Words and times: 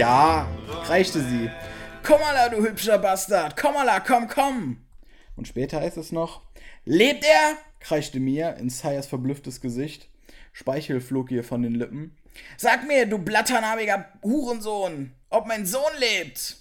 Ja, 0.00 0.48
kreischte 0.86 1.20
sie. 1.20 1.50
Komm 2.02 2.20
mal, 2.20 2.48
du 2.48 2.66
hübscher 2.66 2.96
Bastard. 2.96 3.54
Komm 3.54 3.74
mal, 3.74 4.00
komm, 4.00 4.28
komm. 4.28 4.78
Und 5.36 5.46
später 5.46 5.78
heißt 5.78 5.98
es 5.98 6.10
noch, 6.10 6.40
lebt 6.86 7.22
er? 7.22 7.58
kreischte 7.80 8.18
Mia 8.18 8.48
in 8.52 8.70
Sayas 8.70 9.06
verblüfftes 9.06 9.60
Gesicht. 9.60 10.08
Speichel 10.54 11.02
flog 11.02 11.30
ihr 11.30 11.44
von 11.44 11.60
den 11.60 11.74
Lippen. 11.74 12.16
Sag 12.56 12.88
mir, 12.88 13.04
du 13.04 13.18
blatternarbiger 13.18 14.06
Hurensohn, 14.22 15.12
ob 15.28 15.46
mein 15.46 15.66
Sohn 15.66 15.92
lebt. 15.98 16.56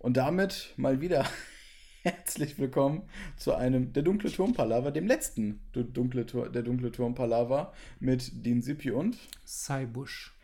Und 0.00 0.16
damit 0.16 0.74
mal 0.76 1.00
wieder 1.00 1.30
herzlich 2.02 2.58
willkommen 2.58 3.08
zu 3.36 3.54
einem 3.54 3.92
Der 3.92 4.02
dunkle 4.02 4.32
Turm 4.32 4.52
Palaver, 4.52 4.90
dem 4.90 5.06
letzten 5.06 5.60
der 5.76 5.84
dunkle, 5.84 6.26
Turm 6.90 7.14
Palaver 7.14 7.72
mit 8.00 8.44
Dean 8.44 8.62
Sipi 8.62 8.90
und 8.90 9.16
Saibusch. 9.44 10.34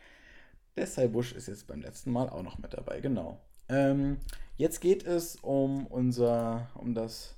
Der 0.77 0.85
Saibusch 0.85 1.33
ist 1.33 1.47
jetzt 1.47 1.65
beim 1.67 1.81
letzten 1.81 2.11
Mal 2.11 2.29
auch 2.29 2.43
noch 2.43 2.59
mit 2.59 2.73
dabei, 2.73 2.99
genau. 2.99 3.39
Ähm, 3.67 4.17
jetzt 4.57 4.79
geht 4.79 5.03
es 5.05 5.35
um 5.37 5.87
unser, 5.87 6.69
um 6.75 6.93
das 6.93 7.35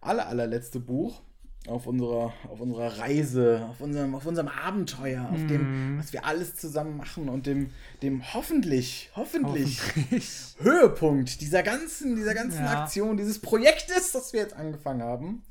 aller, 0.00 0.26
allerletzte 0.26 0.80
Buch 0.80 1.22
auf 1.68 1.86
unserer, 1.86 2.32
auf 2.50 2.60
unserer 2.60 2.98
Reise, 2.98 3.66
auf 3.70 3.80
unserem, 3.80 4.14
auf 4.14 4.26
unserem 4.26 4.48
Abenteuer, 4.48 5.30
auf 5.32 5.46
dem, 5.46 5.98
was 5.98 6.12
wir 6.12 6.26
alles 6.26 6.56
zusammen 6.56 6.96
machen 6.96 7.28
und 7.28 7.46
dem, 7.46 7.70
dem 8.02 8.34
hoffentlich, 8.34 9.10
hoffentlich, 9.14 9.80
Hoffentlich. 9.80 10.56
Höhepunkt 10.58 11.40
dieser 11.40 11.62
ganzen, 11.62 12.16
dieser 12.16 12.34
ganzen 12.34 12.64
Ja. 12.64 12.82
Aktion, 12.82 13.16
dieses 13.16 13.38
Projektes, 13.38 14.12
das 14.12 14.32
wir 14.32 14.40
jetzt 14.40 14.54
angefangen 14.54 15.02
haben. 15.02 15.42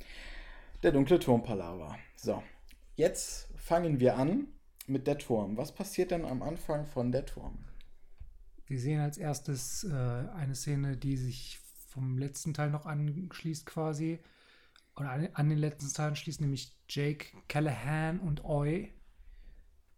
Der 0.83 0.91
dunkle 0.91 1.17
Turm 1.17 1.41
Palaver. 1.41 1.97
So, 2.15 2.43
jetzt 2.95 3.47
fangen 3.55 3.99
wir 4.01 4.17
an 4.17 4.47
mit 4.87 5.07
der 5.07 5.17
Turm. 5.17 5.57
Was 5.57 5.73
passiert 5.73 6.11
denn 6.11 6.25
am 6.25 6.41
Anfang 6.41 6.85
von 6.85 7.11
der 7.11 7.25
Turm? 7.25 7.57
Wir 8.65 8.79
sehen 8.79 8.99
als 8.99 9.17
erstes 9.17 9.83
äh, 9.83 9.93
eine 9.93 10.55
Szene, 10.55 10.97
die 10.97 11.17
sich 11.17 11.59
vom 11.87 12.17
letzten 12.17 12.53
Teil 12.53 12.69
noch 12.71 12.85
anschließt 12.85 13.65
quasi. 13.65 14.19
Oder 14.95 15.11
an, 15.11 15.29
an 15.33 15.49
den 15.49 15.57
letzten 15.57 15.91
Teil 15.93 16.09
anschließt, 16.09 16.41
nämlich 16.41 16.75
Jake 16.89 17.27
Callahan 17.47 18.19
und 18.19 18.43
Oi, 18.45 18.91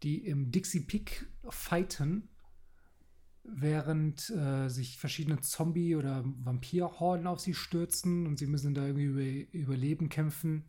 die 0.03 0.25
im 0.25 0.51
Dixie 0.51 0.81
Peak 0.81 1.27
fighten, 1.49 2.29
während 3.43 4.29
äh, 4.29 4.69
sich 4.69 4.97
verschiedene 4.97 5.41
Zombie- 5.41 5.95
oder 5.95 6.23
Vampirhorden 6.25 7.27
auf 7.27 7.39
sie 7.39 7.53
stürzen 7.53 8.25
und 8.25 8.39
sie 8.39 8.47
müssen 8.47 8.73
da 8.73 8.85
irgendwie 8.85 9.05
über 9.05 9.53
Überleben 9.53 10.09
kämpfen. 10.09 10.65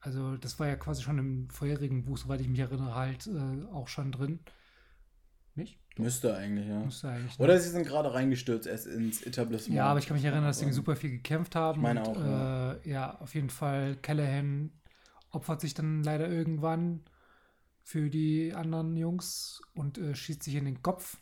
Also 0.00 0.36
das 0.36 0.58
war 0.58 0.66
ja 0.66 0.76
quasi 0.76 1.02
schon 1.02 1.18
im 1.18 1.50
vorherigen 1.50 2.04
Buch, 2.04 2.16
soweit 2.16 2.40
ich 2.40 2.48
mich 2.48 2.60
erinnere, 2.60 2.94
halt 2.94 3.26
äh, 3.26 3.64
auch 3.72 3.88
schon 3.88 4.12
drin. 4.12 4.40
Nicht? 5.54 5.78
Müsste 5.98 6.34
eigentlich, 6.34 6.68
ja. 6.68 6.80
Müsste 6.80 7.08
eigentlich. 7.10 7.38
ne? 7.38 7.44
Oder 7.44 7.58
sie 7.60 7.68
sind 7.68 7.86
gerade 7.86 8.14
reingestürzt 8.14 8.66
erst 8.66 8.86
ins 8.86 9.22
Etablissement. 9.22 9.76
Ja, 9.76 9.86
aber 9.86 9.98
ich 9.98 10.06
kann 10.06 10.16
mich 10.16 10.24
erinnern, 10.24 10.44
dass 10.44 10.60
sie 10.60 10.72
super 10.72 10.96
viel 10.96 11.10
gekämpft 11.10 11.54
haben. 11.54 11.80
Ich 11.80 11.82
meine 11.82 12.00
und, 12.00 12.16
auch, 12.16 12.20
ja. 12.20 12.72
Äh, 12.72 12.88
ja, 12.88 13.20
auf 13.20 13.34
jeden 13.34 13.50
Fall. 13.50 13.96
Callahan 13.96 14.72
opfert 15.30 15.60
sich 15.60 15.74
dann 15.74 16.02
leider 16.02 16.28
irgendwann 16.28 17.04
für 17.82 18.08
die 18.08 18.54
anderen 18.54 18.96
Jungs 18.96 19.60
und 19.74 19.98
äh, 19.98 20.14
schießt 20.14 20.42
sich 20.42 20.54
in 20.54 20.64
den 20.64 20.82
Kopf. 20.82 21.18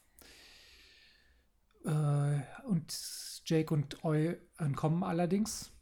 Äh, 1.84 2.40
und 2.66 2.94
Jake 3.44 3.72
und 3.72 4.04
Oi 4.04 4.36
entkommen 4.58 5.02
allerdings. 5.02 5.72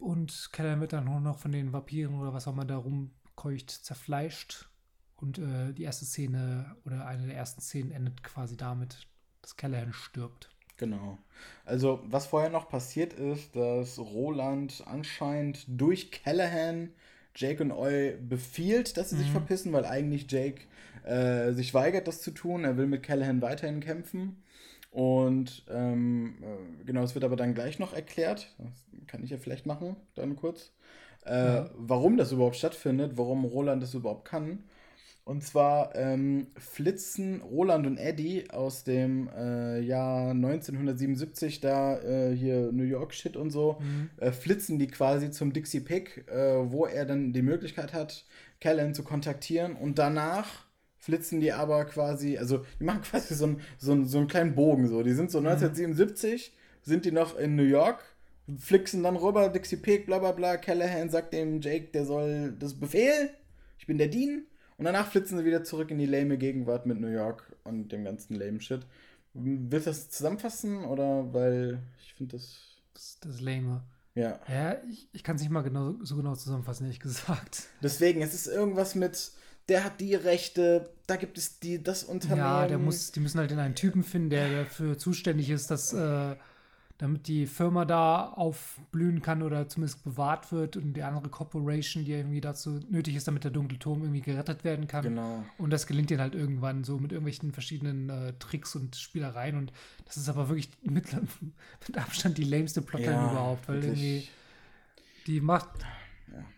Und 0.00 0.50
Callahan 0.52 0.80
wird 0.80 0.92
dann 0.92 1.04
nur 1.04 1.20
noch 1.20 1.38
von 1.38 1.52
den 1.52 1.72
Vampiren 1.72 2.18
oder 2.18 2.32
was 2.32 2.48
auch 2.48 2.52
immer 2.52 2.64
da 2.64 2.76
rumkeucht 2.76 3.70
zerfleischt. 3.70 4.68
Und 5.16 5.38
äh, 5.38 5.72
die 5.74 5.82
erste 5.82 6.06
Szene 6.06 6.74
oder 6.86 7.06
eine 7.06 7.26
der 7.26 7.36
ersten 7.36 7.60
Szenen 7.60 7.92
endet 7.92 8.22
quasi 8.22 8.56
damit, 8.56 9.06
dass 9.42 9.56
Callahan 9.56 9.92
stirbt. 9.92 10.48
Genau. 10.78 11.18
Also, 11.66 12.02
was 12.06 12.26
vorher 12.26 12.48
noch 12.48 12.70
passiert 12.70 13.12
ist, 13.12 13.54
dass 13.54 13.98
Roland 13.98 14.82
anscheinend 14.86 15.66
durch 15.68 16.10
Callahan 16.10 16.90
Jake 17.36 17.62
und 17.62 17.70
Oi 17.70 18.16
befiehlt, 18.16 18.96
dass 18.96 19.10
sie 19.10 19.18
sich 19.18 19.30
verpissen, 19.30 19.72
weil 19.72 19.84
eigentlich 19.84 20.30
Jake 20.30 20.62
äh, 21.04 21.52
sich 21.52 21.74
weigert, 21.74 22.08
das 22.08 22.22
zu 22.22 22.30
tun. 22.30 22.64
Er 22.64 22.76
will 22.76 22.86
mit 22.86 23.02
Callahan 23.02 23.42
weiterhin 23.42 23.80
kämpfen. 23.80 24.42
Und 24.90 25.64
ähm, 25.70 26.34
äh, 26.42 26.84
genau, 26.84 27.02
es 27.02 27.14
wird 27.14 27.24
aber 27.24 27.36
dann 27.36 27.54
gleich 27.54 27.78
noch 27.78 27.92
erklärt. 27.92 28.54
Das 28.58 28.86
kann 29.06 29.22
ich 29.22 29.30
ja 29.30 29.38
vielleicht 29.38 29.66
machen, 29.66 29.96
dann 30.14 30.36
kurz. 30.36 30.72
Äh, 31.24 31.30
Ja. 31.30 31.70
Warum 31.76 32.16
das 32.16 32.32
überhaupt 32.32 32.56
stattfindet, 32.56 33.12
warum 33.16 33.44
Roland 33.44 33.82
das 33.82 33.94
überhaupt 33.94 34.24
kann. 34.24 34.64
Und 35.24 35.44
zwar 35.44 35.94
ähm, 35.94 36.48
flitzen 36.56 37.40
Roland 37.42 37.86
und 37.86 37.98
Eddie 37.98 38.50
aus 38.50 38.82
dem 38.84 39.28
äh, 39.36 39.78
Jahr 39.80 40.30
1977, 40.30 41.60
da 41.60 41.98
äh, 42.00 42.34
hier 42.34 42.72
New 42.72 42.82
York 42.84 43.14
Shit 43.14 43.36
und 43.36 43.50
so, 43.50 43.80
äh, 44.16 44.32
flitzen 44.32 44.78
die 44.80 44.88
quasi 44.88 45.30
zum 45.30 45.52
Dixie 45.52 45.80
Pick, 45.80 46.26
äh, 46.28 46.70
wo 46.72 46.86
er 46.86 47.04
dann 47.04 47.32
die 47.32 47.42
Möglichkeit 47.42 47.92
hat, 47.92 48.24
Callan 48.60 48.94
zu 48.94 49.04
kontaktieren. 49.04 49.76
Und 49.76 49.98
danach 49.98 50.64
flitzen 51.00 51.40
die 51.40 51.52
aber 51.52 51.84
quasi, 51.86 52.38
also 52.38 52.64
die 52.78 52.84
machen 52.84 53.02
quasi 53.10 53.34
so, 53.34 53.46
ein, 53.46 53.60
so, 53.78 53.92
ein, 53.92 54.06
so 54.06 54.18
einen 54.18 54.28
kleinen 54.28 54.54
Bogen 54.54 54.86
so. 54.86 55.02
Die 55.02 55.14
sind 55.14 55.30
so 55.30 55.38
1977, 55.38 56.52
sind 56.82 57.04
die 57.04 57.12
noch 57.12 57.36
in 57.36 57.56
New 57.56 57.64
York, 57.64 58.04
flixen 58.58 59.02
dann 59.02 59.16
rüber, 59.16 59.48
Dixie 59.48 59.76
Pick, 59.76 60.06
bla 60.06 60.18
bla 60.18 60.32
bla. 60.32 60.56
Callahan 60.56 61.10
sagt 61.10 61.32
dem 61.32 61.60
Jake, 61.60 61.88
der 61.92 62.04
soll 62.04 62.52
das 62.58 62.74
befehlen. 62.74 63.30
Ich 63.78 63.86
bin 63.86 63.98
der 63.98 64.08
Dean. 64.08 64.44
Und 64.76 64.84
danach 64.86 65.10
flitzen 65.10 65.36
sie 65.38 65.44
wieder 65.44 65.62
zurück 65.62 65.90
in 65.90 65.98
die 65.98 66.06
lame 66.06 66.38
Gegenwart 66.38 66.86
mit 66.86 67.00
New 67.00 67.08
York 67.08 67.54
und 67.64 67.92
dem 67.92 68.02
ganzen 68.04 68.34
lame 68.34 68.60
Shit. 68.60 68.86
Willst 69.34 69.86
du 69.86 69.90
das 69.90 70.08
zusammenfassen 70.10 70.84
oder 70.84 71.32
weil 71.32 71.80
ich 72.02 72.14
finde 72.14 72.36
das 72.36 72.80
Das, 72.94 73.18
das 73.20 73.40
lame. 73.40 73.82
ja 74.14 74.40
Ja, 74.48 74.76
ich, 74.90 75.08
ich 75.12 75.22
kann 75.22 75.36
es 75.36 75.42
nicht 75.42 75.50
mal 75.50 75.62
genau, 75.62 75.94
so 76.02 76.16
genau 76.16 76.34
zusammenfassen, 76.34 76.84
ehrlich 76.84 76.98
gesagt. 77.00 77.64
deswegen 77.82 78.22
es 78.22 78.32
ist 78.34 78.46
irgendwas 78.46 78.94
mit 78.94 79.32
der 79.68 79.84
hat 79.84 80.00
die 80.00 80.14
Rechte, 80.14 80.90
da 81.06 81.16
gibt 81.16 81.38
es 81.38 81.58
die 81.60 81.82
das 81.82 82.04
Unternehmen. 82.04 82.40
Ja, 82.40 82.66
der 82.66 82.78
muss, 82.78 83.12
die 83.12 83.20
müssen 83.20 83.38
halt 83.38 83.52
in 83.52 83.58
einen 83.58 83.74
Typen 83.74 84.02
finden, 84.02 84.30
der 84.30 84.64
dafür 84.64 84.98
zuständig 84.98 85.50
ist, 85.50 85.70
dass, 85.70 85.92
äh, 85.92 86.36
damit 86.98 87.28
die 87.28 87.46
Firma 87.46 87.86
da 87.86 88.28
aufblühen 88.28 89.22
kann 89.22 89.42
oder 89.42 89.68
zumindest 89.68 90.04
bewahrt 90.04 90.52
wird 90.52 90.76
und 90.76 90.92
die 90.92 91.02
andere 91.02 91.30
Corporation, 91.30 92.04
die 92.04 92.12
irgendwie 92.12 92.42
dazu 92.42 92.78
nötig 92.90 93.16
ist, 93.16 93.26
damit 93.26 93.44
der 93.44 93.50
dunkle 93.50 93.78
Turm 93.78 94.02
irgendwie 94.02 94.20
gerettet 94.20 94.64
werden 94.64 94.86
kann. 94.86 95.02
Genau. 95.02 95.44
Und 95.56 95.70
das 95.70 95.86
gelingt 95.86 96.10
ihnen 96.10 96.20
halt 96.20 96.34
irgendwann 96.34 96.84
so 96.84 96.98
mit 96.98 97.12
irgendwelchen 97.12 97.52
verschiedenen 97.52 98.10
äh, 98.10 98.34
Tricks 98.38 98.76
und 98.76 98.96
Spielereien. 98.96 99.56
Und 99.56 99.72
das 100.04 100.18
ist 100.18 100.28
aber 100.28 100.48
wirklich 100.50 100.68
mit, 100.82 101.06
mit 101.88 101.96
Abstand 101.96 102.36
die 102.36 102.44
lameste 102.44 102.82
Plotline 102.82 103.30
überhaupt, 103.30 103.66
weil 103.68 103.82
wirklich. 103.82 104.02
irgendwie 104.02 104.28
die 105.26 105.40
macht, 105.40 105.70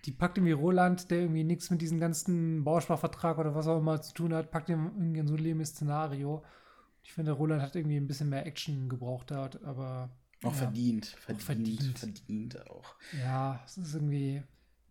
die 0.04 0.12
packt 0.12 0.38
irgendwie 0.38 0.52
Roland, 0.52 1.10
der 1.10 1.20
irgendwie 1.22 1.44
nichts 1.44 1.70
mit 1.70 1.80
diesem 1.80 1.98
ganzen 2.00 2.64
Bausparvertrag 2.64 3.38
oder 3.38 3.54
was 3.54 3.66
auch 3.66 3.78
immer 3.78 4.00
zu 4.02 4.12
tun 4.14 4.34
hat, 4.34 4.50
packt 4.50 4.68
ihm 4.68 4.92
irgendwie 4.96 5.20
in 5.20 5.26
so 5.28 5.34
ein 5.34 5.42
lebendes 5.42 5.70
Szenario. 5.70 6.42
Ich 7.02 7.12
finde, 7.12 7.32
Roland 7.32 7.62
hat 7.62 7.74
irgendwie 7.76 7.96
ein 7.96 8.06
bisschen 8.06 8.28
mehr 8.28 8.46
Action 8.46 8.88
gebraucht 8.88 9.30
dort, 9.30 9.62
aber 9.64 10.10
Auch 10.42 10.52
ja. 10.52 10.58
verdient, 10.58 11.06
verdient, 11.06 11.42
verdient, 11.42 11.98
verdient. 11.98 12.70
auch. 12.70 12.94
Ja, 13.12 13.60
es 13.64 13.76
ist 13.78 13.94
irgendwie. 13.94 14.42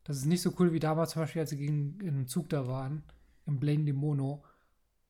Das 0.03 0.17
ist 0.17 0.25
nicht 0.25 0.41
so 0.41 0.53
cool 0.59 0.73
wie 0.73 0.79
damals 0.79 1.11
zum 1.11 1.21
Beispiel, 1.21 1.41
als 1.41 1.51
sie 1.51 1.57
gegen 1.57 1.99
in 2.01 2.09
einem 2.09 2.27
Zug 2.27 2.49
da 2.49 2.67
waren, 2.67 3.03
im 3.45 3.59
Blame 3.59 3.85
Demono. 3.85 4.43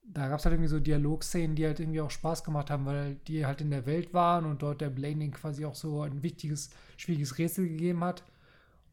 Da 0.04 0.28
gab 0.28 0.40
es 0.40 0.46
halt 0.46 0.54
irgendwie 0.54 0.70
so 0.70 0.80
Dialogszenen, 0.80 1.56
die 1.56 1.66
halt 1.66 1.80
irgendwie 1.80 2.02
auch 2.02 2.12
Spaß 2.12 2.44
gemacht 2.44 2.70
haben, 2.70 2.86
weil 2.86 3.16
die 3.28 3.46
halt 3.46 3.62
in 3.62 3.70
der 3.72 3.86
Welt 3.86 4.14
waren 4.14 4.46
und 4.46 4.62
dort 4.62 4.82
der 4.82 4.90
Blaine 4.90 5.30
quasi 5.32 5.64
auch 5.66 5.76
so 5.76 6.02
ein 6.02 6.24
wichtiges, 6.24 6.72
schwieriges 6.98 7.38
Rätsel 7.38 7.68
gegeben 7.70 8.04
hat. 8.04 8.24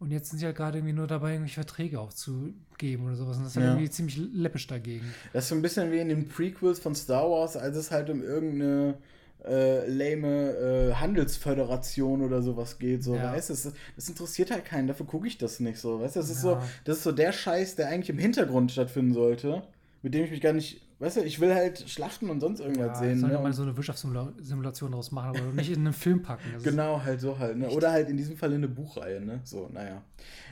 Und 0.00 0.12
jetzt 0.12 0.30
sind 0.30 0.38
sie 0.38 0.46
halt 0.46 0.56
gerade 0.56 0.78
irgendwie 0.78 0.94
nur 0.94 1.06
dabei, 1.08 1.32
irgendwelche 1.32 1.56
Verträge 1.56 1.98
aufzugeben 1.98 3.06
oder 3.06 3.16
sowas. 3.16 3.36
Und 3.36 3.42
das 3.44 3.52
ist 3.52 3.56
halt 3.56 3.66
Ja. 3.66 3.72
irgendwie 3.72 3.90
ziemlich 3.90 4.16
läppisch 4.16 4.66
dagegen. 4.68 5.04
Das 5.32 5.44
ist 5.44 5.48
so 5.50 5.54
ein 5.56 5.62
bisschen 5.62 5.90
wie 5.90 5.98
in 5.98 6.08
den 6.08 6.28
Prequels 6.28 6.78
von 6.78 6.94
Star 6.94 7.28
Wars, 7.28 7.56
als 7.56 7.76
es 7.76 7.90
halt 7.90 8.08
um 8.10 8.22
irgendeine 8.22 8.98
äh, 9.44 9.88
lame 9.88 10.50
äh, 10.90 10.94
Handelsföderation 10.94 12.22
oder 12.22 12.42
sowas 12.42 12.78
geht, 12.78 13.02
so, 13.04 13.14
Ja. 13.14 13.32
weißt 13.32 13.50
du, 13.50 13.54
das, 13.54 13.72
das 13.96 14.08
interessiert 14.08 14.50
halt 14.50 14.64
keinen, 14.64 14.88
dafür 14.88 15.06
gucke 15.06 15.26
ich 15.28 15.38
das 15.38 15.60
nicht 15.60 15.78
so, 15.78 16.00
weißt 16.00 16.16
du, 16.16 16.20
das 16.20 16.28
ist 16.30 16.42
Ja. 16.42 16.60
so, 16.60 16.66
das 16.84 16.98
ist 16.98 17.02
so 17.04 17.12
der 17.12 17.32
Scheiß, 17.32 17.76
der 17.76 17.88
eigentlich 17.88 18.10
im 18.10 18.18
Hintergrund 18.18 18.72
stattfinden 18.72 19.14
sollte, 19.14 19.62
mit 20.02 20.12
dem 20.14 20.24
ich 20.24 20.30
mich 20.32 20.40
gar 20.40 20.52
nicht, 20.52 20.87
weißt 20.98 21.18
du, 21.18 21.20
ich 21.22 21.40
will 21.40 21.54
halt 21.54 21.88
Schlachten 21.88 22.28
und 22.30 22.40
sonst 22.40 22.60
irgendwas 22.60 22.86
Ja, 22.86 22.94
sehen, 22.94 23.20
sollte 23.20 23.36
ne? 23.36 23.42
mal 23.42 23.52
so 23.52 23.62
eine 23.62 23.76
Wirtschaftssimulation 23.76 24.92
draus 24.92 25.10
machen, 25.12 25.30
aber 25.36 25.52
nicht 25.52 25.70
in 25.70 25.78
einen 25.78 25.92
Film 25.92 26.22
packen. 26.22 26.50
Das 26.54 26.62
Genau, 26.62 27.02
halt 27.04 27.20
so 27.20 27.38
halt. 27.38 27.56
Ne? 27.56 27.68
Oder 27.70 27.92
halt 27.92 28.08
in 28.08 28.16
diesem 28.16 28.36
Fall 28.36 28.50
in 28.50 28.56
eine 28.56 28.68
Buchreihe, 28.68 29.20
ne? 29.20 29.40
So, 29.44 29.68
naja. 29.72 30.02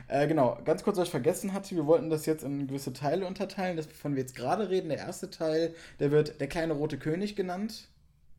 Äh, 0.09 0.29
genau, 0.29 0.59
ganz 0.65 0.83
kurz, 0.85 0.97
was 0.99 1.05
ich 1.05 1.11
vergessen 1.11 1.53
hatte, 1.53 1.75
wir 1.75 1.87
wollten 1.87 2.11
das 2.11 2.27
jetzt 2.27 2.45
in 2.45 2.67
gewisse 2.69 2.93
Teile 2.93 3.27
unterteilen. 3.27 3.77
Das, 3.77 3.89
wovon 3.89 4.15
wir 4.15 4.23
jetzt 4.23 4.37
gerade 4.37 4.71
reden, 4.71 4.89
der 4.89 4.99
erste 4.99 5.31
Teil, 5.31 5.75
der 5.99 6.11
wird 6.13 6.41
der 6.41 6.47
kleine 6.49 6.75
rote 6.75 6.99
König 6.99 7.35
genannt. 7.37 7.89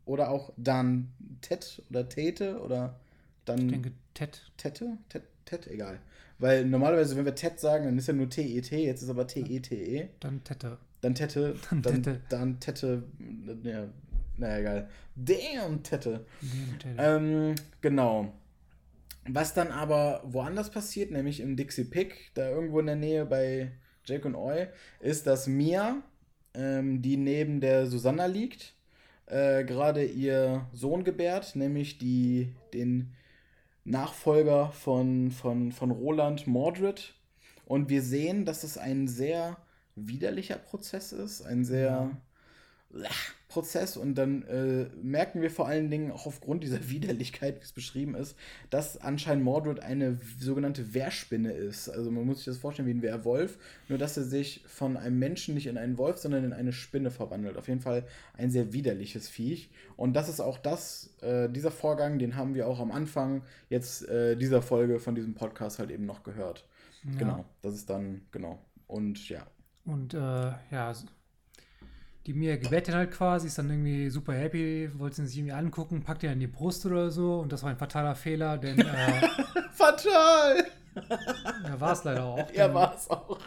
Oder 0.06 0.30
auch 0.30 0.54
Dan 0.56 1.10
Tet 1.42 1.82
oder 1.90 2.08
Tete 2.08 2.62
oder 2.62 2.98
dann 3.44 3.60
Ich 3.66 3.72
denke, 3.72 3.92
Ted. 4.14 4.42
Tette? 4.56 4.98
Tet, 5.10 5.24
Tet, 5.44 5.68
egal. 5.68 6.00
Weil 6.40 6.64
normalerweise, 6.66 7.18
wenn 7.18 7.26
wir 7.26 7.36
Tet 7.36 7.60
sagen, 7.60 7.84
dann 7.86 7.98
ist 7.98 8.08
ja 8.08 8.14
nur 8.14 8.30
T-E-T, 8.30 8.86
jetzt 8.86 9.02
ist 9.02 9.10
aber 9.10 9.28
T-E-T-E. 9.28 10.08
Dann 10.22 10.44
Tette. 10.46 10.78
Dann 11.02 11.16
Tette. 11.16 11.56
Dann 11.70 11.84
Tette. 11.84 12.22
Dann 12.30 12.60
Tette. 12.60 13.04
Ja, 13.64 13.88
naja, 14.38 14.58
egal. 14.60 14.90
Damn, 15.16 15.84
Tette. 15.84 16.26
Damn, 16.42 16.80
Tette. 16.80 16.96
Ähm, 16.98 17.56
genau. 17.82 18.34
Was 19.30 19.54
dann 19.54 19.72
aber 19.72 20.22
woanders 20.26 20.72
passiert, 20.72 21.12
nämlich 21.12 21.42
im 21.42 21.58
Dixie 21.58 21.84
Pick, 21.84 22.32
da 22.34 22.50
irgendwo 22.50 22.80
in 22.80 22.86
der 22.86 22.96
Nähe 22.96 23.26
bei 23.26 23.72
Jake 24.06 24.26
und 24.26 24.36
Oi, 24.36 24.68
ist, 25.02 25.28
dass 25.28 25.48
Mia, 25.48 26.02
ähm, 26.54 27.02
die 27.02 27.18
neben 27.18 27.60
der 27.60 27.88
Susanna 27.88 28.26
liegt, 28.26 28.74
äh, 29.26 29.66
gerade 29.66 30.06
ihr 30.06 30.68
Sohn 30.72 31.04
gebärt, 31.04 31.56
nämlich 31.56 31.98
die, 31.98 32.56
den 32.74 33.14
Nachfolger 33.84 34.72
von, 34.72 35.32
von, 35.32 35.72
von 35.74 35.92
Roland 35.92 36.48
Mordred. 36.48 37.14
Und 37.66 37.90
wir 37.90 38.02
sehen, 38.02 38.46
dass 38.46 38.64
es 38.64 38.78
ein 38.78 39.10
sehr 39.10 39.58
widerlicher 39.98 40.58
Prozess 40.58 41.12
ist, 41.12 41.42
ein 41.42 41.66
sehr 41.66 42.12
ja. 42.94 43.10
Prozess. 43.48 43.98
Und 43.98 44.16
dann 44.16 44.44
äh, 44.44 44.86
merken 45.02 45.42
wir 45.42 45.50
vor 45.50 45.68
allen 45.68 45.90
Dingen 45.90 46.12
auch 46.12 46.26
aufgrund 46.26 46.64
dieser 46.64 46.90
Widerlichkeit, 46.90 47.60
wie 47.60 47.64
es 47.64 47.72
beschrieben 47.72 48.16
ist, 48.16 48.36
dass 48.70 49.00
anscheinend 49.02 49.44
Mordred 49.44 49.80
eine 49.80 50.20
sogenannte 50.40 50.94
Wehrspinne 50.94 51.52
ist. 51.52 51.90
Also 51.90 52.12
man 52.12 52.26
muss 52.26 52.38
sich 52.38 52.46
das 52.46 52.58
vorstellen 52.58 52.88
wie 52.88 52.94
ein 52.94 53.02
Wehrwolf, 53.02 53.58
nur 53.90 53.98
dass 53.98 54.18
er 54.18 54.24
sich 54.24 54.64
von 54.68 54.98
einem 54.98 55.18
Menschen 55.18 55.56
nicht 55.56 55.68
in 55.68 55.78
einen 55.78 55.98
Wolf, 55.98 56.18
sondern 56.18 56.44
in 56.44 56.54
eine 56.54 56.74
Spinne 56.74 57.10
verwandelt. 57.10 57.58
Auf 57.58 57.68
jeden 57.68 57.82
Fall 57.82 58.06
ein 58.34 58.52
sehr 58.52 58.74
widerliches 58.74 59.28
Viech. 59.28 59.70
Und 59.96 60.14
das 60.14 60.30
ist 60.30 60.40
auch 60.40 60.58
das, 60.58 61.16
äh, 61.22 61.50
dieser 61.50 61.72
Vorgang, 61.72 62.20
den 62.20 62.36
haben 62.36 62.54
wir 62.54 62.68
auch 62.68 62.80
am 62.80 62.92
Anfang 62.92 63.44
jetzt 63.70 64.08
äh, 64.08 64.36
dieser 64.36 64.62
Folge 64.62 65.00
von 65.00 65.16
diesem 65.16 65.34
Podcast 65.34 65.80
halt 65.80 65.90
eben 65.90 66.06
noch 66.06 66.24
gehört. 66.24 66.66
Ja. 67.04 67.20
Genau, 67.20 67.46
das 67.62 67.76
ist 67.76 67.90
dann, 67.90 68.22
genau. 68.32 68.60
Und 68.88 69.30
ja, 69.30 69.46
und 69.88 70.14
äh, 70.14 70.52
ja, 70.72 70.94
die 72.26 72.34
mir 72.34 72.58
gewettet 72.58 72.94
halt 72.94 73.12
quasi, 73.12 73.48
ist 73.48 73.58
dann 73.58 73.70
irgendwie 73.70 74.10
super 74.10 74.34
happy, 74.34 74.90
wollte 74.98 75.16
sie 75.16 75.28
sich 75.28 75.38
irgendwie 75.38 75.54
angucken, 75.54 76.04
packt 76.04 76.24
ihr 76.24 76.32
in 76.32 76.40
die 76.40 76.48
Brust 76.48 76.86
oder 76.86 77.10
so 77.10 77.40
und 77.40 77.52
das 77.52 77.64
war 77.64 77.70
ein 77.70 77.78
fataler 77.78 78.16
Fehler, 78.16 78.58
denn. 78.58 78.80
Äh, 78.80 79.28
Fatal! 79.72 80.66
Ja, 81.64 81.80
war 81.80 81.94
es 81.94 82.04
leider 82.04 82.26
auch. 82.26 82.52
Ja, 82.54 82.74
war 82.74 82.96
es 82.96 83.10
auch. 83.10 83.40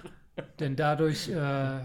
Denn 0.58 0.76
dadurch 0.76 1.28
äh, 1.28 1.80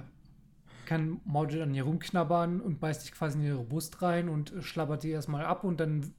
kann 0.85 1.19
Mordred 1.25 1.63
an 1.63 1.73
ihr 1.73 1.83
rumknabbern 1.83 2.61
und 2.61 2.79
beißt 2.79 3.01
sich 3.01 3.11
quasi 3.11 3.39
in 3.39 3.45
ihre 3.45 3.63
Brust 3.63 4.01
rein 4.01 4.29
und 4.29 4.53
schlabbert 4.61 5.01
sie 5.01 5.11
erstmal 5.11 5.43
ab 5.43 5.63
und 5.63 5.79
dann 5.79 6.13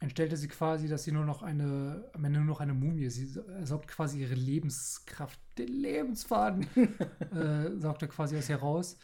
entstellte 0.00 0.36
sie 0.36 0.48
quasi, 0.48 0.88
dass 0.88 1.04
sie 1.04 1.12
nur 1.12 1.24
noch 1.24 1.42
eine, 1.42 2.10
am 2.14 2.24
Ende 2.24 2.40
nur 2.40 2.48
noch 2.48 2.60
eine 2.60 2.74
Mumie, 2.74 3.10
sie 3.10 3.26
saugt 3.62 3.86
quasi 3.86 4.20
ihre 4.20 4.34
Lebenskraft, 4.34 5.38
den 5.58 5.68
Lebensfaden, 5.68 6.66
äh, 7.34 7.78
saugt 7.78 8.02
er 8.02 8.08
quasi 8.08 8.36
aus 8.36 8.48
ihr 8.48 8.56
raus. 8.56 8.98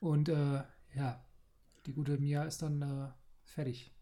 Und 0.00 0.30
äh, 0.30 0.62
ja, 0.94 1.24
die 1.86 1.92
gute 1.92 2.18
Mia 2.18 2.44
ist 2.44 2.62
dann 2.62 2.82
äh, 2.82 3.08
fertig. 3.44 3.94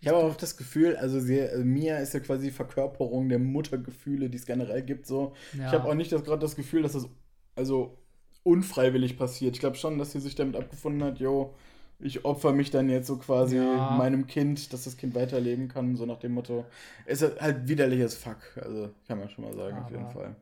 Ich 0.00 0.08
habe 0.08 0.18
auch 0.18 0.36
das 0.36 0.56
Gefühl, 0.56 0.96
also 0.96 1.18
sie, 1.18 1.38
äh, 1.38 1.64
Mia 1.64 1.98
ist 1.98 2.14
ja 2.14 2.20
quasi 2.20 2.46
die 2.46 2.52
Verkörperung 2.52 3.28
der 3.28 3.38
Muttergefühle, 3.38 4.28
die 4.28 4.36
es 4.36 4.46
generell 4.46 4.82
gibt. 4.82 5.06
So. 5.06 5.34
Ja. 5.56 5.66
Ich 5.66 5.72
habe 5.72 5.88
auch 5.88 5.94
nicht 5.94 6.10
gerade 6.10 6.38
das 6.38 6.56
Gefühl, 6.56 6.82
dass 6.82 6.92
das 6.92 7.08
also 7.54 7.98
unfreiwillig 8.42 9.16
passiert. 9.16 9.54
Ich 9.54 9.60
glaube 9.60 9.76
schon, 9.76 9.98
dass 9.98 10.12
sie 10.12 10.20
sich 10.20 10.34
damit 10.34 10.56
abgefunden 10.56 11.02
hat, 11.04 11.18
jo, 11.18 11.54
ich 11.98 12.24
opfer 12.24 12.52
mich 12.52 12.70
dann 12.70 12.88
jetzt 12.88 13.06
so 13.06 13.16
quasi 13.16 13.56
ja. 13.56 13.90
meinem 13.92 14.26
Kind, 14.26 14.72
dass 14.72 14.84
das 14.84 14.96
Kind 14.96 15.14
weiterleben 15.14 15.68
kann, 15.68 15.96
so 15.96 16.06
nach 16.06 16.18
dem 16.18 16.32
Motto. 16.32 16.66
Ist 17.06 17.22
halt 17.40 17.68
widerliches 17.68 18.14
Fuck, 18.14 18.58
also 18.60 18.90
kann 19.06 19.18
man 19.18 19.28
schon 19.28 19.44
mal 19.44 19.54
sagen, 19.54 19.76
Aber 19.76 19.84
auf 19.84 19.90
jeden 19.90 20.10
Fall. 20.10 20.36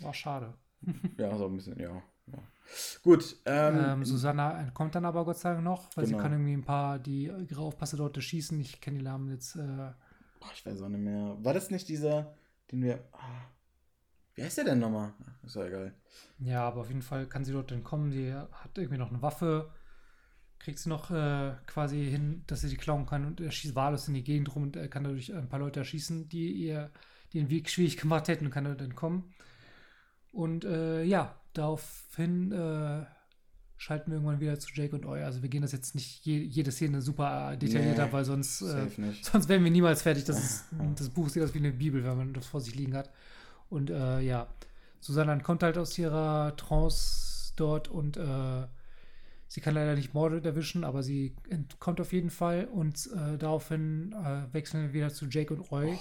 War 0.00 0.14
schade. 0.14 0.54
ja, 1.18 1.36
so 1.36 1.46
ein 1.46 1.56
bisschen, 1.56 1.78
ja. 1.78 2.02
ja. 2.26 2.38
Gut. 3.02 3.36
Ähm, 3.46 3.78
ähm, 3.82 4.04
Susanna 4.04 4.70
kommt 4.74 4.94
dann 4.94 5.04
aber 5.04 5.24
Gott 5.24 5.38
sei 5.38 5.52
Dank 5.52 5.64
noch, 5.64 5.88
weil 5.96 6.04
genau. 6.04 6.18
sie 6.18 6.22
kann 6.22 6.32
irgendwie 6.32 6.52
ein 6.52 6.64
paar, 6.64 6.98
die 6.98 7.24
ihre 7.24 7.62
Aufpasse 7.62 7.96
dort 7.96 8.22
schießen. 8.22 8.60
Ich 8.60 8.80
kenne 8.80 8.98
die 8.98 9.04
Namen 9.04 9.30
jetzt. 9.30 9.56
Äh, 9.56 9.92
Boah, 10.40 10.50
ich 10.54 10.64
weiß 10.64 10.82
auch 10.82 10.88
nicht 10.88 11.00
mehr. 11.00 11.36
War 11.40 11.54
das 11.54 11.70
nicht 11.70 11.88
dieser, 11.88 12.34
den 12.70 12.82
wir. 12.82 13.02
Ah, 13.12 13.48
wie 14.34 14.44
heißt 14.44 14.58
der 14.58 14.66
denn 14.66 14.78
nochmal? 14.78 15.14
Ist 15.44 15.56
ja 15.56 15.64
egal. 15.64 15.94
Ja, 16.38 16.68
aber 16.68 16.82
auf 16.82 16.88
jeden 16.88 17.02
Fall 17.02 17.26
kann 17.26 17.44
sie 17.44 17.52
dort 17.52 17.70
dann 17.70 17.82
kommen. 17.82 18.10
Die 18.10 18.32
hat 18.32 18.76
irgendwie 18.76 18.98
noch 18.98 19.10
eine 19.10 19.22
Waffe 19.22 19.70
kriegt 20.58 20.78
sie 20.78 20.88
noch 20.88 21.10
äh, 21.10 21.52
quasi 21.66 22.04
hin, 22.10 22.42
dass 22.46 22.60
sie 22.62 22.68
die 22.68 22.76
klauen 22.76 23.06
kann 23.06 23.24
und 23.24 23.40
er 23.40 23.50
schießt 23.50 23.74
wahllos 23.74 24.08
in 24.08 24.14
die 24.14 24.24
Gegend 24.24 24.54
rum 24.54 24.64
und 24.64 24.76
er 24.76 24.88
kann 24.88 25.04
dadurch 25.04 25.32
ein 25.32 25.48
paar 25.48 25.60
Leute 25.60 25.80
erschießen, 25.80 26.28
die 26.28 26.52
ihr 26.52 26.90
den 27.34 27.50
Weg 27.50 27.68
schwierig 27.68 27.96
gemacht 27.96 28.28
hätten 28.28 28.46
und 28.46 28.50
kann 28.50 28.64
dann 28.64 28.94
kommen. 28.94 29.32
Und 30.32 30.64
äh, 30.64 31.02
ja, 31.04 31.34
daraufhin 31.52 32.52
äh, 32.52 33.04
schalten 33.76 34.10
wir 34.10 34.16
irgendwann 34.16 34.40
wieder 34.40 34.58
zu 34.58 34.68
Jake 34.72 34.94
und 34.94 35.06
Eu. 35.06 35.24
Also 35.24 35.42
wir 35.42 35.48
gehen 35.48 35.62
das 35.62 35.72
jetzt 35.72 35.94
nicht 35.94 36.24
je, 36.24 36.38
jede 36.38 36.72
Szene 36.72 37.00
super 37.00 37.56
detailliert 37.56 37.96
nee, 37.96 38.02
ab, 38.02 38.12
weil 38.12 38.24
sonst, 38.24 38.62
äh, 38.62 38.88
sonst 39.22 39.48
wären 39.48 39.64
wir 39.64 39.70
niemals 39.70 40.02
fertig. 40.02 40.24
Das, 40.24 40.38
ist, 40.38 40.64
das 40.96 41.08
Buch 41.10 41.28
sieht 41.28 41.42
aus 41.42 41.54
wie 41.54 41.58
eine 41.58 41.72
Bibel, 41.72 42.04
wenn 42.04 42.16
man 42.16 42.34
das 42.34 42.46
vor 42.46 42.60
sich 42.60 42.74
liegen 42.74 42.94
hat. 42.94 43.10
Und 43.70 43.90
äh, 43.90 44.20
ja, 44.20 44.48
Susanne 45.00 45.38
kommt 45.40 45.62
halt 45.62 45.78
aus 45.78 45.96
ihrer 45.98 46.56
Trance 46.56 47.52
dort 47.56 47.88
und 47.88 48.16
äh, 48.16 48.66
Sie 49.48 49.62
kann 49.62 49.74
leider 49.74 49.94
nicht 49.94 50.14
Mordred 50.14 50.44
erwischen, 50.44 50.84
aber 50.84 51.02
sie 51.02 51.34
entkommt 51.48 52.00
auf 52.00 52.12
jeden 52.12 52.30
Fall. 52.30 52.66
Und 52.66 53.08
äh, 53.16 53.38
daraufhin 53.38 54.12
äh, 54.12 54.52
wechseln 54.52 54.84
wir 54.84 54.92
wieder 54.92 55.08
zu 55.08 55.26
Jake 55.26 55.52
und 55.52 55.70
Roy, 55.70 55.86
oh, 55.86 55.92
ja. 55.92 55.98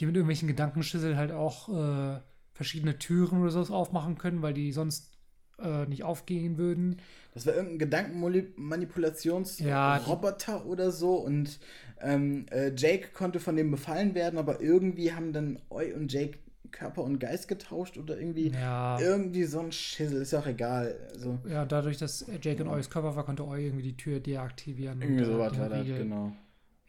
die 0.00 0.06
mit 0.06 0.16
irgendwelchen 0.16 0.48
Gedankenschüsseln 0.48 1.16
halt 1.16 1.30
auch 1.30 1.68
äh, 1.68 2.20
verschiedene 2.52 2.98
Türen 2.98 3.40
oder 3.40 3.50
sowas 3.50 3.70
aufmachen 3.70 4.18
können, 4.18 4.42
weil 4.42 4.52
die 4.52 4.72
sonst 4.72 5.16
äh, 5.58 5.86
nicht 5.86 6.02
aufgehen 6.02 6.58
würden. 6.58 6.96
Das 7.34 7.46
war 7.46 7.54
irgendein 7.54 7.78
Gedankenmanipulationsroboter 7.78 10.52
ja, 10.52 10.64
oder 10.64 10.90
so. 10.90 11.14
Und 11.14 11.60
ähm, 12.00 12.46
äh, 12.50 12.72
Jake 12.74 13.10
konnte 13.12 13.38
von 13.40 13.56
dem 13.56 13.70
befallen 13.70 14.14
werden, 14.14 14.38
aber 14.38 14.60
irgendwie 14.60 15.12
haben 15.12 15.32
dann 15.32 15.58
Oi 15.70 15.94
und 15.94 16.12
Jake 16.12 16.38
Körper 16.70 17.02
und 17.02 17.18
Geist 17.18 17.48
getauscht 17.48 17.98
oder 17.98 18.18
irgendwie 18.18 18.50
ja. 18.50 18.98
irgendwie 19.00 19.44
so 19.44 19.60
ein 19.60 19.72
Schissel, 19.72 20.22
ist 20.22 20.32
ja 20.32 20.40
auch 20.40 20.46
egal. 20.46 20.96
Also, 21.12 21.38
ja, 21.48 21.64
dadurch, 21.64 21.98
dass 21.98 22.26
Jake 22.40 22.62
in 22.62 22.68
Eus 22.68 22.90
Körper 22.90 23.16
war, 23.16 23.24
konnte 23.24 23.46
Eu 23.46 23.56
irgendwie 23.56 23.82
die 23.82 23.96
Tür 23.96 24.20
deaktivieren. 24.20 25.00
Irgendwie 25.00 25.24
so 25.24 25.38
was 25.38 25.58
war 25.58 25.68
das, 25.68 25.86
genau. 25.86 26.32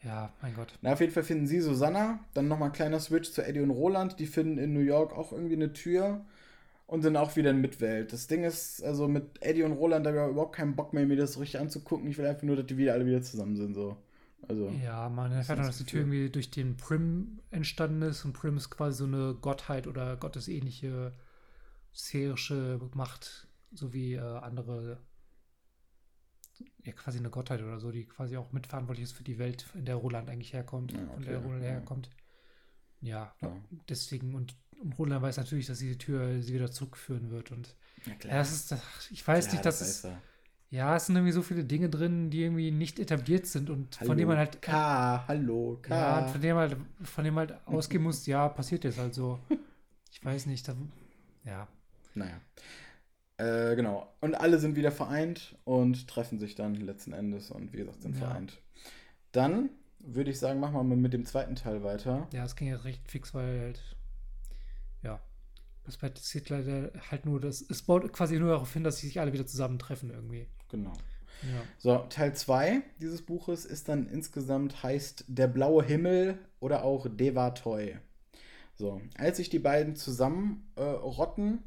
Ja, 0.04 0.32
mein 0.42 0.56
Gott. 0.56 0.74
Na, 0.82 0.94
auf 0.94 1.02
jeden 1.02 1.12
Fall 1.12 1.24
finden 1.24 1.48
sie 1.48 1.60
Susanna, 1.60 2.20
dann 2.34 2.48
nochmal 2.48 2.70
ein 2.70 2.74
kleiner 2.74 3.00
Switch 3.00 3.32
zu 3.32 3.44
Eddie 3.46 3.62
und 3.62 3.72
Roland, 3.72 4.20
die 4.20 4.28
finden 4.28 4.58
in 4.58 4.74
New 4.74 4.80
York 4.80 5.18
auch 5.18 5.32
irgendwie 5.32 5.56
eine 5.56 5.74
Tür 5.74 6.22
und 6.86 7.02
sind 7.02 7.18
auch 7.18 7.36
wieder 7.36 7.52
in 7.52 7.60
Mitwelt. 7.60 8.14
Das 8.14 8.28
Ding 8.28 8.44
ist, 8.44 8.84
also 8.84 9.08
mit 9.08 9.42
Eddie 9.42 9.64
und 9.64 9.74
Roland, 9.74 10.06
da 10.06 10.12
habe 10.12 10.28
ich 10.28 10.32
überhaupt 10.32 10.56
keinen 10.56 10.76
Bock 10.76 10.94
mehr, 10.94 11.06
mir 11.06 11.18
das 11.18 11.34
so 11.34 11.40
richtig 11.42 11.60
anzugucken. 11.60 12.10
Ich 12.10 12.18
will 12.18 12.26
einfach 12.26 12.44
nur, 12.44 12.56
dass 12.56 12.66
die 12.66 12.78
wieder 12.78 12.94
alle 12.94 13.06
wieder 13.06 13.22
zusammen 13.22 13.58
sind, 13.58 13.74
so. 13.74 13.98
Also, 14.48 14.70
ja, 14.70 15.10
man 15.10 15.32
erfährt 15.32 15.60
dass 15.60 15.78
die 15.78 15.84
Tür 15.84 16.02
irgendwie 16.02 16.30
durch 16.30 16.50
den 16.50 16.78
Prim 16.78 17.40
entstanden 17.52 18.02
ist 18.04 18.24
und 18.24 18.34
Prim 18.34 18.56
ist 18.56 18.70
quasi 18.70 19.00
so 19.00 19.04
eine 19.06 19.36
Gottheit 19.36 19.88
oder 19.88 20.16
gottesähnliche 20.16 21.12
sphärische 21.94 22.80
Macht, 22.94 23.48
so 23.74 23.94
wie 23.94 24.14
äh, 24.14 24.22
andere, 24.22 25.02
ja, 26.84 26.94
quasi 26.94 27.18
eine 27.18 27.30
Gottheit 27.30 27.62
oder 27.62 27.80
so, 27.80 27.92
die 27.92 28.06
quasi 28.06 28.38
auch 28.38 28.52
mitverantwortlich 28.54 29.04
ist 29.06 29.14
für 29.14 29.24
die 29.24 29.38
Welt, 29.38 29.66
in 29.74 29.86
der 29.86 29.96
Roland 29.96 30.30
eigentlich 30.30 30.54
herkommt, 30.54 30.94
ja, 30.94 31.00
okay, 31.00 31.14
von 31.14 31.24
der 31.24 31.38
Roland 31.40 31.64
ja. 31.64 31.70
herkommt. 31.70 32.10
Ja, 33.02 33.36
ja, 33.42 33.56
deswegen 33.90 34.34
und, 34.34 34.56
und 34.82 34.98
Roland 34.98 35.22
weiß 35.22 35.38
natürlich, 35.38 35.68
dass 35.68 35.80
diese 35.80 35.98
Tür 35.98 36.42
sie 36.42 36.54
wieder 36.54 36.72
zurückführen 36.72 37.30
wird 37.30 37.52
und 37.52 37.76
ja, 38.06 38.14
das 38.30 38.52
ist, 38.52 38.76
ich 39.12 39.28
weiß 39.28 39.46
klar, 39.46 39.56
nicht, 39.56 39.66
dass 39.66 39.80
das 39.80 40.04
es. 40.04 40.08
Ja, 40.70 40.98
es 40.98 41.06
sind 41.06 41.16
irgendwie 41.16 41.32
so 41.32 41.42
viele 41.42 41.64
Dinge 41.64 41.90
drin, 41.90 42.30
die 42.30 42.44
irgendwie 42.44 42.72
nicht 42.72 43.00
etabliert 43.00 43.46
sind 43.46 43.70
und 43.70 43.98
hallo, 44.00 44.08
von 44.08 44.18
denen 44.18 44.28
man 44.28 44.38
halt. 44.38 44.62
K, 44.62 45.26
hallo, 45.28 45.80
K. 45.82 45.96
Ja, 45.96 46.28
von 46.28 46.42
dem 46.42 46.58
halt, 46.58 46.78
von 47.04 47.24
dem 47.24 47.36
halt 47.38 47.56
ausgehen 47.66 48.04
muss, 48.04 48.26
ja, 48.26 48.50
passiert 48.50 48.84
jetzt 48.84 49.00
halt 49.00 49.14
so. 49.14 49.40
Ich 50.10 50.26
weiß 50.26 50.48
nicht, 50.48 50.68
da, 50.68 50.76
ja. 51.46 51.68
Naja. 52.16 52.42
Äh, 53.38 53.76
genau. 53.76 54.12
Und 54.20 54.34
alle 54.34 54.58
sind 54.58 54.76
wieder 54.76 54.92
vereint 54.92 55.56
und 55.64 56.08
treffen 56.08 56.40
sich 56.40 56.56
dann 56.56 56.74
letzten 56.74 57.14
Endes 57.14 57.52
und 57.52 57.72
wie 57.72 57.78
gesagt, 57.78 58.02
sind 58.02 58.16
ja. 58.16 58.26
vereint. 58.26 58.60
Dann 59.32 59.70
würde 60.00 60.32
ich 60.32 60.40
sagen, 60.40 60.60
machen 60.60 60.74
wir 60.74 60.84
mal 60.84 60.98
mit 60.98 61.14
dem 61.14 61.26
zweiten 61.26 61.56
Teil 61.56 61.84
weiter. 61.84 62.28
Ja, 62.34 62.46
es 62.46 62.56
ging 62.56 62.68
ja 62.68 62.78
recht 62.78 63.08
fix, 63.08 63.36
weil 63.36 63.60
halt, 63.60 63.82
ja, 65.04 65.22
das 65.84 65.98
passiert 65.98 66.50
leider 66.50 66.92
halt 67.12 67.26
nur, 67.26 67.40
das, 67.40 67.62
es 67.62 67.84
baut 67.84 68.12
quasi 68.12 68.40
nur 68.40 68.50
darauf 68.50 68.74
hin, 68.74 68.84
dass 68.84 68.98
sie 68.98 69.08
sich 69.08 69.20
alle 69.20 69.34
wieder 69.34 69.46
zusammentreffen 69.46 70.10
irgendwie. 70.10 70.48
Genau. 70.70 70.94
Ja. 71.44 71.64
So, 71.78 71.98
Teil 72.10 72.34
2 72.34 72.82
dieses 73.00 73.22
Buches 73.22 73.66
ist 73.66 73.90
dann 73.90 74.08
insgesamt 74.08 74.84
heißt 74.84 75.26
Der 75.28 75.48
blaue 75.48 75.84
Himmel 75.84 76.40
oder 76.60 76.84
auch 76.84 77.08
Devatoy. 77.10 77.98
So, 78.76 79.02
als 79.18 79.38
sich 79.38 79.50
die 79.50 79.60
beiden 79.60 79.96
zusammenrotten 79.96 81.54
äh, 81.56 81.58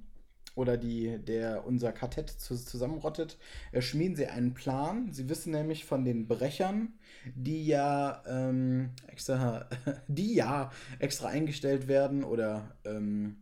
oder 0.54 0.76
die, 0.76 1.18
der 1.18 1.66
unser 1.66 1.92
Kartett 1.92 2.30
zusammenrottet, 2.30 3.38
äh, 3.72 3.80
schmieden 3.80 4.16
sie 4.16 4.26
einen 4.26 4.54
Plan. 4.54 5.12
Sie 5.12 5.28
wissen 5.28 5.52
nämlich 5.52 5.84
von 5.84 6.04
den 6.04 6.28
Brechern, 6.28 6.94
die 7.34 7.66
ja 7.66 8.22
ähm, 8.26 8.90
extra, 9.08 9.68
die 10.08 10.34
ja 10.34 10.70
extra 10.98 11.28
eingestellt 11.28 11.88
werden 11.88 12.24
oder 12.24 12.76
ähm, 12.84 13.38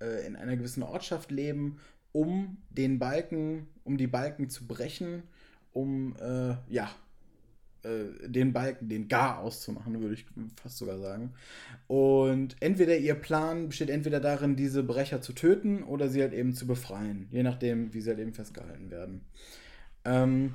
äh, 0.00 0.26
in 0.26 0.36
einer 0.36 0.56
gewissen 0.56 0.82
Ortschaft 0.82 1.30
leben, 1.30 1.78
um 2.12 2.58
den 2.70 2.98
Balken, 2.98 3.68
um 3.84 3.96
die 3.96 4.06
Balken 4.06 4.48
zu 4.48 4.66
brechen, 4.66 5.22
um 5.72 6.16
äh, 6.16 6.56
ja 6.68 6.90
äh, 7.82 8.28
den 8.28 8.52
Balken, 8.52 8.88
den 8.88 9.08
Gar 9.08 9.38
auszumachen, 9.38 10.00
würde 10.00 10.14
ich 10.14 10.26
fast 10.60 10.76
sogar 10.76 10.98
sagen. 10.98 11.32
Und 11.86 12.56
entweder 12.60 12.96
ihr 12.98 13.14
Plan 13.14 13.68
besteht 13.68 13.90
entweder 13.90 14.20
darin, 14.20 14.56
diese 14.56 14.82
Brecher 14.82 15.20
zu 15.22 15.32
töten 15.32 15.82
oder 15.82 16.08
sie 16.08 16.20
halt 16.20 16.34
eben 16.34 16.52
zu 16.52 16.66
befreien, 16.66 17.28
je 17.30 17.42
nachdem, 17.42 17.94
wie 17.94 18.00
sie 18.00 18.10
halt 18.10 18.20
eben 18.20 18.34
festgehalten 18.34 18.90
werden. 18.90 19.22
Ähm, 20.04 20.54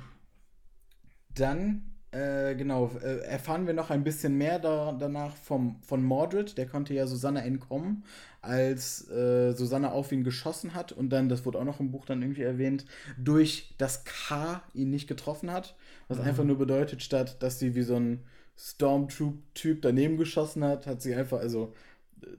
dann 1.34 1.95
äh, 2.16 2.54
genau, 2.54 2.90
äh, 3.02 3.18
erfahren 3.26 3.66
wir 3.66 3.74
noch 3.74 3.90
ein 3.90 4.02
bisschen 4.02 4.38
mehr 4.38 4.58
da, 4.58 4.96
danach 4.98 5.36
vom, 5.36 5.76
von 5.82 6.02
Mordred. 6.02 6.56
Der 6.56 6.66
konnte 6.66 6.94
ja 6.94 7.06
Susanne 7.06 7.42
entkommen, 7.42 8.04
als 8.40 9.10
äh, 9.10 9.52
Susanne 9.52 9.92
auf 9.92 10.12
ihn 10.12 10.24
geschossen 10.24 10.74
hat 10.74 10.92
und 10.92 11.10
dann, 11.10 11.28
das 11.28 11.44
wurde 11.44 11.58
auch 11.58 11.64
noch 11.64 11.80
im 11.80 11.90
Buch 11.90 12.06
dann 12.06 12.22
irgendwie 12.22 12.42
erwähnt, 12.42 12.86
durch 13.18 13.74
das 13.76 14.04
K 14.04 14.62
ihn 14.72 14.90
nicht 14.90 15.08
getroffen 15.08 15.52
hat. 15.52 15.76
Was 16.08 16.18
mhm. 16.18 16.24
einfach 16.24 16.44
nur 16.44 16.56
bedeutet, 16.56 17.02
statt 17.02 17.36
dass 17.40 17.58
sie 17.58 17.74
wie 17.74 17.82
so 17.82 17.96
ein 17.96 18.20
Stormtroop-Typ 18.58 19.82
daneben 19.82 20.16
geschossen 20.16 20.64
hat, 20.64 20.86
hat 20.86 21.02
sie 21.02 21.14
einfach, 21.14 21.40
also 21.40 21.74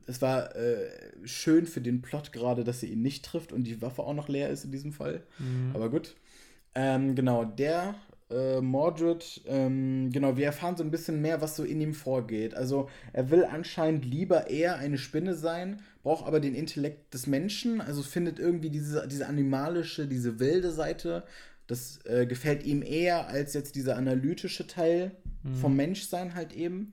es 0.07 0.23
war 0.23 0.55
äh, 0.55 0.89
schön 1.25 1.67
für 1.67 1.81
den 1.81 2.01
Plot 2.01 2.33
gerade, 2.33 2.63
dass 2.63 2.79
sie 2.79 2.87
ihn 2.87 3.03
nicht 3.03 3.25
trifft 3.25 3.53
und 3.53 3.65
die 3.65 3.79
Waffe 3.81 4.01
auch 4.01 4.15
noch 4.15 4.27
leer 4.27 4.49
ist 4.49 4.65
in 4.65 4.71
diesem 4.71 4.91
Fall. 4.91 5.21
Mhm. 5.37 5.71
Aber 5.75 5.89
gut. 5.89 6.15
Ähm, 6.73 7.15
genau, 7.15 7.43
der 7.43 7.95
äh, 8.29 8.59
Mordred, 8.59 9.41
ähm, 9.47 10.09
genau, 10.11 10.35
wir 10.35 10.45
erfahren 10.45 10.75
so 10.75 10.83
ein 10.83 10.91
bisschen 10.91 11.21
mehr, 11.21 11.41
was 11.41 11.55
so 11.55 11.63
in 11.63 11.79
ihm 11.79 11.93
vorgeht. 11.93 12.55
Also 12.55 12.89
er 13.13 13.29
will 13.29 13.45
anscheinend 13.45 14.05
lieber 14.05 14.49
eher 14.49 14.77
eine 14.77 14.97
Spinne 14.97 15.33
sein, 15.33 15.81
braucht 16.03 16.27
aber 16.27 16.39
den 16.39 16.55
Intellekt 16.55 17.13
des 17.13 17.27
Menschen, 17.27 17.79
also 17.79 18.03
findet 18.03 18.39
irgendwie 18.39 18.69
diese, 18.69 19.07
diese 19.07 19.27
animalische, 19.27 20.07
diese 20.07 20.39
wilde 20.39 20.71
Seite. 20.71 21.23
Das 21.67 21.99
äh, 22.05 22.25
gefällt 22.25 22.63
ihm 22.63 22.81
eher 22.81 23.27
als 23.27 23.53
jetzt 23.53 23.75
dieser 23.75 23.97
analytische 23.97 24.67
Teil 24.67 25.11
mhm. 25.43 25.55
vom 25.55 25.75
Menschsein 25.75 26.35
halt 26.35 26.53
eben. 26.53 26.91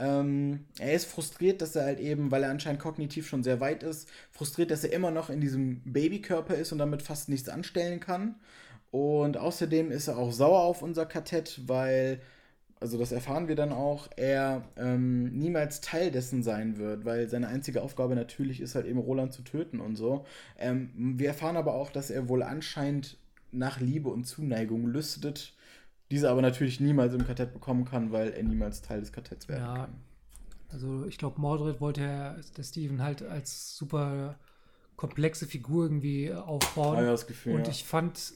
Ähm, 0.00 0.66
er 0.78 0.92
ist 0.92 1.06
frustriert, 1.06 1.60
dass 1.60 1.74
er 1.74 1.84
halt 1.84 1.98
eben, 1.98 2.30
weil 2.30 2.44
er 2.44 2.50
anscheinend 2.50 2.80
kognitiv 2.80 3.26
schon 3.26 3.42
sehr 3.42 3.58
weit 3.58 3.82
ist, 3.82 4.08
frustriert, 4.30 4.70
dass 4.70 4.84
er 4.84 4.92
immer 4.92 5.10
noch 5.10 5.28
in 5.28 5.40
diesem 5.40 5.80
Babykörper 5.80 6.54
ist 6.54 6.70
und 6.70 6.78
damit 6.78 7.02
fast 7.02 7.28
nichts 7.28 7.48
anstellen 7.48 7.98
kann. 7.98 8.36
Und 8.90 9.36
außerdem 9.36 9.90
ist 9.90 10.08
er 10.08 10.16
auch 10.18 10.32
sauer 10.32 10.60
auf 10.60 10.82
unser 10.82 11.04
Kartett, 11.04 11.60
weil, 11.66 12.20
also 12.80 12.98
das 12.98 13.12
erfahren 13.12 13.48
wir 13.48 13.54
dann 13.54 13.72
auch, 13.72 14.08
er 14.16 14.64
ähm, 14.76 15.24
niemals 15.38 15.80
Teil 15.80 16.10
dessen 16.10 16.42
sein 16.42 16.78
wird, 16.78 17.04
weil 17.04 17.28
seine 17.28 17.48
einzige 17.48 17.82
Aufgabe 17.82 18.14
natürlich 18.14 18.60
ist 18.60 18.74
halt 18.74 18.86
eben 18.86 18.98
Roland 18.98 19.32
zu 19.32 19.42
töten 19.42 19.80
und 19.80 19.96
so. 19.96 20.24
Ähm, 20.58 20.90
wir 21.18 21.28
erfahren 21.28 21.56
aber 21.56 21.74
auch, 21.74 21.90
dass 21.90 22.10
er 22.10 22.28
wohl 22.28 22.42
anscheinend 22.42 23.18
nach 23.52 23.80
Liebe 23.80 24.08
und 24.08 24.24
Zuneigung 24.24 24.86
lüstet, 24.86 25.54
diese 26.10 26.30
aber 26.30 26.40
natürlich 26.40 26.80
niemals 26.80 27.12
im 27.12 27.26
Kartett 27.26 27.52
bekommen 27.52 27.84
kann, 27.84 28.12
weil 28.12 28.32
er 28.32 28.42
niemals 28.42 28.80
Teil 28.80 29.00
des 29.00 29.12
Kartetts 29.12 29.48
werden 29.48 29.62
ja, 29.62 29.74
kann. 29.74 29.94
Also 30.70 31.04
ich 31.06 31.18
glaube, 31.18 31.40
Mordred 31.40 31.80
wollte 31.80 32.02
ja 32.02 32.36
der 32.56 32.62
Steven 32.62 33.02
halt 33.02 33.22
als 33.22 33.76
super 33.76 34.38
komplexe 34.96 35.46
Figur 35.46 35.84
irgendwie 35.84 36.32
aufbauen. 36.32 36.96
Ja, 36.96 37.10
das 37.10 37.26
Gefühl, 37.26 37.54
und 37.54 37.66
ja. 37.66 37.70
ich 37.70 37.84
fand 37.84 38.34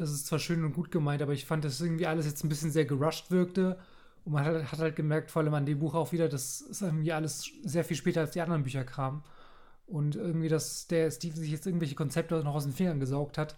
das 0.00 0.10
ist 0.10 0.26
zwar 0.26 0.38
schön 0.38 0.64
und 0.64 0.72
gut 0.72 0.90
gemeint, 0.90 1.22
aber 1.22 1.32
ich 1.32 1.44
fand, 1.44 1.64
dass 1.64 1.80
irgendwie 1.80 2.06
alles 2.06 2.26
jetzt 2.26 2.44
ein 2.44 2.48
bisschen 2.48 2.70
sehr 2.70 2.84
gerusht 2.84 3.30
wirkte. 3.30 3.78
Und 4.24 4.32
man 4.32 4.44
hat, 4.44 4.72
hat 4.72 4.78
halt 4.78 4.96
gemerkt, 4.96 5.30
vor 5.30 5.42
allem 5.42 5.54
an 5.54 5.66
dem 5.66 5.78
Buch 5.78 5.94
auch 5.94 6.12
wieder, 6.12 6.28
dass 6.28 6.60
es 6.60 6.82
irgendwie 6.82 7.12
alles 7.12 7.50
sehr 7.62 7.84
viel 7.84 7.96
später 7.96 8.20
als 8.20 8.32
die 8.32 8.40
anderen 8.40 8.62
Bücher 8.62 8.84
kam. 8.84 9.22
Und 9.86 10.16
irgendwie, 10.16 10.48
dass 10.48 10.86
der 10.86 11.10
Steven 11.10 11.36
sich 11.36 11.50
jetzt 11.50 11.66
irgendwelche 11.66 11.94
Konzepte 11.94 12.42
noch 12.44 12.54
aus 12.54 12.64
den 12.64 12.72
Fingern 12.72 13.00
gesaugt 13.00 13.38
hat, 13.38 13.56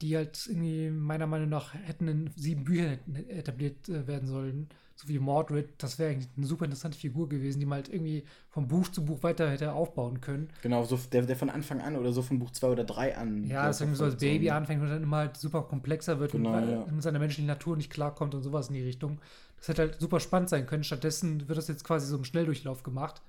die 0.00 0.16
halt 0.16 0.46
irgendwie 0.46 0.90
meiner 0.90 1.26
Meinung 1.26 1.48
nach 1.48 1.74
hätten 1.74 2.08
in 2.08 2.30
sieben 2.36 2.64
Büchern 2.64 2.98
etabliert 3.28 3.88
äh, 3.88 4.06
werden 4.06 4.28
sollen 4.28 4.68
so 5.02 5.08
wie 5.08 5.18
Mordred, 5.18 5.70
das 5.78 5.98
wäre 5.98 6.12
eigentlich 6.12 6.28
eine 6.36 6.46
super 6.46 6.64
interessante 6.64 6.98
Figur 6.98 7.28
gewesen, 7.28 7.60
die 7.60 7.66
man 7.66 7.76
halt 7.76 7.88
irgendwie 7.88 8.24
vom 8.50 8.68
Buch 8.68 8.88
zu 8.88 9.04
Buch 9.04 9.22
weiter 9.22 9.50
hätte 9.50 9.72
aufbauen 9.72 10.20
können. 10.20 10.50
Genau, 10.62 10.84
so 10.84 10.98
der, 11.10 11.22
der 11.22 11.36
von 11.36 11.50
Anfang 11.50 11.80
an 11.80 11.96
oder 11.96 12.12
so 12.12 12.22
von 12.22 12.38
Buch 12.38 12.50
2 12.50 12.68
oder 12.68 12.84
3 12.84 13.16
an. 13.16 13.44
Ja, 13.44 13.66
dass 13.66 13.80
irgendwie 13.80 13.98
so 13.98 14.04
als 14.04 14.16
Baby 14.16 14.46
so 14.46 14.52
anfängt 14.52 14.82
und 14.82 14.88
dann 14.88 15.02
immer 15.02 15.18
halt 15.18 15.36
super 15.36 15.62
komplexer 15.62 16.20
wird 16.20 16.32
genau, 16.32 16.56
und 16.56 16.70
ja. 16.70 16.86
mit 16.90 17.02
seiner 17.02 17.18
menschlichen 17.18 17.46
Natur 17.46 17.76
nicht 17.76 17.90
klarkommt 17.90 18.34
und 18.34 18.42
sowas 18.42 18.68
in 18.68 18.74
die 18.74 18.82
Richtung. 18.82 19.18
Das 19.58 19.68
hätte 19.68 19.82
halt 19.82 20.00
super 20.00 20.20
spannend 20.20 20.48
sein 20.48 20.66
können. 20.66 20.84
Stattdessen 20.84 21.48
wird 21.48 21.58
das 21.58 21.68
jetzt 21.68 21.84
quasi 21.84 22.06
so 22.06 22.16
im 22.16 22.24
Schnelldurchlauf 22.24 22.82
gemacht. 22.82 23.22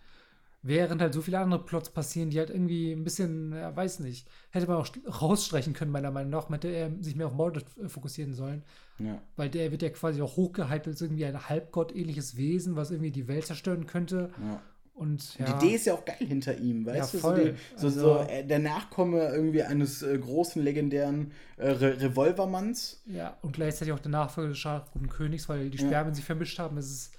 Während 0.65 1.01
halt 1.01 1.13
so 1.13 1.21
viele 1.21 1.39
andere 1.39 1.63
Plots 1.63 1.89
passieren, 1.89 2.29
die 2.29 2.39
halt 2.39 2.49
irgendwie 2.49 2.93
ein 2.93 3.03
bisschen, 3.03 3.51
ja, 3.51 3.75
weiß 3.75 3.99
nicht, 3.99 4.29
hätte 4.49 4.67
man 4.67 4.77
auch 4.77 4.87
rausstreichen 5.21 5.73
können, 5.73 5.91
meiner 5.91 6.09
Meinung 6.09 6.31
nach. 6.31 6.47
Man 6.47 6.61
hätte 6.61 6.69
er 6.69 6.89
sich 7.01 7.17
mehr 7.17 7.27
auf 7.27 7.33
Mordred 7.33 7.65
fokussieren 7.87 8.33
sollen. 8.33 8.63
Ja. 8.97 9.21
Weil 9.35 9.49
der 9.49 9.71
wird 9.71 9.81
ja 9.81 9.89
quasi 9.89 10.21
auch 10.21 10.37
hochgehypt 10.37 10.87
als 10.87 11.01
irgendwie 11.01 11.25
ein 11.25 11.49
Halbgott-ähnliches 11.49 12.37
Wesen, 12.37 12.77
was 12.77 12.91
irgendwie 12.91 13.11
die 13.11 13.27
Welt 13.27 13.45
zerstören 13.45 13.87
könnte. 13.87 14.31
Ja. 14.41 14.61
Und, 14.93 15.37
ja. 15.39 15.45
Die 15.45 15.65
Idee 15.65 15.75
ist 15.75 15.85
ja 15.85 15.95
auch 15.95 16.05
geil 16.05 16.15
hinter 16.19 16.57
ihm, 16.57 16.85
weißt 16.85 17.15
ja, 17.15 17.19
du? 17.19 17.27
So, 17.27 17.35
die, 17.35 17.53
so, 17.75 17.87
also, 17.87 17.99
so 17.99 18.19
äh, 18.29 18.45
der 18.45 18.59
Nachkomme 18.59 19.33
irgendwie 19.33 19.63
eines 19.63 20.03
äh, 20.03 20.17
großen, 20.17 20.61
legendären 20.61 21.31
äh, 21.57 21.71
Re 21.71 21.99
Revolvermanns. 21.99 23.01
Ja, 23.07 23.35
und 23.41 23.53
gleichzeitig 23.53 23.93
auch 23.93 23.99
der 23.99 24.11
Nachfolger 24.11 24.49
des 24.49 24.59
scharfguten 24.59 25.09
Königs, 25.09 25.49
weil 25.49 25.69
die 25.71 25.79
Spermien 25.79 26.09
ja. 26.09 26.13
sich 26.13 26.25
vermischt 26.25 26.59
haben. 26.59 26.75
Das 26.75 26.85
ist 26.85 27.11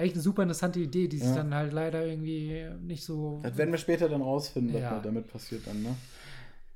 eigentlich 0.00 0.14
eine 0.14 0.22
super 0.22 0.42
interessante 0.42 0.80
Idee, 0.80 1.08
die 1.08 1.18
sich 1.18 1.34
dann 1.34 1.54
halt 1.54 1.72
leider 1.72 2.04
irgendwie 2.04 2.66
nicht 2.82 3.04
so. 3.04 3.40
Das 3.42 3.56
werden 3.56 3.70
wir 3.70 3.78
später 3.78 4.08
dann 4.08 4.22
rausfinden, 4.22 4.74
was 4.74 5.02
damit 5.02 5.28
passiert 5.28 5.66
dann, 5.66 5.82
ne? 5.82 5.96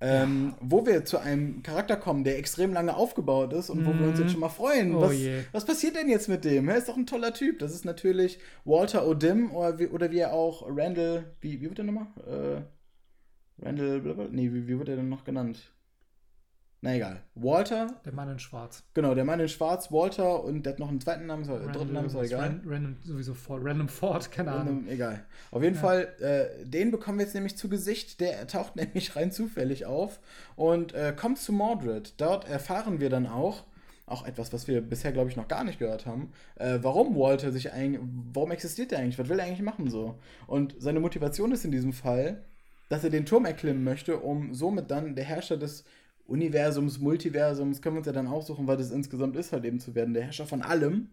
Ähm, 0.01 0.53
ja. 0.53 0.59
Wo 0.61 0.85
wir 0.87 1.05
zu 1.05 1.19
einem 1.19 1.63
Charakter 1.63 1.97
kommen, 1.97 2.25
der 2.25 2.39
extrem 2.39 2.75
lange 2.75 2.95
aufgebaut 2.95 3.53
ist 3.55 3.71
und 3.71 3.83
mm. 3.83 3.87
wo 3.87 3.99
wir 3.99 4.09
uns 4.09 4.19
jetzt 4.19 4.29
mhm. 4.29 4.33
schon 4.33 4.41
mal 4.41 4.49
freuen. 4.49 4.95
Oh 4.95 5.03
was, 5.03 5.15
was, 5.53 5.65
passiert 5.65 5.97
denn 5.97 6.11
jetzt 6.11 6.29
mit 6.29 6.45
dem? 6.45 6.69
Er 6.69 6.77
ist 6.77 6.89
doch 6.89 6.97
ein 6.97 7.07
toller 7.07 7.33
Typ. 7.33 7.61
Das 7.61 7.73
ist 7.73 7.85
natürlich 7.85 8.39
Walter 8.65 9.07
O'Dim 9.07 9.51
oder 9.53 9.79
wie, 9.79 9.87
oder 9.87 10.11
wie 10.11 10.19
er 10.19 10.33
auch 10.33 10.67
Randall, 10.69 11.33
wie, 11.41 11.61
wie 11.61 11.69
wird 11.69 11.79
er 11.79 11.85
nochmal? 11.85 12.09
Äh, 12.27 13.65
Randall, 13.65 14.29
nee, 14.33 14.53
wie, 14.53 14.67
wie 14.67 14.79
wird 14.79 14.89
er 14.89 14.97
denn 14.97 15.09
noch 15.09 15.25
genannt? 15.25 15.73
Na 16.85 16.95
egal. 16.95 17.23
Walter. 17.35 17.95
Der 18.05 18.13
Mann 18.13 18.31
in 18.31 18.39
Schwarz. 18.39 18.83
Genau, 18.93 19.15
der 19.15 19.25
Mann 19.25 19.41
in 19.41 19.49
Schwarz, 19.49 19.91
Walter 19.91 20.45
und 20.45 20.67
der 20.67 20.75
hat 20.75 20.79
noch 20.79 20.91
einen 20.91 21.01
zweiten 21.01 21.25
Namen, 21.25 21.45
Random, 21.45 21.73
dritten 21.73 21.93
Namen, 21.95 22.09
ist 22.09 22.15
egal. 22.15 22.61
Random, 22.67 22.97
sowieso 23.03 23.33
Ford, 23.33 23.63
Random 23.65 23.89
Ford, 23.89 24.31
keine 24.31 24.51
Random, 24.51 24.69
Ahnung. 24.81 24.89
Egal. 24.89 25.25
Auf 25.51 25.63
jeden 25.63 25.77
ja. 25.77 25.81
Fall, 25.81 26.09
äh, 26.21 26.67
den 26.67 26.91
bekommen 26.91 27.17
wir 27.19 27.25
jetzt 27.25 27.35
nämlich 27.35 27.57
zu 27.57 27.71
Gesicht. 27.71 28.21
Der 28.21 28.47
taucht 28.49 28.77
nämlich 28.77 29.17
rein 29.17 29.33
zufällig 29.33 29.87
auf 29.87 30.21
und 30.57 30.93
äh, 30.93 31.15
kommt 31.17 31.39
zu 31.39 31.55
Mordred. 31.55 32.21
Dort 32.21 32.47
erfahren 32.47 33.01
wir 33.01 33.09
dann 33.09 33.27
auch, 33.27 33.65
auch 34.05 34.27
etwas, 34.27 34.53
was 34.53 34.69
wir 34.69 34.83
bisher, 34.83 35.13
glaube 35.13 35.31
ich, 35.31 35.37
noch 35.37 35.49
gar 35.49 35.65
nicht 35.65 35.79
gehört 35.79 36.05
haben, 36.05 36.33
äh, 36.57 36.81
warum 36.83 37.17
Walter 37.17 37.51
sich 37.51 37.73
eigentlich, 37.73 38.03
warum 38.35 38.51
existiert 38.51 38.93
er 38.93 38.99
eigentlich, 38.99 39.19
was 39.19 39.31
will 39.31 39.39
er 39.39 39.47
eigentlich 39.47 39.63
machen 39.63 39.89
so? 39.89 40.19
Und 40.47 40.75
seine 40.79 41.01
Motivation 41.01 41.51
ist 41.51 41.65
in 41.65 41.71
diesem 41.71 41.95
Fall, 41.95 42.45
dass 42.91 43.05
er 43.05 43.09
den 43.09 43.25
Turm 43.25 43.47
erklimmen 43.47 43.85
möchte, 43.85 44.19
um 44.19 44.53
somit 44.53 44.91
dann 44.91 45.15
der 45.15 45.25
Herrscher 45.25 45.57
des 45.57 45.85
Universums, 46.27 46.99
Multiversums, 46.99 47.83
können 47.83 47.97
wir 47.97 47.99
uns 47.99 48.07
ja 48.07 48.13
dann 48.13 48.27
aussuchen, 48.27 48.67
was 48.67 48.81
es 48.81 48.91
insgesamt 48.91 49.37
ist, 49.37 49.53
halt 49.53 49.65
eben 49.65 49.81
zu 49.81 49.95
werden, 49.95 50.15
der 50.15 50.25
Herrscher 50.25 50.47
von 50.47 50.63
allem. 50.63 51.11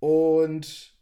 Und 0.00 0.94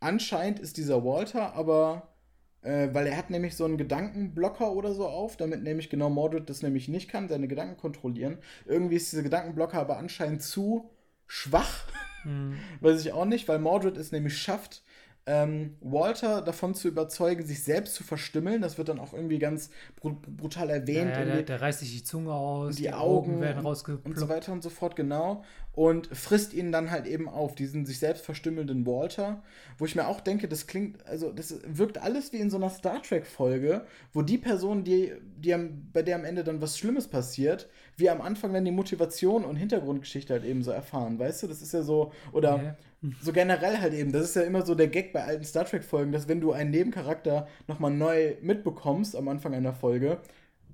anscheinend 0.00 0.60
ist 0.60 0.76
dieser 0.76 1.04
Walter 1.04 1.54
aber, 1.54 2.14
äh, 2.60 2.88
weil 2.92 3.06
er 3.06 3.16
hat 3.16 3.30
nämlich 3.30 3.56
so 3.56 3.64
einen 3.64 3.78
Gedankenblocker 3.78 4.72
oder 4.72 4.94
so 4.94 5.06
auf, 5.06 5.36
damit 5.36 5.62
nämlich 5.62 5.90
genau 5.90 6.10
Mordred 6.10 6.48
das 6.48 6.62
nämlich 6.62 6.88
nicht 6.88 7.10
kann, 7.10 7.28
seine 7.28 7.48
Gedanken 7.48 7.76
kontrollieren. 7.76 8.38
Irgendwie 8.66 8.96
ist 8.96 9.10
dieser 9.10 9.22
Gedankenblocker 9.22 9.80
aber 9.80 9.98
anscheinend 9.98 10.42
zu 10.42 10.90
schwach. 11.26 11.86
Hm. 12.22 12.56
Weiß 12.80 13.00
ich 13.00 13.12
auch 13.12 13.24
nicht, 13.24 13.48
weil 13.48 13.58
Mordred 13.58 13.96
es 13.96 14.12
nämlich 14.12 14.38
schafft, 14.38 14.81
ähm, 15.26 15.76
Walter 15.80 16.42
davon 16.42 16.74
zu 16.74 16.88
überzeugen, 16.88 17.44
sich 17.46 17.62
selbst 17.62 17.94
zu 17.94 18.02
verstümmeln. 18.02 18.60
Das 18.60 18.76
wird 18.78 18.88
dann 18.88 18.98
auch 18.98 19.12
irgendwie 19.12 19.38
ganz 19.38 19.70
br 20.00 20.10
brutal 20.10 20.70
erwähnt. 20.70 21.12
Ja, 21.12 21.20
ja, 21.20 21.24
der, 21.24 21.42
der, 21.42 21.60
reißt 21.60 21.80
sich 21.80 21.92
die 21.92 22.02
Zunge 22.02 22.32
aus, 22.32 22.76
die, 22.76 22.82
die 22.82 22.92
Augen, 22.92 23.34
Augen, 23.34 23.40
werden 23.40 23.64
rausgeploppt. 23.64 24.06
Und 24.06 24.18
so 24.18 24.28
weiter 24.28 24.52
und 24.52 24.62
so 24.62 24.70
fort, 24.70 24.96
genau. 24.96 25.44
Und 25.74 26.08
frisst 26.08 26.52
ihn 26.52 26.70
dann 26.70 26.90
halt 26.90 27.06
eben 27.06 27.28
auf, 27.28 27.54
diesen 27.54 27.86
sich 27.86 27.98
selbst 27.98 28.24
verstümmelnden 28.24 28.86
Walter. 28.86 29.42
Wo 29.78 29.86
ich 29.86 29.96
mir 29.96 30.06
auch 30.06 30.20
denke, 30.20 30.46
das 30.46 30.66
klingt, 30.66 31.04
also 31.06 31.32
das 31.32 31.60
wirkt 31.66 31.96
alles 31.96 32.32
wie 32.32 32.38
in 32.38 32.50
so 32.50 32.58
einer 32.58 32.68
Star 32.68 33.02
Trek-Folge, 33.02 33.86
wo 34.12 34.20
die 34.20 34.36
Person, 34.36 34.84
die, 34.84 35.14
die 35.38 35.54
am, 35.54 35.88
bei 35.92 36.02
der 36.02 36.16
am 36.16 36.26
Ende 36.26 36.44
dann 36.44 36.60
was 36.60 36.76
Schlimmes 36.76 37.08
passiert, 37.08 37.70
wir 37.96 38.12
am 38.12 38.20
Anfang 38.20 38.52
dann 38.52 38.66
die 38.66 38.70
Motivation 38.70 39.44
und 39.44 39.56
Hintergrundgeschichte 39.56 40.34
halt 40.34 40.44
eben 40.44 40.62
so 40.62 40.70
erfahren, 40.70 41.18
weißt 41.18 41.44
du? 41.44 41.46
Das 41.46 41.62
ist 41.62 41.72
ja 41.72 41.82
so, 41.82 42.12
oder. 42.32 42.62
Ja 42.62 42.76
so 43.20 43.32
generell 43.32 43.80
halt 43.80 43.94
eben, 43.94 44.12
das 44.12 44.22
ist 44.22 44.36
ja 44.36 44.42
immer 44.42 44.64
so 44.64 44.76
der 44.76 44.86
Gag 44.86 45.12
bei 45.12 45.24
alten 45.24 45.44
Star 45.44 45.64
Trek-Folgen, 45.64 46.12
dass 46.12 46.28
wenn 46.28 46.40
du 46.40 46.52
einen 46.52 46.70
Nebencharakter 46.70 47.48
nochmal 47.66 47.90
neu 47.90 48.36
mitbekommst 48.42 49.16
am 49.16 49.26
Anfang 49.26 49.54
einer 49.54 49.74
Folge, 49.74 50.20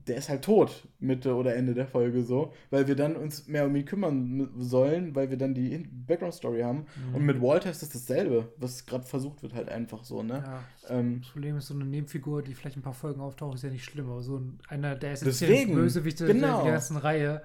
der 0.09 0.17
ist 0.17 0.29
halt 0.29 0.43
tot, 0.43 0.89
Mitte 0.99 1.35
oder 1.35 1.55
Ende 1.55 1.75
der 1.75 1.87
Folge 1.87 2.25
so, 2.25 2.53
weil 2.71 2.89
wir 2.89 2.97
dann 2.97 3.17
uns 3.17 3.47
mehr 3.47 3.67
um 3.67 3.77
ihn 3.77 3.85
kümmern 3.85 4.51
sollen, 4.59 5.15
weil 5.15 5.31
wir 5.31 5.37
dann 5.37 5.55
die 5.55 5.87
Background-Story 6.07 6.63
haben. 6.63 6.87
Mhm. 7.09 7.15
Und 7.15 7.23
mit 7.25 7.43
Walter 7.43 7.71
ist 7.71 7.83
das 7.83 7.91
dasselbe, 7.91 8.53
was 8.57 8.87
gerade 8.87 9.05
versucht 9.05 9.43
wird, 9.43 9.55
halt 9.55 9.69
einfach 9.69 10.05
so, 10.05 10.23
ne? 10.23 10.45
Ja. 10.45 10.99
Ähm, 10.99 11.21
das 11.21 11.31
Problem 11.31 11.57
ist, 11.57 11.67
so 11.67 11.75
eine 11.75 11.85
Nebenfigur, 11.85 12.43
die 12.43 12.55
vielleicht 12.55 12.77
ein 12.77 12.83
paar 12.83 12.95
Folgen 12.95 13.21
auftaucht, 13.21 13.57
ist 13.57 13.65
ja 13.65 13.71
nicht 13.71 13.85
schlimm, 13.85 14.11
aber 14.11 14.23
so 14.23 14.39
ein, 14.39 14.59
einer 14.69 14.97
der 14.97 15.13
essentiellen 15.13 15.75
Bösewichte 15.75 16.27
genau. 16.27 16.63
der 16.63 16.73
ganzen 16.73 16.97
Reihe 16.97 17.43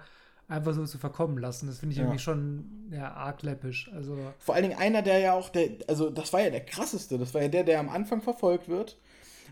einfach 0.47 0.73
so 0.73 0.85
zu 0.85 0.97
verkommen 0.97 1.37
lassen. 1.37 1.67
Das 1.67 1.79
finde 1.79 1.93
ich 1.93 1.97
ja. 1.97 2.05
irgendwie 2.05 2.19
schon 2.19 2.89
ja, 2.91 3.13
arg 3.13 3.41
läppisch. 3.43 3.89
Also 3.93 4.17
Vor 4.39 4.55
allen 4.55 4.69
Dingen 4.69 4.79
einer, 4.79 5.01
der 5.01 5.19
ja 5.19 5.33
auch, 5.33 5.49
der, 5.49 5.69
also 5.87 6.09
das 6.09 6.33
war 6.33 6.41
ja 6.41 6.49
der 6.49 6.65
krasseste, 6.65 7.17
das 7.17 7.33
war 7.33 7.41
ja 7.41 7.47
der, 7.47 7.63
der 7.63 7.79
am 7.79 7.89
Anfang 7.89 8.21
verfolgt 8.21 8.67
wird 8.67 8.97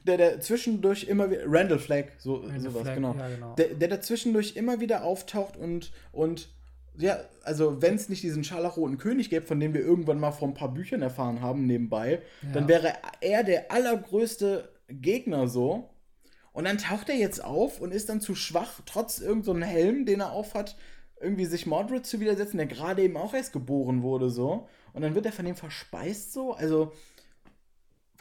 der, 0.03 0.17
der 0.17 0.39
zwischendurch 0.39 1.05
immer 1.05 1.29
wieder, 1.29 1.43
Randall 1.45 1.79
Flagg, 1.79 2.11
so, 2.17 2.35
Randall 2.35 2.59
sowas, 2.59 2.81
Flag, 2.83 2.95
genau. 2.95 3.15
Ja, 3.15 3.29
genau. 3.29 3.55
Der, 3.55 3.67
der 3.75 4.01
zwischendurch 4.01 4.55
immer 4.55 4.79
wieder 4.79 5.03
auftaucht 5.03 5.57
und, 5.57 5.91
und 6.11 6.49
ja, 6.97 7.19
also 7.43 7.81
wenn 7.81 7.95
es 7.95 8.09
nicht 8.09 8.23
diesen 8.23 8.43
scharlachroten 8.43 8.97
König 8.97 9.29
gäbe, 9.29 9.45
von 9.45 9.59
dem 9.59 9.73
wir 9.73 9.81
irgendwann 9.81 10.19
mal 10.19 10.31
vor 10.31 10.47
ein 10.47 10.53
paar 10.53 10.73
Büchern 10.73 11.01
erfahren 11.01 11.41
haben 11.41 11.65
nebenbei, 11.65 12.21
ja. 12.41 12.51
dann 12.53 12.67
wäre 12.67 12.93
er 13.21 13.43
der 13.43 13.71
allergrößte 13.71 14.69
Gegner 14.87 15.47
so. 15.47 15.89
Und 16.53 16.65
dann 16.65 16.77
taucht 16.77 17.07
er 17.07 17.15
jetzt 17.15 17.43
auf 17.43 17.79
und 17.79 17.93
ist 17.93 18.09
dann 18.09 18.19
zu 18.19 18.35
schwach, 18.35 18.81
trotz 18.85 19.19
irgendeinem 19.19 19.61
so 19.61 19.67
Helm, 19.67 20.05
den 20.05 20.19
er 20.19 20.33
aufhat, 20.33 20.75
irgendwie 21.21 21.45
sich 21.45 21.65
Mordred 21.65 22.05
zu 22.05 22.19
widersetzen, 22.19 22.57
der 22.57 22.65
gerade 22.65 23.03
eben 23.03 23.15
auch 23.15 23.33
erst 23.33 23.53
geboren 23.53 24.01
wurde, 24.01 24.29
so. 24.29 24.67
Und 24.93 25.01
dann 25.03 25.15
wird 25.15 25.25
er 25.25 25.31
von 25.31 25.45
dem 25.45 25.55
verspeist, 25.55 26.33
so. 26.33 26.53
Also, 26.53 26.91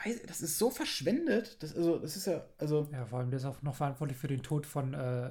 weiß, 0.05 0.23
das 0.27 0.41
ist 0.41 0.59
so 0.59 0.71
verschwendet. 0.71 1.63
Das, 1.63 1.75
also, 1.77 1.99
das 1.99 2.17
ist 2.17 2.27
ja, 2.27 2.45
also. 2.59 2.89
Ja, 2.93 3.05
vor 3.07 3.21
allem 3.21 3.31
der 3.31 3.39
ist 3.39 3.45
auch 3.45 3.63
noch 3.63 3.75
verantwortlich 3.75 4.19
für 4.19 4.29
den 4.29 4.43
Tod 4.43 4.67
von 4.67 4.95
äh, 4.95 5.31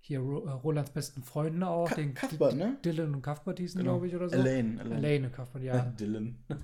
hier 0.00 0.20
äh, 0.20 0.22
Rolands 0.22 0.90
besten 0.90 1.22
Freunden 1.22 1.62
auch. 1.62 1.88
Ka 1.88 1.96
den 1.96 2.14
Cuthbert, 2.14 2.56
ne? 2.56 2.78
Dylan 2.84 3.14
und 3.14 3.22
Cuthbert 3.22 3.58
hießen, 3.58 3.78
genau. 3.78 3.92
glaube 3.92 4.08
ich, 4.08 4.16
oder 4.16 4.28
so. 4.28 4.36
Elaine. 4.36 4.80
Elaine, 4.80 4.96
Elaine 4.96 5.26
und 5.26 5.32
Cuthbert, 5.34 5.62
ja. 5.62 5.80
Dylan. 5.98 6.36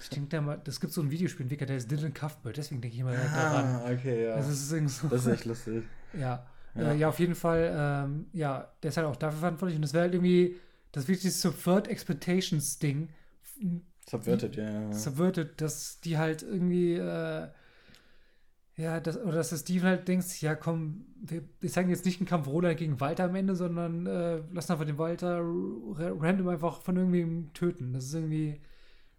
Ich 0.00 0.08
denke 0.08 0.40
mal, 0.40 0.60
das 0.64 0.80
gibt 0.80 0.92
so 0.92 1.00
ein 1.00 1.12
Videospiel, 1.12 1.46
der 1.46 1.76
ist 1.76 1.88
Dylan 1.88 2.12
Cuthbert, 2.12 2.56
deswegen 2.56 2.80
denke 2.80 2.96
ich 2.96 3.02
immer 3.02 3.12
ah, 3.12 3.82
daran. 3.84 3.96
okay, 3.96 4.24
ja. 4.24 4.34
Das 4.34 4.48
ist, 4.48 4.68
so. 4.68 5.06
das 5.06 5.26
ist 5.26 5.32
echt 5.32 5.44
lustig. 5.44 5.84
ja. 6.18 6.44
Ja. 6.74 6.90
Äh, 6.90 6.96
ja, 6.96 7.08
auf 7.08 7.20
jeden 7.20 7.36
Fall, 7.36 7.72
ähm, 7.72 8.26
ja, 8.32 8.72
der 8.82 8.88
ist 8.88 8.96
halt 8.96 9.06
auch 9.06 9.14
dafür 9.14 9.38
verantwortlich 9.38 9.76
und 9.76 9.82
das 9.82 9.92
wäre 9.92 10.02
halt 10.02 10.14
irgendwie 10.14 10.56
das 10.90 11.06
wichtigste 11.06 11.38
Subvert 11.38 11.86
Expectations 11.86 12.80
Ding 12.80 13.10
Subverted, 14.08 14.56
ja, 14.56 14.70
ja. 14.70 14.92
Subverted, 14.92 15.60
dass 15.60 16.00
die 16.00 16.18
halt 16.18 16.42
irgendwie, 16.42 16.94
äh, 16.94 17.48
ja, 18.76 19.00
das, 19.00 19.18
oder 19.18 19.36
dass 19.36 19.50
das 19.50 19.60
Steven 19.60 19.86
halt 19.86 20.08
denkt, 20.08 20.40
ja 20.40 20.54
komm, 20.54 21.06
wir, 21.20 21.42
wir 21.60 21.70
zeigen 21.70 21.90
jetzt 21.90 22.04
nicht 22.04 22.20
einen 22.20 22.28
Kampf 22.28 22.48
Roland 22.48 22.78
gegen 22.78 23.00
Walter 23.00 23.24
am 23.24 23.34
Ende, 23.34 23.54
sondern 23.54 24.06
äh, 24.06 24.42
lassen 24.52 24.72
einfach 24.72 24.84
den 24.84 24.98
Walter 24.98 25.40
random 25.40 26.48
einfach 26.48 26.82
von 26.82 26.96
irgendwem 26.96 27.52
töten. 27.52 27.92
Das 27.92 28.06
ist 28.06 28.14
irgendwie, 28.14 28.60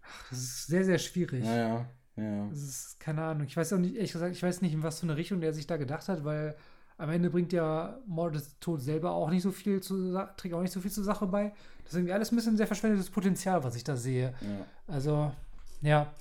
ach, 0.02 0.30
das 0.30 0.38
ist 0.38 0.66
sehr, 0.66 0.84
sehr 0.84 0.98
schwierig. 0.98 1.44
Ja, 1.44 1.56
ja, 1.56 1.86
ja. 2.16 2.48
Das 2.50 2.62
ist, 2.62 3.00
keine 3.00 3.22
Ahnung, 3.22 3.46
ich 3.46 3.56
weiß 3.56 3.72
auch 3.72 3.78
nicht, 3.78 3.94
ehrlich 3.94 4.12
gesagt, 4.12 4.34
ich 4.36 4.42
weiß 4.42 4.60
nicht, 4.60 4.74
in 4.74 4.82
was 4.82 5.00
für 5.00 5.06
eine 5.06 5.16
Richtung 5.16 5.40
der 5.40 5.54
sich 5.54 5.66
da 5.66 5.76
gedacht 5.76 6.08
hat, 6.08 6.24
weil 6.24 6.56
am 6.96 7.10
Ende 7.10 7.30
bringt 7.30 7.52
ja 7.52 7.98
Mordes 8.06 8.56
Tod 8.60 8.80
selber 8.80 9.12
auch 9.12 9.30
nicht 9.30 9.42
so 9.42 9.50
viel 9.50 9.80
zu, 9.80 10.12
trägt 10.36 10.54
auch 10.54 10.62
nicht 10.62 10.72
so 10.72 10.80
viel 10.80 10.90
zur 10.90 11.04
Sache 11.04 11.26
bei. 11.26 11.52
Das 11.82 11.92
ist 11.92 11.98
irgendwie 11.98 12.12
alles 12.12 12.32
ein 12.32 12.36
bisschen 12.36 12.56
sehr 12.56 12.66
verschwendetes 12.66 13.10
Potenzial, 13.10 13.62
was 13.64 13.76
ich 13.76 13.84
da 13.84 13.96
sehe. 13.96 14.34
Ja. 14.40 14.66
Also, 14.86 15.32
ja. 15.82 16.12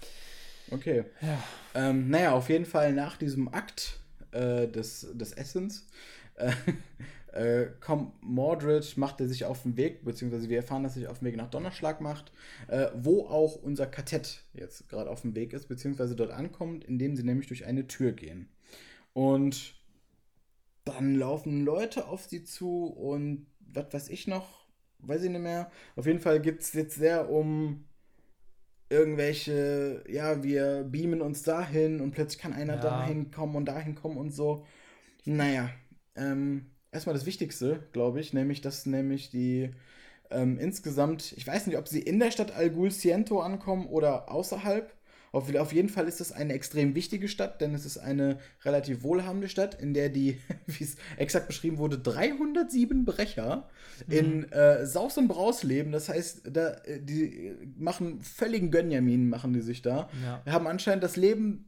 Okay. 0.71 1.05
Ja. 1.21 1.37
Ähm, 1.75 2.09
naja, 2.09 2.31
auf 2.31 2.49
jeden 2.49 2.65
Fall 2.65 2.93
nach 2.93 3.17
diesem 3.17 3.53
Akt 3.53 3.99
äh, 4.31 4.67
des, 4.67 5.07
des 5.13 5.33
Essens 5.33 5.87
äh, 6.35 6.51
äh, 7.63 7.67
kommt 7.79 8.21
Mordred, 8.23 8.97
macht 8.97 9.21
er 9.21 9.27
sich 9.27 9.45
auf 9.45 9.63
den 9.63 9.77
Weg, 9.77 10.03
beziehungsweise 10.03 10.49
wir 10.49 10.57
erfahren, 10.57 10.83
dass 10.83 10.93
er 10.93 11.01
sich 11.01 11.07
auf 11.07 11.19
den 11.19 11.27
Weg 11.27 11.37
nach 11.37 11.49
Donnerschlag 11.49 12.01
macht, 12.01 12.31
äh, 12.67 12.87
wo 12.95 13.27
auch 13.27 13.55
unser 13.55 13.85
Kartett 13.85 14.43
jetzt 14.53 14.89
gerade 14.89 15.09
auf 15.09 15.21
dem 15.21 15.35
Weg 15.35 15.53
ist, 15.53 15.67
beziehungsweise 15.67 16.15
dort 16.15 16.31
ankommt, 16.31 16.83
indem 16.83 17.15
sie 17.15 17.23
nämlich 17.23 17.47
durch 17.47 17.65
eine 17.65 17.87
Tür 17.87 18.11
gehen. 18.11 18.49
Und 19.13 19.75
dann 20.85 21.15
laufen 21.15 21.63
Leute 21.63 22.07
auf 22.07 22.25
sie 22.25 22.43
zu 22.43 22.87
und 22.87 23.47
was 23.59 23.93
weiß 23.93 24.09
ich 24.09 24.27
noch, 24.27 24.67
weiß 24.99 25.23
ich 25.23 25.29
nicht 25.29 25.41
mehr. 25.41 25.71
Auf 25.95 26.05
jeden 26.05 26.19
Fall 26.19 26.41
geht 26.41 26.61
es 26.61 26.73
jetzt 26.73 26.95
sehr 26.95 27.29
um 27.29 27.85
irgendwelche, 28.89 30.03
ja, 30.07 30.43
wir 30.43 30.83
beamen 30.83 31.21
uns 31.21 31.41
dahin 31.43 31.99
und 31.99 32.11
plötzlich 32.11 32.41
kann 32.41 32.53
einer 32.53 32.75
ja. 32.75 32.81
dahin 32.81 33.31
kommen 33.31 33.55
und 33.55 33.65
dahin 33.65 33.95
kommen 33.95 34.17
und 34.17 34.31
so. 34.31 34.65
Naja, 35.25 35.69
ähm, 36.15 36.67
erstmal 36.91 37.15
das 37.15 37.25
Wichtigste, 37.25 37.87
glaube 37.91 38.19
ich, 38.19 38.33
nämlich, 38.33 38.61
dass 38.61 38.85
nämlich 38.85 39.31
die 39.31 39.71
ähm, 40.29 40.59
insgesamt, 40.59 41.33
ich 41.33 41.45
weiß 41.45 41.67
nicht, 41.67 41.77
ob 41.77 41.87
sie 41.87 42.01
in 42.01 42.19
der 42.19 42.31
Stadt 42.31 42.55
Algul 42.55 42.91
Ciento 42.91 43.41
ankommen 43.41 43.87
oder 43.87 44.31
außerhalb, 44.31 44.93
auf, 45.33 45.53
auf 45.55 45.73
jeden 45.73 45.89
Fall 45.89 46.07
ist 46.07 46.21
es 46.21 46.31
eine 46.31 46.53
extrem 46.53 46.93
wichtige 46.93 47.27
Stadt, 47.27 47.59
denn 47.59 47.73
es 47.73 47.85
ist 47.85 47.97
eine 47.97 48.37
relativ 48.63 49.01
wohlhabende 49.01 49.49
Stadt, 49.49 49.81
in 49.81 49.95
der 49.95 50.09
die, 50.09 50.39
wie 50.67 50.83
es 50.83 50.95
exakt 51.17 51.47
beschrieben 51.47 51.79
wurde, 51.79 51.97
307 51.97 53.03
Brecher 53.03 53.67
mhm. 54.05 54.13
in 54.13 54.51
äh, 54.51 54.85
Saus 54.85 55.17
und 55.17 55.27
Braus 55.27 55.63
leben. 55.63 55.91
Das 55.91 56.07
heißt, 56.07 56.43
da, 56.53 56.75
äh, 56.85 56.99
die 57.01 57.55
machen 57.77 58.21
völligen 58.21 58.69
Gönjamin, 58.69 59.27
machen 59.27 59.53
die 59.53 59.61
sich 59.61 59.81
da. 59.81 60.07
Ja. 60.23 60.53
Haben 60.53 60.67
anscheinend 60.67 61.03
das 61.03 61.15
Leben 61.15 61.65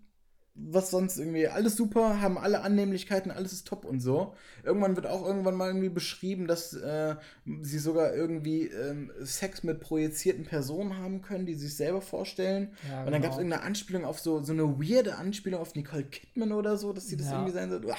was 0.58 0.90
sonst 0.90 1.18
irgendwie, 1.18 1.48
alles 1.50 1.76
super, 1.76 2.22
haben 2.22 2.38
alle 2.38 2.62
Annehmlichkeiten, 2.62 3.30
alles 3.30 3.52
ist 3.52 3.68
top 3.68 3.84
und 3.84 4.00
so. 4.00 4.34
Irgendwann 4.64 4.96
wird 4.96 5.06
auch 5.06 5.26
irgendwann 5.26 5.56
mal 5.56 5.68
irgendwie 5.68 5.90
beschrieben, 5.90 6.48
dass 6.48 6.74
äh, 6.74 7.16
sie 7.62 7.78
sogar 7.78 8.16
irgendwie 8.16 8.68
ähm, 8.68 9.12
Sex 9.22 9.64
mit 9.64 9.82
projizierten 9.82 10.46
Personen 10.46 10.98
haben 10.98 11.22
können, 11.22 11.46
die 11.46 11.56
sich 11.56 11.76
selber 11.76 12.00
vorstellen. 12.00 12.70
Ja, 12.90 13.04
und 13.04 13.12
dann 13.12 13.22
gab 13.22 13.32
es 13.32 13.38
genau. 13.38 13.50
irgendeine 13.50 13.64
Anspielung 13.64 14.06
auf 14.06 14.20
so, 14.20 14.42
so 14.44 14.54
eine 14.54 14.80
weirde 14.80 15.18
Anspielung 15.18 15.60
auf 15.60 15.76
Nicole 15.76 16.06
Kidman 16.06 16.54
oder 16.54 16.78
so, 16.78 16.94
dass 16.94 17.10
sie 17.10 17.18
das 17.18 17.28
ja. 17.28 17.34
irgendwie 17.34 17.54
sein 17.54 17.70
soll. 17.70 17.84
Uah. 17.86 17.98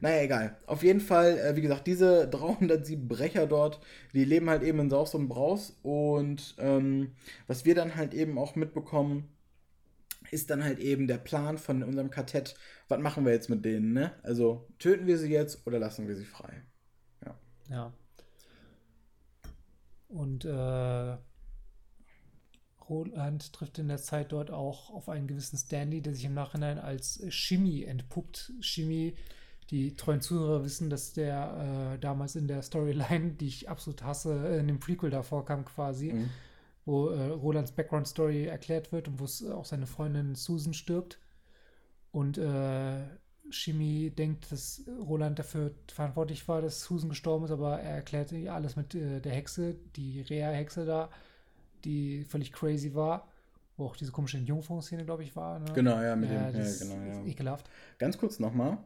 Naja, 0.00 0.22
egal. 0.22 0.56
Auf 0.66 0.82
jeden 0.82 1.00
Fall, 1.00 1.38
äh, 1.38 1.56
wie 1.56 1.62
gesagt, 1.62 1.86
diese 1.86 2.26
307 2.30 3.06
Brecher 3.06 3.46
dort, 3.46 3.80
die 4.14 4.24
leben 4.24 4.48
halt 4.48 4.62
eben 4.62 4.80
in 4.80 4.88
Saus 4.88 5.14
und 5.14 5.28
Braus. 5.28 5.76
Und 5.82 6.54
ähm, 6.58 7.12
was 7.46 7.66
wir 7.66 7.74
dann 7.74 7.96
halt 7.96 8.14
eben 8.14 8.38
auch 8.38 8.56
mitbekommen, 8.56 9.28
ist 10.30 10.50
dann 10.50 10.64
halt 10.64 10.78
eben 10.78 11.06
der 11.06 11.18
Plan 11.18 11.58
von 11.58 11.82
unserem 11.82 12.10
Kartett, 12.10 12.54
was 12.88 13.00
machen 13.00 13.24
wir 13.24 13.32
jetzt 13.32 13.48
mit 13.48 13.64
denen, 13.64 13.92
ne? 13.92 14.12
Also 14.22 14.66
töten 14.78 15.06
wir 15.06 15.18
sie 15.18 15.30
jetzt 15.30 15.66
oder 15.66 15.78
lassen 15.78 16.08
wir 16.08 16.16
sie 16.16 16.24
frei? 16.24 16.62
Ja. 17.24 17.38
Ja. 17.70 17.92
Und 20.08 20.44
äh, 20.44 21.16
Roland 22.88 23.52
trifft 23.52 23.78
in 23.78 23.88
der 23.88 23.98
Zeit 23.98 24.32
dort 24.32 24.50
auch 24.50 24.90
auf 24.90 25.08
einen 25.08 25.26
gewissen 25.26 25.58
Stanley, 25.58 26.00
der 26.00 26.14
sich 26.14 26.24
im 26.24 26.34
Nachhinein 26.34 26.78
als 26.78 27.22
Shimi 27.28 27.84
entpuppt. 27.84 28.52
Shimi, 28.60 29.14
die 29.70 29.96
treuen 29.96 30.22
Zuhörer 30.22 30.64
wissen, 30.64 30.88
dass 30.88 31.12
der 31.12 31.94
äh, 31.94 31.98
damals 31.98 32.36
in 32.36 32.48
der 32.48 32.62
Storyline, 32.62 33.32
die 33.32 33.48
ich 33.48 33.68
absolut 33.68 34.02
hasse, 34.02 34.58
in 34.58 34.66
dem 34.66 34.80
Prequel 34.80 35.10
davor 35.10 35.44
kam 35.44 35.64
quasi. 35.64 36.12
Mhm 36.12 36.30
wo 36.88 37.10
äh, 37.10 37.26
Rolands 37.26 37.72
Background-Story 37.72 38.46
erklärt 38.46 38.92
wird 38.92 39.08
und 39.08 39.20
wo 39.20 39.24
es 39.24 39.44
auch 39.46 39.66
seine 39.66 39.86
Freundin 39.86 40.34
Susan 40.34 40.72
stirbt. 40.72 41.18
Und 42.12 42.38
äh, 42.38 43.02
Shimi 43.50 44.10
denkt, 44.10 44.50
dass 44.50 44.84
Roland 45.06 45.38
dafür 45.38 45.72
verantwortlich 45.92 46.48
war, 46.48 46.62
dass 46.62 46.80
Susan 46.80 47.10
gestorben 47.10 47.44
ist, 47.44 47.50
aber 47.50 47.78
er 47.78 47.96
erklärt 47.96 48.32
ihr 48.32 48.54
alles 48.54 48.76
mit 48.76 48.94
äh, 48.94 49.20
der 49.20 49.32
Hexe, 49.32 49.76
die 49.96 50.22
Rea-Hexe 50.22 50.86
da, 50.86 51.10
die 51.84 52.24
völlig 52.24 52.52
crazy 52.52 52.94
war. 52.94 53.28
Wo 53.76 53.84
auch 53.84 53.96
diese 53.96 54.10
komische 54.10 54.38
Jungfrau-Szene, 54.38 55.04
glaube 55.04 55.24
ich, 55.24 55.36
war. 55.36 55.58
Ne? 55.58 55.66
Genau, 55.74 56.00
ja, 56.00 56.16
mit 56.16 56.30
ja, 56.30 56.50
dem. 56.50 56.64
Ja, 56.64 56.72
genau, 56.78 56.94
ja. 56.94 57.24
Ekelhaft. 57.26 57.68
Ganz 57.98 58.16
kurz 58.16 58.38
nochmal. 58.38 58.78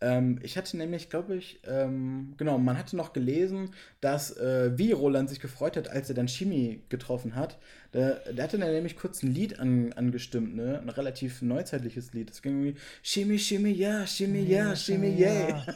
Ähm, 0.00 0.38
ich 0.42 0.56
hatte 0.56 0.76
nämlich, 0.76 1.10
glaube 1.10 1.36
ich, 1.36 1.60
ähm, 1.66 2.34
genau, 2.36 2.58
man 2.58 2.78
hatte 2.78 2.96
noch 2.96 3.12
gelesen, 3.12 3.70
dass 4.00 4.36
äh, 4.36 4.76
wie 4.78 4.92
Roland 4.92 5.28
sich 5.28 5.40
gefreut 5.40 5.76
hat, 5.76 5.88
als 5.88 6.08
er 6.08 6.14
dann 6.14 6.28
Shimi 6.28 6.82
getroffen 6.88 7.34
hat. 7.34 7.58
Der, 7.92 8.20
der 8.32 8.44
hatte 8.44 8.56
dann 8.56 8.70
nämlich 8.70 8.96
kurz 8.96 9.22
ein 9.24 9.34
Lied 9.34 9.58
an, 9.58 9.92
angestimmt, 9.94 10.54
ne? 10.54 10.78
Ein 10.80 10.90
relativ 10.90 11.42
neuzeitliches 11.42 12.12
Lied. 12.12 12.30
Das 12.30 12.40
ging 12.40 12.62
irgendwie 12.62 12.80
Shimi, 13.02 13.36
Shimi, 13.36 13.72
ja, 13.72 14.06
Shimi, 14.06 14.42
ja, 14.42 14.76
Shimi, 14.76 15.08
yeah. 15.18 15.66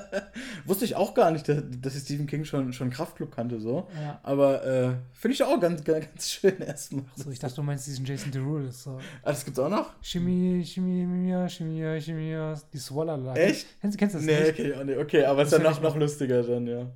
Wusste 0.66 0.84
ich 0.84 0.94
auch 0.94 1.14
gar 1.14 1.30
nicht, 1.30 1.48
dass, 1.48 1.62
dass 1.80 1.96
ich 1.96 2.02
Stephen 2.02 2.26
King 2.26 2.44
schon, 2.44 2.74
schon 2.74 2.90
Kraftclub 2.90 3.34
kannte, 3.34 3.60
so. 3.60 3.88
Ja. 3.98 4.20
Aber 4.22 4.62
äh, 4.64 4.92
finde 5.14 5.34
ich 5.34 5.42
auch 5.42 5.58
ganz, 5.58 5.82
ganz, 5.84 6.04
ganz 6.04 6.30
schön 6.30 6.60
erstmal. 6.60 7.04
So, 7.16 7.30
ich 7.30 7.38
dachte, 7.38 7.56
du 7.56 7.62
meinst 7.62 7.86
diesen 7.86 8.04
Jason 8.04 8.30
Derulo. 8.30 8.70
So. 8.70 8.98
Ah, 9.22 9.30
das 9.30 9.42
gibt's 9.42 9.58
auch 9.58 9.70
noch? 9.70 9.94
Shimi, 10.02 10.62
Shimi, 10.66 11.30
ja, 11.30 11.48
Shimi, 11.48 11.80
ja, 11.80 11.98
Shimi, 11.98 12.30
ja. 12.30 12.60
Die 12.74 12.78
Swallow 12.78 13.32
Echt? 13.34 13.66
Kennst, 13.80 13.96
kennst 13.96 14.14
du 14.14 14.18
das 14.18 14.26
nee, 14.26 14.38
nicht? 14.38 14.50
Okay, 14.50 14.74
auch 14.74 14.84
nicht. 14.84 14.98
okay, 14.98 15.24
aber 15.24 15.42
es 15.42 15.52
ist 15.52 15.58
ja 15.58 15.64
noch, 15.64 15.80
noch 15.80 15.96
lustiger 15.96 16.42
dann, 16.42 16.66
ja. 16.66 16.86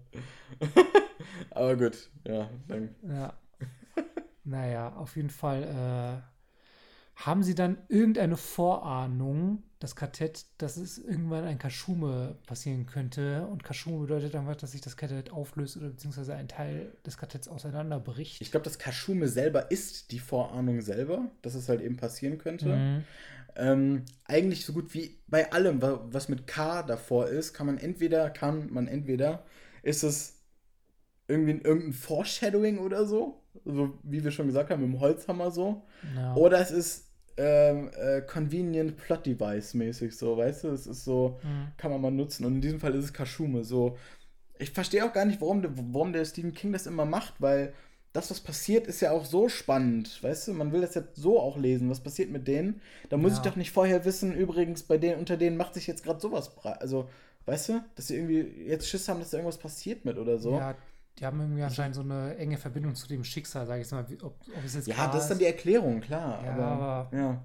aber 1.52 1.74
gut, 1.74 2.10
ja, 2.26 2.50
dann. 2.68 2.90
Ja. 3.08 3.32
Naja, 4.48 4.94
auf 4.96 5.16
jeden 5.16 5.30
Fall 5.30 5.62
äh, 5.62 7.24
haben 7.24 7.42
sie 7.42 7.54
dann 7.54 7.78
irgendeine 7.88 8.36
Vorahnung, 8.36 9.62
das 9.78 9.94
Kartett, 9.94 10.46
dass 10.56 10.76
es 10.76 10.98
irgendwann 10.98 11.44
ein 11.44 11.58
Kaschume 11.58 12.36
passieren 12.46 12.86
könnte. 12.86 13.46
Und 13.46 13.62
Kaschume 13.62 14.00
bedeutet 14.00 14.34
einfach, 14.34 14.56
dass 14.56 14.72
sich 14.72 14.80
das 14.80 14.96
Kartett 14.96 15.30
auflöst 15.30 15.76
oder 15.76 15.88
beziehungsweise 15.88 16.34
ein 16.34 16.48
Teil 16.48 16.92
des 17.06 17.16
Kartetts 17.16 17.46
auseinanderbricht. 17.46 18.40
Ich 18.40 18.50
glaube, 18.50 18.64
das 18.64 18.78
Kaschume 18.78 19.28
selber 19.28 19.70
ist 19.70 20.10
die 20.10 20.18
Vorahnung 20.18 20.80
selber, 20.80 21.30
dass 21.42 21.54
es 21.54 21.68
halt 21.68 21.80
eben 21.80 21.96
passieren 21.96 22.38
könnte. 22.38 22.74
Mhm. 22.74 23.04
Ähm, 23.54 24.04
eigentlich 24.24 24.64
so 24.64 24.72
gut 24.72 24.94
wie 24.94 25.18
bei 25.26 25.52
allem, 25.52 25.82
was 25.82 26.28
mit 26.28 26.46
K 26.46 26.82
davor 26.82 27.28
ist, 27.28 27.52
kann 27.52 27.66
man 27.66 27.78
entweder, 27.78 28.30
kann 28.30 28.72
man 28.72 28.88
entweder, 28.88 29.44
ist 29.82 30.02
es 30.02 30.37
irgendwie 31.28 31.60
irgendein 31.62 31.92
Foreshadowing 31.92 32.78
oder 32.78 33.04
so, 33.06 33.42
so 33.64 33.98
wie 34.02 34.24
wir 34.24 34.30
schon 34.30 34.46
gesagt 34.46 34.70
haben, 34.70 34.82
mit 34.82 34.92
dem 34.92 35.00
Holzhammer 35.00 35.50
so. 35.50 35.82
Ja. 36.16 36.34
Oder 36.34 36.60
es 36.60 36.70
ist 36.70 37.08
ähm, 37.36 37.90
äh, 37.96 38.22
convenient 38.22 38.96
Plot 38.96 39.26
Device 39.26 39.74
mäßig 39.74 40.16
so, 40.16 40.36
weißt 40.36 40.64
du? 40.64 40.68
Es 40.68 40.86
ist 40.86 41.04
so, 41.04 41.38
mhm. 41.42 41.68
kann 41.76 41.90
man 41.90 42.00
mal 42.00 42.10
nutzen. 42.10 42.44
Und 42.44 42.56
in 42.56 42.60
diesem 42.60 42.80
Fall 42.80 42.94
ist 42.94 43.04
es 43.04 43.12
Kaschume. 43.12 43.62
So, 43.62 43.96
ich 44.58 44.70
verstehe 44.70 45.04
auch 45.04 45.12
gar 45.12 45.24
nicht, 45.24 45.40
warum, 45.40 45.62
warum 45.92 46.12
der 46.12 46.24
Stephen 46.24 46.54
King 46.54 46.72
das 46.72 46.86
immer 46.86 47.04
macht, 47.04 47.34
weil 47.38 47.74
das, 48.12 48.30
was 48.30 48.40
passiert, 48.40 48.86
ist 48.86 49.00
ja 49.00 49.12
auch 49.12 49.24
so 49.24 49.48
spannend. 49.48 50.22
Weißt 50.22 50.48
du, 50.48 50.54
man 50.54 50.72
will 50.72 50.80
das 50.80 50.94
jetzt 50.94 51.16
so 51.16 51.38
auch 51.38 51.56
lesen. 51.56 51.90
Was 51.90 52.00
passiert 52.00 52.30
mit 52.30 52.48
denen? 52.48 52.80
Da 53.10 53.16
muss 53.16 53.32
ja. 53.32 53.38
ich 53.38 53.42
doch 53.42 53.56
nicht 53.56 53.70
vorher 53.70 54.04
wissen, 54.04 54.34
übrigens, 54.34 54.82
bei 54.82 54.98
denen, 54.98 55.18
unter 55.18 55.36
denen 55.36 55.56
macht 55.56 55.74
sich 55.74 55.86
jetzt 55.86 56.04
gerade 56.04 56.20
sowas. 56.20 56.50
Also, 56.64 57.08
weißt 57.44 57.68
du, 57.68 57.84
dass 57.94 58.08
sie 58.08 58.16
irgendwie 58.16 58.64
jetzt 58.66 58.88
Schiss 58.88 59.08
haben, 59.08 59.20
dass 59.20 59.30
da 59.30 59.36
irgendwas 59.36 59.58
passiert 59.58 60.04
mit 60.04 60.18
oder 60.18 60.38
so. 60.38 60.56
Ja, 60.56 60.74
die 61.18 61.26
haben 61.26 61.40
irgendwie 61.40 61.62
anscheinend 61.62 61.96
so 61.96 62.02
eine 62.02 62.36
enge 62.36 62.56
Verbindung 62.56 62.94
zu 62.94 63.08
dem 63.08 63.24
Schicksal, 63.24 63.66
sage 63.66 63.82
ich 63.82 63.90
mal. 63.90 64.06
Ob, 64.22 64.40
ob 64.56 64.64
es 64.64 64.74
jetzt 64.74 64.86
ja, 64.86 65.08
das 65.08 65.24
ist 65.24 65.28
dann 65.30 65.38
die 65.38 65.46
Erklärung, 65.46 66.00
klar. 66.00 66.44
Ja, 66.44 66.52
aber, 66.52 66.66
aber 66.66 67.16
ja. 67.16 67.44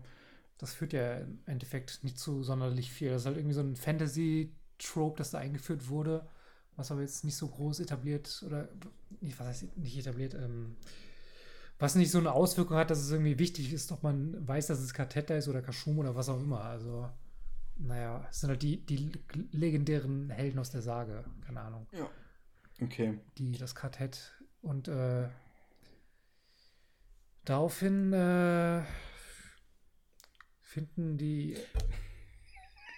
das 0.58 0.74
führt 0.74 0.94
ja 0.94 1.18
im 1.18 1.40
Endeffekt 1.46 2.04
nicht 2.04 2.20
zu 2.20 2.44
sonderlich 2.44 2.92
viel. 2.92 3.10
Das 3.10 3.22
ist 3.22 3.26
halt 3.26 3.38
irgendwie 3.38 3.56
so 3.56 3.62
ein 3.62 3.76
Fantasy-Trope, 3.76 5.18
das 5.18 5.32
da 5.32 5.40
eingeführt 5.40 5.90
wurde, 5.90 6.28
was 6.76 6.92
aber 6.92 7.02
jetzt 7.02 7.24
nicht 7.24 7.36
so 7.36 7.48
groß 7.48 7.80
etabliert 7.80 8.44
oder, 8.46 8.70
was 9.38 9.48
heißt 9.48 9.78
nicht 9.78 9.98
etabliert, 9.98 10.36
ähm, 10.36 10.76
was 11.80 11.96
nicht 11.96 12.12
so 12.12 12.20
eine 12.20 12.32
Auswirkung 12.32 12.78
hat, 12.78 12.92
dass 12.92 13.00
es 13.00 13.12
irgendwie 13.12 13.40
wichtig 13.40 13.74
ist, 13.74 13.92
ob 13.92 14.04
man 14.04 14.48
weiß, 14.48 14.68
dass 14.68 14.80
es 14.80 14.94
Kartetta 14.94 15.36
ist 15.36 15.48
oder 15.48 15.62
Kashum 15.62 15.98
oder 15.98 16.16
was 16.16 16.30
auch 16.30 16.40
immer. 16.40 16.64
Also, 16.64 17.10
naja, 17.78 18.26
es 18.30 18.42
sind 18.42 18.50
halt 18.52 18.62
die, 18.62 18.86
die 18.86 19.12
legendären 19.52 20.30
Helden 20.30 20.60
aus 20.60 20.70
der 20.70 20.84
Sage, 20.84 21.24
keine 21.46 21.62
Ahnung. 21.62 21.88
Ja. 21.92 22.08
Okay. 22.82 23.20
Die, 23.38 23.58
das 23.58 23.76
Quartett. 23.76 24.34
Und 24.62 24.88
äh, 24.88 25.28
daraufhin 27.46 28.14
äh, 28.14 28.84
finden 30.62 31.18
die. 31.18 31.58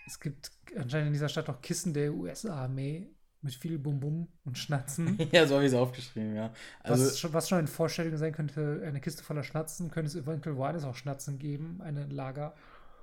Es 0.08 0.20
gibt 0.20 0.52
anscheinend 0.78 1.08
in 1.08 1.14
dieser 1.14 1.30
Stadt 1.30 1.50
auch 1.50 1.62
Kissen 1.62 1.94
der 1.94 2.14
US-Armee 2.14 3.10
mit 3.42 3.54
viel 3.54 3.78
Bum-Bum 3.78 4.28
und 4.44 4.58
Schnatzen. 4.58 5.18
ja, 5.32 5.46
so 5.48 5.56
habe 5.56 5.66
ich 5.66 5.72
es 5.72 5.78
aufgeschrieben, 5.78 6.36
ja. 6.36 6.52
Also, 6.82 7.06
was, 7.06 7.20
schon, 7.20 7.34
was 7.34 7.48
schon 7.48 7.60
eine 7.60 7.68
Vorstellung 7.68 8.18
sein 8.18 8.34
könnte, 8.34 8.82
eine 8.86 9.00
Kiste 9.00 9.24
voller 9.24 9.44
Schnatzen, 9.44 9.92
könnte 9.92 10.08
es 10.08 10.16
eventuell 10.16 10.58
woanders 10.58 10.84
auch 10.84 10.96
Schnatzen 10.96 11.38
geben, 11.38 11.80
ein 11.82 12.10
Lager. 12.10 12.56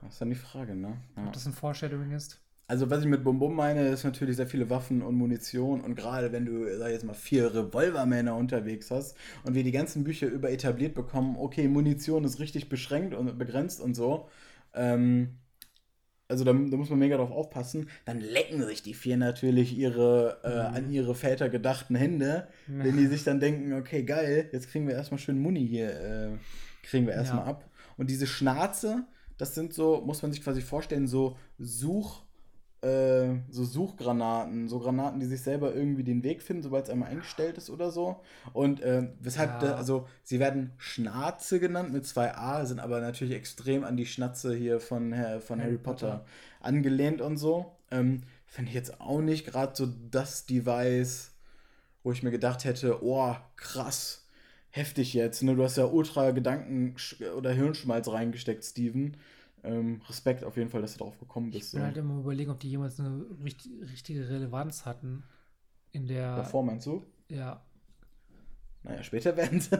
Das 0.02 0.14
ist 0.14 0.20
dann 0.20 0.30
die 0.30 0.37
Frage, 0.37 0.74
ne? 0.74 1.00
Ja. 1.16 1.26
Ob 1.26 1.32
das 1.32 1.46
eine 1.46 1.54
Vorstellung 1.54 2.11
ist. 2.11 2.41
Also, 2.72 2.88
was 2.88 3.02
ich 3.02 3.06
mit 3.06 3.22
Bum 3.22 3.54
meine, 3.54 3.88
ist 3.88 4.02
natürlich 4.02 4.37
sehr 4.37 4.46
viele 4.46 4.70
Waffen 4.70 5.02
und 5.02 5.14
Munition. 5.14 5.82
Und 5.82 5.94
gerade 5.94 6.32
wenn 6.32 6.46
du, 6.46 6.74
sag 6.78 6.87
ich 6.87 6.94
jetzt 6.94 7.04
mal, 7.04 7.12
vier 7.12 7.54
Revolvermänner 7.54 8.35
unterwegs 8.35 8.90
hast 8.90 9.14
und 9.44 9.54
wir 9.54 9.62
die 9.62 9.72
ganzen 9.72 10.04
Bücher 10.04 10.26
über 10.26 10.50
etabliert 10.50 10.94
bekommen, 10.94 11.37
okay, 11.38 11.68
Munition 11.68 12.24
ist 12.24 12.40
richtig 12.40 12.70
beschränkt 12.70 13.12
und 13.12 13.37
begrenzt 13.37 13.82
und 13.82 13.92
so. 13.94 14.30
Ähm, 14.72 15.37
also 16.28 16.44
da, 16.44 16.54
da, 16.54 16.76
muss 16.78 16.88
man 16.88 16.98
mega 16.98 17.18
drauf 17.18 17.30
aufpassen. 17.30 17.90
Dann 18.06 18.20
lecken 18.20 18.66
sich 18.66 18.82
die 18.82 18.94
vier 18.94 19.18
natürlich 19.18 19.76
ihre 19.76 20.38
äh, 20.42 20.70
mhm. 20.70 20.74
an 20.74 20.90
ihre 20.90 21.14
Väter 21.14 21.50
gedachten 21.50 21.94
Hände, 21.94 22.48
ja. 22.68 22.85
wenn 22.85 22.96
die 22.96 23.06
sich 23.06 23.22
dann 23.22 23.38
denken, 23.38 23.74
okay, 23.74 24.02
geil, 24.02 24.48
jetzt 24.50 24.70
kriegen 24.70 24.88
wir 24.88 24.94
erstmal 24.94 25.20
schön 25.20 25.38
Muni 25.38 25.68
hier, 25.68 25.90
äh, 25.90 26.28
kriegen 26.85 27.06
wir 27.06 27.12
erstmal 27.12 27.44
ja. 27.44 27.50
ab. 27.50 27.68
Und 27.98 28.08
diese 28.08 28.26
Schnarze, 28.26 29.04
das 29.37 29.54
sind 29.54 29.74
so, 29.74 30.00
muss 30.00 30.22
man 30.22 30.32
sich 30.32 30.42
quasi 30.42 30.62
vorstellen, 30.62 31.06
so 31.06 31.37
Such- 31.58 32.24
äh, 32.83 33.37
so 33.49 33.64
Suchgranaten, 33.64 34.68
so 34.68 34.81
Granaten, 34.81 35.21
die 35.21 35.27
sich 35.27 35.40
selber 35.40 35.75
irgendwie 35.75 36.03
den 36.03 36.23
Weg 36.25 36.42
finden, 36.42 36.62
sobald 36.62 36.85
es 36.85 36.90
einmal 36.90 37.11
eingestellt 37.11 37.57
ist 37.57 37.71
oder 37.71 37.90
so. 37.90 38.21
Und 38.53 38.81
äh, 38.81 39.09
weshalb, 39.21 39.62
ja. 39.62 39.71
da, 39.71 39.77
also 39.77 40.09
sie 40.23 40.40
werden 40.40 40.73
Schnarze 40.79 41.61
genannt 41.61 41.92
mit 41.92 42.07
zwei 42.07 42.35
A, 42.35 42.66
sind 42.66 42.81
aber 42.81 43.01
natürlich 43.01 43.35
extrem 43.35 43.85
an 43.85 43.97
die 43.97 44.07
Schnatze 44.07 44.55
hier 44.55 44.81
von, 44.81 45.14
von 45.40 45.61
Harry, 45.61 45.71
Harry 45.71 45.79
Potter, 45.79 46.11
Potter, 46.11 46.25
angelehnt 46.61 47.21
und 47.21 47.37
so. 47.37 47.77
Ähm, 47.90 48.23
Fände 48.47 48.68
ich 48.68 48.75
jetzt 48.75 49.01
auch 49.01 49.23
nicht 49.23 49.47
gerade 49.47 49.73
so 49.75 49.88
das 50.11 50.45
Device, 50.45 51.31
wo 52.03 52.12
ich 52.12 52.23
mir 52.23 52.31
gedacht 52.31 52.64
hätte, 52.64 53.03
oh, 53.03 53.35
krass, 53.57 54.27
heftig 54.71 55.14
jetzt. 55.14 55.42
Ne? 55.42 55.55
Du 55.55 55.62
hast 55.62 55.79
ja 55.79 55.87
ultra 55.87 56.33
Gedanken- 56.33 56.97
oder 57.37 57.53
Hirnschmalz 57.53 58.09
reingesteckt, 58.09 58.64
Steven. 58.64 59.16
Ähm, 59.64 60.01
Respekt 60.09 60.42
auf 60.44 60.57
jeden 60.57 60.70
Fall, 60.70 60.83
dass 60.83 60.94
du 60.94 60.98
darauf 60.98 61.18
gekommen 61.18 61.51
bist. 61.51 61.68
Ich 61.68 61.72
bin 61.72 61.83
halt 61.83 61.96
immer 61.96 62.18
überlegen, 62.18 62.51
ob 62.51 62.59
die 62.59 62.70
jemals 62.70 62.98
eine 62.98 63.25
richtig, 63.44 63.70
richtige 63.81 64.29
Relevanz 64.29 64.87
hatten. 64.87 65.25
In 65.92 66.07
der. 66.07 66.37
Davor 66.37 66.64
meinst 66.64 66.87
du? 66.87 67.05
Ja. 67.29 67.62
Naja, 68.83 69.03
später 69.03 69.37
werden 69.37 69.61
sie 69.61 69.77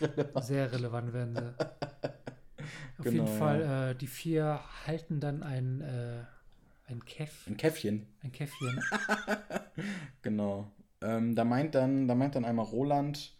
relevant. 0.00 0.44
Sehr 0.44 0.70
relevant 0.70 1.12
werden 1.12 1.34
sie. 1.34 1.60
auf 2.98 3.04
genau, 3.04 3.24
jeden 3.24 3.38
Fall, 3.38 3.60
ja. 3.60 3.90
äh, 3.90 3.94
die 3.96 4.06
vier 4.06 4.60
halten 4.86 5.20
dann 5.20 5.42
ein, 5.42 5.80
äh, 5.80 6.24
ein 6.86 7.04
Käff. 7.04 7.46
Ein 7.46 7.56
Käffchen. 7.56 8.06
Ein 8.22 8.32
Käffchen. 8.32 8.80
genau. 10.22 10.70
Ähm, 11.00 11.34
da 11.34 11.44
meint 11.44 11.74
dann, 11.74 12.08
da 12.08 12.14
meint 12.14 12.34
dann 12.34 12.44
einmal 12.44 12.66
Roland, 12.66 13.36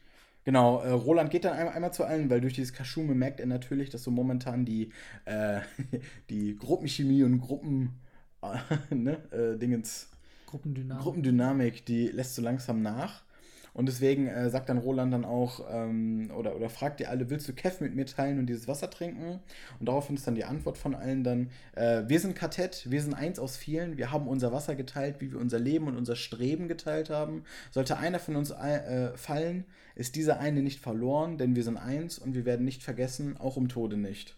Genau, 0.48 0.80
äh, 0.80 0.92
Roland 0.92 1.30
geht 1.30 1.44
dann 1.44 1.52
einmal, 1.52 1.74
einmal 1.74 1.92
zu 1.92 2.04
allen, 2.04 2.30
weil 2.30 2.40
durch 2.40 2.54
dieses 2.54 2.72
Kaschume 2.72 3.14
merkt 3.14 3.38
er 3.38 3.44
natürlich, 3.44 3.90
dass 3.90 4.02
so 4.02 4.10
momentan 4.10 4.64
die, 4.64 4.94
äh, 5.26 5.60
die 6.30 6.56
Gruppenchemie 6.56 7.22
und 7.22 7.38
Gruppen, 7.42 8.00
ne, 8.90 9.18
äh, 9.30 9.58
Dingens, 9.58 10.08
Gruppendynamik. 10.46 11.02
Gruppendynamik, 11.02 11.84
die 11.84 12.06
lässt 12.06 12.34
so 12.34 12.40
langsam 12.40 12.80
nach. 12.80 13.24
Und 13.74 13.86
deswegen 13.86 14.26
äh, 14.26 14.50
sagt 14.50 14.68
dann 14.68 14.78
Roland 14.78 15.12
dann 15.12 15.24
auch, 15.24 15.66
ähm, 15.70 16.30
oder, 16.36 16.56
oder 16.56 16.68
fragt 16.68 17.00
ihr 17.00 17.10
alle, 17.10 17.30
willst 17.30 17.48
du 17.48 17.52
Kev 17.52 17.82
mit 17.82 17.94
mir 17.94 18.06
teilen 18.06 18.38
und 18.38 18.46
dieses 18.46 18.68
Wasser 18.68 18.90
trinken? 18.90 19.40
Und 19.78 19.88
daraufhin 19.88 20.16
ist 20.16 20.26
dann 20.26 20.34
die 20.34 20.44
Antwort 20.44 20.78
von 20.78 20.94
allen 20.94 21.24
dann, 21.24 21.50
äh, 21.74 22.02
wir 22.06 22.20
sind 22.20 22.34
Kartett, 22.34 22.90
wir 22.90 23.02
sind 23.02 23.14
eins 23.14 23.38
aus 23.38 23.56
vielen, 23.56 23.96
wir 23.96 24.10
haben 24.10 24.26
unser 24.26 24.52
Wasser 24.52 24.74
geteilt, 24.74 25.20
wie 25.20 25.32
wir 25.32 25.38
unser 25.38 25.58
Leben 25.58 25.86
und 25.86 25.96
unser 25.96 26.16
Streben 26.16 26.68
geteilt 26.68 27.10
haben. 27.10 27.44
Sollte 27.70 27.98
einer 27.98 28.18
von 28.18 28.36
uns 28.36 28.50
äh, 28.50 29.16
fallen, 29.16 29.64
ist 29.94 30.16
dieser 30.16 30.40
eine 30.40 30.62
nicht 30.62 30.80
verloren, 30.80 31.38
denn 31.38 31.56
wir 31.56 31.64
sind 31.64 31.76
eins 31.76 32.18
und 32.18 32.34
wir 32.34 32.44
werden 32.44 32.64
nicht 32.64 32.82
vergessen, 32.82 33.36
auch 33.36 33.56
im 33.56 33.68
Tode 33.68 33.96
nicht. 33.96 34.36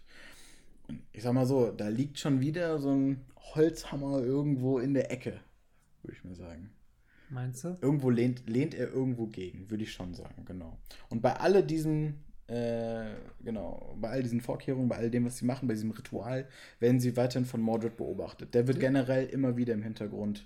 Und 0.87 1.01
ich 1.13 1.23
sag 1.23 1.33
mal 1.33 1.45
so, 1.45 1.71
da 1.71 1.87
liegt 1.87 2.19
schon 2.19 2.41
wieder 2.41 2.79
so 2.79 2.91
ein 2.91 3.21
Holzhammer 3.55 4.19
irgendwo 4.19 4.79
in 4.79 4.93
der 4.93 5.11
Ecke, 5.11 5.39
würde 6.03 6.17
ich 6.17 6.23
mal 6.23 6.35
sagen. 6.35 6.71
Meinst 7.31 7.63
du? 7.63 7.77
Irgendwo 7.81 8.09
lehnt, 8.09 8.47
lehnt 8.47 8.75
er 8.75 8.91
irgendwo 8.91 9.25
gegen, 9.27 9.69
würde 9.69 9.83
ich 9.83 9.93
schon 9.93 10.13
sagen, 10.13 10.43
genau. 10.45 10.77
Und 11.09 11.21
bei 11.21 11.33
all 11.37 11.63
diesen, 11.63 12.23
äh, 12.47 13.05
genau, 13.41 13.95
bei 13.99 14.09
all 14.09 14.21
diesen 14.21 14.41
Vorkehrungen, 14.41 14.89
bei 14.89 14.97
all 14.97 15.09
dem, 15.09 15.25
was 15.25 15.37
sie 15.37 15.45
machen, 15.45 15.67
bei 15.67 15.73
diesem 15.73 15.91
Ritual, 15.91 16.45
werden 16.79 16.99
sie 16.99 17.15
weiterhin 17.15 17.45
von 17.45 17.61
Mordred 17.61 17.95
beobachtet. 17.95 18.53
Der 18.53 18.67
wird 18.67 18.81
generell 18.81 19.27
immer 19.27 19.55
wieder 19.55 19.73
im 19.73 19.81
Hintergrund. 19.81 20.45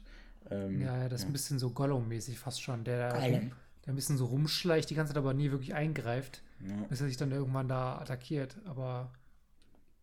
Ähm, 0.51 0.79
ja, 0.79 0.95
ja, 0.99 1.09
das 1.09 1.21
ist 1.21 1.27
ein 1.27 1.33
bisschen 1.33 1.57
so 1.57 1.71
Gollum-mäßig 1.71 2.37
fast 2.37 2.61
schon. 2.61 2.83
Der, 2.83 3.13
der 3.13 3.41
ein 3.87 3.95
bisschen 3.95 4.17
so 4.17 4.25
rumschleicht, 4.25 4.87
die 4.89 4.95
ganze 4.95 5.13
Zeit 5.13 5.17
aber 5.17 5.33
nie 5.33 5.49
wirklich 5.49 5.73
eingreift, 5.73 6.43
ja. 6.67 6.75
bis 6.87 7.01
er 7.01 7.07
sich 7.07 7.17
dann 7.17 7.31
irgendwann 7.31 7.67
da 7.67 7.97
attackiert. 7.97 8.57
Aber 8.65 9.11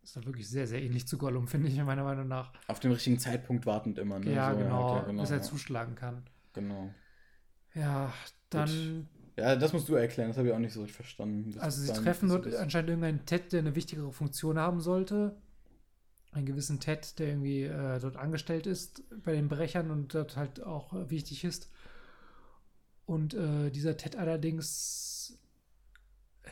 ist 0.02 0.16
dann 0.16 0.26
wirklich 0.26 0.48
sehr, 0.48 0.66
sehr 0.66 0.82
ähnlich 0.82 1.06
zu 1.06 1.16
Gollum, 1.16 1.46
finde 1.46 1.68
ich, 1.68 1.76
meiner 1.76 2.02
Meinung 2.02 2.26
nach. 2.26 2.52
Auf 2.66 2.80
den 2.80 2.90
richtigen 2.90 3.20
Zeitpunkt 3.20 3.66
wartend 3.66 3.98
immer, 3.98 4.18
ne? 4.18 4.34
Ja, 4.34 4.52
so, 4.52 4.58
genau, 4.58 4.96
ja, 4.96 5.02
genau, 5.04 5.22
bis 5.22 5.30
er 5.30 5.36
ja. 5.36 5.42
zuschlagen 5.44 5.94
kann. 5.94 6.24
Genau. 6.52 6.92
Ja, 7.74 8.12
dann. 8.50 9.08
Ja, 9.36 9.56
das 9.56 9.72
musst 9.72 9.88
du 9.88 9.94
erklären, 9.94 10.28
das 10.28 10.36
habe 10.36 10.48
ich 10.48 10.54
auch 10.54 10.58
nicht 10.58 10.74
so 10.74 10.80
richtig 10.80 10.96
verstanden. 10.96 11.58
Also 11.58 11.80
sie 11.80 11.92
treffen 11.92 12.28
dort 12.28 12.54
anscheinend 12.54 12.90
irgendeinen 12.90 13.24
Ted, 13.24 13.52
der 13.52 13.60
eine 13.60 13.74
wichtigere 13.74 14.12
Funktion 14.12 14.58
haben 14.58 14.80
sollte. 14.80 15.36
Einen 16.32 16.46
gewissen 16.46 16.80
Ted, 16.80 17.18
der 17.18 17.28
irgendwie 17.28 17.62
äh, 17.62 17.98
dort 17.98 18.16
angestellt 18.16 18.66
ist 18.66 19.02
bei 19.24 19.32
den 19.32 19.48
Brechern 19.48 19.90
und 19.90 20.14
dort 20.14 20.36
halt 20.36 20.62
auch 20.62 20.92
äh, 20.92 21.10
wichtig 21.10 21.44
ist. 21.44 21.70
Und 23.06 23.34
äh, 23.34 23.70
dieser 23.70 23.96
Ted 23.96 24.16
allerdings, 24.16 25.21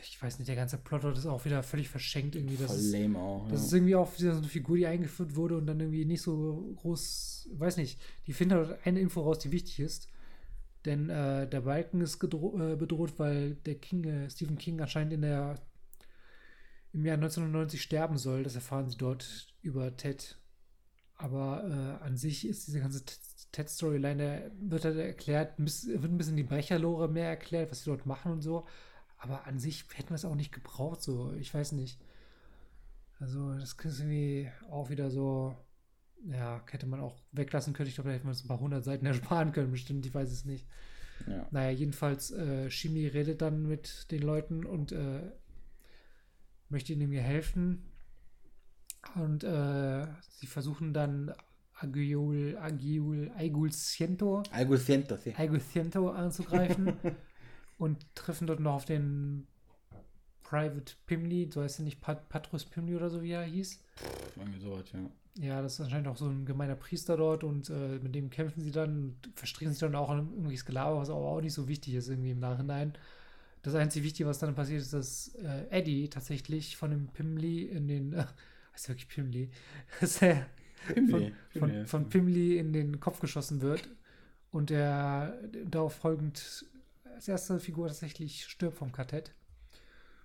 ich 0.01 0.21
weiß 0.21 0.39
nicht, 0.39 0.47
der 0.47 0.55
ganze 0.55 0.77
Plot 0.77 1.03
dort 1.03 1.17
ist 1.17 1.25
auch 1.25 1.43
wieder 1.45 1.63
völlig 1.63 1.89
verschenkt 1.89 2.35
irgendwie. 2.35 2.57
Das 2.57 2.71
Voll 2.71 3.01
lame 3.01 3.19
auch. 3.19 3.47
Das 3.49 3.61
ja. 3.61 3.65
ist 3.67 3.73
irgendwie 3.73 3.95
auch 3.95 4.17
wieder 4.17 4.31
so 4.31 4.39
eine 4.39 4.47
Figur, 4.47 4.77
die 4.77 4.87
eingeführt 4.87 5.35
wurde 5.35 5.57
und 5.57 5.65
dann 5.65 5.79
irgendwie 5.79 6.05
nicht 6.05 6.21
so 6.21 6.73
groß, 6.77 7.49
weiß 7.53 7.77
nicht, 7.77 7.99
die 8.27 8.33
finden 8.33 8.55
dort 8.55 8.85
eine 8.85 8.99
Info 8.99 9.21
raus, 9.21 9.39
die 9.39 9.51
wichtig 9.51 9.79
ist. 9.79 10.07
Denn 10.85 11.09
äh, 11.09 11.47
der 11.47 11.61
Balken 11.61 12.01
ist 12.01 12.23
äh, 12.23 12.75
bedroht, 12.75 13.13
weil 13.17 13.55
der 13.55 13.75
King, 13.75 14.03
äh, 14.05 14.29
Stephen 14.29 14.57
King 14.57 14.81
anscheinend 14.81 15.13
in 15.13 15.21
der, 15.21 15.59
im 16.93 17.05
Jahr 17.05 17.15
1990 17.15 17.81
sterben 17.81 18.17
soll. 18.17 18.43
Das 18.43 18.55
erfahren 18.55 18.89
sie 18.89 18.97
dort 18.97 19.53
über 19.61 19.95
Ted. 19.95 20.37
Aber 21.17 21.99
äh, 22.01 22.03
an 22.03 22.17
sich 22.17 22.47
ist 22.47 22.65
diese 22.65 22.79
ganze 22.79 23.03
Ted-Storyline, 23.51 24.51
wird 24.59 24.85
halt 24.85 24.97
erklärt, 24.97 25.53
wird 25.59 26.03
ein 26.03 26.17
bisschen 26.17 26.37
die 26.37 26.43
Brecherlore 26.43 27.07
mehr 27.07 27.29
erklärt, 27.29 27.69
was 27.69 27.83
sie 27.83 27.91
dort 27.91 28.07
machen 28.07 28.31
und 28.31 28.41
so. 28.41 28.65
Aber 29.21 29.45
an 29.45 29.59
sich 29.59 29.85
hätten 29.93 30.09
wir 30.09 30.15
es 30.15 30.25
auch 30.25 30.35
nicht 30.35 30.51
gebraucht, 30.51 31.01
so. 31.01 31.31
Ich 31.39 31.53
weiß 31.53 31.73
nicht. 31.73 31.99
Also, 33.19 33.53
das 33.53 33.73
ist 33.73 33.99
irgendwie 33.99 34.51
auch 34.71 34.89
wieder 34.89 35.11
so, 35.11 35.55
ja, 36.25 36.59
hätte 36.71 36.87
man 36.87 36.99
auch 36.99 37.21
weglassen 37.31 37.73
können. 37.73 37.87
Ich 37.87 37.95
glaube, 37.95 38.09
da 38.09 38.15
hätte 38.15 38.25
man 38.25 38.33
uns 38.33 38.43
ein 38.43 38.47
paar 38.47 38.59
hundert 38.59 38.83
Seiten 38.83 39.05
ersparen 39.07 39.51
können, 39.51 39.71
bestimmt. 39.71 40.05
Ich 40.07 40.13
weiß 40.13 40.31
es 40.31 40.43
nicht. 40.43 40.67
Ja. 41.27 41.47
Naja, 41.51 41.69
jedenfalls, 41.69 42.31
äh, 42.31 42.71
Shimi 42.71 43.05
redet 43.05 43.43
dann 43.43 43.67
mit 43.67 44.11
den 44.11 44.23
Leuten 44.23 44.65
und 44.65 44.91
äh, 44.91 45.21
möchte 46.69 46.93
ihnen 46.93 47.09
mir 47.09 47.21
helfen. 47.21 47.83
Und 49.13 49.43
äh, 49.43 50.07
sie 50.29 50.47
versuchen 50.47 50.93
dann 50.93 51.31
Agiul, 51.75 52.57
Agiul, 52.57 53.31
Aigul 53.35 53.71
Ciento, 53.71 54.41
Aigul 54.51 54.79
Ciento, 54.79 55.17
sí. 55.17 55.33
Aigul 55.37 55.61
Ciento 55.61 56.09
anzugreifen 56.09 56.93
und 57.81 58.05
treffen 58.13 58.45
dort 58.45 58.59
noch 58.59 58.73
auf 58.73 58.85
den 58.85 59.47
Private 60.43 60.93
Pimli, 61.07 61.49
so 61.51 61.63
heißt 61.63 61.79
er 61.79 61.85
nicht 61.85 61.99
Pat 61.99 62.29
Patrus 62.29 62.63
Pimli 62.63 62.95
oder 62.95 63.09
so, 63.09 63.23
wie 63.23 63.31
er 63.31 63.43
hieß. 63.43 63.83
Irgendwie 64.35 64.59
sowas, 64.59 64.85
ja. 64.93 64.99
Ja, 65.39 65.61
das 65.63 65.73
ist 65.73 65.81
anscheinend 65.81 66.07
auch 66.07 66.15
so 66.17 66.27
ein 66.27 66.45
gemeiner 66.45 66.75
Priester 66.75 67.17
dort 67.17 67.43
und 67.43 67.71
äh, 67.71 67.97
mit 67.97 68.13
dem 68.13 68.29
kämpfen 68.29 68.61
sie 68.61 68.69
dann 68.69 69.15
und 69.23 69.31
verstricken 69.33 69.73
sich 69.73 69.79
dann 69.79 69.95
auch 69.95 70.11
in 70.11 70.19
irgendwelches 70.19 70.65
Gelaber, 70.65 70.97
was 70.97 71.09
aber 71.09 71.25
auch 71.25 71.41
nicht 71.41 71.53
so 71.53 71.67
wichtig 71.67 71.95
ist 71.95 72.09
irgendwie 72.09 72.31
im 72.31 72.39
Nachhinein. 72.39 72.93
Das 73.63 73.73
einzige 73.73 74.05
Wichtige, 74.05 74.29
was 74.29 74.37
dann 74.37 74.53
passiert, 74.53 74.81
ist, 74.81 74.93
dass 74.93 75.33
äh, 75.35 75.65
Eddie 75.71 76.07
tatsächlich 76.07 76.77
von 76.77 76.91
dem 76.91 77.07
Pimli 77.07 77.63
in 77.63 77.87
den, 77.87 78.13
äh, 78.13 78.25
heißt 78.73 78.89
wirklich 78.89 79.07
Pimli, 79.07 79.49
dass 80.01 80.21
er 80.21 80.45
Pimli, 80.85 81.11
von, 81.11 81.31
Pimli, 81.51 81.77
von, 81.77 81.85
von 81.87 82.09
Pimli 82.09 82.57
in 82.59 82.73
den 82.73 82.99
Kopf 82.99 83.21
geschossen 83.21 83.61
wird 83.61 83.89
und 84.51 84.69
er 84.69 85.39
darauf 85.65 85.95
folgend 85.95 86.67
als 87.15 87.27
erste 87.27 87.59
Figur 87.59 87.87
tatsächlich 87.87 88.45
stirbt 88.45 88.77
vom 88.77 88.91
Kartett. 88.91 89.33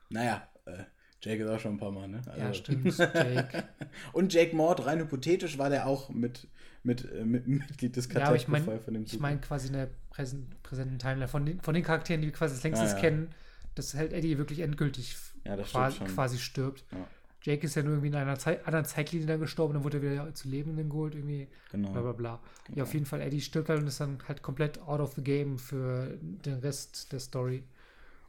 Naja, 0.09 0.49
äh, 0.67 0.85
Jake 1.23 1.43
ist 1.43 1.51
auch 1.51 1.59
schon 1.59 1.75
ein 1.75 1.79
paar 1.79 1.91
Mal, 1.91 2.09
ne? 2.09 2.21
Also. 2.27 2.39
Ja, 2.39 2.55
stimmt, 2.55 2.99
Jake. 2.99 3.65
und 4.13 4.33
Jake 4.33 4.55
Mord, 4.55 4.85
rein 4.87 5.01
hypothetisch, 5.01 5.59
war 5.59 5.71
der 5.71 5.87
auch 5.87 6.11
mit, 6.11 6.47
mit, 6.83 7.11
äh, 7.11 7.25
mit 7.25 7.47
Mitglied 7.49 7.97
des 7.97 8.09
Kartells 8.09 8.31
ja, 8.31 8.37
ich 8.37 8.49
mein, 8.49 8.81
von 8.81 8.95
dem 8.95 9.05
Ich 9.05 9.19
meine 9.19 9.41
quasi 9.41 9.69
in 9.69 9.75
der 9.75 9.89
präsent, 10.11 10.63
präsenten 10.63 10.99
Timeline 10.99 11.29
von 11.29 11.47
den, 11.47 11.61
von 11.61 11.75
den 11.75 11.83
Charakteren, 11.83 12.21
die 12.21 12.29
wir 12.29 12.35
quasi 12.35 12.55
als 12.55 12.63
längstes 12.63 12.93
ah, 12.93 12.95
ja. 12.95 13.01
kennen, 13.01 13.35
dass 13.75 13.95
halt 13.95 14.13
Eddie 14.13 14.39
wirklich 14.39 14.61
endgültig 14.61 15.17
ja, 15.45 15.57
quasi, 15.57 15.99
quasi, 16.05 16.39
stirbt. 16.39 16.85
Ja. 16.93 17.07
Jake 17.47 17.65
ist 17.65 17.77
ja 17.77 17.85
nur 17.85 17.93
irgendwie 17.93 18.09
in 18.09 18.17
einer 18.17 18.37
Zeit, 18.41 18.67
anderen 18.67 18.85
Zeitlinie 18.85 19.25
dann 19.25 19.39
gestorben, 19.39 19.75
dann 19.75 19.85
wurde 19.85 19.99
er 19.99 20.03
wieder 20.03 20.35
zu 20.35 20.49
Lebenden 20.49 20.91
geholt, 20.91 21.15
irgendwie. 21.15 21.47
Genau. 21.71 21.93
Bla 21.93 22.03
bla 22.03 22.13
bla. 22.13 22.41
Genau. 22.65 22.79
Ja, 22.79 22.83
auf 22.83 22.93
jeden 22.93 23.07
Fall, 23.07 23.21
Eddie 23.21 23.41
stirbt 23.41 23.69
halt 23.69 23.79
und 23.79 23.87
ist 23.87 24.01
dann 24.01 24.19
halt 24.27 24.43
komplett 24.43 24.81
out 24.81 24.99
of 24.99 25.15
the 25.15 25.23
game 25.23 25.57
für 25.57 26.19
den 26.21 26.59
Rest 26.59 27.13
der 27.13 27.21
Story. 27.21 27.63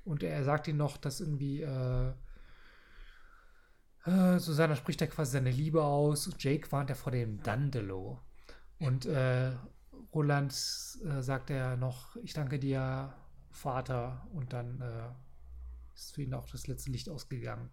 Und 0.05 0.21
er 0.21 0.43
sagt 0.43 0.67
ihm 0.67 0.77
noch, 0.77 0.97
dass 0.97 1.19
irgendwie 1.19 1.63
äh, 1.63 2.09
äh, 4.05 4.37
Susanna 4.37 4.75
spricht 4.75 5.01
da 5.01 5.07
quasi 5.07 5.31
seine 5.31 5.49
Liebe 5.49 5.83
aus. 5.83 6.29
Jake 6.37 6.71
warnt 6.71 6.91
ja 6.91 6.95
vor 6.95 7.11
dem 7.11 7.41
Dandelo. 7.41 8.19
Und 8.77 9.07
äh, 9.07 9.51
Roland 10.13 10.51
äh, 10.51 11.21
sagt 11.23 11.49
er 11.49 11.75
noch, 11.75 12.15
ich 12.17 12.33
danke 12.33 12.59
dir, 12.59 13.15
Vater. 13.49 14.27
Und 14.31 14.53
dann 14.53 14.79
äh, 14.79 15.09
ist 15.95 16.13
für 16.13 16.21
ihn 16.21 16.35
auch 16.35 16.45
das 16.45 16.67
letzte 16.67 16.91
Licht 16.91 17.09
ausgegangen. 17.09 17.71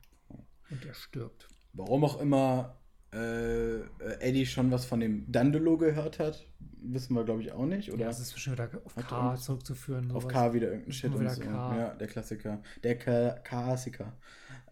Und 0.71 0.85
er 0.85 0.95
stirbt. 0.95 1.49
Warum 1.73 2.05
auch 2.05 2.21
immer 2.21 2.79
äh, 3.13 3.81
Eddie 4.21 4.47
schon 4.47 4.71
was 4.71 4.85
von 4.85 5.01
dem 5.01 5.31
Dandelo 5.31 5.77
gehört 5.77 6.19
hat, 6.19 6.47
wissen 6.83 7.15
wir, 7.15 7.25
glaube 7.25 7.43
ich, 7.43 7.53
auch 7.53 7.67
nicht. 7.67 7.93
Oder? 7.93 8.03
Ja, 8.03 8.11
es 8.11 8.21
ist 8.21 8.33
bestimmt 8.33 8.59
wieder 8.59 8.81
auf 8.85 8.95
K 8.95 9.37
zurückzuführen. 9.37 10.11
Auf 10.11 10.29
K 10.29 10.53
wieder 10.53 10.69
irgendein 10.69 10.93
Shit 10.93 11.15
und 11.15 11.29
so. 11.29 11.41
K. 11.41 11.77
Ja, 11.77 11.95
der 11.95 12.09
Klassiker. 12.09 12.63
Der 12.83 12.97
Klassiker. 12.97 14.13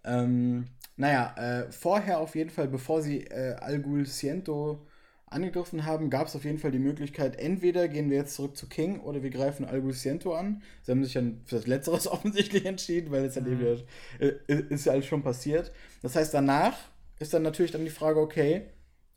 Ähm, 0.05 0.67
naja, 0.97 1.35
äh, 1.37 1.73
vorher 1.73 2.19
auf 2.19 2.35
jeden 2.35 2.51
Fall, 2.51 2.69
bevor 2.69 3.03
sie 3.03 3.25
äh, 3.25 3.55
Algul 3.55 4.07
Ciento 4.07 4.87
angegriffen 5.33 5.85
haben, 5.85 6.11
gab 6.11 6.27
es 6.27 6.37
auf 6.37 6.45
jeden 6.45 6.59
Fall 6.59 6.71
die 6.71 6.79
Möglichkeit, 6.79 7.39
entweder 7.39 7.89
gehen 7.89 8.11
wir 8.11 8.19
jetzt 8.19 8.35
zurück 8.35 8.57
zu 8.57 8.69
King 8.69 9.01
oder 9.01 9.23
wir 9.23 9.31
greifen 9.31 9.65
Algul 9.65 9.95
Ciento 9.95 10.35
an. 10.35 10.63
Sie 10.83 10.93
haben 10.93 11.05
sich 11.05 11.15
dann 11.15 11.41
für 11.45 11.57
das 11.57 11.67
Letzteres 11.67 12.07
offensichtlich 12.11 12.67
entschieden, 12.67 13.11
weil 13.11 13.25
es 13.25 13.35
dann 13.35 13.45
mhm. 13.45 13.53
eben 13.53 13.83
äh, 14.19 14.55
ist 14.71 14.87
ja 14.87 14.93
alles 14.93 15.07
schon 15.07 15.23
passiert. 15.23 15.73
Das 16.03 16.17
heißt, 16.17 16.33
danach 16.33 16.77
ist 17.19 17.35
dann 17.35 17.43
natürlich 17.43 17.73
dann 17.73 17.85
die 17.85 17.91
Frage, 17.91 18.21
okay, 18.21 18.63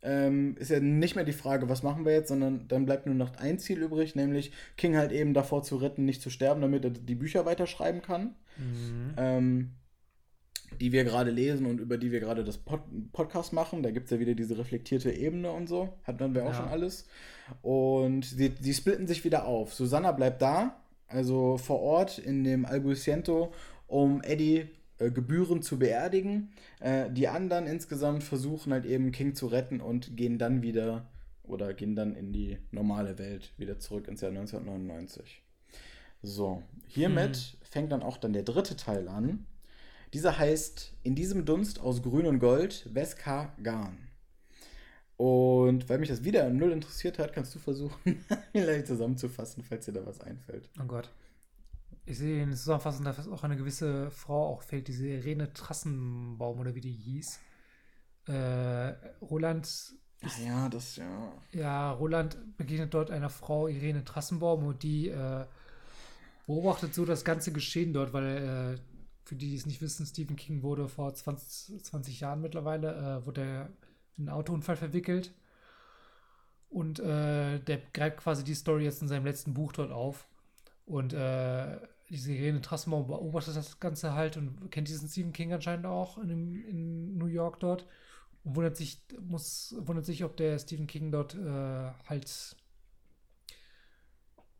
ähm, 0.01 0.55
ist 0.59 0.69
ja 0.69 0.79
nicht 0.79 1.15
mehr 1.15 1.25
die 1.25 1.33
Frage, 1.33 1.67
was 1.67 1.81
machen 1.81 2.05
wir 2.05 2.13
jetzt, 2.13 2.27
sondern 2.27 2.67
dann 2.67 2.85
bleibt 2.85 3.07
nur 3.07 3.15
noch 3.15 3.35
ein 3.37 3.57
Ziel 3.57 3.81
übrig, 3.81 4.15
nämlich 4.15 4.51
King 4.77 4.95
halt 4.95 5.11
eben 5.11 5.33
davor 5.33 5.63
zu 5.63 5.77
retten, 5.77 6.05
nicht 6.05 6.21
zu 6.21 6.29
sterben, 6.29 6.61
damit 6.61 6.83
er 6.83 6.91
die 6.91 7.15
Bücher 7.15 7.45
weiterschreiben 7.45 8.01
kann. 8.01 8.35
Mhm. 8.57 9.13
Ähm, 9.17 9.71
die 10.79 10.91
wir 10.91 11.03
gerade 11.03 11.31
lesen 11.31 11.65
und 11.65 11.79
über 11.79 11.97
die 11.97 12.11
wir 12.11 12.19
gerade 12.19 12.43
das 12.43 12.57
Pod 12.57 12.81
Podcast 13.11 13.53
machen. 13.53 13.83
Da 13.83 13.91
gibt 13.91 14.05
es 14.05 14.11
ja 14.11 14.19
wieder 14.19 14.35
diese 14.35 14.57
reflektierte 14.57 15.11
Ebene 15.11 15.51
und 15.51 15.67
so. 15.67 15.93
Hatten 16.03 16.35
wir 16.35 16.43
auch 16.43 16.49
ja. 16.49 16.55
schon 16.55 16.67
alles. 16.67 17.05
Und 17.61 18.25
sie, 18.25 18.53
sie 18.59 18.73
splitten 18.73 19.07
sich 19.07 19.23
wieder 19.23 19.45
auf. 19.45 19.73
Susanna 19.73 20.11
bleibt 20.11 20.41
da, 20.41 20.81
also 21.07 21.57
vor 21.57 21.81
Ort 21.81 22.17
in 22.17 22.43
dem 22.43 22.65
Albuciento, 22.65 23.53
um 23.87 24.21
Eddie 24.21 24.67
äh, 24.97 25.11
gebührend 25.11 25.63
zu 25.63 25.77
beerdigen. 25.77 26.51
Äh, 26.79 27.11
die 27.11 27.27
anderen 27.27 27.67
insgesamt 27.67 28.23
versuchen 28.23 28.73
halt 28.73 28.85
eben 28.85 29.11
King 29.11 29.35
zu 29.35 29.47
retten 29.47 29.81
und 29.81 30.15
gehen 30.15 30.37
dann 30.37 30.61
wieder 30.61 31.07
oder 31.43 31.73
gehen 31.73 31.95
dann 31.95 32.15
in 32.15 32.33
die 32.33 32.57
normale 32.71 33.17
Welt 33.17 33.53
wieder 33.57 33.79
zurück 33.79 34.07
ins 34.07 34.21
Jahr 34.21 34.31
1999. 34.31 35.43
So, 36.21 36.63
hiermit 36.87 37.35
hm. 37.35 37.59
fängt 37.61 37.91
dann 37.91 38.01
auch 38.01 38.17
dann 38.17 38.33
der 38.33 38.43
dritte 38.43 38.75
Teil 38.75 39.07
an. 39.07 39.45
Dieser 40.13 40.37
heißt 40.37 40.93
In 41.03 41.15
diesem 41.15 41.45
Dunst 41.45 41.79
aus 41.79 42.01
Grün 42.01 42.25
und 42.25 42.39
Gold 42.39 42.89
Veska 42.93 43.53
Garn. 43.61 44.05
Und 45.17 45.87
weil 45.87 45.99
mich 45.99 46.09
das 46.09 46.23
wieder 46.23 46.49
null 46.49 46.71
interessiert 46.71 47.19
hat, 47.19 47.33
kannst 47.33 47.55
du 47.55 47.59
versuchen, 47.59 48.25
vielleicht 48.51 48.87
zusammenzufassen, 48.87 49.63
falls 49.63 49.85
dir 49.85 49.93
da 49.93 50.05
was 50.05 50.19
einfällt. 50.21 50.69
Oh 50.81 50.85
Gott. 50.85 51.09
Ich 52.05 52.17
sehe 52.17 52.43
in 52.43 52.49
der 52.49 52.57
Zusammenfassung, 52.57 53.05
dass 53.05 53.27
auch 53.27 53.43
eine 53.43 53.55
gewisse 53.55 54.11
Frau 54.11 54.47
auch 54.49 54.61
fehlt, 54.61 54.87
diese 54.87 55.07
Irene 55.07 55.53
Trassenbaum 55.53 56.59
oder 56.59 56.75
wie 56.75 56.81
die 56.81 56.91
hieß. 56.91 57.39
Äh, 58.27 58.93
Roland. 59.21 59.95
Ach 60.21 60.39
ja, 60.39 60.69
das 60.69 60.97
ja. 60.97 61.31
Ja, 61.51 61.91
Roland 61.91 62.57
begegnet 62.57 62.93
dort 62.93 63.09
einer 63.09 63.29
Frau, 63.29 63.67
Irene 63.67 64.03
Trassenbaum, 64.03 64.65
und 64.65 64.83
die 64.83 65.09
äh, 65.09 65.45
beobachtet 66.45 66.93
so 66.93 67.05
das 67.05 67.25
ganze 67.25 67.51
Geschehen 67.51 67.93
dort, 67.93 68.13
weil 68.13 68.77
äh, 68.77 68.94
für 69.25 69.35
die, 69.35 69.49
die 69.49 69.55
es 69.55 69.65
nicht 69.65 69.81
wissen, 69.81 70.05
Stephen 70.05 70.35
King 70.35 70.61
wurde 70.61 70.87
vor 70.87 71.13
20, 71.13 71.83
20 71.83 72.19
Jahren 72.19 72.41
mittlerweile, 72.41 73.21
äh, 73.21 73.25
wurde 73.25 73.41
er 73.41 73.69
in 74.17 74.29
einen 74.29 74.37
Autounfall 74.37 74.77
verwickelt. 74.77 75.33
Und 76.69 76.99
äh, 76.99 77.59
der 77.59 77.77
greift 77.93 78.17
quasi 78.17 78.43
die 78.43 78.53
Story 78.53 78.83
jetzt 78.83 79.01
in 79.01 79.07
seinem 79.07 79.25
letzten 79.25 79.53
Buch 79.53 79.71
dort 79.73 79.91
auf. 79.91 80.27
Und 80.85 81.13
äh, 81.13 81.79
diese 82.09 82.33
Irene 82.33 82.61
Trassenbaum 82.61 83.07
beobachtet 83.07 83.55
das 83.55 83.79
Ganze 83.79 84.13
halt 84.13 84.37
und 84.37 84.69
kennt 84.69 84.87
diesen 84.87 85.09
Stephen 85.09 85.33
King 85.33 85.53
anscheinend 85.53 85.87
auch 85.87 86.19
in, 86.19 86.55
in 86.55 87.17
New 87.17 87.25
York 87.25 87.59
dort. 87.59 87.87
Und 88.43 88.55
wundert 88.55 88.77
sich, 88.77 89.01
muss, 89.21 89.75
wundert 89.79 90.05
sich, 90.05 90.23
ob 90.23 90.37
der 90.37 90.59
Stephen 90.59 90.85
King 90.85 91.11
dort 91.11 91.33
äh, 91.33 91.91
halt 92.07 92.55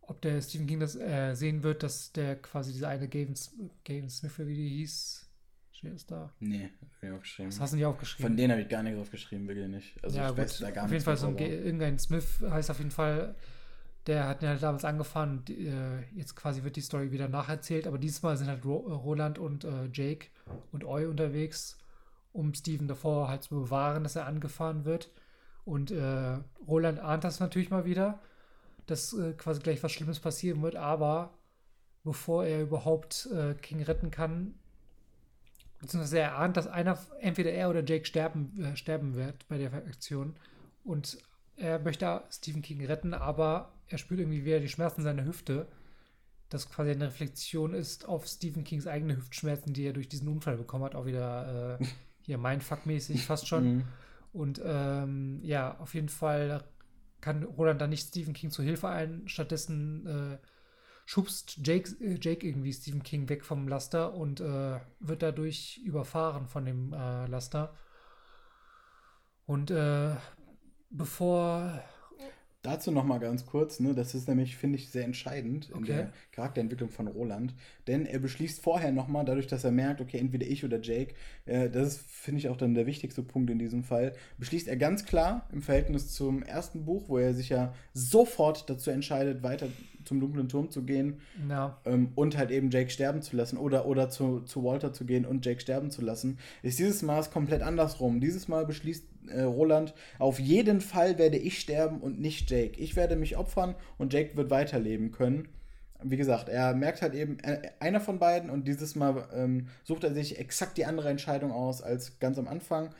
ob 0.08 0.22
der 0.22 0.42
Stephen 0.42 0.68
King 0.68 0.80
das 0.80 0.96
äh, 0.96 1.34
sehen 1.34 1.64
wird, 1.64 1.84
dass 1.84 2.12
der 2.12 2.36
quasi 2.36 2.72
dieser 2.72 2.90
eine 2.90 3.08
Gavin, 3.08 3.36
Gavin 3.84 4.10
Smith, 4.10 4.38
wie 4.40 4.56
die 4.56 4.70
hieß, 4.70 5.26
ist 5.94 6.10
da? 6.10 6.34
Nee, 6.40 6.70
hab 6.82 7.04
ich 7.04 7.12
aufgeschrieben. 7.12 7.52
Das 7.52 7.60
hast 7.60 7.74
du 7.74 7.78
nicht 7.78 7.86
aufgeschrieben. 7.86 8.32
Von 8.32 8.38
denen 8.38 8.52
habe 8.52 8.62
ich 8.62 8.70
gar 8.70 8.84
nichts 8.84 9.00
aufgeschrieben, 9.00 9.48
wirklich 9.48 9.68
nicht. 9.68 10.04
Also 10.04 10.18
ja, 10.18 10.32
ich 10.32 10.38
weiß 10.38 10.60
da 10.60 10.72
gar 10.72 10.86
auf 10.86 10.92
jeden 10.92 11.04
Fall 11.04 11.18
so 11.18 11.28
ein 11.28 11.38
irgendein 11.38 12.00
Smith 12.00 12.42
heißt 12.42 12.72
auf 12.72 12.80
jeden 12.80 12.92
Fall, 12.92 13.36
der 14.08 14.28
hat 14.28 14.44
ja 14.44 14.50
halt 14.50 14.64
damals 14.64 14.86
angefangen 14.86 15.40
und 15.40 15.50
äh, 15.50 16.02
jetzt 16.14 16.36
quasi 16.36 16.64
wird 16.64 16.76
die 16.76 16.82
Story 16.82 17.12
wieder 17.12 17.28
nacherzählt, 17.28 17.88
aber 17.88 17.98
diesmal 17.98 18.38
sind 18.38 18.48
halt 18.48 18.66
Ro 18.66 18.78
Roland 18.78 19.40
und 19.40 19.64
äh, 19.64 19.90
Jake 19.92 20.28
und 20.72 20.84
Oi 20.84 21.08
unterwegs, 21.08 21.78
um 22.32 22.54
Steven 22.54 22.88
davor 22.88 23.28
halt 23.28 23.44
zu 23.44 23.56
bewahren, 23.56 24.04
dass 24.04 24.16
er 24.16 24.26
angefahren 24.26 24.86
wird. 24.86 25.12
Und 25.66 25.92
äh, 25.92 26.38
Roland 26.68 27.00
ahnt 27.00 27.24
das 27.24 27.40
natürlich 27.40 27.70
mal 27.72 27.86
wieder 27.86 28.20
dass 28.86 29.14
äh, 29.14 29.34
quasi 29.34 29.62
gleich 29.62 29.82
was 29.84 29.92
Schlimmes 29.92 30.20
passieren 30.20 30.62
wird, 30.62 30.76
aber 30.76 31.34
bevor 32.04 32.46
er 32.46 32.62
überhaupt 32.62 33.28
äh, 33.34 33.56
King 33.56 33.82
retten 33.82 34.12
kann, 34.12 34.54
beziehungsweise 35.80 36.20
er 36.20 36.38
ahnt, 36.38 36.58
dass 36.58 36.68
einer, 36.68 36.98
entweder 37.20 37.52
er 37.52 37.70
oder 37.70 37.84
Jake 37.84 38.06
sterben, 38.06 38.64
äh, 38.64 38.76
sterben 38.76 39.16
wird 39.16 39.48
bei 39.48 39.58
der 39.58 39.74
Aktion 39.74 40.36
und 40.84 41.18
er 41.58 41.80
möchte 41.80 42.22
Stephen 42.30 42.62
King 42.62 42.86
retten, 42.86 43.14
aber 43.14 43.72
er 43.88 43.98
spürt 43.98 44.20
irgendwie 44.20 44.46
wieder 44.46 44.60
die 44.60 44.70
Schmerzen 44.70 45.04
seiner 45.04 45.26
Hüfte, 45.26 45.68
das 46.50 46.70
quasi 46.70 46.92
eine 46.92 47.08
Reflexion 47.08 47.74
ist 47.74 48.08
auf 48.08 48.28
Stephen 48.28 48.64
Kings 48.64 48.88
eigene 48.88 49.16
Hüftschmerzen, 49.16 49.74
die 49.74 49.84
er 49.84 49.94
durch 49.94 50.10
diesen 50.10 50.28
Unfall 50.28 50.58
bekommen 50.58 50.84
hat, 50.84 50.96
auch 50.96 51.06
wieder 51.06 51.80
äh, 51.80 51.86
hier 52.22 52.38
Mindfuck-mäßig 52.38 53.26
fast 53.26 53.48
schon. 53.48 53.66
Mhm. 53.76 53.84
Und 54.34 54.62
ähm, 54.66 55.40
ja, 55.44 55.78
auf 55.80 55.94
jeden 55.94 56.10
Fall 56.10 56.62
kann 57.26 57.44
Roland 57.44 57.82
dann 57.82 57.90
nicht 57.90 58.08
Stephen 58.08 58.36
King 58.36 58.52
zur 58.52 58.64
Hilfe 58.64 58.88
ein. 58.88 59.28
Stattdessen 59.28 60.06
äh, 60.06 60.38
schubst 61.08 61.58
Jake, 61.66 61.90
äh, 62.00 62.20
Jake 62.22 62.46
irgendwie 62.48 62.72
Stephen 62.72 63.02
King 63.02 63.28
weg 63.30 63.44
vom 63.44 63.68
Laster 63.68 64.14
und 64.14 64.42
äh, 64.42 64.80
wird 65.00 65.24
dadurch 65.24 65.82
überfahren 65.84 66.46
von 66.46 66.66
dem 66.66 66.94
äh, 66.94 67.26
Laster. 67.26 67.74
Und 69.48 69.72
äh, 69.72 70.16
bevor 70.92 71.84
Dazu 72.66 72.92
noch 72.92 73.04
mal 73.04 73.20
ganz 73.20 73.46
kurz, 73.46 73.80
ne, 73.80 73.94
das 73.94 74.16
ist 74.16 74.28
nämlich, 74.28 74.58
finde 74.58 74.78
ich, 74.80 74.90
sehr 74.90 75.04
entscheidend 75.04 75.70
in 75.70 75.76
Okay. 75.78 75.86
der 75.86 76.14
Charakterentwicklung 76.32 76.90
von 76.90 77.08
Roland. 77.08 77.54
Denn 77.86 78.08
er 78.08 78.18
beschließt 78.18 78.60
vorher 78.60 78.92
noch 78.92 79.08
mal, 79.08 79.24
dadurch, 79.24 79.46
dass 79.46 79.64
er 79.64 79.72
merkt, 79.72 80.02
okay, 80.02 80.18
entweder 80.18 80.48
ich 80.48 80.66
oder 80.66 80.82
Jake, 80.82 81.14
äh, 81.46 81.70
das 81.70 81.88
ist, 81.90 82.02
finde 82.10 82.40
ich, 82.40 82.50
auch 82.50 82.58
dann 82.58 82.74
der 82.74 82.88
wichtigste 82.88 83.22
Punkt 83.22 83.52
in 83.52 83.60
diesem 83.60 83.84
Fall, 83.84 84.14
beschließt 84.40 84.68
er 84.68 84.78
ganz 84.78 85.06
klar 85.06 85.48
im 85.54 85.62
Verhältnis 85.62 86.12
zum 86.12 86.42
ersten 86.42 86.86
Buch, 86.86 87.08
wo 87.08 87.20
er 87.20 87.36
sich 87.36 87.50
ja 87.50 87.74
sofort 87.94 88.68
dazu 88.68 88.90
entscheidet, 88.90 89.44
weiter 89.44 89.68
zum 90.06 90.20
dunklen 90.20 90.50
Turm 90.50 90.70
zu 90.70 90.84
gehen 90.84 91.20
na, 91.48 91.78
ähm, 91.86 92.10
und 92.16 92.38
halt 92.38 92.52
eben 92.52 92.70
Jake 92.72 92.90
sterben 92.90 93.22
zu 93.22 93.36
lassen 93.36 93.58
oder, 93.58 93.86
oder 93.86 94.10
zu, 94.10 94.42
zu 94.42 94.64
Walter 94.64 94.94
zu 94.94 95.06
gehen 95.06 95.26
und 95.26 95.46
Jake 95.46 95.60
sterben 95.60 95.92
zu 95.92 96.02
lassen, 96.02 96.38
ist 96.62 96.80
dieses 96.80 97.02
Mal 97.02 97.20
es 97.20 97.32
komplett 97.32 97.62
andersrum. 97.62 98.20
Dieses 98.22 98.48
Mal 98.48 98.66
beschließt 98.66 99.04
äh, 99.30 99.42
Roland, 99.44 99.94
auf 100.20 100.40
jeden 100.40 100.82
Fall 100.82 101.18
werde 101.18 101.38
ich 101.38 101.60
sterben 101.60 102.02
und 102.02 102.20
nicht 102.20 102.50
Jake. 102.52 102.80
Ich 102.80 102.96
werde 102.96 103.16
mich 103.16 103.38
opfern 103.38 103.76
und 103.98 104.14
Jake 104.14 104.36
wird 104.38 104.50
weiterleben 104.50 105.12
können. 105.12 105.48
Wie 106.04 106.18
gesagt, 106.18 106.50
er 106.50 106.76
merkt 106.76 107.02
halt 107.02 107.16
eben 107.16 107.40
äh, 107.40 107.62
einer 107.80 108.00
von 108.00 108.20
beiden 108.20 108.50
und 108.50 108.68
dieses 108.68 108.96
Mal 108.96 109.28
ähm, 109.34 109.68
sucht 109.84 110.04
er 110.04 110.14
sich 110.14 110.38
exakt 110.40 110.78
die 110.78 110.86
andere 110.86 111.10
Entscheidung 111.10 111.52
aus 111.52 111.82
als 111.82 112.20
ganz 112.20 112.38
am 112.38 112.48
Anfang. 112.48 112.94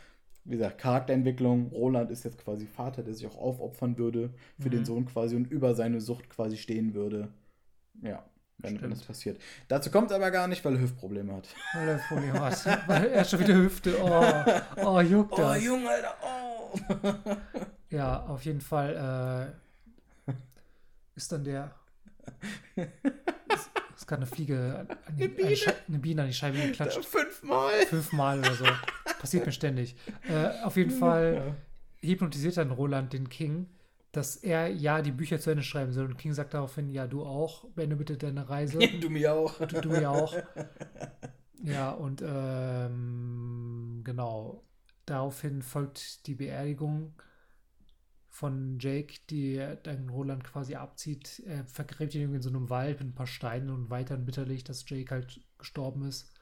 Wie 0.44 0.56
gesagt, 0.58 0.78
Charakterentwicklung. 0.80 1.68
Roland 1.72 2.12
ist 2.12 2.24
jetzt 2.24 2.38
quasi 2.38 2.66
Vater, 2.68 3.04
der 3.04 3.14
sich 3.14 3.28
auch 3.28 3.38
aufopfern 3.38 3.98
würde 3.98 4.32
für 4.60 4.70
Mhm. 4.70 4.72
den 4.72 4.86
Sohn 4.86 5.06
quasi 5.06 5.36
und 5.36 5.52
über 5.52 5.76
seine 5.76 6.02
Sucht 6.02 6.30
quasi 6.30 6.58
stehen 6.58 6.94
würde. 6.94 7.30
Ja, 8.02 8.24
wenn, 8.58 8.82
wenn 8.82 8.90
das 8.90 9.02
passiert. 9.04 9.40
Dazu 9.68 9.92
kommt 9.92 10.10
es 10.12 10.16
aber 10.16 10.32
gar 10.32 10.48
nicht, 10.48 10.64
weil 10.66 10.76
er 10.76 10.82
Hüftprobleme 10.82 11.34
hat. 11.36 11.48
weil 11.74 11.90
er 11.90 11.98
Problem 11.98 12.34
hat. 12.40 12.88
weil 12.88 13.06
er 13.08 13.26
schon 13.26 13.40
wieder 13.40 13.54
Hüfte. 13.56 13.96
Oh, 14.02 14.84
oh 14.86 15.02
juckt 15.02 15.38
das. 15.38 15.64
Junge, 15.64 15.90
Alter, 15.90 16.16
oh! 16.24 16.80
Ja, 17.90 18.22
auf 18.26 18.44
jeden 18.46 18.62
Fall 18.62 19.54
äh, 20.28 20.32
ist 21.16 21.32
dann 21.32 21.44
der. 21.44 21.72
Ist, 22.76 23.70
ist 23.96 24.08
gerade 24.08 24.24
eine 24.24 24.26
Fliege 24.32 24.86
an 25.08 25.16
die, 25.16 25.24
Eine 25.26 25.30
Biene. 25.34 25.56
Eine 25.88 26.00
Biene 26.00 26.22
an 26.24 26.28
die 26.28 26.34
Scheibe 26.34 26.58
geklatscht. 26.58 27.06
Fünfmal! 27.06 27.72
Fünfmal 27.88 28.40
oder 28.40 28.54
so. 28.56 28.66
Passiert 29.20 29.46
mir 29.46 29.52
ständig. 29.52 29.96
Äh, 30.28 30.62
auf 30.64 30.76
jeden 30.76 30.92
Fall 30.92 31.56
Ja. 32.02 32.10
hypnotisiert 32.10 32.58
dann 32.58 32.72
Roland 32.72 33.14
den 33.14 33.30
King, 33.30 33.68
dass 34.16 34.38
er 34.38 34.68
ja 34.70 35.02
die 35.02 35.12
Bücher 35.12 35.40
zu 35.40 35.50
Ende 35.50 35.64
schreiben 35.64 35.92
soll. 35.92 36.06
Und 36.06 36.18
King 36.18 36.34
sagt 36.34 36.54
daraufhin: 36.54 36.90
Ja, 36.90 37.08
du 37.08 37.24
auch. 37.24 37.66
Beende 37.76 37.96
bitte 37.96 38.18
deine 38.18 38.48
Reise. 38.48 38.80
du 39.02 39.10
mir 39.10 39.34
auch. 39.34 39.58
Du, 39.60 39.82
du 39.82 39.94
ja 39.94 40.10
auch. 40.10 40.36
Ja, 41.64 41.92
und 41.92 42.22
ähm, 42.24 44.02
genau. 44.04 44.64
Daraufhin 45.08 45.64
folgt 45.64 46.28
die 46.28 46.36
Beerdigung 46.36 47.16
von 48.30 48.78
Jake, 48.80 49.16
die 49.32 49.66
dann 49.82 50.10
Roland 50.10 50.44
quasi 50.44 50.76
abzieht. 50.76 51.42
Er 51.48 51.66
vergräbt 51.66 52.14
ihn 52.14 52.22
irgendwie 52.22 52.36
in 52.36 52.44
so 52.44 52.50
einem 52.50 52.70
Wald 52.70 53.00
mit 53.00 53.08
ein 53.08 53.16
paar 53.16 53.26
Steinen 53.26 53.72
und 53.72 53.90
weitern 53.90 54.26
bitterlich, 54.26 54.64
dass 54.64 54.88
Jake 54.88 55.10
halt 55.10 55.42
gestorben 55.58 56.06
ist. 56.06 56.35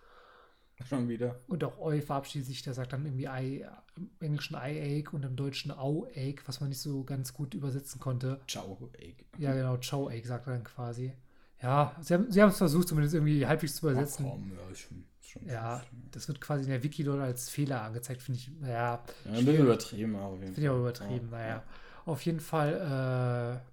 Schon 0.88 1.08
wieder. 1.08 1.40
Und 1.48 1.64
auch 1.64 1.80
Eu 1.80 2.02
verabschiedet 2.02 2.48
sich, 2.48 2.62
der 2.64 2.74
sagt 2.74 2.94
dann 2.94 3.06
irgendwie 3.06 3.26
Eye, 3.26 3.66
im 3.96 4.10
Englischen 4.20 4.56
Eye 4.56 5.02
Ache 5.02 5.16
und 5.16 5.24
im 5.24 5.36
Deutschen 5.36 5.72
Au 5.72 6.06
Ache, 6.16 6.42
was 6.46 6.60
man 6.60 6.70
nicht 6.70 6.82
so 6.82 7.04
ganz 7.04 7.34
gut 7.34 7.54
übersetzen 7.54 8.00
konnte. 8.02 8.40
Ciao, 8.48 8.90
Egg. 8.98 9.24
Ja, 9.38 9.54
genau, 9.54 9.78
Chow 9.78 10.10
Ache 10.10 10.26
sagt 10.28 10.48
er 10.48 10.54
dann 10.54 10.64
quasi. 10.64 11.14
Ja, 11.62 11.96
sie 12.02 12.14
haben 12.16 12.30
sie 12.30 12.42
haben 12.42 12.50
es 12.50 12.58
versucht, 12.58 12.90
zumindest 12.90 13.16
irgendwie 13.16 13.46
halbwegs 13.46 13.76
zu 13.76 13.88
übersetzen. 13.90 14.26
Ach, 14.28 14.32
komm, 14.32 14.52
ja, 14.52 14.72
ist 14.72 14.80
schon, 14.80 15.06
ist 15.22 15.30
schon 15.30 15.46
Ja, 15.48 15.82
das 16.12 16.28
wird 16.28 16.42
quasi 16.42 16.64
in 16.64 16.70
der 16.70 16.84
Wiki 16.84 17.04
dort 17.04 17.22
als 17.22 17.50
Fehler 17.50 17.84
angezeigt, 17.84 18.22
finde 18.22 18.40
ich. 18.40 18.52
Naja, 18.60 19.02
Ja, 19.26 19.32
ein 19.32 19.46
bisschen 19.46 19.64
übertrieben, 19.64 20.18
finde 20.40 20.62
ich 20.62 20.70
auch 20.70 20.80
übertrieben. 20.80 21.30
Ja, 21.32 21.38
naja, 21.38 21.64
auf 22.06 22.22
jeden 22.24 22.42
Fall 22.42 23.62
äh, 23.64 23.70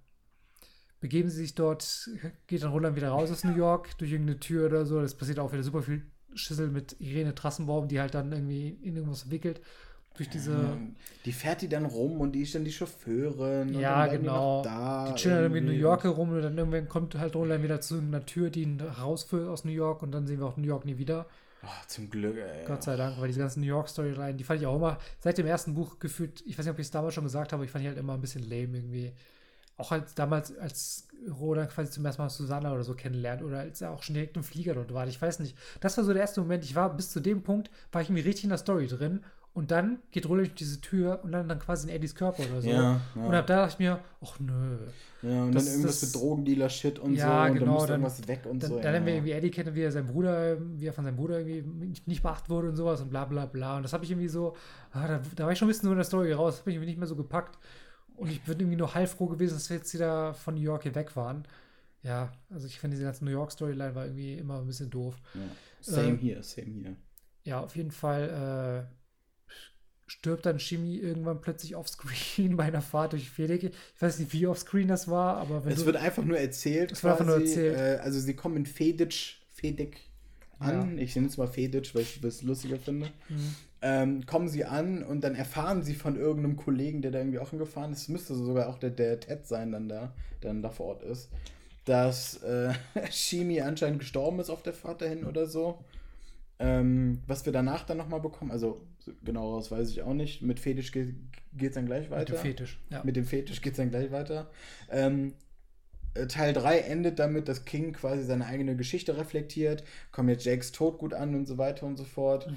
begeben 1.01 1.29
sie 1.29 1.37
sich 1.37 1.55
dort, 1.55 2.09
geht 2.47 2.63
dann 2.63 2.71
Roland 2.71 2.95
wieder 2.95 3.09
raus 3.09 3.29
aus 3.29 3.43
New 3.43 3.55
York 3.55 3.97
durch 3.97 4.11
irgendeine 4.11 4.39
Tür 4.39 4.67
oder 4.67 4.85
so. 4.85 5.01
Das 5.01 5.15
passiert 5.15 5.39
auch 5.39 5.51
wieder 5.51 5.63
super 5.63 5.81
viel 5.81 6.05
Schüssel 6.35 6.69
mit 6.69 6.95
Irene 6.99 7.35
Trassenbaum, 7.35 7.87
die 7.87 7.99
halt 7.99 8.13
dann 8.13 8.31
irgendwie 8.31 8.77
in 8.83 8.95
irgendwas 8.95 9.29
wickelt. 9.29 9.61
Durch 10.15 10.29
diese. 10.29 10.77
Die 11.23 11.31
fährt 11.31 11.61
die 11.61 11.69
dann 11.69 11.85
rum 11.85 12.19
und 12.19 12.33
die 12.33 12.41
ist 12.41 12.53
dann 12.53 12.65
die 12.65 12.71
Chauffeurin. 12.71 13.73
Ja, 13.79 14.07
die 14.07 14.17
genau. 14.17 14.57
noch 14.57 14.63
Da 14.63 15.07
Die 15.09 15.15
chillen 15.15 15.35
dann 15.35 15.43
irgendwie 15.45 15.59
in 15.59 15.65
New. 15.65 15.81
York 15.81 16.03
herum 16.03 16.31
und 16.31 16.41
dann 16.41 16.57
irgendwann 16.57 16.89
kommt 16.89 17.15
halt 17.15 17.33
Roland 17.35 17.63
wieder 17.63 17.79
zu 17.79 17.97
einer 17.97 18.25
Tür, 18.25 18.49
die 18.49 18.63
ihn 18.63 18.81
rausführt 18.81 19.47
aus 19.47 19.63
New 19.63 19.71
York 19.71 20.03
und 20.03 20.11
dann 20.11 20.27
sehen 20.27 20.39
wir 20.39 20.47
auch 20.47 20.57
New 20.57 20.67
York 20.67 20.85
nie 20.85 20.97
wieder. 20.97 21.27
Oh, 21.63 21.67
zum 21.87 22.09
Glück, 22.09 22.37
ey. 22.37 22.65
Gott 22.65 22.83
sei 22.83 22.95
Dank, 22.97 23.19
weil 23.19 23.27
diese 23.27 23.39
ganzen 23.39 23.61
New 23.61 23.67
York-Storyline, 23.67 24.33
die 24.33 24.43
fand 24.43 24.59
ich 24.59 24.67
auch 24.67 24.75
immer 24.75 24.97
seit 25.19 25.37
dem 25.37 25.45
ersten 25.45 25.75
Buch 25.75 25.99
gefühlt, 25.99 26.41
ich 26.45 26.57
weiß 26.57 26.65
nicht, 26.65 26.73
ob 26.73 26.79
ich 26.79 26.87
es 26.87 26.91
damals 26.91 27.13
schon 27.13 27.23
gesagt 27.23 27.53
habe, 27.53 27.63
ich 27.63 27.71
fand 27.71 27.83
die 27.83 27.87
halt 27.87 27.99
immer 27.99 28.13
ein 28.13 28.21
bisschen 28.21 28.43
lame 28.43 28.77
irgendwie. 28.77 29.11
Auch 29.77 29.91
als 29.91 30.15
damals, 30.15 30.57
als 30.57 31.07
Roland 31.39 31.69
quasi 31.69 31.91
zum 31.91 32.05
ersten 32.05 32.21
Mal 32.21 32.29
Susanna 32.29 32.73
oder 32.73 32.83
so 32.83 32.93
kennenlernt 32.95 33.43
oder 33.43 33.59
als 33.59 33.81
er 33.81 33.91
auch 33.91 34.01
schon 34.03 34.15
direkt 34.15 34.37
im 34.37 34.43
Flieger 34.43 34.73
dort 34.73 34.93
war. 34.93 35.07
Ich 35.07 35.21
weiß 35.21 35.39
nicht. 35.39 35.55
Das 35.79 35.97
war 35.97 36.03
so 36.03 36.13
der 36.13 36.21
erste 36.21 36.41
Moment. 36.41 36.63
Ich 36.63 36.75
war 36.75 36.95
bis 36.95 37.11
zu 37.11 37.19
dem 37.19 37.43
Punkt, 37.43 37.69
war 37.91 38.01
ich 38.01 38.09
irgendwie 38.09 38.23
richtig 38.23 38.45
in 38.45 38.49
der 38.49 38.57
Story 38.57 38.87
drin 38.87 39.21
und 39.53 39.69
dann 39.69 39.99
geht 40.11 40.27
Roland 40.29 40.47
durch 40.47 40.55
diese 40.55 40.79
Tür 40.79 41.19
und 41.23 41.33
dann, 41.33 41.47
dann 41.49 41.59
quasi 41.59 41.89
in 41.89 41.93
Eddies 41.93 42.15
Körper 42.15 42.43
oder 42.49 42.61
so. 42.61 42.69
Ja, 42.69 43.01
ja. 43.15 43.21
Und 43.25 43.35
ab 43.35 43.45
da 43.47 43.57
dachte 43.57 43.73
ich 43.73 43.79
mir, 43.79 43.99
ach 44.23 44.39
nö. 44.39 44.77
ja, 45.23 45.43
und 45.43 45.53
das- 45.53 45.65
dann 45.65 45.73
irgendwas 45.73 45.99
das- 45.99 46.13
mit 46.13 46.21
Drogendealer-Shit 46.21 46.99
und 46.99 47.15
Ja, 47.15 47.45
so. 47.45 47.51
Und 47.51 47.59
genau, 47.59 47.65
dann 47.65 47.73
muss 47.75 47.81
dann- 47.83 47.91
irgendwas 48.01 48.27
weg 48.29 48.41
und 48.49 48.63
Dann, 48.63 48.69
so. 48.71 48.75
dann 48.79 48.93
ja. 48.93 48.99
haben 48.99 49.05
wir 49.05 49.13
irgendwie 49.13 49.31
Eddie 49.33 49.51
kennen, 49.51 49.75
wie 49.75 49.81
er 49.81 49.91
sein 49.91 50.05
Bruder, 50.07 50.57
wie 50.77 50.87
er 50.87 50.93
von 50.93 51.03
seinem 51.03 51.17
Bruder 51.17 51.39
irgendwie 51.41 51.99
nicht, 52.05 52.23
beachtet 52.23 52.49
wurde 52.49 52.69
und 52.69 52.77
sowas 52.77 53.01
und 53.01 53.09
bla 53.09 53.25
bla 53.25 53.45
bla. 53.45 53.75
Und 53.77 53.83
das 53.83 53.91
habe 53.93 54.05
ich 54.05 54.11
irgendwie 54.11 54.29
so, 54.29 54.55
ah, 54.93 55.07
da, 55.07 55.21
da 55.35 55.43
war 55.43 55.51
ich 55.51 55.59
schon 55.59 55.67
ein 55.67 55.69
bisschen 55.71 55.83
so 55.87 55.91
in 55.91 55.97
der 55.97 56.05
Story 56.05 56.31
raus, 56.31 56.61
habe 56.61 56.69
ich 56.71 56.77
irgendwie 56.77 56.89
nicht 56.89 56.97
mehr 56.99 57.07
so 57.07 57.15
gepackt. 57.17 57.59
Und 58.15 58.29
ich 58.29 58.41
bin 58.43 58.59
irgendwie 58.59 58.77
nur 58.77 58.93
heilfroh 58.93 59.27
gewesen, 59.27 59.55
dass 59.55 59.69
wir 59.69 59.77
jetzt 59.77 59.93
wieder 59.93 60.33
von 60.33 60.55
New 60.55 60.61
York 60.61 60.83
hier 60.83 60.95
weg 60.95 61.15
waren. 61.15 61.45
Ja, 62.03 62.31
also 62.49 62.67
ich 62.67 62.79
finde 62.79 62.95
diese 62.95 63.05
ganze 63.05 63.23
New 63.25 63.31
York-Storyline 63.31 63.95
war 63.95 64.05
irgendwie 64.05 64.33
immer 64.33 64.59
ein 64.59 64.67
bisschen 64.67 64.89
doof. 64.89 65.15
Ja. 65.33 65.41
Same 65.81 66.09
Ähm, 66.09 66.17
hier, 66.17 66.43
same 66.43 66.71
hier. 66.71 66.95
Ja, 67.43 67.61
auf 67.61 67.75
jeden 67.75 67.91
Fall 67.91 68.87
äh, 68.87 69.51
stirbt 70.07 70.45
dann 70.45 70.59
Shimi 70.59 70.97
irgendwann 70.97 71.41
plötzlich 71.41 71.75
offscreen 71.75 72.57
bei 72.57 72.65
einer 72.65 72.81
Fahrt 72.81 73.13
durch 73.13 73.29
Felix. 73.29 73.63
Ich 73.63 74.01
weiß 74.01 74.19
nicht, 74.19 74.33
wie 74.33 74.47
offscreen 74.47 74.87
das 74.87 75.07
war, 75.07 75.37
aber 75.37 75.63
wenn 75.63 75.73
Es 75.73 75.79
du, 75.79 75.85
wird 75.85 75.97
einfach 75.97 76.23
nur 76.23 76.37
erzählt. 76.37 76.91
Es 76.91 77.03
wird 77.03 77.13
einfach 77.13 77.25
nur 77.25 77.39
erzählt. 77.39 77.77
Äh, 77.77 78.01
also 78.01 78.19
sie 78.19 78.35
kommen 78.35 78.57
in 78.57 78.65
Fedic, 78.65 79.37
Fedic 79.53 79.97
an. 80.59 80.97
Ich 80.97 81.15
nenne 81.15 81.27
es 81.27 81.37
mal 81.37 81.47
Fedic, 81.47 81.93
weil 81.95 82.01
ich 82.01 82.23
es 82.23 82.41
lustiger 82.41 82.77
finde. 82.77 83.07
Mhm. 83.29 83.55
Ähm, 83.83 84.25
kommen 84.27 84.47
sie 84.47 84.63
an 84.65 85.03
und 85.03 85.23
dann 85.23 85.33
erfahren 85.33 85.81
sie 85.81 85.95
von 85.95 86.15
irgendeinem 86.15 86.55
Kollegen, 86.55 87.01
der 87.01 87.09
da 87.09 87.19
irgendwie 87.19 87.39
auch 87.39 87.49
hingefahren 87.49 87.93
ist, 87.93 88.09
müsste 88.09 88.35
sogar 88.35 88.69
auch 88.69 88.77
der, 88.77 88.91
der 88.91 89.19
Ted 89.19 89.47
sein, 89.47 89.71
dann 89.71 89.89
da, 89.89 90.13
der 90.43 90.51
dann 90.51 90.61
da 90.61 90.69
vor 90.69 90.87
Ort 90.87 91.03
ist, 91.03 91.29
dass 91.85 92.43
äh, 92.43 92.73
Shimi 93.11 93.59
anscheinend 93.61 93.99
gestorben 93.99 94.39
ist 94.39 94.51
auf 94.51 94.61
der 94.61 94.73
Fahrt 94.73 95.01
dahin 95.01 95.25
oder 95.25 95.47
so. 95.47 95.83
Ähm, 96.59 97.23
was 97.25 97.43
wir 97.47 97.53
danach 97.53 97.83
dann 97.83 97.97
nochmal 97.97 98.19
bekommen, 98.19 98.51
also 98.51 98.85
genau, 99.23 99.57
das 99.57 99.71
weiß 99.71 99.89
ich 99.89 100.03
auch 100.03 100.13
nicht. 100.13 100.43
Mit 100.43 100.59
Fetisch 100.59 100.91
geht 100.91 101.15
es 101.59 101.73
dann 101.73 101.87
gleich 101.87 102.03
mit 102.03 102.11
weiter. 102.11 102.35
dem 102.35 102.39
Fetisch. 102.39 102.79
Ja. 102.91 103.03
Mit 103.03 103.15
dem 103.15 103.25
Fetisch 103.25 103.63
geht 103.63 103.73
es 103.73 103.77
dann 103.77 103.89
gleich 103.89 104.11
weiter. 104.11 104.51
Ähm, 104.91 105.33
äh, 106.13 106.27
Teil 106.27 106.53
3 106.53 106.79
endet 106.79 107.19
damit, 107.19 107.47
dass 107.47 107.65
King 107.65 107.93
quasi 107.93 108.23
seine 108.23 108.45
eigene 108.45 108.75
Geschichte 108.75 109.17
reflektiert, 109.17 109.83
kommt 110.11 110.29
jetzt 110.29 110.45
Jakes 110.45 110.71
Tod 110.71 110.97
gut 110.97 111.13
an 111.13 111.35
und 111.35 111.47
so 111.47 111.57
weiter 111.57 111.85
und 111.85 111.97
so 111.97 112.03
fort. 112.03 112.51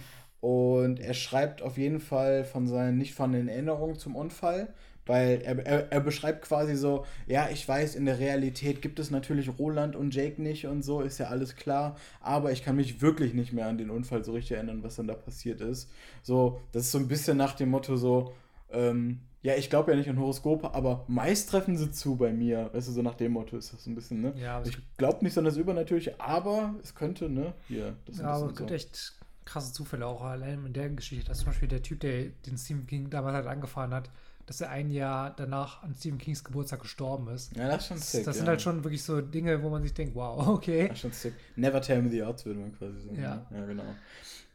Und 0.44 1.00
er 1.00 1.14
schreibt 1.14 1.62
auf 1.62 1.78
jeden 1.78 2.00
Fall 2.00 2.44
von 2.44 2.66
seinen, 2.66 2.98
nicht 2.98 3.14
von 3.14 3.33
den 3.33 3.48
Erinnerungen 3.48 3.96
zum 3.96 4.14
Unfall, 4.14 4.68
weil 5.07 5.40
er, 5.42 5.59
er, 5.64 5.90
er 5.90 6.00
beschreibt 6.00 6.42
quasi 6.42 6.76
so, 6.76 7.07
ja, 7.27 7.48
ich 7.50 7.66
weiß, 7.66 7.94
in 7.94 8.04
der 8.04 8.18
Realität 8.18 8.83
gibt 8.83 8.98
es 8.98 9.10
natürlich 9.10 9.58
Roland 9.58 9.96
und 9.96 10.14
Jake 10.14 10.42
nicht 10.42 10.66
und 10.66 10.83
so, 10.83 11.00
ist 11.00 11.16
ja 11.16 11.29
alles 11.29 11.56
klar, 11.56 11.96
aber 12.21 12.52
ich 12.52 12.62
kann 12.62 12.77
mich 12.77 13.00
wirklich 13.00 13.33
nicht 13.33 13.54
mehr 13.54 13.68
an 13.68 13.79
den 13.79 13.88
Unfall 13.88 14.23
so 14.23 14.33
richtig 14.33 14.58
erinnern, 14.58 14.83
was 14.83 14.96
dann 14.96 15.06
da 15.06 15.14
passiert 15.14 15.62
ist. 15.62 15.90
So, 16.23 16.60
das 16.73 16.83
ist 16.83 16.92
so 16.92 16.98
ein 16.98 17.08
bisschen 17.08 17.38
nach 17.38 17.54
dem 17.54 17.71
Motto 17.71 17.96
so, 17.96 18.35
ähm, 18.71 19.21
ja, 19.40 19.54
ich 19.54 19.71
glaube 19.71 19.92
ja 19.92 19.96
nicht 19.96 20.10
an 20.10 20.18
Horoskope, 20.18 20.75
aber 20.75 21.06
meist 21.08 21.48
treffen 21.48 21.79
sie 21.79 21.90
zu 21.90 22.16
bei 22.16 22.35
mir. 22.35 22.68
Weißt 22.75 22.88
du, 22.88 22.92
so 22.92 23.00
nach 23.00 23.14
dem 23.14 23.33
Motto 23.33 23.56
ist 23.56 23.73
das 23.73 23.85
so 23.85 23.90
ein 23.90 23.94
bisschen, 23.94 24.21
ne? 24.21 24.35
Ja, 24.37 24.62
ich 24.62 24.77
glaube 24.98 25.25
nicht 25.25 25.38
an 25.38 25.44
das 25.46 25.56
Übernatürliche, 25.56 26.21
aber 26.21 26.75
es 26.83 26.94
könnte, 26.94 27.31
ne? 27.31 27.54
Hier, 27.66 27.94
das 28.04 28.18
Ja, 28.18 28.27
aber 28.27 28.46
es 28.46 28.52
bisschen 28.52 28.66
gibt 28.66 28.71
echt 28.71 29.23
krasse 29.44 29.72
Zufälle 29.72 30.06
auch 30.06 30.22
allein 30.22 30.64
in 30.66 30.72
der 30.72 30.88
Geschichte. 30.90 31.28
Dass 31.28 31.38
zum 31.38 31.46
Beispiel 31.46 31.68
der 31.68 31.82
Typ, 31.82 32.00
der 32.00 32.26
den 32.46 32.56
Stephen 32.56 32.86
King 32.86 33.10
damals 33.10 33.34
halt 33.34 33.46
angefahren 33.46 33.92
hat, 33.94 34.10
dass 34.46 34.60
er 34.60 34.70
ein 34.70 34.90
Jahr 34.90 35.34
danach 35.34 35.82
an 35.82 35.94
Stephen 35.94 36.18
Kings 36.18 36.44
Geburtstag 36.44 36.80
gestorben 36.80 37.28
ist. 37.28 37.56
Ja, 37.56 37.68
das 37.68 37.82
ist 37.82 37.88
schon 37.88 37.96
Das, 37.96 38.12
sick. 38.12 38.24
das 38.24 38.36
ja. 38.36 38.40
sind 38.40 38.48
halt 38.48 38.62
schon 38.62 38.84
wirklich 38.84 39.02
so 39.02 39.20
Dinge, 39.20 39.62
wo 39.62 39.70
man 39.70 39.82
sich 39.82 39.94
denkt, 39.94 40.14
wow, 40.14 40.46
okay. 40.48 40.88
Das 40.88 40.96
ist 40.96 41.00
schon 41.00 41.12
sick. 41.12 41.34
Never 41.56 41.80
tell 41.80 42.02
me 42.02 42.10
the 42.10 42.22
odds, 42.22 42.44
würde 42.44 42.60
man 42.60 42.72
quasi 42.76 43.00
sagen. 43.00 43.20
Ja. 43.20 43.46
ne? 43.50 43.58
Ja, 43.58 43.66
genau. 43.66 43.84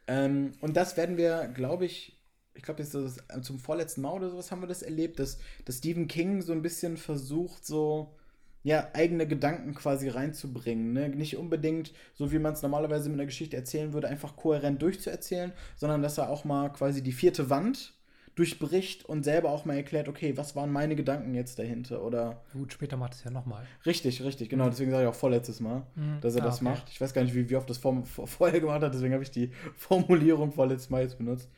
Ähm, 0.08 0.54
und 0.62 0.76
das 0.78 0.98
werden 0.98 1.18
wir, 1.18 1.48
glaube 1.50 1.86
ich, 1.86 2.16
ich 2.54 2.64
glaube, 2.64 2.84
das 2.84 2.94
ist 2.94 3.24
das, 3.28 3.42
zum 3.44 3.58
vorletzten 3.60 4.02
Mal 4.02 4.12
oder 4.14 4.30
sowas 4.30 4.52
haben 4.52 4.62
wir 4.62 4.68
das 4.68 4.82
erlebt, 4.82 5.20
dass, 5.20 5.38
dass 5.66 5.78
Stephen 5.78 6.08
King 6.08 6.42
so 6.42 6.52
ein 6.52 6.62
bisschen 6.62 6.98
versucht, 6.98 7.66
so 7.66 8.16
ja, 8.64 8.90
eigene 8.94 9.28
Gedanken 9.28 9.74
quasi 9.74 10.10
reinzubringen. 10.10 10.94
Ne? 10.94 11.10
Nicht 11.10 11.38
unbedingt, 11.38 11.94
so 12.14 12.32
wie 12.32 12.40
man 12.40 12.54
es 12.54 12.62
normalerweise 12.62 13.10
mit 13.10 13.20
einer 13.20 13.26
Geschichte 13.26 13.56
erzählen 13.56 13.94
würde, 13.94 14.08
einfach 14.08 14.36
kohärent 14.36 14.82
durchzuerzählen, 14.82 15.54
sondern 15.76 16.02
dass 16.02 16.18
er 16.18 16.30
auch 16.30 16.44
mal 16.44 16.70
quasi 16.70 17.02
die 17.02 17.14
vierte 17.14 17.50
Wand 17.50 17.94
durchbricht 18.40 19.04
und 19.04 19.24
selber 19.24 19.50
auch 19.50 19.66
mal 19.66 19.76
erklärt, 19.76 20.08
okay, 20.08 20.38
was 20.38 20.56
waren 20.56 20.72
meine 20.72 20.96
Gedanken 20.96 21.36
jetzt 21.36 21.60
dahinter 21.60 22.02
oder 22.02 22.42
gut 22.54 22.72
später 22.72 22.96
macht 22.96 23.14
es 23.14 23.24
ja 23.26 23.32
nochmal 23.32 23.66
richtig 23.86 24.24
richtig 24.24 24.50
genau 24.50 24.66
mhm. 24.66 24.70
deswegen 24.70 24.92
sage 24.92 25.04
ich 25.04 25.10
auch 25.10 25.16
vorletztes 25.16 25.60
Mal 25.60 25.86
mhm. 25.96 26.22
dass 26.22 26.36
er 26.36 26.44
ah, 26.44 26.46
das 26.46 26.56
okay. 26.56 26.64
macht 26.64 26.90
ich 26.90 27.02
weiß 27.02 27.14
gar 27.14 27.24
nicht 27.24 27.36
wie, 27.36 27.50
wie 27.50 27.58
oft 27.58 27.70
das 27.70 27.80
vor, 27.80 28.06
vor, 28.06 28.28
vorher 28.28 28.62
gemacht 28.62 28.82
hat 28.82 28.94
deswegen 28.94 29.14
habe 29.14 29.24
ich 29.24 29.32
die 29.32 29.52
Formulierung 29.76 30.54
vorletztes 30.54 30.90
Mal 30.90 31.02
jetzt 31.02 31.18
benutzt 31.18 31.50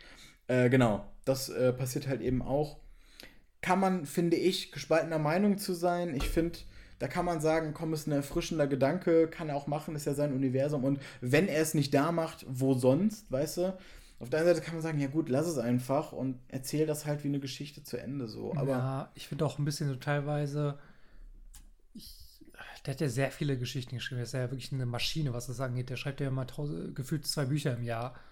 äh, 0.48 0.70
genau 0.70 1.06
das 1.24 1.50
äh, 1.50 1.72
passiert 1.72 2.08
halt 2.08 2.22
eben 2.22 2.42
auch 2.42 2.78
kann 3.62 3.80
man 3.80 4.08
finde 4.08 4.38
ich 4.38 4.72
gespaltener 4.72 5.20
Meinung 5.20 5.60
zu 5.60 5.74
sein 5.74 6.16
ich 6.16 6.28
finde 6.28 6.58
da 7.02 7.08
kann 7.08 7.26
man 7.26 7.42
sagen, 7.42 7.74
komm, 7.74 7.94
ist 7.94 8.06
ein 8.06 8.12
erfrischender 8.12 8.68
Gedanke, 8.68 9.28
kann 9.28 9.50
er 9.50 9.56
auch 9.56 9.66
machen, 9.66 9.96
ist 9.96 10.06
ja 10.06 10.14
sein 10.14 10.34
Universum. 10.34 10.84
Und 10.84 11.02
wenn 11.20 11.48
er 11.48 11.60
es 11.60 11.74
nicht 11.74 11.96
da 11.96 12.12
macht, 12.12 12.46
wo 12.48 12.76
sonst, 12.76 13.32
weißt 13.32 13.58
du? 13.58 13.78
Auf 14.20 14.30
der 14.30 14.42
einen 14.42 14.50
Seite 14.50 14.62
kann 14.62 14.76
man 14.76 14.84
sagen, 14.84 15.00
ja 15.00 15.08
gut, 15.08 15.28
lass 15.28 15.48
es 15.48 15.58
einfach 15.58 16.12
und 16.12 16.38
erzähl 16.50 16.86
das 16.86 17.08
halt 17.08 17.24
wie 17.24 17.30
eine 17.30 17.40
Geschichte 17.40 17.82
zu 17.82 17.98
Ende 17.98 18.28
so. 18.28 18.54
Aber 18.56 18.70
ja, 18.70 19.12
ich 19.16 19.28
finde 19.28 19.48
auch 19.48 19.58
ein 19.58 19.66
bisschen 19.66 19.90
so 19.90 19.96
teilweise, 19.96 20.78
ich, 21.96 22.14
der 22.86 22.94
hat 22.94 23.02
ja 23.02 23.10
sehr 23.10 23.32
viele 23.32 23.58
Geschichten 23.58 23.96
geschrieben. 23.96 24.20
Er 24.20 24.26
ist 24.26 24.34
ja 24.34 24.52
wirklich 24.52 24.72
eine 24.72 24.86
Maschine, 24.86 25.34
was 25.34 25.48
das 25.48 25.60
angeht. 25.60 25.90
Der 25.90 25.98
schreibt 25.98 26.22
ja 26.22 26.28
immer 26.28 26.46
tausend, 26.46 26.96
gefühlt 26.96 27.26
zwei 27.26 27.46
Bücher 27.46 27.76
im 27.76 27.84
Jahr. 27.84 28.14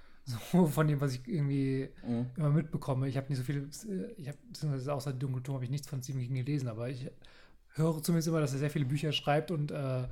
So 0.51 0.67
von 0.67 0.87
dem, 0.87 1.01
was 1.01 1.15
ich 1.15 1.27
irgendwie 1.27 1.89
mhm. 2.05 2.27
immer 2.37 2.51
mitbekomme. 2.51 3.09
Ich 3.09 3.17
habe 3.17 3.29
nicht 3.29 3.39
so 3.39 3.43
viele, 3.43 3.67
ich 4.15 4.27
habe, 4.27 4.37
beziehungsweise 4.47 4.93
außer 4.93 5.11
Dunkelturm 5.11 5.55
habe 5.55 5.65
ich 5.65 5.71
nichts 5.71 5.87
von 5.87 6.03
Stephen 6.03 6.21
King 6.21 6.35
gelesen, 6.35 6.67
aber 6.67 6.87
ich 6.87 7.09
höre 7.79 8.01
zumindest 8.03 8.27
immer, 8.27 8.41
dass 8.41 8.53
er 8.53 8.59
sehr 8.59 8.69
viele 8.69 8.85
Bücher 8.85 9.11
schreibt 9.11 9.51
und 9.51 9.71
äh, 9.71 10.03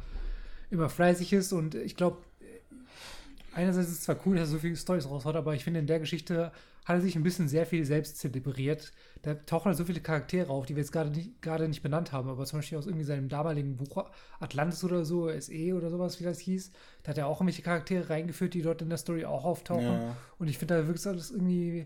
immer 0.71 0.89
fleißig 0.89 1.33
ist. 1.33 1.53
Und 1.53 1.75
ich 1.75 1.95
glaube, 1.95 2.17
einerseits 3.53 3.87
ist 3.89 3.93
es 3.95 4.01
zwar 4.01 4.17
cool, 4.25 4.35
dass 4.35 4.49
er 4.49 4.53
so 4.53 4.59
viele 4.59 4.75
Storys 4.75 5.09
raushaut, 5.09 5.35
aber 5.35 5.55
ich 5.55 5.63
finde, 5.63 5.79
in 5.79 5.87
der 5.87 5.99
Geschichte 5.99 6.51
hat 6.85 6.95
er 6.95 7.01
sich 7.01 7.17
ein 7.17 7.23
bisschen 7.23 7.49
sehr 7.49 7.65
viel 7.65 7.83
selbst 7.83 8.17
zelebriert. 8.17 8.93
Da 9.23 9.33
tauchen 9.33 9.65
halt 9.65 9.77
so 9.77 9.83
viele 9.83 9.99
Charaktere 9.99 10.49
auf, 10.49 10.65
die 10.65 10.75
wir 10.75 10.81
jetzt 10.81 10.93
gerade 10.93 11.09
nicht, 11.09 11.41
gerade 11.41 11.67
nicht 11.67 11.83
benannt 11.83 12.13
haben, 12.13 12.29
aber 12.29 12.45
zum 12.45 12.59
Beispiel 12.59 12.77
aus 12.77 12.85
irgendwie 12.85 13.03
seinem 13.03 13.27
damaligen 13.27 13.75
Buch 13.75 14.05
Atlantis 14.39 14.85
oder 14.85 15.03
so, 15.03 15.29
SE 15.37 15.73
oder 15.75 15.89
sowas, 15.89 16.19
wie 16.21 16.23
das 16.23 16.39
hieß, 16.39 16.71
da 17.03 17.09
hat 17.09 17.17
er 17.17 17.27
auch 17.27 17.41
irgendwelche 17.41 17.61
Charaktere 17.61 18.09
reingeführt, 18.09 18.53
die 18.53 18.61
dort 18.61 18.81
in 18.81 18.87
der 18.87 18.97
Story 18.97 19.25
auch 19.25 19.43
auftauchen. 19.43 19.83
Ja. 19.83 20.15
Und 20.39 20.47
ich 20.47 20.57
finde, 20.57 20.75
da 20.75 20.87
wirkt 20.87 21.05
alles 21.05 21.31
irgendwie 21.31 21.85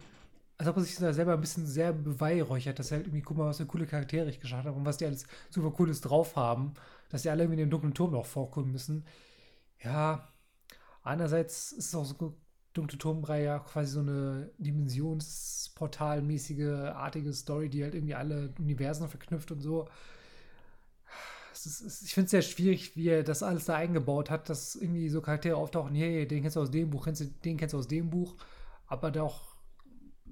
als 0.62 0.70
ob 0.70 0.78
er 0.78 0.84
sich 0.84 0.96
da 0.96 1.12
selber 1.12 1.34
ein 1.34 1.42
bisschen 1.42 1.66
sehr 1.66 1.92
beweihräuchert, 1.92 2.78
dass 2.78 2.92
er 2.92 2.98
halt 2.98 3.08
irgendwie, 3.08 3.24
guck 3.24 3.36
mal, 3.36 3.48
was 3.48 3.58
für 3.58 3.66
coole 3.66 3.88
Charaktere 3.88 4.30
ich 4.30 4.40
geschaut 4.40 4.66
habe 4.66 4.78
und 4.78 4.86
was 4.86 4.98
die 4.98 5.08
alles 5.08 5.26
super 5.50 5.72
cooles 5.72 6.02
drauf 6.02 6.36
haben, 6.36 6.76
dass 7.10 7.24
die 7.24 7.32
alle 7.32 7.42
irgendwie 7.42 7.60
in 7.60 7.68
dem 7.68 7.72
dunklen 7.72 7.96
Turm 7.96 8.12
noch 8.12 8.28
vorkommen 8.28 8.72
müssen. 8.72 9.04
Ja, 9.84 10.28
einerseits 11.02 11.72
ist 11.72 11.88
es 11.88 11.96
auch 11.96 12.06
so 12.06 12.38
dunkle 12.74 13.00
Turmreihe 13.00 13.46
ja 13.46 13.58
quasi 13.58 13.94
so 13.94 14.02
eine 14.02 14.52
dimensionsportalmäßige, 14.60 16.92
artige 16.94 17.34
Story, 17.34 17.68
die 17.68 17.84
halt 17.84 17.96
irgendwie 17.96 18.14
alle 18.14 18.54
Universen 18.60 19.10
verknüpft 19.10 19.52
und 19.52 19.62
so. 19.62 19.88
Ich 21.54 22.14
finde 22.14 22.26
es 22.26 22.32
sehr 22.32 22.44
schwierig, 22.44 22.96
wie 22.96 23.08
er 23.08 23.24
das 23.24 23.42
alles 23.42 23.66
da 23.66 23.78
eingebaut 23.78 24.30
hat, 24.30 24.48
dass 24.48 24.76
irgendwie 24.76 25.10
so 25.10 25.22
Charaktere 25.22 25.56
auftauchen, 25.56 25.96
hey, 25.96 26.28
den 26.28 26.44
kennst 26.44 26.56
du 26.56 26.62
aus 26.62 26.70
dem 26.70 26.92
Buch, 26.92 27.08
den 27.44 27.58
kennst 27.58 27.74
du 27.74 27.80
aus 27.80 27.88
dem 27.88 28.12
Buch, 28.12 28.36
aber 28.86 29.10
da 29.10 29.24
auch 29.24 29.51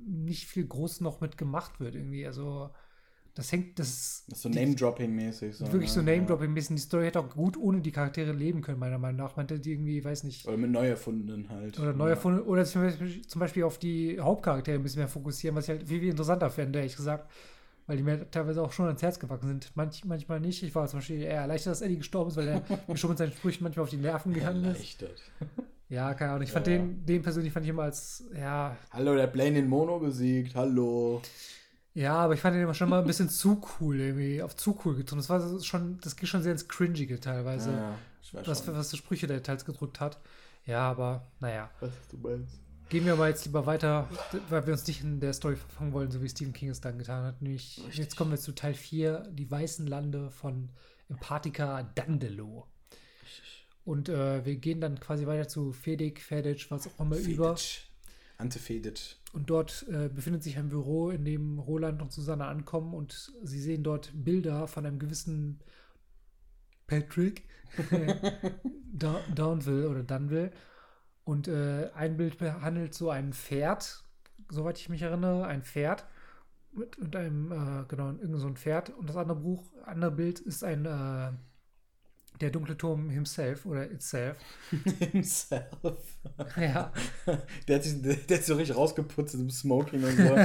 nicht 0.08 0.46
viel 0.46 0.66
groß 0.66 1.02
noch 1.02 1.22
mit 1.22 1.38
gemacht 1.38 1.80
wird 1.80 1.96
irgendwie. 1.96 2.26
Also 2.26 2.70
das 3.36 3.52
hängt, 3.52 3.80
das, 3.80 4.26
das 4.28 4.40
ist 4.40 4.42
so 4.42 4.50
Name-Dropping-mäßig. 4.50 5.56
So, 5.56 5.72
wirklich 5.72 5.96
ne? 5.96 5.96
so 5.96 6.02
Name-Dropping-mäßig. 6.02 6.76
Die 6.76 6.82
Story 6.82 7.06
hätte 7.06 7.20
auch 7.22 7.30
gut 7.30 7.56
ohne 7.56 7.80
die 7.80 7.92
Charaktere 7.92 8.34
leben 8.34 8.62
können, 8.62 8.80
meiner 8.80 8.98
Meinung 8.98 9.18
nach. 9.18 9.38
Man 9.38 9.48
hätte 9.48 9.60
die 9.60 9.72
irgendwie, 9.72 10.04
weiß 10.04 10.26
nicht. 10.26 10.46
Oder 10.48 10.58
mit 10.58 10.72
neu 10.72 10.88
erfundenen 10.90 11.48
halt. 11.50 11.80
Oder 11.80 11.94
neu 11.94 12.10
erfundenen, 12.10 12.48
oder 12.48 12.66
zum 12.66 13.40
Beispiel 13.40 13.64
auf 13.64 13.78
die 13.78 14.20
Hauptcharaktere 14.20 14.76
ein 14.76 14.84
bisschen 14.84 15.00
mehr 15.00 15.08
fokussieren, 15.08 15.56
was 15.56 15.66
ich 15.66 15.70
halt 15.70 15.88
viel, 15.88 16.02
viel 16.02 16.10
interessanter 16.10 16.50
fände, 16.50 16.80
ehrlich 16.80 16.98
gesagt. 16.98 17.32
Weil 17.90 17.98
die 17.98 18.04
mir 18.04 18.30
teilweise 18.30 18.62
auch 18.62 18.72
schon 18.72 18.86
ans 18.86 19.02
Herz 19.02 19.20
gewachsen 19.20 19.48
sind. 19.48 19.72
Manch, 19.74 20.06
manchmal 20.06 20.40
nicht. 20.40 20.62
Ich 20.62 20.76
war 20.76 20.88
zum 20.88 21.00
Beispiel 21.00 21.24
eher 21.24 21.42
erleichtert, 21.42 21.72
dass 21.72 21.82
Eddie 21.82 21.98
gestorben 21.98 22.30
ist, 22.30 22.38
weil 22.38 22.48
er 22.48 22.62
mir 22.88 22.98
schon 22.98 23.10
mit 23.10 23.18
seinen 23.18 23.32
Sprüchen 23.32 23.64
manchmal 23.64 23.86
auf 23.86 23.90
die 23.90 23.98
Nerven 23.98 24.32
gegangen 24.32 24.64
ist. 24.64 24.78
Erleichtert. 25.02 25.22
Ja, 25.92 26.14
keine 26.14 26.34
Ahnung. 26.34 26.44
Ich 26.44 26.52
fand 26.52 26.68
ja. 26.68 26.78
den, 26.78 27.04
den 27.04 27.24
persönlich 27.24 27.52
fand 27.52 27.66
ich 27.66 27.72
immer 27.72 27.82
als, 27.82 28.24
ja. 28.38 28.78
Hallo, 28.92 29.16
der 29.16 29.26
Blaine 29.26 29.56
den 29.56 29.68
Mono 29.68 29.98
besiegt. 29.98 30.54
Hallo. 30.54 31.20
Ja, 31.96 32.14
aber 32.18 32.36
ich 32.36 32.40
fand 32.42 32.56
den 32.56 32.62
immer 32.62 32.76
schon 32.76 32.90
mal 32.90 33.00
ein 33.00 33.08
bisschen 33.08 33.28
zu 33.28 33.60
cool, 33.82 34.00
irgendwie, 34.00 34.44
auf 34.44 34.56
zu 34.56 34.78
cool 34.86 34.94
getroffen. 34.94 35.18
Das 35.18 35.30
war 35.32 35.64
schon, 35.64 36.00
das 36.02 36.16
ging 36.16 36.28
schon 36.28 36.44
sehr 36.44 36.52
ins 36.52 36.68
Cringige 36.68 37.20
teilweise. 37.20 37.72
Ja, 37.72 37.96
was, 38.46 38.62
für, 38.62 38.76
was 38.76 38.92
für 38.92 38.98
Sprüche 38.98 39.26
der 39.26 39.42
teils 39.42 39.66
gedrückt 39.66 40.00
hat. 40.00 40.20
Ja, 40.68 40.92
aber 40.92 41.26
naja. 41.40 41.72
Was 41.80 41.90
du 42.12 42.18
meinst. 42.18 42.60
Gehen 42.90 43.06
wir 43.06 43.16
mal 43.16 43.30
jetzt 43.30 43.46
lieber 43.46 43.68
weiter, 43.68 44.10
weil 44.50 44.66
wir 44.66 44.74
uns 44.74 44.88
nicht 44.88 45.04
in 45.04 45.20
der 45.20 45.34
Story 45.34 45.56
verfangen 45.56 45.94
wollen, 45.94 46.10
so 46.10 46.24
wie 46.24 46.30
Stephen 46.30 46.54
King 46.54 46.70
es 46.70 46.82
dann 46.82 46.98
getan 46.98 47.24
hat. 47.24 47.40
Nämlich, 47.40 47.80
jetzt 47.94 48.16
kommen 48.16 48.32
wir 48.32 48.40
zu 48.40 48.52
Teil 48.52 48.74
4, 48.74 49.30
die 49.32 49.50
weißen 49.50 49.86
Lande 49.86 50.32
von 50.32 50.70
Empatica 51.08 51.84
Dandelo. 51.84 52.66
Und 53.86 54.10
äh, 54.10 54.44
wir 54.44 54.56
gehen 54.56 54.82
dann 54.82 55.00
quasi 55.00 55.28
weiter 55.28 55.48
zu 55.48 55.72
Fedik, 55.72 56.20
Fedic, 56.20 56.72
was 56.72 56.88
auch 56.88 57.00
immer 57.00 57.16
Fedic. 57.16 57.36
über. 57.36 57.56
Ante 58.40 58.58
Fedic. 58.58 59.18
Und 59.34 59.52
dort 59.52 59.86
äh, 59.90 60.10
befindet 60.10 60.42
sich 60.42 60.58
ein 60.58 60.70
Büro, 60.70 61.12
in 61.12 61.26
dem 61.26 61.60
Roland 61.60 62.02
und 62.02 62.12
Susanne 62.12 62.46
ankommen 62.46 62.96
und 62.96 63.32
sie 63.44 63.62
sehen 63.62 63.84
dort 63.84 64.12
Bilder 64.16 64.68
von 64.68 64.88
einem 64.88 64.98
gewissen 64.98 65.60
Patrick 66.88 67.44
Downville 69.36 69.88
oder 69.88 70.02
Dunville. 70.02 70.52
Und 71.30 71.48
äh, 71.48 71.92
ein 71.94 72.18
Bild 72.18 72.40
behandelt 72.40 72.96
so 72.96 73.12
ein 73.12 73.34
Pferd, 73.34 74.04
soweit 74.50 74.80
ich 74.80 74.90
mich 74.90 75.04
erinnere, 75.04 75.46
ein 75.46 75.62
Pferd 75.62 76.08
mit, 76.72 77.00
mit 77.00 77.16
einem, 77.16 77.52
äh, 77.52 77.86
genau, 77.88 78.08
irgend 78.14 78.40
so 78.40 78.48
ein 78.48 78.56
Pferd. 78.56 78.90
Und 78.90 79.08
das 79.08 79.16
andere 79.16 79.38
Buch, 79.38 79.64
andere 79.86 80.10
Bild 80.10 80.40
ist 80.40 80.64
ein 80.64 80.88
äh, 80.88 81.32
der 82.42 82.50
dunkle 82.50 82.76
Turm 82.76 83.12
himself 83.12 83.68
oder 83.68 83.92
itself. 83.92 84.38
himself. 85.12 85.68
Ja. 86.58 86.92
Der 87.68 87.76
hat, 87.76 87.84
sich, 87.84 88.02
der, 88.02 88.16
der 88.16 88.38
hat 88.38 88.44
sich 88.44 88.46
so 88.46 88.56
richtig 88.56 88.76
rausgeputzt 88.76 89.36
im 89.36 89.52
Smoking 89.52 90.04
und 90.04 90.18
so. 90.18 90.24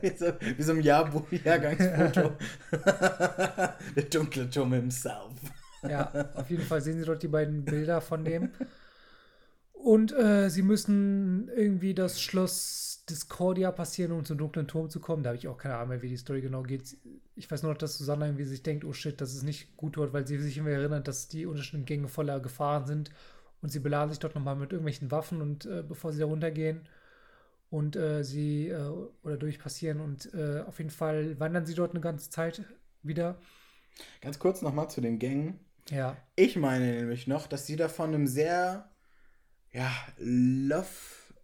wie, 0.00 0.16
so 0.16 0.32
wie 0.56 0.62
so 0.62 0.72
ein 0.72 0.80
Jahrbuch, 0.80 1.30
Jahrgangsfoto. 1.32 2.32
der 3.94 4.04
dunkle 4.04 4.48
Turm 4.48 4.72
himself. 4.72 5.34
Ja, 5.82 6.30
auf 6.34 6.48
jeden 6.48 6.62
Fall 6.62 6.80
sehen 6.80 6.98
Sie 6.98 7.04
dort 7.04 7.22
die 7.22 7.28
beiden 7.28 7.62
Bilder 7.62 8.00
von 8.00 8.24
dem. 8.24 8.52
Und 9.82 10.12
äh, 10.12 10.50
sie 10.50 10.62
müssen 10.62 11.48
irgendwie 11.48 11.94
das 11.94 12.20
Schloss 12.20 13.04
Discordia 13.08 13.72
passieren, 13.72 14.12
um 14.12 14.24
zum 14.26 14.36
dunklen 14.36 14.68
Turm 14.68 14.90
zu 14.90 15.00
kommen. 15.00 15.22
Da 15.22 15.30
habe 15.30 15.38
ich 15.38 15.48
auch 15.48 15.56
keine 15.56 15.76
Ahnung 15.76 15.88
mehr, 15.88 16.02
wie 16.02 16.08
die 16.08 16.18
Story 16.18 16.42
genau 16.42 16.62
geht. 16.62 16.98
Ich 17.34 17.50
weiß 17.50 17.62
nur 17.62 17.72
noch, 17.72 17.78
dass 17.78 17.96
Susanna 17.96 18.26
irgendwie 18.26 18.44
sich 18.44 18.62
denkt, 18.62 18.84
oh 18.84 18.92
shit, 18.92 19.18
das 19.20 19.34
ist 19.34 19.42
nicht 19.42 19.76
gut 19.78 19.96
dort, 19.96 20.12
weil 20.12 20.26
sie 20.26 20.38
sich 20.38 20.58
immer 20.58 20.68
erinnert, 20.68 21.08
dass 21.08 21.28
die 21.28 21.46
unterschiedlichen 21.46 21.86
Gänge 21.86 22.08
voller 22.08 22.40
Gefahren 22.40 22.86
sind. 22.86 23.10
Und 23.62 23.70
sie 23.70 23.80
beladen 23.80 24.10
sich 24.10 24.18
dort 24.18 24.34
nochmal 24.34 24.56
mit 24.56 24.70
irgendwelchen 24.72 25.10
Waffen 25.10 25.40
und 25.40 25.64
äh, 25.64 25.82
bevor 25.86 26.12
sie 26.12 26.20
da 26.20 26.26
runtergehen 26.26 26.86
und 27.70 27.96
äh, 27.96 28.22
sie 28.22 28.68
äh, 28.68 28.90
oder 29.22 29.38
durchpassieren. 29.38 30.00
Und 30.00 30.32
äh, 30.34 30.60
auf 30.66 30.78
jeden 30.78 30.90
Fall 30.90 31.40
wandern 31.40 31.64
sie 31.64 31.74
dort 31.74 31.92
eine 31.92 32.00
ganze 32.00 32.28
Zeit 32.28 32.64
wieder. 33.02 33.38
Ganz 34.20 34.38
kurz 34.38 34.60
nochmal 34.60 34.90
zu 34.90 35.00
den 35.00 35.18
Gängen. 35.18 35.58
Ja. 35.88 36.18
Ich 36.36 36.56
meine 36.56 36.92
nämlich 36.96 37.26
noch, 37.26 37.46
dass 37.46 37.66
sie 37.66 37.76
da 37.76 37.88
von 37.88 38.14
einem 38.14 38.26
sehr 38.26 38.89
ja, 39.72 39.90
Love, 40.18 40.86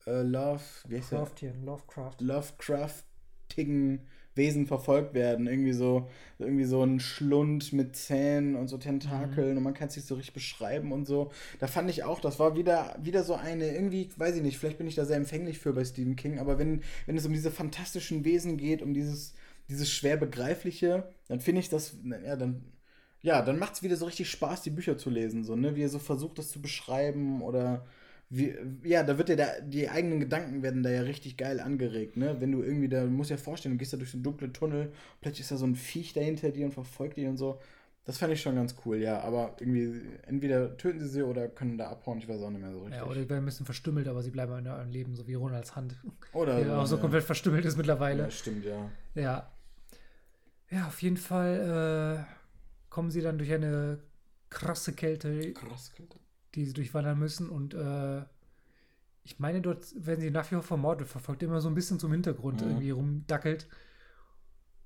äh, 0.07 0.23
Love, 0.23 0.63
wie 0.89 0.99
heißt 0.99 1.11
Craftian, 1.11 1.65
Lovecraft. 1.65 2.17
Lovecraftigen 2.21 4.07
Wesen 4.35 4.67
verfolgt 4.67 5.15
werden. 5.15 5.47
Irgendwie 5.47 5.73
so, 5.73 6.09
irgendwie 6.39 6.65
so 6.65 6.83
ein 6.83 7.01
Schlund 7.01 7.73
mit 7.73 7.97
Zähnen 7.97 8.55
und 8.55 8.69
so 8.69 8.79
Tentakeln 8.79 9.53
mhm. 9.53 9.57
und 9.59 9.63
man 9.63 9.75
kann 9.75 9.89
es 9.89 9.95
sich 9.95 10.05
so 10.05 10.15
richtig 10.15 10.35
beschreiben 10.35 10.93
und 10.93 11.07
so. 11.07 11.31
Da 11.59 11.67
fand 11.67 11.89
ich 11.89 12.05
auch, 12.05 12.21
das 12.21 12.39
war 12.39 12.57
wieder, 12.57 12.97
wieder 13.01 13.25
so 13.25 13.35
eine, 13.35 13.75
irgendwie, 13.75 14.11
weiß 14.17 14.37
ich 14.37 14.43
nicht, 14.43 14.59
vielleicht 14.59 14.79
bin 14.79 14.87
ich 14.87 14.95
da 14.95 15.05
sehr 15.05 15.17
empfänglich 15.17 15.59
für 15.59 15.73
bei 15.73 15.85
Stephen 15.85 16.17
King, 16.17 16.39
aber 16.39 16.59
wenn, 16.59 16.83
wenn 17.07 17.17
es 17.17 17.27
um 17.27 17.33
diese 17.33 17.51
fantastischen 17.51 18.25
Wesen 18.25 18.57
geht, 18.59 18.83
um 18.83 18.93
dieses, 18.93 19.35
dieses 19.69 19.91
schwer 19.91 20.17
begreifliche, 20.17 21.09
dann 21.29 21.41
finde 21.41 21.61
ich 21.61 21.69
das, 21.69 21.97
ja, 22.25 22.37
dann 22.37 22.73
ja, 23.23 23.43
dann 23.43 23.59
macht 23.59 23.75
es 23.75 23.83
wieder 23.83 23.97
so 23.97 24.05
richtig 24.05 24.31
Spaß, 24.31 24.63
die 24.63 24.71
Bücher 24.71 24.99
zu 24.99 25.11
lesen, 25.11 25.43
so, 25.43 25.57
ne? 25.57 25.75
Wie 25.75 25.83
er 25.83 25.89
so 25.89 25.99
versucht, 25.99 26.39
das 26.39 26.51
zu 26.51 26.63
beschreiben 26.63 27.43
oder 27.43 27.85
wie, 28.29 28.57
ja, 28.83 29.03
da 29.05 29.19
wird 29.19 29.29
ja 29.29 29.37
da, 29.37 29.61
die 29.61 29.89
eigenen 29.89 30.19
Gedanken 30.19 30.63
werden 30.63 30.83
da 30.83 30.91
ja 30.91 31.03
richtig 31.03 31.37
geil 31.37 31.61
angeregt, 31.61 32.17
ne? 32.17 32.41
Wenn 32.41 32.53
du 32.53 32.63
irgendwie 32.63 32.89
da, 32.89 33.03
du 33.05 33.11
musst 33.11 33.31
ja 33.31 33.37
vorstellen, 33.37 33.75
du 33.75 33.79
gehst 33.79 33.93
da 33.93 33.97
durch 33.97 34.11
so 34.11 34.17
einen 34.17 34.25
dunklen 34.25 34.53
Tunnel, 34.53 34.93
plötzlich 35.21 35.43
ist 35.43 35.53
da 35.53 35.57
so 35.57 35.67
ein 35.67 35.77
Viech 35.77 36.13
dahinter 36.13 36.51
dir 36.51 36.67
und 36.67 36.73
verfolgt 36.73 37.17
dich 37.19 37.27
und 37.27 37.37
so. 37.37 37.61
Das 38.05 38.19
fände 38.19 38.35
ich 38.35 38.43
schon 38.43 38.55
ganz 38.55 38.77
cool, 38.85 38.99
ja. 38.99 39.21
Aber 39.21 39.57
irgendwie, 39.59 40.01
entweder 40.27 40.77
töten 40.77 41.01
sie 41.01 41.09
sie 41.09 41.23
oder 41.23 41.49
können 41.49 41.77
da 41.77 41.89
abhauen, 41.89 42.19
ich 42.19 42.29
weiß 42.29 42.41
auch 42.43 42.51
nicht 42.51 42.61
mehr 42.61 42.73
so 42.73 42.81
richtig. 42.81 42.99
Ja, 42.99 43.05
oder 43.07 43.21
die 43.21 43.29
werden 43.29 43.43
ein 43.43 43.47
bisschen 43.47 43.67
verstümmelt, 43.67 44.09
aber 44.09 44.23
sie 44.23 44.31
bleiben 44.31 44.57
in 44.59 44.67
eurem 44.69 44.91
Leben, 44.91 45.17
so 45.17 45.27
wie 45.27 45.35
Ronalds 45.35 45.75
Hand. 45.75 45.97
Oder 46.33 46.63
Der 46.63 46.79
auch 46.79 46.87
so 46.87 46.97
ja. 46.97 47.01
komplett 47.01 47.25
verstümmelt 47.25 47.65
ist 47.65 47.77
mittlerweile. 47.77 48.25
Ja, 48.25 48.31
stimmt, 48.31 48.65
ja. 48.65 48.91
Ja. 49.15 49.53
Ja, 50.71 50.87
auf 50.89 51.01
jeden 51.03 51.17
Fall 51.17 52.27
äh, 52.29 52.91
kommen 52.91 53.11
sie 53.11 53.23
dann 53.23 53.39
durch 53.39 53.53
eine 53.53 53.99
krasse 54.51 54.93
Kälte, 54.93 55.53
Krass, 55.53 55.93
Alter. 55.99 56.19
Die 56.57 56.65
sie 56.67 56.73
durchwandern 56.73 57.19
müssen. 57.19 57.49
Und 57.49 57.75
äh, 57.75 58.23
ich 59.23 59.39
meine, 59.39 59.61
dort 59.61 59.87
werden 60.05 60.21
sie 60.21 60.31
nach 60.31 60.47
wie 60.51 60.57
vor 60.57 60.63
vom 60.63 60.81
Mord 60.83 61.03
verfolgt, 61.07 61.43
immer 61.43 61.61
so 61.61 61.69
ein 61.69 61.75
bisschen 61.75 61.99
zum 62.01 62.13
Hintergrund 62.13 62.61
Mhm. 62.63 62.69
irgendwie 62.69 62.91
rumdackelt. 62.91 63.69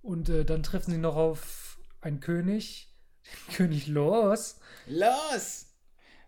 Und 0.02 0.28
äh, 0.28 0.44
dann 0.44 0.62
treffen 0.62 0.90
sie 0.92 0.98
noch 0.98 1.16
auf 1.16 1.78
einen 2.00 2.20
König, 2.20 2.94
den 3.48 3.54
König 3.56 3.86
Los. 3.86 4.58
Los! 4.86 5.66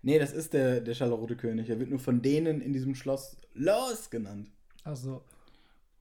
Nee, 0.03 0.19
das 0.19 0.33
ist 0.33 0.53
der, 0.53 0.81
der 0.81 0.95
Scharlachrote 0.95 1.37
König. 1.37 1.71
Er 1.71 1.79
wird 1.79 1.91
nur 1.91 2.01
von 2.01 2.23
denen 2.23 2.61
in 2.61 2.73
diesem 2.73 2.95
Schloss 2.95 3.37
Los 3.55 4.11
genannt. 4.11 4.51
Also, 4.85 5.25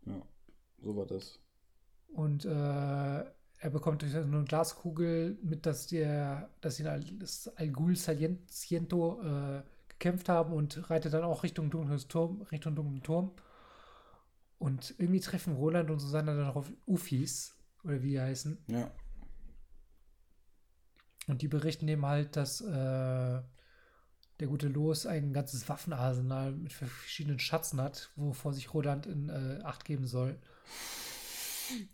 Ja, 0.06 0.22
so 0.82 0.96
war 0.96 1.06
das. 1.06 1.40
und 2.14 2.44
äh, 2.46 3.24
er 3.62 3.70
bekommt 3.70 4.02
durch 4.02 4.12
so 4.12 4.18
eine 4.18 4.44
Glaskugel 4.44 5.38
mit, 5.44 5.68
dass 5.68 5.86
der, 5.86 6.50
dass 6.62 6.78
sie 6.78 6.88
Al- 6.88 7.04
das 7.20 7.48
Algul 7.58 7.96
Saliento 7.96 9.22
äh, 9.22 9.62
gekämpft 9.88 10.30
haben 10.30 10.52
und 10.52 10.90
reitet 10.90 11.14
dann 11.14 11.24
auch 11.24 11.44
Richtung 11.44 11.70
dunkles 11.70 12.08
Turm, 12.08 12.42
Richtung 12.52 12.76
dunklen 12.76 13.04
Turm. 13.04 13.32
Und 14.58 14.96
irgendwie 14.98 15.20
treffen 15.20 15.56
Roland 15.56 15.92
und 15.92 16.00
Susanne 16.00 16.36
dann 16.36 16.48
auf 16.48 16.72
Ufis, 16.88 17.56
oder 17.84 18.02
wie 18.02 18.10
die 18.10 18.20
heißen. 18.20 18.58
Ja. 18.68 18.90
Und 21.28 21.44
die 21.44 21.48
berichten 21.48 21.88
eben 21.88 22.06
halt, 22.06 22.36
dass 22.36 22.62
äh, 22.62 23.42
der 24.40 24.48
gute 24.48 24.70
Los 24.70 25.06
ein 25.06 25.34
ganzes 25.34 25.70
Waffenarsenal 25.70 26.54
mit 26.54 26.74
verschiedenen 26.74 27.38
Schatzen 27.38 27.80
hat, 27.80 28.12
wovor 28.16 28.54
sich 28.54 28.74
Roland 28.74 29.06
in 29.06 29.30
äh, 29.30 29.60
Acht 29.64 29.86
geben 29.86 30.08
soll. 30.08 30.40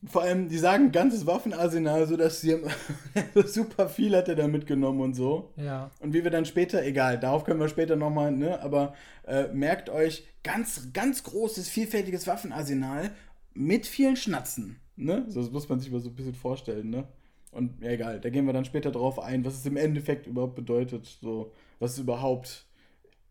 Vor 0.06 0.22
allem, 0.22 0.50
die 0.50 0.58
sagen 0.58 0.92
ganzes 0.92 1.26
Waffenarsenal, 1.26 2.08
so 2.08 2.18
dass 2.18 2.42
sie 2.42 2.58
super 3.46 3.90
viel 3.90 4.16
hat 4.16 4.28
er 4.28 4.36
da 4.36 4.48
mitgenommen 4.48 5.02
und 5.02 5.14
so. 5.14 5.52
Ja, 5.56 5.92
Und 6.00 6.14
wie 6.14 6.24
wir 6.24 6.32
dann 6.32 6.46
später, 6.46 6.84
egal, 6.84 7.20
darauf 7.20 7.44
können 7.44 7.60
wir 7.60 7.70
später 7.70 7.96
nochmal, 7.96 8.32
ne, 8.32 8.62
aber 8.62 8.94
äh, 9.26 9.48
merkt 9.50 9.90
euch, 9.90 10.24
ganz, 10.44 10.94
ganz 10.94 11.24
großes, 11.24 11.70
vielfältiges 11.70 12.28
Waffenarsenal 12.28 13.12
mit 13.54 13.86
vielen 13.88 14.16
Schnatzen, 14.16 14.78
ne? 14.96 15.26
So, 15.28 15.42
das 15.42 15.52
muss 15.52 15.68
man 15.68 15.80
sich 15.80 15.92
mal 15.92 16.00
so 16.00 16.10
ein 16.10 16.16
bisschen 16.16 16.36
vorstellen, 16.36 16.90
ne? 16.90 17.08
Und 17.52 17.82
ja, 17.82 17.90
egal, 17.90 18.20
da 18.20 18.30
gehen 18.30 18.46
wir 18.46 18.54
dann 18.54 18.66
später 18.66 18.92
drauf 18.92 19.20
ein, 19.20 19.44
was 19.44 19.56
es 19.56 19.66
im 19.66 19.78
Endeffekt 19.78 20.28
überhaupt 20.28 20.56
bedeutet, 20.56 21.06
so, 21.22 21.52
was 21.80 21.98
überhaupt 21.98 22.67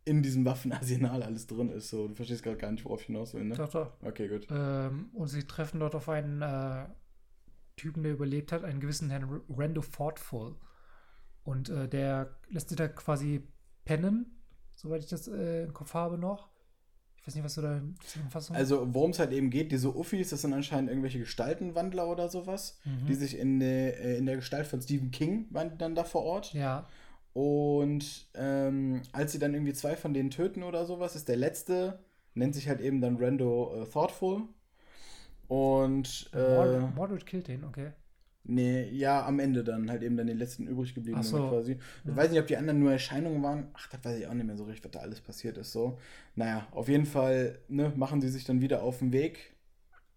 in 0.07 0.23
diesem 0.23 0.45
Waffenarsenal 0.47 1.23
alles 1.23 1.47
drin 1.47 1.69
ist, 1.69 1.91
so. 1.91 2.09
Du 2.09 2.15
verstehst 2.15 2.43
gerade 2.43 2.57
gar 2.57 2.71
nicht, 2.73 2.85
worauf 2.85 3.01
ich 3.03 3.07
hinaus 3.09 3.35
will, 3.35 3.45
ne? 3.45 3.55
doch, 3.57 3.69
doch. 3.69 3.93
Okay, 4.03 4.29
gut. 4.29 4.47
Ähm, 4.51 5.11
und 5.13 5.27
sie 5.29 5.43
treffen 5.43 5.81
dort 5.81 5.95
auf 5.95 6.09
einen 6.09 6.41
äh, 6.41 6.87
Typen, 7.77 8.03
der 8.05 8.13
überlebt 8.13 8.53
hat, 8.53 8.65
einen 8.65 8.81
gewissen 8.81 9.11
Herrn 9.11 9.43
Rando 9.49 9.83
Thoughtful. 9.83 10.55
Und 11.45 11.69
äh, 11.69 11.89
der 11.89 12.37
lässt 12.49 12.71
sie 12.71 12.77
da 12.77 12.89
quasi 12.89 13.43
pennen, 13.85 14.41
soweit 14.75 15.03
ich 15.03 15.09
das 15.11 15.29
äh, 15.29 15.65
im 15.65 15.75
Kopf 15.75 15.93
habe 15.95 16.19
noch. 16.19 16.49
Ich 17.21 17.27
weiß 17.27 17.35
nicht, 17.35 17.45
was 17.45 17.55
du 17.57 17.63
da 17.63 17.83
Zusammenfassung 18.05 18.55
Also, 18.55 18.95
worum 18.95 19.11
es 19.11 19.19
halt 19.19 19.33
eben 19.33 19.51
geht, 19.51 19.73
diese 19.73 19.93
Uffis, 19.95 20.31
das 20.31 20.43
sind 20.43 20.53
anscheinend 20.53 20.91
irgendwelche 20.91 21.19
Gestaltenwandler 21.19 22.07
oder 22.07 22.29
sowas, 22.29 22.79
Mhm. 22.85 23.07
die 23.07 23.15
sich 23.15 23.37
in, 23.37 23.59
der- 23.59 24.01
äh, 24.05 24.17
in 24.19 24.27
der 24.27 24.37
Gestalt 24.37 24.67
von 24.69 24.81
Stephen 24.81 25.11
King 25.11 25.47
waren 25.51 25.77
dann 25.79 25.97
da 25.97 26.05
vor 26.05 26.23
Ort. 26.23 26.53
Ja, 26.53 26.87
Und 27.37 28.29
ähm, 28.35 29.03
als 29.13 29.33
sie 29.33 29.39
dann 29.39 29.53
irgendwie 29.53 29.75
zwei 29.75 29.95
von 29.95 30.15
denen 30.15 30.31
töten 30.31 30.63
oder 30.63 30.87
sowas, 30.87 31.15
ist 31.17 31.29
der 31.29 31.37
letzte, 31.37 31.99
nennt 32.35 32.55
sich 32.55 32.67
halt 32.69 32.81
eben 32.81 33.03
dann 33.03 33.19
Rando 33.19 33.83
äh, 33.83 33.87
Thoughtful. 33.87 34.45
Und 35.49 36.31
äh, 36.35 36.39
Mordred, 36.39 36.95
Mordred 36.95 37.27
killt 37.27 37.49
den, 37.49 37.65
okay. 37.65 37.93
nee, 38.45 38.89
ja, 38.91 39.27
am 39.27 39.39
Ende 39.41 39.65
dann 39.65 39.91
halt 39.91 40.03
eben 40.03 40.17
dann 40.17 40.27
den 40.29 40.39
letzten 40.39 40.67
übrig 40.67 40.95
gebliebenen 40.95 41.25
so. 41.25 41.49
quasi. 41.49 41.79
Ich 42.05 42.09
Ja. 42.09 42.17
weiß 42.17 42.31
nicht, 42.31 42.41
ob 42.41 42.47
die 42.47 42.57
anderen 42.57 42.81
nur 42.81 42.93
Erscheinungen 42.93 43.43
waren. 43.43 43.69
Ach, 43.75 43.89
das 43.89 44.05
weiß 44.05 44.19
ich 44.19 44.27
auch 44.27 44.35
nicht 44.35 44.47
mehr 44.47 44.57
so 44.57 44.65
richtig, 44.65 44.85
was 44.85 44.93
da 44.93 45.01
alles 45.01 45.21
passiert 45.21 45.59
ist. 45.59 45.73
So. 45.73 45.99
Naja, 46.37 46.67
auf 46.73 46.89
jeden 46.89 47.07
Fall 47.07 47.59
ne, 47.69 47.93
machen 47.97 48.21
sie 48.21 48.29
sich 48.29 48.45
dann 48.45 48.61
wieder 48.61 48.83
auf 48.83 48.99
den 49.01 49.13
Weg, 49.13 49.55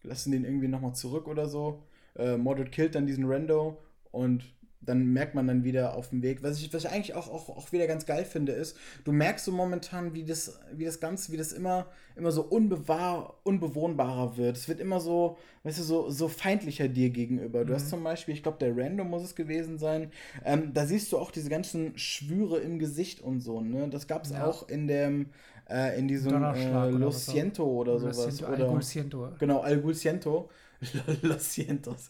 lassen 0.03 0.31
den 0.31 0.45
irgendwie 0.45 0.67
nochmal 0.69 0.95
zurück 0.95 1.27
oder 1.27 1.47
so. 1.49 1.83
Äh, 2.15 2.37
Mordred 2.37 2.71
killt 2.71 2.95
dann 2.95 3.07
diesen 3.07 3.25
Rando 3.25 3.79
und 4.11 4.43
dann 4.81 5.05
merkt 5.07 5.35
man 5.35 5.45
dann 5.47 5.63
wieder 5.63 5.95
auf 5.95 6.09
dem 6.09 6.21
Weg, 6.21 6.41
was 6.41 6.57
ich, 6.57 6.73
was 6.73 6.85
ich 6.85 6.89
eigentlich 6.89 7.13
auch, 7.13 7.27
auch, 7.27 7.49
auch 7.49 7.71
wieder 7.71 7.85
ganz 7.85 8.05
geil 8.05 8.23
finde, 8.23 8.53
ist, 8.53 8.77
du 9.03 9.11
merkst 9.11 9.43
so 9.45 9.51
momentan, 9.51 10.13
wie 10.13 10.23
das, 10.23 10.59
wie 10.73 10.85
das 10.85 10.99
Ganze, 10.99 11.31
wie 11.31 11.37
das 11.37 11.51
immer, 11.51 11.87
immer 12.15 12.31
so 12.31 12.43
unbewahr, 12.43 13.35
unbewohnbarer 13.43 14.37
wird. 14.37 14.55
Es 14.57 14.67
wird 14.69 14.79
immer 14.79 14.99
so, 14.99 15.37
weißt 15.63 15.79
du, 15.79 15.83
so, 15.83 16.09
so 16.09 16.27
feindlicher 16.29 16.87
dir 16.87 17.09
gegenüber. 17.09 17.65
Du 17.65 17.71
Mhm. 17.71 17.75
hast 17.75 17.89
zum 17.89 18.03
Beispiel, 18.03 18.33
ich 18.33 18.43
glaube, 18.43 18.57
der 18.59 18.75
Random 18.75 19.09
muss 19.09 19.23
es 19.23 19.35
gewesen 19.35 19.77
sein, 19.77 20.11
ähm, 20.45 20.73
da 20.73 20.85
siehst 20.85 21.11
du 21.11 21.17
auch 21.17 21.31
diese 21.31 21.49
ganzen 21.49 21.97
Schwüre 21.97 22.59
im 22.59 22.79
Gesicht 22.79 23.21
und 23.21 23.41
so, 23.41 23.61
ne? 23.61 23.89
Das 23.89 24.07
gab 24.07 24.23
es 24.25 24.31
Ja. 24.31 24.45
auch 24.45 24.69
in 24.69 24.87
dem, 24.87 25.27
äh, 25.69 25.97
in 25.99 26.07
diesem 26.07 26.33
äh, 26.33 26.75
oder 26.75 26.89
Lo 26.91 27.07
oder 27.07 27.93
Lo 27.93 27.99
sowas. 27.99 28.43
Oder, 28.43 28.65
Algul 28.65 28.81
Siento. 28.81 29.29
Genau, 29.39 29.59
Algul 29.59 29.93
Siento. 29.93 30.49
Los 31.21 31.49
Cientos. 31.49 32.09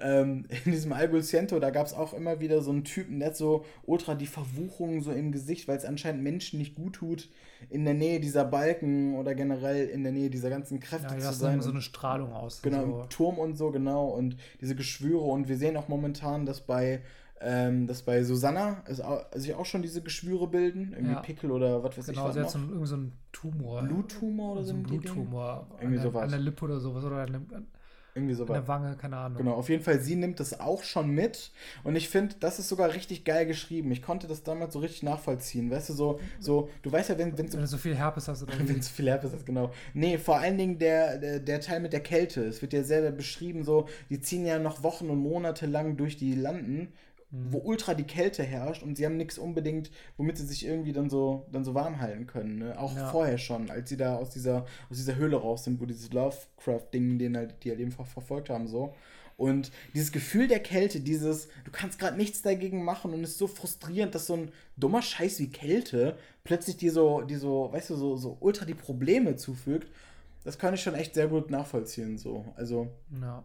Ähm, 0.00 0.46
in 0.64 0.70
diesem 0.72 0.92
Algul 0.92 1.22
Siento, 1.22 1.58
da 1.58 1.70
gab 1.70 1.86
es 1.86 1.92
auch 1.94 2.14
immer 2.14 2.38
wieder 2.40 2.60
so 2.62 2.70
einen 2.70 2.84
Typen, 2.84 3.18
der 3.18 3.28
hat 3.30 3.36
so 3.36 3.64
ultra 3.86 4.14
die 4.14 4.26
Verwuchung 4.26 5.00
so 5.02 5.10
im 5.10 5.32
Gesicht, 5.32 5.66
weil 5.66 5.76
es 5.76 5.84
anscheinend 5.84 6.22
Menschen 6.22 6.58
nicht 6.58 6.74
gut 6.76 6.94
tut, 6.94 7.28
in 7.70 7.84
der 7.84 7.94
Nähe 7.94 8.20
dieser 8.20 8.44
Balken 8.44 9.16
oder 9.16 9.34
generell 9.34 9.88
in 9.88 10.04
der 10.04 10.12
Nähe 10.12 10.30
dieser 10.30 10.50
ganzen 10.50 10.78
Kräfte 10.80 11.14
Ja, 11.14 11.32
zu 11.32 11.38
sein. 11.38 11.60
so 11.60 11.70
eine 11.70 11.82
Strahlung 11.82 12.32
aus. 12.32 12.62
Genau, 12.62 12.84
So. 12.86 13.02
im 13.02 13.08
Turm 13.08 13.38
und 13.38 13.56
so, 13.56 13.70
genau. 13.72 14.06
Und 14.08 14.36
diese 14.60 14.76
Geschwüre. 14.76 15.24
Und 15.24 15.48
wir 15.48 15.56
sehen 15.56 15.76
auch 15.76 15.88
momentan, 15.88 16.46
dass 16.46 16.60
bei, 16.60 17.00
ähm, 17.40 17.86
dass 17.88 18.02
bei 18.02 18.22
Susanna 18.22 18.82
es 18.86 19.00
au- 19.00 19.22
sich 19.34 19.54
auch 19.54 19.66
schon 19.66 19.82
diese 19.82 20.02
Geschwüre 20.02 20.46
bilden. 20.46 20.92
Irgendwie 20.92 21.14
Ja. 21.14 21.20
Pickel 21.20 21.50
oder 21.50 21.82
was 21.82 21.96
weiß 21.98 22.06
Genau, 22.06 22.28
ich 22.28 22.34
sie 22.34 22.40
hat 22.40 22.50
so 22.50 22.58
einen, 22.58 22.86
so 22.86 22.94
einen 22.94 23.12
Tumor. 23.32 23.82
Bluttumor 23.82 24.52
oder 24.52 24.64
so 24.64 24.72
ein 24.74 24.82
Bluttumor. 24.82 25.14
Bluttumor 25.14 25.66
Irgendwie 25.80 25.86
an, 25.86 25.92
der, 25.94 26.02
sowas. 26.02 26.22
an 26.24 26.30
der 26.30 26.38
Lippe 26.40 26.64
oder 26.66 26.78
sowas 26.80 27.04
oder 27.04 27.16
an, 27.16 27.34
an 27.34 27.66
Irgendwie 28.14 28.34
sowas. 28.34 28.54
der 28.54 28.68
Wange, 28.68 28.96
keine 28.96 29.16
Ahnung. 29.16 29.38
Genau, 29.38 29.54
auf 29.54 29.68
jeden 29.68 29.82
Fall, 29.82 29.98
sie 29.98 30.14
nimmt 30.14 30.38
das 30.38 30.60
auch 30.60 30.84
schon 30.84 31.10
mit. 31.10 31.50
Und 31.82 31.96
ich 31.96 32.08
finde, 32.08 32.36
das 32.38 32.60
ist 32.60 32.68
sogar 32.68 32.94
richtig 32.94 33.24
geil 33.24 33.44
geschrieben. 33.44 33.90
Ich 33.90 34.02
konnte 34.02 34.28
das 34.28 34.44
damals 34.44 34.74
so 34.74 34.78
richtig 34.78 35.02
nachvollziehen. 35.02 35.68
Weißt 35.68 35.88
du, 35.88 35.94
so, 35.94 36.20
so 36.38 36.68
du 36.82 36.92
weißt 36.92 37.08
ja, 37.10 37.18
wenn 37.18 37.30
es 37.30 37.38
Wenn 37.38 37.60
du 37.60 37.66
so 37.66 37.76
viel 37.76 37.96
Herpes 37.96 38.28
hast 38.28 38.44
oder 38.44 38.52
wenn 38.58 38.78
es 38.78 38.88
viel 38.88 39.08
Herpes 39.08 39.32
ist, 39.32 39.44
genau. 39.44 39.72
Nee, 39.94 40.18
vor 40.18 40.38
allen 40.38 40.56
Dingen 40.56 40.78
der, 40.78 41.18
der, 41.18 41.40
der 41.40 41.60
Teil 41.60 41.80
mit 41.80 41.92
der 41.92 42.00
Kälte. 42.00 42.44
Es 42.44 42.62
wird 42.62 42.72
ja 42.72 42.84
sehr 42.84 43.10
beschrieben, 43.10 43.64
so, 43.64 43.88
die 44.10 44.20
ziehen 44.20 44.46
ja 44.46 44.60
noch 44.60 44.84
Wochen 44.84 45.10
und 45.10 45.18
Monate 45.18 45.66
lang 45.66 45.96
durch 45.96 46.16
die 46.16 46.34
Landen, 46.34 46.92
Mhm. 47.34 47.52
wo 47.52 47.58
ultra 47.58 47.94
die 47.94 48.04
Kälte 48.04 48.42
herrscht 48.44 48.82
und 48.82 48.96
sie 48.96 49.04
haben 49.04 49.16
nichts 49.16 49.38
unbedingt, 49.38 49.90
womit 50.16 50.38
sie 50.38 50.46
sich 50.46 50.64
irgendwie 50.64 50.92
dann 50.92 51.10
so, 51.10 51.46
dann 51.50 51.64
so 51.64 51.74
warm 51.74 52.00
halten 52.00 52.26
können. 52.26 52.58
Ne? 52.58 52.78
Auch 52.78 52.94
Ja. 52.96 53.10
vorher 53.10 53.38
schon, 53.38 53.70
als 53.70 53.88
sie 53.88 53.96
da 53.96 54.16
aus 54.16 54.30
dieser, 54.30 54.62
aus 54.90 54.96
dieser 54.96 55.16
Höhle 55.16 55.36
raus 55.36 55.64
sind, 55.64 55.80
wo 55.80 55.86
dieses 55.86 56.12
Lovecraft-Ding, 56.12 57.18
den 57.18 57.36
halt, 57.36 57.56
die 57.64 57.70
halt 57.70 57.80
eben 57.80 57.90
ver- 57.92 58.04
verfolgt 58.04 58.50
haben, 58.50 58.68
so. 58.68 58.94
Und 59.36 59.72
dieses 59.94 60.12
Gefühl 60.12 60.46
der 60.46 60.60
Kälte, 60.60 61.00
dieses, 61.00 61.48
du 61.64 61.72
kannst 61.72 61.98
gerade 61.98 62.16
nichts 62.16 62.42
dagegen 62.42 62.84
machen 62.84 63.12
und 63.12 63.24
es 63.24 63.30
ist 63.30 63.38
so 63.38 63.48
frustrierend, 63.48 64.14
dass 64.14 64.26
so 64.28 64.34
ein 64.36 64.52
dummer 64.76 65.02
Scheiß 65.02 65.40
wie 65.40 65.48
Kälte 65.50 66.16
plötzlich 66.44 66.76
dir 66.76 66.92
so, 66.92 67.22
die 67.22 67.34
so, 67.34 67.68
weißt 67.72 67.90
du, 67.90 67.96
so, 67.96 68.16
so 68.16 68.36
ultra 68.38 68.64
die 68.64 68.74
Probleme 68.74 69.34
zufügt. 69.34 69.90
Das 70.44 70.56
kann 70.58 70.74
ich 70.74 70.82
schon 70.82 70.94
echt 70.94 71.14
sehr 71.14 71.26
gut 71.26 71.50
nachvollziehen, 71.50 72.16
so. 72.16 72.44
Also, 72.54 72.92
Ja. 73.20 73.42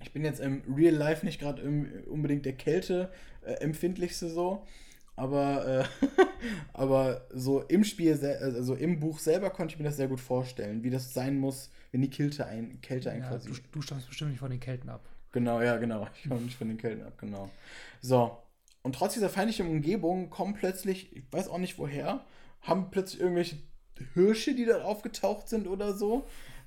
ich 0.00 0.12
bin 0.12 0.24
jetzt 0.24 0.38
im 0.38 0.62
Real 0.72 0.94
Life 0.94 1.26
nicht 1.26 1.40
gerade 1.40 1.62
unbedingt 2.08 2.44
der 2.46 2.52
Kälte 2.52 3.10
äh, 3.44 3.54
empfindlichste 3.54 4.28
so, 4.28 4.66
aber, 5.16 5.66
äh, 5.66 6.06
aber 6.72 7.26
so 7.32 7.62
im 7.62 7.84
Spiel, 7.84 8.12
also 8.24 8.74
im 8.74 9.00
Buch 9.00 9.18
selber 9.18 9.50
konnte 9.50 9.74
ich 9.74 9.78
mir 9.78 9.84
das 9.84 9.96
sehr 9.96 10.08
gut 10.08 10.20
vorstellen, 10.20 10.82
wie 10.82 10.90
das 10.90 11.12
sein 11.12 11.38
muss, 11.38 11.70
wenn 11.90 12.02
die 12.02 12.10
Kälte 12.10 12.46
ein, 12.46 12.80
Kälte 12.80 13.10
ja 13.10 13.20
quasi. 13.20 13.50
du, 13.50 13.56
du 13.72 13.82
stammst 13.82 14.08
bestimmt 14.08 14.30
nicht 14.30 14.40
von 14.40 14.50
den 14.50 14.60
Kelten 14.60 14.88
ab. 14.88 15.08
Genau, 15.32 15.60
ja, 15.60 15.76
genau. 15.76 16.08
Ich 16.22 16.28
komme 16.28 16.42
nicht 16.42 16.56
von 16.56 16.68
den 16.68 16.78
Kälten 16.78 17.04
ab, 17.04 17.18
genau. 17.18 17.50
So. 18.00 18.38
Und 18.82 18.94
trotz 18.96 19.14
dieser 19.14 19.28
feindlichen 19.28 19.68
Umgebung 19.68 20.28
kommen 20.28 20.54
plötzlich, 20.54 21.14
ich 21.14 21.22
weiß 21.30 21.48
auch 21.48 21.58
nicht 21.58 21.78
woher, 21.78 22.24
haben 22.62 22.90
plötzlich 22.90 23.20
irgendwelche 23.20 23.56
Hirsche, 24.14 24.54
die 24.54 24.64
da 24.64 24.82
aufgetaucht 24.82 25.48
sind 25.48 25.68
oder 25.68 25.94
so. 25.94 26.26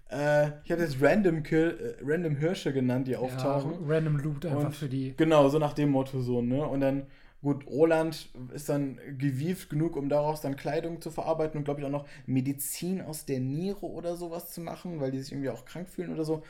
Äh, 0.09 0.47
ich 0.63 0.71
habe 0.71 0.81
jetzt 0.83 1.01
Random, 1.01 1.43
Kill, 1.43 1.97
äh, 1.99 2.03
Random 2.03 2.35
Hirsche 2.35 2.71
genannt, 2.73 3.07
die 3.07 3.15
auftauchen. 3.15 3.71
Ja, 3.71 3.77
random 3.87 4.17
Loot 4.17 4.45
einfach 4.45 4.65
Und 4.65 4.75
für 4.75 4.87
die. 4.87 5.15
Genau, 5.17 5.49
so 5.49 5.59
nach 5.59 5.73
dem 5.73 5.89
Motto 5.89 6.21
so, 6.21 6.41
ne? 6.41 6.65
Und 6.65 6.81
dann, 6.81 7.07
gut, 7.41 7.65
Roland 7.67 8.29
ist 8.53 8.69
dann 8.69 8.99
gewieft 9.17 9.69
genug, 9.69 9.95
um 9.95 10.07
daraus 10.09 10.41
dann 10.41 10.55
Kleidung 10.55 11.01
zu 11.01 11.09
verarbeiten 11.09 11.57
und 11.57 11.63
glaube 11.63 11.79
ich 11.79 11.85
auch 11.85 11.91
noch 11.91 12.07
Medizin 12.27 13.01
aus 13.01 13.25
der 13.25 13.39
Niere 13.39 13.85
oder 13.85 14.15
sowas 14.15 14.51
zu 14.51 14.61
machen, 14.61 14.99
weil 14.99 15.11
die 15.11 15.19
sich 15.19 15.31
irgendwie 15.31 15.49
auch 15.49 15.65
krank 15.65 15.89
fühlen 15.89 16.13
oder 16.13 16.23
so. 16.23 16.43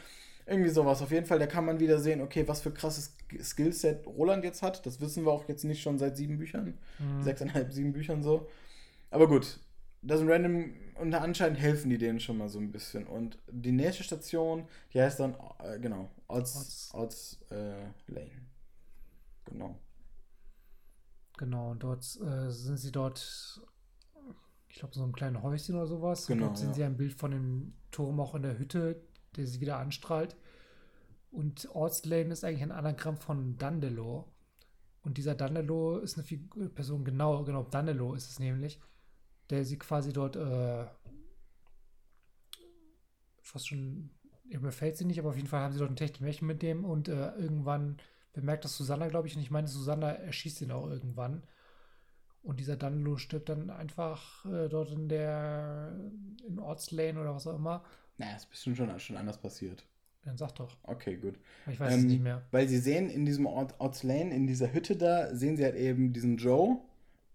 Irgendwie 0.47 0.69
sowas. 0.69 1.01
Auf 1.01 1.11
jeden 1.11 1.25
Fall, 1.25 1.39
da 1.39 1.47
kann 1.47 1.65
man 1.65 1.79
wieder 1.79 1.97
sehen, 1.97 2.21
okay, 2.21 2.47
was 2.47 2.61
für 2.61 2.71
krasses 2.71 3.15
Skillset 3.41 4.05
Roland 4.05 4.43
jetzt 4.43 4.61
hat. 4.61 4.85
Das 4.85 5.01
wissen 5.01 5.25
wir 5.25 5.31
auch 5.31 5.47
jetzt 5.47 5.63
nicht 5.63 5.81
schon 5.81 5.97
seit 5.97 6.17
sieben 6.17 6.37
Büchern. 6.37 6.77
Mhm. 6.99 7.23
Sechseinhalb, 7.23 7.71
sieben 7.71 7.93
Büchern 7.93 8.21
so. 8.21 8.47
Aber 9.09 9.27
gut, 9.27 9.59
das 10.05 10.19
sind 10.19 10.29
random 10.29 10.73
und 10.95 11.13
anscheinend 11.13 11.59
helfen 11.59 11.89
die 11.89 11.97
denen 11.97 12.19
schon 12.19 12.37
mal 12.37 12.47
so 12.47 12.59
ein 12.59 12.71
bisschen. 12.71 13.05
Und 13.05 13.37
die 13.51 13.71
nächste 13.71 14.03
Station, 14.03 14.67
die 14.93 15.01
heißt 15.01 15.19
dann, 15.19 15.35
äh, 15.59 15.79
genau, 15.79 16.09
Odds, 16.27 16.91
Odds 16.93 17.39
äh, 17.49 17.87
Lane. 18.07 18.45
Genau. 19.45 19.77
Genau, 21.37 21.71
und 21.71 21.83
dort 21.83 22.03
äh, 22.21 22.49
sind 22.49 22.77
sie 22.77 22.91
dort, 22.91 23.61
ich 24.69 24.75
glaube, 24.77 24.93
so 24.93 25.03
ein 25.03 25.11
kleines 25.11 25.43
Häuschen 25.43 25.75
oder 25.75 25.87
sowas. 25.87 26.27
Genau. 26.27 26.43
Und 26.43 26.49
dort 26.49 26.57
sehen 26.59 26.69
ja. 26.69 26.73
sie 26.73 26.83
ein 26.83 26.97
Bild 26.97 27.13
von 27.13 27.31
dem 27.31 27.73
Turm 27.91 28.19
auch 28.19 28.35
in 28.35 28.43
der 28.43 28.57
Hütte, 28.57 29.01
der 29.35 29.47
sie 29.47 29.59
wieder 29.59 29.77
anstrahlt. 29.77 30.37
Und 31.31 31.67
Ortslane 31.73 32.31
ist 32.31 32.45
eigentlich 32.45 32.63
ein 32.63 32.71
Anagramm 32.71 33.17
von 33.17 33.57
Dandelo. 33.57 34.31
Und 35.01 35.17
dieser 35.17 35.35
Dandelo 35.35 35.99
ist 35.99 36.17
eine 36.17 36.23
Figur, 36.23 36.69
Person, 36.69 37.03
genau, 37.03 37.43
genau, 37.43 37.63
Dandelo 37.63 38.13
ist 38.13 38.29
es 38.29 38.39
nämlich, 38.39 38.79
der 39.49 39.65
sie 39.65 39.77
quasi 39.77 40.13
dort 40.13 40.35
äh, 40.35 40.85
fast 43.41 43.67
schon, 43.67 44.09
mir 44.43 44.71
fällt 44.71 44.97
sie 44.97 45.05
nicht, 45.05 45.19
aber 45.19 45.29
auf 45.29 45.35
jeden 45.35 45.47
Fall 45.47 45.61
haben 45.61 45.73
sie 45.73 45.79
dort 45.79 45.91
ein 45.91 45.95
Technik 45.95 46.41
mit 46.41 46.61
dem 46.61 46.85
und 46.85 47.07
äh, 47.07 47.31
irgendwann 47.35 47.97
bemerkt 48.33 48.65
das 48.65 48.75
Susanna, 48.75 49.07
glaube 49.07 49.27
ich, 49.27 49.35
und 49.35 49.41
ich 49.41 49.51
meine, 49.51 49.67
Susanna 49.67 50.11
erschießt 50.11 50.61
ihn 50.61 50.71
auch 50.71 50.87
irgendwann. 50.87 51.43
Und 52.43 52.59
dieser 52.59 52.75
Danlo 52.75 53.17
stirbt 53.17 53.49
dann 53.49 53.71
einfach 53.71 54.45
äh, 54.45 54.67
dort 54.69 54.91
in 54.91 55.09
der 55.09 55.95
in 56.47 56.59
Ortslane 56.59 57.19
oder 57.19 57.33
was 57.33 57.47
auch 57.47 57.55
immer. 57.55 57.83
Naja, 58.17 58.35
ist 58.35 58.49
bestimmt 58.49 58.77
schon, 58.77 58.99
schon 58.99 59.17
anders 59.17 59.39
passiert. 59.39 59.83
Dann 60.23 60.37
sag 60.37 60.53
doch. 60.53 60.77
Okay, 60.83 61.17
gut. 61.17 61.39
Ich 61.67 61.79
weiß 61.79 61.93
ähm, 61.93 61.99
es 61.99 62.05
nicht 62.05 62.21
mehr. 62.21 62.43
Weil 62.51 62.67
sie 62.67 62.77
sehen 62.77 63.09
in 63.09 63.25
diesem 63.25 63.45
Ort, 63.45 63.75
Ortslane, 63.79 64.33
in 64.33 64.47
dieser 64.47 64.73
Hütte 64.73 64.95
da, 64.95 65.33
sehen 65.35 65.57
sie 65.57 65.63
halt 65.63 65.75
eben 65.75 66.13
diesen 66.13 66.37
Joe, 66.37 66.77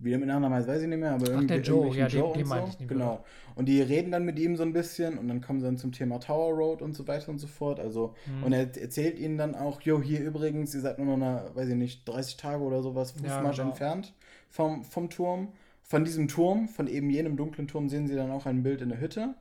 wie 0.01 0.11
der 0.11 0.19
mit 0.19 0.29
Nachnamen 0.29 0.59
heißt, 0.59 0.69
weiß 0.69 0.83
ich 0.83 0.89
nicht 0.89 0.99
mehr, 0.99 1.13
aber 1.13 1.27
Ach, 1.37 1.45
der 1.45 1.61
Joe, 1.61 1.95
ja, 1.95 2.07
Joe 2.07 2.33
den, 2.33 2.39
den 2.39 2.47
so. 2.47 2.55
meine 2.55 2.69
ich 2.69 2.79
nicht 2.79 2.91
mehr. 2.91 2.99
Genau. 2.99 3.25
Und 3.55 3.67
die 3.67 3.83
reden 3.83 4.11
dann 4.11 4.25
mit 4.25 4.39
ihm 4.39 4.57
so 4.57 4.63
ein 4.63 4.73
bisschen 4.73 5.19
und 5.19 5.29
dann 5.29 5.41
kommen 5.41 5.61
sie 5.61 5.67
dann 5.67 5.77
zum 5.77 5.93
Thema 5.93 6.19
Tower 6.19 6.53
Road 6.55 6.83
und 6.83 6.95
so 6.95 7.07
weiter 7.07 7.29
und 7.29 7.39
so 7.39 7.47
fort. 7.47 7.79
Also, 7.79 8.15
mhm. 8.27 8.45
und 8.45 8.53
er 8.53 8.61
erzählt 8.77 9.19
ihnen 9.19 9.37
dann 9.37 9.55
auch, 9.55 9.83
jo, 9.83 10.01
hier 10.01 10.21
übrigens, 10.21 10.75
ihr 10.75 10.81
seid 10.81 10.99
nur 10.99 11.17
noch, 11.17 11.27
eine, 11.27 11.51
weiß 11.55 11.69
ich 11.69 11.77
nicht, 11.77 12.09
30 12.09 12.37
Tage 12.37 12.63
oder 12.63 12.83
sowas 12.83 13.13
Fußmarsch 13.13 13.59
ja, 13.59 13.65
genau. 13.65 13.71
entfernt 13.71 14.15
vom, 14.49 14.85
vom 14.85 15.11
Turm. 15.11 15.49
Von 15.83 16.05
diesem 16.05 16.29
Turm, 16.29 16.69
von 16.69 16.87
eben 16.87 17.11
jenem 17.11 17.37
dunklen 17.37 17.67
Turm, 17.67 17.89
sehen 17.89 18.07
sie 18.07 18.15
dann 18.15 18.31
auch 18.31 18.47
ein 18.47 18.63
Bild 18.63 18.81
in 18.81 18.91
der 18.91 19.01
Hütte. 19.01 19.35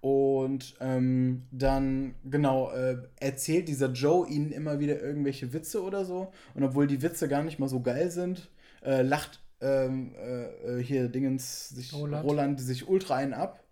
Und 0.00 0.76
ähm, 0.80 1.42
dann, 1.50 2.14
genau, 2.24 2.70
äh, 2.70 2.98
erzählt 3.18 3.68
dieser 3.68 3.90
Joe 3.92 4.28
ihnen 4.28 4.50
immer 4.50 4.78
wieder 4.78 5.00
irgendwelche 5.00 5.52
Witze 5.52 5.82
oder 5.82 6.04
so. 6.04 6.32
Und 6.54 6.64
obwohl 6.64 6.86
die 6.86 7.02
Witze 7.02 7.28
gar 7.28 7.42
nicht 7.42 7.58
mal 7.58 7.68
so 7.68 7.80
geil 7.80 8.10
sind, 8.10 8.50
äh, 8.82 9.02
lacht 9.02 9.40
ähm, 9.60 10.14
äh, 10.14 10.78
äh, 10.78 10.82
hier 10.82 11.08
Dingens 11.08 11.68
sich 11.70 11.92
Roland. 11.92 12.24
Roland 12.24 12.60
sich 12.60 12.88
ultra 12.88 13.16
einen 13.16 13.34
ab. 13.34 13.62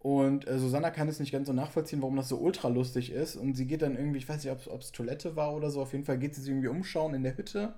Und 0.00 0.46
äh, 0.46 0.58
Susanna 0.58 0.90
kann 0.90 1.08
es 1.08 1.18
nicht 1.18 1.32
ganz 1.32 1.48
so 1.48 1.52
nachvollziehen, 1.52 2.00
warum 2.02 2.16
das 2.16 2.28
so 2.28 2.38
ultra 2.38 2.68
lustig 2.68 3.10
ist. 3.10 3.36
Und 3.36 3.54
sie 3.54 3.66
geht 3.66 3.82
dann 3.82 3.96
irgendwie, 3.96 4.18
ich 4.18 4.28
weiß 4.28 4.44
nicht, 4.44 4.68
ob 4.68 4.80
es 4.80 4.92
Toilette 4.92 5.34
war 5.34 5.54
oder 5.54 5.70
so, 5.70 5.82
auf 5.82 5.92
jeden 5.92 6.04
Fall 6.04 6.18
geht 6.18 6.34
sie 6.34 6.42
sich 6.42 6.50
irgendwie 6.50 6.68
umschauen 6.68 7.14
in 7.14 7.24
der 7.24 7.36
Hütte. 7.36 7.74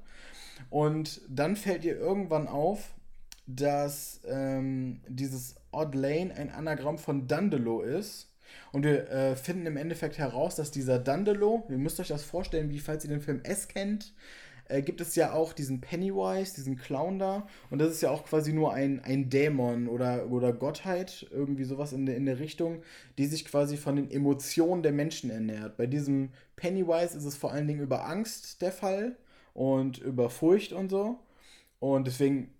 Und 0.68 1.22
dann 1.28 1.56
fällt 1.56 1.84
ihr 1.84 1.96
irgendwann 1.96 2.46
auf, 2.46 2.90
dass 3.46 4.20
ähm, 4.28 5.00
dieses 5.08 5.54
Odd 5.72 5.96
Lane 5.96 6.34
ein 6.34 6.50
Anagramm 6.50 6.98
von 6.98 7.26
Dandelo 7.26 7.82
ist. 7.82 8.28
Und 8.72 8.84
wir 8.84 9.08
äh, 9.10 9.36
finden 9.36 9.66
im 9.66 9.76
Endeffekt 9.76 10.18
heraus, 10.18 10.56
dass 10.56 10.70
dieser 10.70 10.98
Dandelo, 10.98 11.64
ihr 11.68 11.78
müsst 11.78 12.00
euch 12.00 12.08
das 12.08 12.24
vorstellen, 12.24 12.70
wie 12.70 12.80
falls 12.80 13.04
ihr 13.04 13.10
den 13.10 13.20
Film 13.20 13.40
S 13.44 13.68
kennt, 13.68 14.12
äh, 14.70 14.82
gibt 14.82 15.00
es 15.00 15.16
ja 15.16 15.32
auch 15.32 15.52
diesen 15.52 15.80
Pennywise, 15.80 16.54
diesen 16.54 16.76
Clown 16.76 17.18
da. 17.18 17.46
Und 17.70 17.80
das 17.80 17.90
ist 17.90 18.00
ja 18.00 18.10
auch 18.10 18.24
quasi 18.24 18.52
nur 18.52 18.72
ein, 18.72 19.00
ein 19.00 19.28
Dämon 19.28 19.88
oder, 19.88 20.30
oder 20.30 20.52
Gottheit, 20.52 21.26
irgendwie 21.30 21.64
sowas 21.64 21.92
in 21.92 22.06
der, 22.06 22.16
in 22.16 22.26
der 22.26 22.38
Richtung, 22.38 22.82
die 23.18 23.26
sich 23.26 23.44
quasi 23.44 23.76
von 23.76 23.96
den 23.96 24.10
Emotionen 24.10 24.82
der 24.82 24.92
Menschen 24.92 25.30
ernährt. 25.30 25.76
Bei 25.76 25.86
diesem 25.86 26.30
Pennywise 26.56 27.16
ist 27.16 27.24
es 27.24 27.36
vor 27.36 27.52
allen 27.52 27.68
Dingen 27.68 27.80
über 27.80 28.06
Angst 28.06 28.62
der 28.62 28.72
Fall 28.72 29.16
und 29.54 29.98
über 29.98 30.30
Furcht 30.30 30.72
und 30.72 30.90
so. 30.90 31.18
Und 31.80 32.06
deswegen 32.06 32.54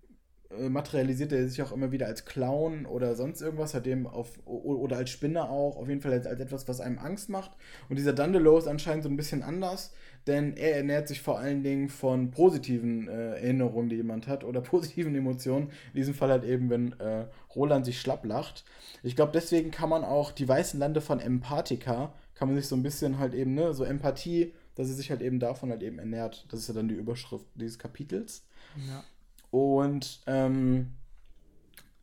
äh, 0.57 0.69
materialisiert 0.69 1.31
er 1.31 1.47
sich 1.47 1.61
auch 1.61 1.71
immer 1.71 1.91
wieder 1.91 2.07
als 2.07 2.25
Clown 2.25 2.85
oder 2.85 3.15
sonst 3.15 3.41
irgendwas, 3.41 3.73
hat 3.73 3.85
dem 3.85 4.07
auf 4.07 4.39
oder 4.45 4.97
als 4.97 5.09
Spinner 5.09 5.49
auch, 5.49 5.77
auf 5.77 5.87
jeden 5.87 6.01
Fall 6.01 6.13
als, 6.13 6.27
als 6.27 6.39
etwas, 6.39 6.67
was 6.67 6.81
einem 6.81 6.99
Angst 6.99 7.29
macht. 7.29 7.51
Und 7.89 7.97
dieser 7.97 8.13
Dandelo 8.13 8.57
ist 8.57 8.67
anscheinend 8.67 9.03
so 9.03 9.09
ein 9.09 9.17
bisschen 9.17 9.43
anders, 9.43 9.93
denn 10.27 10.55
er 10.55 10.77
ernährt 10.77 11.07
sich 11.07 11.21
vor 11.21 11.39
allen 11.39 11.63
Dingen 11.63 11.89
von 11.89 12.31
positiven 12.31 13.07
äh, 13.07 13.31
Erinnerungen, 13.35 13.89
die 13.89 13.95
jemand 13.95 14.27
hat 14.27 14.43
oder 14.43 14.61
positiven 14.61 15.15
Emotionen. 15.15 15.69
In 15.93 15.97
diesem 15.97 16.13
Fall 16.13 16.29
halt 16.29 16.43
eben, 16.43 16.69
wenn 16.69 16.99
äh, 16.99 17.25
Roland 17.55 17.85
sich 17.85 17.99
schlapp 17.99 18.25
lacht. 18.25 18.63
Ich 19.03 19.15
glaube, 19.15 19.31
deswegen 19.33 19.71
kann 19.71 19.89
man 19.89 20.03
auch 20.03 20.31
die 20.31 20.47
weißen 20.47 20.79
Lande 20.79 21.01
von 21.01 21.19
Empathica, 21.19 22.13
kann 22.35 22.47
man 22.47 22.57
sich 22.57 22.67
so 22.67 22.75
ein 22.75 22.83
bisschen 22.83 23.19
halt 23.19 23.33
eben, 23.33 23.53
ne, 23.53 23.73
so 23.73 23.83
Empathie, 23.83 24.53
dass 24.75 24.87
er 24.87 24.95
sich 24.95 25.09
halt 25.09 25.21
eben 25.21 25.39
davon 25.39 25.69
halt 25.69 25.83
eben 25.83 25.99
ernährt. 25.99 26.45
Das 26.49 26.59
ist 26.59 26.67
ja 26.67 26.73
dann 26.73 26.87
die 26.87 26.95
Überschrift 26.95 27.45
dieses 27.55 27.79
Kapitels. 27.79 28.45
Ja. 28.87 29.03
Und 29.51 30.21
ähm, 30.27 30.93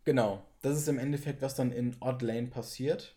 genau, 0.04 0.42
das 0.62 0.76
ist 0.76 0.88
im 0.88 0.98
Endeffekt, 0.98 1.42
was 1.42 1.54
dann 1.54 1.72
in 1.72 1.96
Odd 2.00 2.24
Lane 2.24 2.48
passiert. 2.48 3.16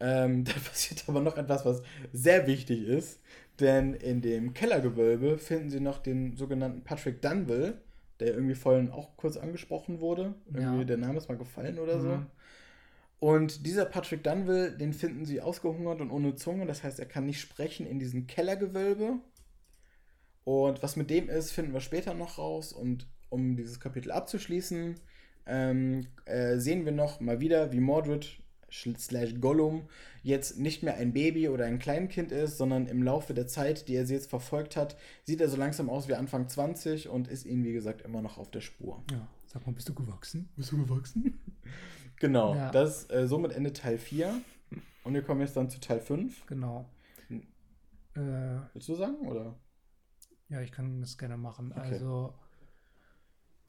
Ähm, 0.00 0.44
da 0.44 0.52
passiert 0.52 1.04
aber 1.06 1.20
noch 1.20 1.36
etwas, 1.36 1.64
was 1.64 1.82
sehr 2.12 2.46
wichtig 2.46 2.82
ist, 2.82 3.20
denn 3.60 3.94
in 3.94 4.20
dem 4.20 4.54
Kellergewölbe 4.54 5.38
finden 5.38 5.70
sie 5.70 5.80
noch 5.80 5.98
den 5.98 6.36
sogenannten 6.36 6.82
Patrick 6.82 7.22
Dunville, 7.22 7.80
der 8.20 8.34
irgendwie 8.34 8.54
vorhin 8.54 8.90
auch 8.90 9.16
kurz 9.16 9.36
angesprochen 9.36 10.00
wurde. 10.00 10.34
Irgendwie 10.46 10.78
ja. 10.78 10.84
der 10.84 10.96
Name 10.96 11.18
ist 11.18 11.28
mal 11.28 11.38
gefallen 11.38 11.78
oder 11.78 11.98
mhm. 11.98 12.02
so. 12.02 12.18
Und 13.20 13.64
dieser 13.64 13.86
Patrick 13.86 14.22
Dunville, 14.22 14.72
den 14.72 14.92
finden 14.92 15.24
sie 15.24 15.40
ausgehungert 15.40 16.00
und 16.00 16.10
ohne 16.10 16.34
Zunge, 16.34 16.66
das 16.66 16.82
heißt, 16.82 16.98
er 16.98 17.06
kann 17.06 17.26
nicht 17.26 17.40
sprechen 17.40 17.86
in 17.86 17.98
diesem 17.98 18.26
Kellergewölbe. 18.26 19.18
Und 20.44 20.82
was 20.82 20.96
mit 20.96 21.08
dem 21.08 21.30
ist, 21.30 21.52
finden 21.52 21.72
wir 21.72 21.80
später 21.80 22.12
noch 22.12 22.38
raus. 22.38 22.72
Und 22.72 23.08
um 23.30 23.56
dieses 23.56 23.80
Kapitel 23.80 24.10
abzuschließen, 24.12 24.96
ähm, 25.46 26.06
äh, 26.26 26.58
sehen 26.58 26.84
wir 26.84 26.92
noch 26.92 27.20
mal 27.20 27.40
wieder, 27.40 27.72
wie 27.72 27.80
Mordred 27.80 28.42
slash 28.98 29.40
Gollum 29.40 29.88
jetzt 30.22 30.58
nicht 30.58 30.82
mehr 30.82 30.96
ein 30.96 31.12
Baby 31.12 31.48
oder 31.48 31.64
ein 31.66 31.78
Kleinkind 31.78 32.32
ist, 32.32 32.58
sondern 32.58 32.86
im 32.86 33.02
Laufe 33.02 33.34
der 33.34 33.46
Zeit, 33.46 33.88
die 33.88 33.94
er 33.94 34.06
sie 34.06 34.14
jetzt 34.14 34.30
verfolgt 34.30 34.76
hat, 34.76 34.96
sieht 35.24 35.40
er 35.40 35.48
so 35.48 35.56
langsam 35.56 35.90
aus 35.90 36.08
wie 36.08 36.14
Anfang 36.14 36.48
20 36.48 37.08
und 37.08 37.28
ist 37.28 37.46
ihnen, 37.46 37.64
wie 37.64 37.72
gesagt, 37.72 38.02
immer 38.02 38.22
noch 38.22 38.38
auf 38.38 38.50
der 38.50 38.60
Spur. 38.60 39.02
Ja, 39.10 39.28
sag 39.46 39.66
mal, 39.66 39.72
bist 39.72 39.88
du 39.88 39.94
gewachsen? 39.94 40.48
Bist 40.56 40.72
du 40.72 40.78
gewachsen? 40.78 41.38
genau, 42.20 42.54
ja. 42.54 42.70
das 42.70 43.08
äh, 43.10 43.26
somit 43.28 43.52
Ende 43.52 43.72
Teil 43.72 43.98
4 43.98 44.34
und 45.04 45.14
wir 45.14 45.22
kommen 45.22 45.40
jetzt 45.40 45.56
dann 45.56 45.70
zu 45.70 45.80
Teil 45.80 46.00
5. 46.00 46.46
Genau. 46.46 46.88
Äh, 48.14 48.60
Willst 48.72 48.88
du 48.88 48.94
sagen, 48.94 49.26
oder? 49.26 49.58
Ja, 50.48 50.60
ich 50.60 50.72
kann 50.72 51.00
das 51.00 51.18
gerne 51.18 51.36
machen. 51.36 51.72
Okay. 51.72 51.80
Also 51.80 52.34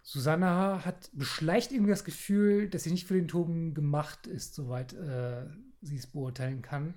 Susanna 0.07 0.85
hat 0.85 1.09
beschleicht 1.13 1.71
irgendwie 1.71 1.89
das 1.89 2.03
Gefühl, 2.03 2.69
dass 2.69 2.83
sie 2.83 2.91
nicht 2.91 3.07
für 3.07 3.15
den 3.15 3.27
Toben 3.27 3.73
gemacht 3.73 4.27
ist, 4.27 4.53
soweit 4.53 4.93
äh, 4.93 5.47
sie 5.81 5.97
es 5.97 6.05
beurteilen 6.05 6.61
kann. 6.61 6.93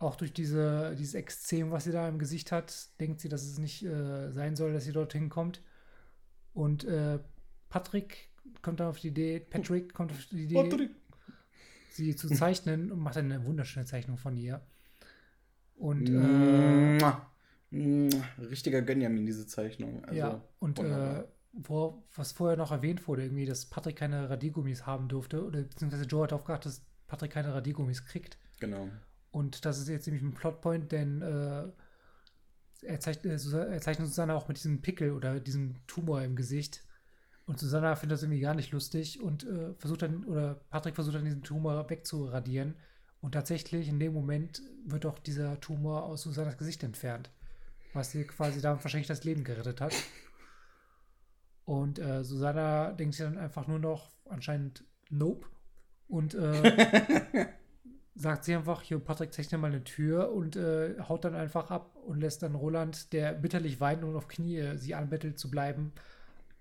Auch 0.00 0.16
durch 0.16 0.32
diese, 0.32 0.96
dieses 0.98 1.14
Extrem, 1.14 1.70
was 1.70 1.84
sie 1.84 1.92
da 1.92 2.08
im 2.08 2.18
Gesicht 2.18 2.50
hat, 2.50 2.88
denkt 2.98 3.20
sie, 3.20 3.28
dass 3.28 3.44
es 3.44 3.58
nicht 3.58 3.84
äh, 3.84 4.32
sein 4.32 4.56
soll, 4.56 4.72
dass 4.72 4.82
sie 4.82 4.90
dorthin 4.90 5.28
kommt. 5.28 5.62
Und 6.52 6.82
äh, 6.82 7.20
Patrick 7.68 8.30
kommt 8.62 8.80
dann 8.80 8.88
auf 8.88 8.98
die 8.98 9.08
Idee, 9.08 9.38
Patrick 9.38 9.94
kommt 9.94 10.10
auf 10.10 10.26
die 10.32 10.42
Idee, 10.42 10.54
Patrick. 10.54 10.90
sie 11.90 12.16
zu 12.16 12.26
zeichnen 12.34 12.90
und 12.90 12.98
macht 12.98 13.16
eine 13.16 13.44
wunderschöne 13.44 13.86
Zeichnung 13.86 14.16
von 14.18 14.36
ihr. 14.36 14.60
Und 15.76 16.08
äh, 16.10 16.98
richtiger 18.40 18.82
Gönjamin, 18.82 19.24
diese 19.24 19.46
Zeichnung. 19.46 20.04
Also, 20.04 20.18
ja, 20.18 20.44
und 20.58 20.80
äh, 20.80 21.22
wo, 21.52 22.04
was 22.14 22.32
vorher 22.32 22.56
noch 22.56 22.72
erwähnt 22.72 23.06
wurde, 23.08 23.22
irgendwie, 23.22 23.46
dass 23.46 23.66
Patrick 23.66 23.96
keine 23.96 24.30
Radiergummis 24.30 24.86
haben 24.86 25.08
durfte, 25.08 25.44
oder 25.44 25.62
beziehungsweise 25.62 26.04
Joe 26.04 26.24
hat 26.24 26.32
darauf 26.32 26.44
geachtet, 26.44 26.72
dass 26.72 26.82
Patrick 27.06 27.32
keine 27.32 27.52
Radiergummis 27.52 28.04
kriegt. 28.04 28.38
Genau. 28.60 28.88
Und 29.30 29.64
das 29.64 29.78
ist 29.78 29.88
jetzt 29.88 30.06
nämlich 30.06 30.22
ein 30.22 30.34
Plotpoint, 30.34 30.92
denn 30.92 31.22
äh, 31.22 31.64
er, 32.82 33.00
zeichnet, 33.00 33.44
äh, 33.44 33.72
er 33.72 33.80
zeichnet 33.80 34.08
Susanna 34.08 34.34
auch 34.34 34.48
mit 34.48 34.58
diesem 34.58 34.80
Pickel 34.82 35.12
oder 35.12 35.40
diesem 35.40 35.76
Tumor 35.86 36.22
im 36.22 36.36
Gesicht. 36.36 36.84
Und 37.46 37.58
Susanna 37.58 37.96
findet 37.96 38.16
das 38.16 38.22
irgendwie 38.22 38.40
gar 38.40 38.54
nicht 38.54 38.70
lustig 38.70 39.20
und 39.20 39.44
äh, 39.44 39.74
versucht 39.74 40.02
dann, 40.02 40.24
oder 40.24 40.54
Patrick 40.70 40.94
versucht 40.94 41.16
dann 41.16 41.24
diesen 41.24 41.42
Tumor 41.42 41.88
wegzuradieren. 41.90 42.76
Und 43.20 43.32
tatsächlich 43.32 43.88
in 43.88 43.98
dem 43.98 44.12
Moment 44.12 44.62
wird 44.86 45.04
auch 45.04 45.18
dieser 45.18 45.60
Tumor 45.60 46.04
aus 46.04 46.22
Susannas 46.22 46.56
Gesicht 46.56 46.82
entfernt. 46.84 47.30
Was 47.92 48.14
ihr 48.14 48.26
quasi 48.26 48.60
damit 48.60 48.84
wahrscheinlich 48.84 49.08
das 49.08 49.24
Leben 49.24 49.44
gerettet 49.44 49.80
hat. 49.80 49.92
Und 51.70 52.00
äh, 52.00 52.24
Susanna 52.24 52.90
denkt 52.90 53.14
sich 53.14 53.24
dann 53.24 53.38
einfach 53.38 53.68
nur 53.68 53.78
noch 53.78 54.10
anscheinend 54.28 54.82
Nope. 55.08 55.46
Und 56.08 56.34
äh, 56.34 57.46
sagt 58.16 58.42
sie 58.42 58.56
einfach, 58.56 58.82
hier, 58.82 58.98
Patrick, 58.98 59.32
zeichne 59.32 59.56
mal 59.56 59.68
eine 59.68 59.84
Tür 59.84 60.32
und 60.32 60.56
äh, 60.56 60.98
haut 60.98 61.24
dann 61.24 61.36
einfach 61.36 61.70
ab 61.70 61.94
und 61.94 62.18
lässt 62.18 62.42
dann 62.42 62.56
Roland, 62.56 63.12
der 63.12 63.34
bitterlich 63.34 63.80
weint 63.80 64.02
und 64.02 64.16
auf 64.16 64.26
Knie 64.26 64.56
äh, 64.56 64.78
sie 64.78 64.96
anbettelt 64.96 65.38
zu 65.38 65.48
bleiben, 65.48 65.92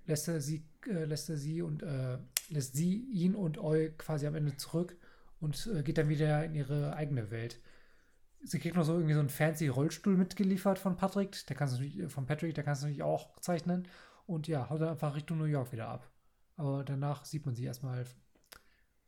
lässt 0.05 0.28
er 0.28 0.41
sie, 0.41 0.64
äh, 0.86 1.05
lässt 1.05 1.28
er 1.32 1.38
sie 1.38 1.64
und 1.64 1.82
äh, 1.82 2.20
lässt 2.49 2.76
sie 2.76 2.99
ihn 3.12 3.34
und 3.34 3.57
Eu 3.57 3.89
quasi 3.97 4.28
am 4.28 4.36
Ende 4.36 4.57
zurück 4.57 4.95
und 5.39 5.72
geht 5.86 5.97
dann 5.97 6.10
wieder 6.10 6.45
in 6.45 6.53
ihre 6.53 6.95
eigene 6.95 7.32
Welt. 7.32 7.60
Sie 8.43 8.60
kriegt 8.60 8.76
noch 8.76 8.86
so 8.86 8.93
irgendwie 8.93 9.16
so 9.16 9.22
einen 9.22 9.30
fancy 9.30 9.70
Rollstuhl 9.70 10.18
mitgeliefert 10.18 10.78
von 10.78 10.97
Patrick, 10.97 11.47
der 11.47 11.55
kannst 11.55 11.80
du 11.80 11.82
natürlich, 11.82 12.12
von 12.12 12.28
Patrick, 12.28 12.53
der 12.53 12.64
kannst 12.64 12.84
du 12.84 12.86
natürlich 12.86 13.03
auch 13.03 13.39
zeichnen. 13.39 13.88
Und 14.30 14.47
ja, 14.47 14.69
haut 14.69 14.80
dann 14.80 14.89
einfach 14.89 15.15
Richtung 15.15 15.39
New 15.39 15.45
York 15.45 15.71
wieder 15.71 15.88
ab. 15.88 16.07
Aber 16.55 16.84
danach 16.84 17.25
sieht 17.25 17.47
man 17.47 17.55
sie 17.55 17.65
erstmal 17.65 18.05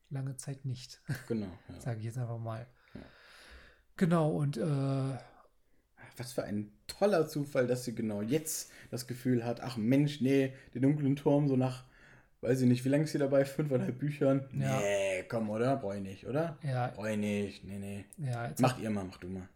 lange 0.09 0.35
Zeit 0.35 0.65
nicht. 0.65 0.99
Genau. 1.27 1.45
Ja. 1.69 1.79
Sage 1.79 1.99
ich 1.99 2.05
jetzt 2.05 2.17
einfach 2.17 2.39
mal. 2.39 2.65
Ja. 2.95 3.01
Genau, 3.97 4.31
und 4.31 4.57
äh, 4.57 5.17
was 6.17 6.33
für 6.33 6.43
ein 6.43 6.71
toller 6.87 7.27
Zufall, 7.27 7.67
dass 7.67 7.85
sie 7.85 7.93
genau 7.93 8.23
jetzt 8.23 8.71
das 8.89 9.05
Gefühl 9.05 9.45
hat, 9.45 9.61
ach 9.61 9.77
Mensch, 9.77 10.21
nee, 10.21 10.53
den 10.73 10.81
dunklen 10.81 11.15
Turm 11.15 11.47
so 11.47 11.55
nach, 11.55 11.83
weiß 12.41 12.61
ich 12.61 12.67
nicht, 12.67 12.83
wie 12.83 12.89
lange 12.89 13.03
ist 13.03 13.11
sie 13.11 13.19
dabei? 13.19 13.45
Fünfeinhalb 13.45 13.99
Büchern? 13.99 14.49
Ja. 14.53 14.79
Nee, 14.79 15.23
komm, 15.29 15.51
oder? 15.51 15.77
Brauch 15.77 15.93
ich 15.93 16.01
nicht, 16.01 16.25
oder? 16.25 16.57
Ja. 16.63 16.87
Brauch 16.87 17.05
ich 17.05 17.17
nicht, 17.17 17.63
nee, 17.63 17.77
nee. 17.77 18.05
Ja, 18.17 18.51
mach 18.57 18.79
ihr 18.79 18.89
mal, 18.89 19.03
mach 19.03 19.17
du 19.17 19.27
mal. 19.27 19.47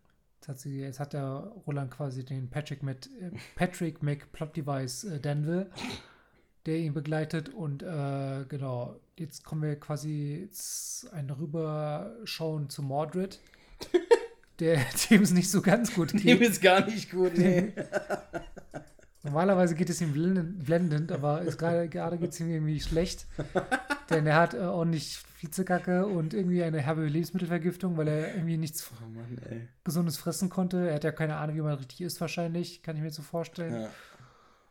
Jetzt 0.46 0.50
hat, 0.50 0.60
sie, 0.60 0.80
jetzt 0.80 1.00
hat 1.00 1.14
der 1.14 1.52
Roland 1.66 1.89
quasi 1.89 2.24
den 2.24 2.52
Patrick 2.52 2.84
mit 2.84 3.10
äh, 3.20 3.32
Patrick 3.56 4.04
McPlot 4.04 4.56
Device 4.56 5.04
äh, 5.06 5.20
Danville, 5.20 5.72
der 6.68 6.78
ihn 6.78 6.93
begleitet 6.93 7.50
und 7.50 7.82
äh, 7.82 8.46
genau, 8.48 9.00
jetzt 9.18 9.43
kommen 9.43 9.64
wir 9.64 9.76
quasi 9.80 10.41
jetzt 10.43 11.12
ein 11.14 11.32
Rüberschauen 11.32 12.70
zu 12.70 12.84
Mordred. 12.84 13.39
der 14.60 14.82
dem 15.10 15.24
es 15.24 15.32
nicht 15.32 15.50
so 15.50 15.64
ganz 15.64 15.96
gut 15.96 16.12
geht. 16.12 16.26
Dem 16.26 16.41
ist 16.43 16.62
gar 16.62 16.86
nicht 16.86 17.10
gut, 17.10 17.36
nee. 17.39 17.74
Normalerweise 19.24 19.74
geht 19.74 19.89
es 19.89 20.00
ihm 20.00 20.14
blendend, 20.60 21.12
aber 21.12 21.43
gerade, 21.43 21.89
gerade 21.89 22.20
geht 22.20 22.34
es 22.34 22.39
ihm 22.39 22.52
irgendwie 22.52 22.80
schlecht. 22.80 23.26
Denn 24.10 24.28
er 24.28 24.36
hat 24.36 24.53
äh, 24.53 24.60
ordentlich 24.60 25.20
Vizekacke 25.39 26.06
und 26.06 26.34
irgendwie 26.34 26.64
eine 26.64 26.80
herbe 26.80 27.06
Lebensmittelvergiftung, 27.06 27.97
weil 27.97 28.08
er 28.08 28.36
irgendwie 28.36 28.58
nichts 28.58 28.91
oh 28.91 29.10
Mann, 29.10 29.68
Gesundes 29.84 30.18
fressen 30.18 30.49
konnte. 30.49 30.89
Er 30.89 30.95
hat 30.95 31.03
ja 31.03 31.12
keine 31.12 31.38
Ahnung, 31.38 31.56
wie 31.56 31.62
man 31.62 31.76
richtig 31.76 32.01
isst, 32.01 32.22
wahrscheinlich, 32.22 32.84
kann 32.84 32.95
ich 32.95 33.01
mir 33.01 33.12
so 33.12 33.22
vorstellen. 33.22 33.82
Ja. 33.82 33.89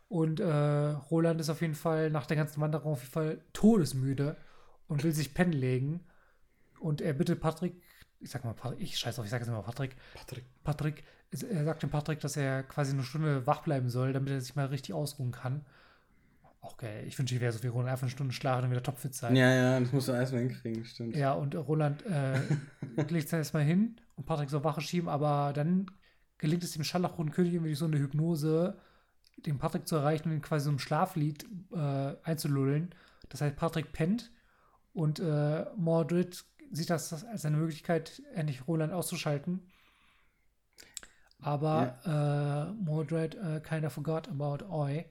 Und 0.07 0.39
äh, 0.39 0.45
Roland 0.45 1.41
ist 1.41 1.49
auf 1.49 1.61
jeden 1.61 1.75
Fall 1.75 2.09
nach 2.09 2.25
der 2.25 2.37
ganzen 2.37 2.61
Wanderung 2.61 2.93
auf 2.93 3.01
jeden 3.01 3.11
Fall 3.11 3.41
todesmüde 3.53 4.37
und 4.87 5.03
will 5.03 5.11
sich 5.11 5.33
pennen 5.33 5.53
legen. 5.53 6.01
Und 6.79 7.01
er 7.01 7.13
bittet 7.13 7.41
Patrick, 7.41 7.81
ich 8.19 8.29
sag 8.29 8.43
mal 8.45 8.53
Patrick, 8.53 8.81
ich 8.81 8.97
scheiß 8.97 9.17
auf, 9.19 9.25
ich 9.25 9.31
sag 9.31 9.41
jetzt 9.41 9.49
mal 9.49 9.61
Patrick. 9.61 9.95
Patrick. 10.13 10.45
Patrick, 10.63 11.03
er 11.31 11.65
sagt 11.65 11.83
dem 11.83 11.89
Patrick, 11.89 12.19
dass 12.19 12.37
er 12.37 12.63
quasi 12.63 12.93
eine 12.93 13.03
Stunde 13.03 13.47
wach 13.47 13.63
bleiben 13.63 13.89
soll, 13.89 14.13
damit 14.13 14.31
er 14.31 14.41
sich 14.41 14.55
mal 14.55 14.67
richtig 14.67 14.93
ausruhen 14.93 15.31
kann. 15.31 15.65
Auch 16.65 16.77
geil. 16.77 17.03
Ich 17.05 17.19
wünsche, 17.19 17.35
ich 17.35 17.41
wäre 17.41 17.51
so 17.51 17.61
wie 17.61 17.67
Roland, 17.67 17.89
einfach 17.89 18.03
eine 18.03 18.11
Stunde 18.11 18.33
schlafen 18.33 18.65
und 18.65 18.71
wieder 18.71 18.81
topfit 18.81 19.13
sein. 19.13 19.35
Ja, 19.35 19.53
ja, 19.53 19.79
das 19.79 19.91
musst 19.91 20.07
du 20.07 20.13
erstmal 20.13 20.41
hinkriegen, 20.41 20.83
stimmt. 20.83 21.15
Ja, 21.15 21.33
und 21.33 21.53
Roland 21.55 22.03
äh, 22.07 22.39
legt 23.09 23.31
dann 23.31 23.39
erstmal 23.39 23.63
hin 23.63 23.97
und 24.15 24.25
Patrick 24.25 24.49
soll 24.49 24.63
Wache 24.63 24.81
schieben, 24.81 25.07
aber 25.07 25.53
dann 25.53 25.91
gelingt 26.39 26.63
es 26.63 26.71
dem 26.71 26.83
Scharlachroten 26.83 27.31
König 27.31 27.53
irgendwie 27.53 27.75
so 27.75 27.85
eine 27.85 27.99
Hypnose, 27.99 28.77
den 29.37 29.59
Patrick 29.59 29.87
zu 29.87 29.97
erreichen 29.97 30.29
und 30.29 30.35
ihn 30.35 30.41
quasi 30.41 30.65
so 30.65 30.71
im 30.71 30.79
Schlaflied 30.79 31.45
äh, 31.71 32.15
einzulullen. 32.23 32.95
Das 33.29 33.41
heißt, 33.41 33.55
Patrick 33.55 33.91
pennt 33.91 34.31
und 34.93 35.19
äh, 35.19 35.65
Mordred 35.75 36.43
sieht 36.71 36.89
das 36.89 37.23
als 37.25 37.45
eine 37.45 37.57
Möglichkeit, 37.57 38.23
endlich 38.33 38.67
Roland 38.67 38.91
auszuschalten. 38.91 39.71
Aber 41.41 41.99
ja. 42.05 42.69
äh, 42.69 42.73
Mordred 42.73 43.35
äh, 43.35 43.59
kinda 43.59 43.91
forgot 43.91 44.27
about 44.29 44.65
Oi. 44.67 45.05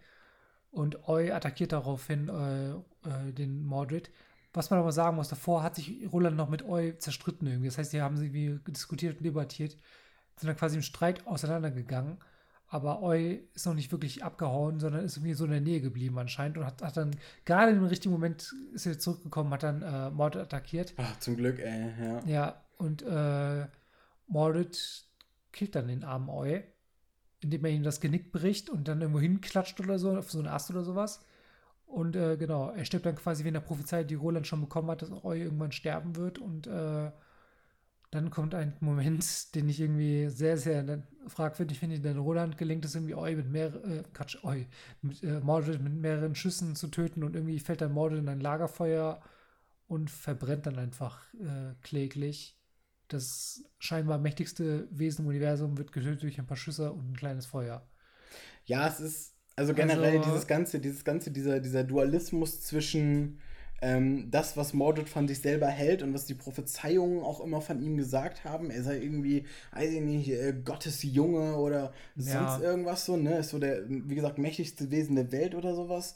Und 0.74 1.08
Oi 1.08 1.30
attackiert 1.30 1.72
daraufhin 1.72 2.28
äh, 2.28 2.70
äh, 3.08 3.32
den 3.32 3.64
Mordred. 3.64 4.10
Was 4.52 4.70
man 4.70 4.80
aber 4.80 4.90
sagen 4.90 5.16
muss, 5.16 5.28
davor 5.28 5.62
hat 5.62 5.76
sich 5.76 6.12
Roland 6.12 6.36
noch 6.36 6.48
mit 6.48 6.64
Oi 6.64 6.96
zerstritten 6.98 7.46
irgendwie. 7.46 7.68
Das 7.68 7.78
heißt, 7.78 7.92
die 7.92 8.02
haben 8.02 8.16
sie 8.16 8.32
wie 8.32 8.58
diskutiert 8.66 9.18
und 9.18 9.24
debattiert, 9.24 9.76
sind 10.36 10.48
dann 10.48 10.56
quasi 10.56 10.76
im 10.76 10.82
Streit 10.82 11.26
auseinandergegangen. 11.28 12.18
Aber 12.66 13.02
Oi 13.02 13.44
ist 13.54 13.66
noch 13.66 13.74
nicht 13.74 13.92
wirklich 13.92 14.24
abgehauen, 14.24 14.80
sondern 14.80 15.04
ist 15.04 15.16
irgendwie 15.16 15.34
so 15.34 15.44
in 15.44 15.52
der 15.52 15.60
Nähe 15.60 15.80
geblieben 15.80 16.18
anscheinend 16.18 16.58
und 16.58 16.66
hat, 16.66 16.82
hat 16.82 16.96
dann 16.96 17.16
gerade 17.44 17.70
im 17.70 17.84
richtigen 17.84 18.12
Moment 18.12 18.52
ist 18.72 18.86
er 18.86 18.98
zurückgekommen, 18.98 19.52
hat 19.52 19.62
dann 19.62 19.82
äh, 19.82 20.10
Mordred 20.10 20.42
attackiert. 20.42 20.92
Ach, 20.96 21.16
zum 21.20 21.36
Glück, 21.36 21.60
ey, 21.60 21.92
ja. 22.00 22.24
Ja, 22.26 22.64
und 22.78 23.02
äh, 23.02 23.66
Mordred 24.26 25.04
killt 25.52 25.76
dann 25.76 25.86
den 25.86 26.02
armen 26.02 26.28
Oi, 26.28 26.64
indem 27.44 27.64
er 27.64 27.70
ihm 27.70 27.82
das 27.82 28.00
Genick 28.00 28.32
bricht 28.32 28.70
und 28.70 28.88
dann 28.88 29.00
irgendwo 29.00 29.20
hinklatscht 29.20 29.78
oder 29.80 29.98
so, 29.98 30.16
auf 30.16 30.30
so 30.30 30.38
einen 30.38 30.48
Ast 30.48 30.70
oder 30.70 30.82
sowas. 30.82 31.20
Und 31.86 32.16
äh, 32.16 32.36
genau, 32.36 32.70
er 32.70 32.84
stirbt 32.84 33.06
dann 33.06 33.14
quasi 33.14 33.44
wie 33.44 33.48
in 33.48 33.54
der 33.54 33.60
Prophezei, 33.60 34.02
die 34.02 34.14
Roland 34.14 34.46
schon 34.46 34.62
bekommen 34.62 34.90
hat, 34.90 35.02
dass 35.02 35.12
Oi 35.24 35.42
irgendwann 35.42 35.70
sterben 35.70 36.16
wird. 36.16 36.38
Und 36.38 36.66
äh, 36.66 37.10
dann 38.10 38.30
kommt 38.30 38.54
ein 38.54 38.74
Moment, 38.80 39.24
den 39.54 39.68
ich 39.68 39.80
irgendwie 39.80 40.28
sehr, 40.30 40.56
sehr 40.56 41.02
fragwürdig 41.28 41.78
finde. 41.78 42.00
Denn 42.00 42.18
Roland 42.18 42.56
gelingt 42.56 42.84
es 42.84 42.94
irgendwie, 42.94 43.14
Oi 43.14 43.36
mit 43.36 43.50
mehreren, 43.50 43.98
äh, 43.98 44.02
Quatsch, 44.14 44.42
Oi, 44.42 44.66
mit, 45.02 45.22
äh, 45.22 45.40
Mordred 45.40 45.82
mit 45.82 45.94
mehreren 45.94 46.34
Schüssen 46.34 46.74
zu 46.74 46.88
töten 46.88 47.22
und 47.22 47.36
irgendwie 47.36 47.60
fällt 47.60 47.82
dann 47.82 47.92
Mordred 47.92 48.20
in 48.20 48.28
ein 48.28 48.40
Lagerfeuer 48.40 49.20
und 49.86 50.10
verbrennt 50.10 50.66
dann 50.66 50.78
einfach 50.78 51.22
äh, 51.34 51.74
kläglich 51.82 52.58
das 53.08 53.64
scheinbar 53.78 54.18
mächtigste 54.18 54.88
Wesen 54.90 55.22
im 55.24 55.28
Universum 55.28 55.76
wird 55.78 55.92
getötet 55.92 56.22
durch 56.22 56.38
ein 56.38 56.46
paar 56.46 56.56
Schüsse 56.56 56.92
und 56.92 57.12
ein 57.12 57.16
kleines 57.16 57.46
Feuer. 57.46 57.86
Ja, 58.64 58.88
es 58.88 59.00
ist 59.00 59.34
also 59.56 59.74
generell 59.74 60.18
also, 60.18 60.30
dieses 60.30 60.46
ganze, 60.46 60.80
dieses 60.80 61.04
ganze, 61.04 61.30
dieser, 61.30 61.60
dieser 61.60 61.84
Dualismus 61.84 62.60
zwischen 62.62 63.38
ähm, 63.82 64.30
das, 64.30 64.56
was 64.56 64.72
Mordred 64.72 65.08
von 65.08 65.28
sich 65.28 65.40
selber 65.40 65.68
hält 65.68 66.02
und 66.02 66.14
was 66.14 66.24
die 66.24 66.34
Prophezeiungen 66.34 67.22
auch 67.22 67.40
immer 67.40 67.60
von 67.60 67.80
ihm 67.80 67.96
gesagt 67.96 68.44
haben. 68.44 68.70
Er 68.70 68.82
sei 68.82 68.98
irgendwie, 68.98 69.44
weiß 69.72 69.90
ich 69.90 70.00
nicht, 70.00 70.30
äh, 70.30 70.54
Gottes 70.64 71.02
Junge 71.02 71.56
oder 71.56 71.92
sonst 72.16 72.32
ja. 72.32 72.60
irgendwas 72.60 73.04
so, 73.04 73.16
ne? 73.16 73.38
Ist 73.38 73.50
so 73.50 73.58
der, 73.58 73.82
wie 73.88 74.14
gesagt, 74.14 74.38
mächtigste 74.38 74.90
Wesen 74.90 75.16
der 75.16 75.30
Welt 75.32 75.54
oder 75.54 75.74
sowas. 75.74 76.14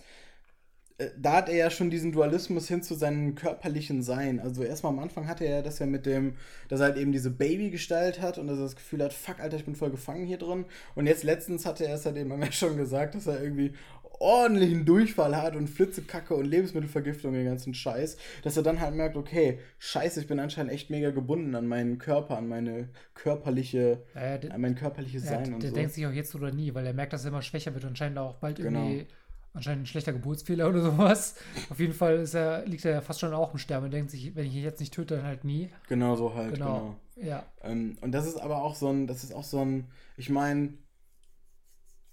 Äh, 0.99 1.11
da 1.17 1.35
hat 1.35 1.49
er 1.49 1.57
ja 1.57 1.71
schon 1.71 1.91
diesen 1.91 2.13
Dualismus 2.13 2.69
hin 2.69 2.83
zu 2.83 2.95
seinem 2.95 3.35
körperlichen 3.35 4.03
Sein. 4.03 4.41
Also 4.41 4.63
erstmal 4.63 4.93
am 4.93 4.99
Anfang 4.99 5.27
hatte 5.27 5.45
er 5.45 5.63
das 5.63 5.79
ja 5.79 5.87
mit 5.87 6.07
dem, 6.07 6.35
dass 6.69 6.81
er 6.81 6.87
halt 6.87 6.97
eben 6.99 7.13
diese 7.13 7.31
Babygestalt 7.31 8.21
hat 8.21 8.39
und 8.39 8.49
dass 8.49 8.59
er 8.59 8.65
das 8.65 8.77
Gefühl 8.77 9.03
hat, 9.03 9.13
fuck, 9.13 9.41
Alter, 9.41 9.57
ich 9.57 9.65
bin 9.65 9.77
voll 9.77 9.91
gefangen 9.91 10.27
hier 10.27 10.39
drin. 10.39 10.65
Und 10.95 11.07
jetzt 11.07 11.25
letztens 11.25 11.65
hatte 11.65 11.87
er 11.87 11.95
es 11.95 12.05
halt 12.05 12.17
eben 12.17 12.31
ja 12.31 12.53
schon 12.53 12.77
gesagt, 12.77 13.15
dass 13.15 13.27
er 13.27 13.43
irgendwie 13.43 13.73
ordentlichen 14.21 14.85
Durchfall 14.85 15.37
hat 15.37 15.55
und 15.55 15.69
Flitzekacke 15.69 16.35
und 16.35 16.45
Lebensmittelvergiftung, 16.45 17.33
den 17.33 17.45
ganzen 17.45 17.73
Scheiß, 17.73 18.17
dass 18.43 18.57
er 18.57 18.65
dann 18.65 18.81
halt 18.81 18.97
merkt, 18.97 19.17
okay, 19.17 19.61
scheiße, 19.79 20.21
ich 20.21 20.27
bin 20.27 20.41
anscheinend 20.41 20.73
echt 20.73 20.91
mega 20.91 21.11
gebunden 21.11 21.55
an 21.55 21.69
meinen 21.69 21.99
Körper, 21.99 22.37
an 22.37 22.49
meine 22.49 22.89
körperliche, 23.15 24.03
der, 24.15 24.53
an 24.53 24.61
mein 24.61 24.75
körperliches 24.75 25.25
Sein 25.25 25.45
der, 25.45 25.55
und 25.55 25.63
der 25.63 25.71
so. 25.71 25.75
Der 25.75 25.83
denkt 25.83 25.95
sich 25.95 26.07
auch 26.07 26.13
jetzt 26.13 26.35
oder 26.35 26.51
nie, 26.51 26.75
weil 26.75 26.85
er 26.85 26.95
merkt, 26.95 27.13
dass 27.13 27.25
er 27.25 27.29
immer 27.29 27.43
schwächer 27.43 27.75
wird 27.75 27.85
und 27.85 27.91
anscheinend 27.91 28.19
auch 28.19 28.37
bald 28.37 28.57
genau. 28.57 28.89
irgendwie 28.89 29.07
anscheinend 29.55 29.83
ein 29.83 29.87
schlechter 29.87 30.13
Geburtsfehler 30.13 30.69
oder 30.69 30.83
sowas. 30.83 31.37
Auf 31.71 31.81
jeden 31.81 31.95
Fall 31.95 32.17
ist 32.19 32.35
er, 32.35 32.65
liegt 32.67 32.85
er 32.85 32.93
ja 32.93 33.01
fast 33.01 33.21
schon 33.21 33.35
auch 33.35 33.53
im 33.53 33.59
Sterben 33.59 33.87
und 33.87 33.93
denkt 33.93 34.11
sich, 34.11 34.35
wenn 34.35 34.47
ich 34.47 34.55
ihn 34.55 34.63
jetzt 34.63 34.81
nicht 34.81 34.95
töte, 34.95 35.17
dann 35.17 35.25
halt 35.25 35.45
nie. 35.45 35.71
Genau 35.89 36.17
so 36.17 36.35
halt, 36.35 36.55
genau. 36.55 36.97
genau. 37.17 37.29
Ja. 37.29 37.47
Ähm, 37.63 37.99
und 38.01 38.13
das 38.13 38.27
ist 38.27 38.37
aber 38.37 38.63
auch 38.63 38.75
so 38.75 38.89
ein, 38.89 39.07
das 39.07 39.25
ist 39.25 39.35
auch 39.35 39.45
so 39.45 39.65
ein, 39.65 39.87
ich 40.17 40.31
meine, 40.31 40.75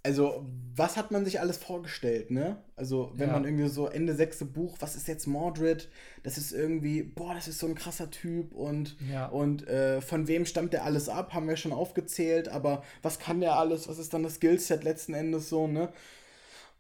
also, 0.06 0.46
was 0.76 0.98
hat 0.98 1.10
man 1.10 1.26
sich 1.26 1.40
alles 1.40 1.58
vorgestellt, 1.58 2.30
ne? 2.30 2.58
Also, 2.76 3.12
wenn 3.16 3.30
ja. 3.30 3.34
man 3.34 3.44
irgendwie 3.44 3.68
so 3.68 3.88
Ende 3.88 4.14
sechste 4.14 4.46
Buch, 4.46 4.78
was 4.80 4.96
ist 4.96 5.08
jetzt 5.08 5.26
Mordred? 5.26 5.90
Das 6.22 6.38
ist 6.38 6.52
irgendwie, 6.52 7.02
boah, 7.02 7.34
das 7.34 7.48
ist 7.48 7.58
so 7.58 7.66
ein 7.66 7.74
krasser 7.74 8.12
Typ 8.12 8.54
und, 8.54 8.98
ja. 9.12 9.26
und 9.26 9.68
äh, 9.68 10.02
von 10.02 10.28
wem 10.28 10.46
stammt 10.46 10.74
der 10.74 10.84
alles 10.84 11.10
ab? 11.10 11.34
Haben 11.34 11.48
wir 11.48 11.58
schon 11.58 11.74
aufgezählt, 11.74 12.50
aber 12.50 12.84
was 13.02 13.18
kann 13.18 13.40
der 13.40 13.56
alles? 13.58 13.88
Was 13.88 13.98
ist 13.98 14.14
dann 14.14 14.22
das 14.22 14.36
Skillset 14.36 14.84
letzten 14.84 15.16
Endes 15.16 15.50
so, 15.50 15.66
ne? 15.66 15.90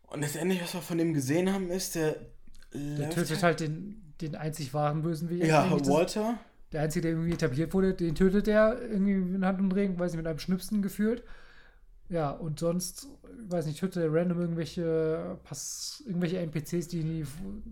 Und 0.07 0.23
das 0.23 0.35
Ende, 0.35 0.57
was 0.61 0.73
wir 0.73 0.81
von 0.81 0.97
dem 0.97 1.13
gesehen 1.13 1.51
haben, 1.51 1.69
ist, 1.69 1.95
der. 1.95 2.15
Der 2.73 3.09
tötet 3.09 3.41
halt 3.41 3.61
den, 3.61 4.13
den 4.21 4.35
einzig 4.35 4.73
wahren 4.73 5.01
Bösenweg. 5.01 5.45
Ja, 5.45 5.69
Walter. 5.87 6.37
der 6.71 6.81
einzige, 6.81 7.03
der 7.03 7.11
irgendwie 7.11 7.33
etabliert 7.33 7.73
wurde, 7.73 7.93
den 7.93 8.15
tötet 8.15 8.47
er 8.47 8.81
irgendwie 8.81 9.15
mit 9.15 9.43
Handumdrehen, 9.43 9.97
weiß 9.97 10.11
nicht, 10.11 10.17
mit 10.17 10.27
einem 10.27 10.39
Schnipsen 10.39 10.81
gefühlt. 10.81 11.23
Ja, 12.07 12.29
und 12.29 12.59
sonst, 12.59 13.07
weiß 13.47 13.65
nicht, 13.65 13.79
tötet 13.79 14.03
er 14.03 14.13
random 14.13 14.39
irgendwelche, 14.39 15.39
Pass, 15.43 16.03
irgendwelche 16.05 16.37
NPCs, 16.37 16.87
die 16.87 17.03
nie, 17.03 17.25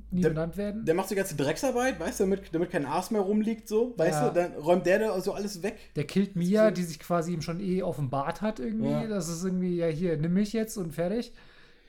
nie 0.10 0.22
der, 0.22 0.30
benannt 0.30 0.58
werden. 0.58 0.86
Der 0.86 0.96
macht 0.96 1.12
die 1.12 1.16
ganze 1.16 1.36
Drecksarbeit, 1.36 2.00
weißt 2.00 2.20
du, 2.20 2.24
damit, 2.24 2.44
damit 2.52 2.72
kein 2.72 2.86
Aas 2.86 3.12
mehr 3.12 3.22
rumliegt, 3.22 3.68
so, 3.68 3.94
weißt 3.96 4.22
ja. 4.22 4.30
du, 4.30 4.34
dann 4.34 4.54
räumt 4.54 4.88
der 4.88 5.00
da 5.00 5.22
so 5.22 5.34
alles 5.34 5.62
weg. 5.62 5.78
Der 5.96 6.06
killt 6.06 6.36
Mia, 6.36 6.72
die 6.72 6.84
sich 6.84 7.00
quasi 7.00 7.34
ihm 7.34 7.42
schon 7.42 7.60
eh 7.60 7.84
offenbart 7.84 8.42
hat, 8.42 8.60
irgendwie. 8.60 8.90
Ja. 8.90 9.08
Das 9.08 9.30
ist 9.30 9.44
irgendwie, 9.44 9.76
ja, 9.76 9.88
hier, 9.88 10.18
nimm 10.18 10.34
mich 10.34 10.52
jetzt 10.52 10.78
und 10.78 10.94
fertig. 10.94 11.32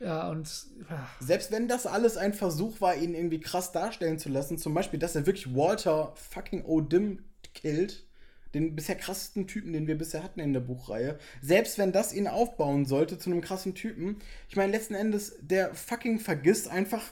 Ja, 0.04 0.28
und. 0.28 0.66
Ja. 0.90 1.08
Selbst 1.20 1.50
wenn 1.50 1.66
das 1.66 1.86
alles 1.86 2.16
ein 2.16 2.34
Versuch 2.34 2.80
war, 2.80 2.94
ihn 2.94 3.14
irgendwie 3.14 3.40
krass 3.40 3.72
darstellen 3.72 4.18
zu 4.18 4.28
lassen, 4.28 4.58
zum 4.58 4.74
Beispiel, 4.74 4.98
dass 4.98 5.16
er 5.16 5.26
wirklich 5.26 5.54
Walter 5.54 6.12
fucking 6.14 6.64
O'Dim 6.66 7.20
killt, 7.54 8.04
den 8.52 8.76
bisher 8.76 8.96
krassesten 8.96 9.46
Typen, 9.46 9.72
den 9.72 9.86
wir 9.86 9.96
bisher 9.96 10.22
hatten 10.22 10.40
in 10.40 10.52
der 10.52 10.60
Buchreihe. 10.60 11.18
Selbst 11.40 11.78
wenn 11.78 11.92
das 11.92 12.12
ihn 12.12 12.28
aufbauen 12.28 12.84
sollte 12.84 13.18
zu 13.18 13.30
einem 13.30 13.40
krassen 13.40 13.74
Typen. 13.74 14.18
Ich 14.48 14.56
meine, 14.56 14.72
letzten 14.72 14.94
Endes, 14.94 15.36
der 15.40 15.74
fucking 15.74 16.20
vergisst 16.20 16.68
einfach 16.68 17.02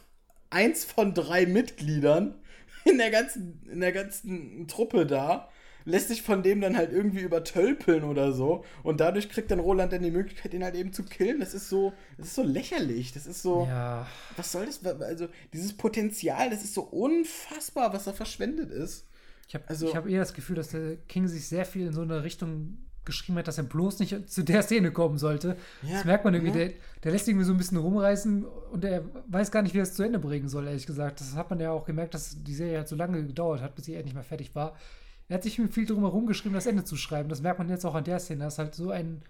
eins 0.50 0.84
von 0.84 1.14
drei 1.14 1.46
Mitgliedern 1.46 2.34
in 2.84 2.98
der 2.98 3.10
ganzen, 3.10 3.62
in 3.70 3.80
der 3.80 3.92
ganzen 3.92 4.68
Truppe 4.68 5.06
da 5.06 5.48
lässt 5.84 6.08
sich 6.08 6.22
von 6.22 6.42
dem 6.42 6.60
dann 6.60 6.76
halt 6.76 6.92
irgendwie 6.92 7.20
übertölpeln 7.20 8.04
oder 8.04 8.32
so. 8.32 8.64
Und 8.82 9.00
dadurch 9.00 9.28
kriegt 9.28 9.50
dann 9.50 9.58
Roland 9.60 9.92
dann 9.92 10.02
die 10.02 10.10
Möglichkeit, 10.10 10.54
ihn 10.54 10.64
halt 10.64 10.74
eben 10.74 10.92
zu 10.92 11.02
killen. 11.04 11.40
Das 11.40 11.54
ist 11.54 11.68
so, 11.68 11.92
das 12.18 12.28
ist 12.28 12.34
so 12.34 12.42
lächerlich. 12.42 13.12
Das 13.12 13.26
ist 13.26 13.42
so. 13.42 13.66
Ja. 13.66 14.06
Was 14.36 14.52
soll 14.52 14.66
das? 14.66 14.84
Also, 15.02 15.28
dieses 15.52 15.72
Potenzial, 15.76 16.50
das 16.50 16.62
ist 16.64 16.74
so 16.74 16.82
unfassbar, 16.82 17.92
was 17.92 18.04
da 18.04 18.12
verschwendet 18.12 18.70
ist. 18.70 19.06
Ich 19.48 19.54
habe 19.54 19.64
Also- 19.68 19.94
hab 19.94 20.06
eher 20.08 20.20
das 20.20 20.34
Gefühl, 20.34 20.56
dass 20.56 20.68
der 20.68 20.96
King 21.08 21.28
sich 21.28 21.46
sehr 21.46 21.64
viel 21.64 21.86
in 21.86 21.92
so 21.92 22.02
eine 22.02 22.22
Richtung 22.24 22.78
geschrieben 23.04 23.36
hat, 23.38 23.48
dass 23.48 23.58
er 23.58 23.64
bloß 23.64 23.98
nicht 23.98 24.30
zu 24.30 24.44
der 24.44 24.62
Szene 24.62 24.92
kommen 24.92 25.18
sollte. 25.18 25.56
Ja, 25.82 25.94
das 25.94 26.04
merkt 26.04 26.24
man 26.24 26.34
irgendwie. 26.34 26.56
ja. 26.56 26.66
Der, 26.68 26.74
der 27.02 27.10
lässt 27.12 27.26
irgendwie 27.26 27.44
so 27.44 27.50
ein 27.52 27.58
bisschen 27.58 27.78
rumreißen 27.78 28.44
und 28.44 28.84
er 28.84 29.02
weiß 29.26 29.50
gar 29.50 29.62
nicht, 29.62 29.74
wie 29.74 29.78
er 29.80 29.82
es 29.82 29.94
zu 29.94 30.04
Ende 30.04 30.20
bringen 30.20 30.48
soll, 30.48 30.68
ehrlich 30.68 30.86
gesagt. 30.86 31.20
Das 31.20 31.34
hat 31.34 31.50
man 31.50 31.58
ja 31.58 31.72
auch 31.72 31.84
gemerkt, 31.84 32.14
dass 32.14 32.36
die 32.44 32.54
Serie 32.54 32.78
halt 32.78 32.86
so 32.88 32.94
lange 32.94 33.26
gedauert 33.26 33.60
hat, 33.60 33.74
bis 33.74 33.86
sie 33.86 33.94
endlich 33.96 34.14
mal 34.14 34.22
fertig 34.22 34.54
war. 34.54 34.76
Er 35.32 35.36
hat 35.36 35.44
sich 35.44 35.58
viel 35.70 35.86
drum 35.86 36.00
herum 36.00 36.26
geschrieben, 36.26 36.54
das 36.54 36.66
Ende 36.66 36.84
zu 36.84 36.94
schreiben. 36.94 37.30
Das 37.30 37.40
merkt 37.40 37.58
man 37.58 37.70
jetzt 37.70 37.86
auch 37.86 37.94
an 37.94 38.04
der 38.04 38.20
Szene, 38.20 38.44
dass 38.44 38.58
halt 38.58 38.74
so 38.74 38.90
ein 38.90 39.22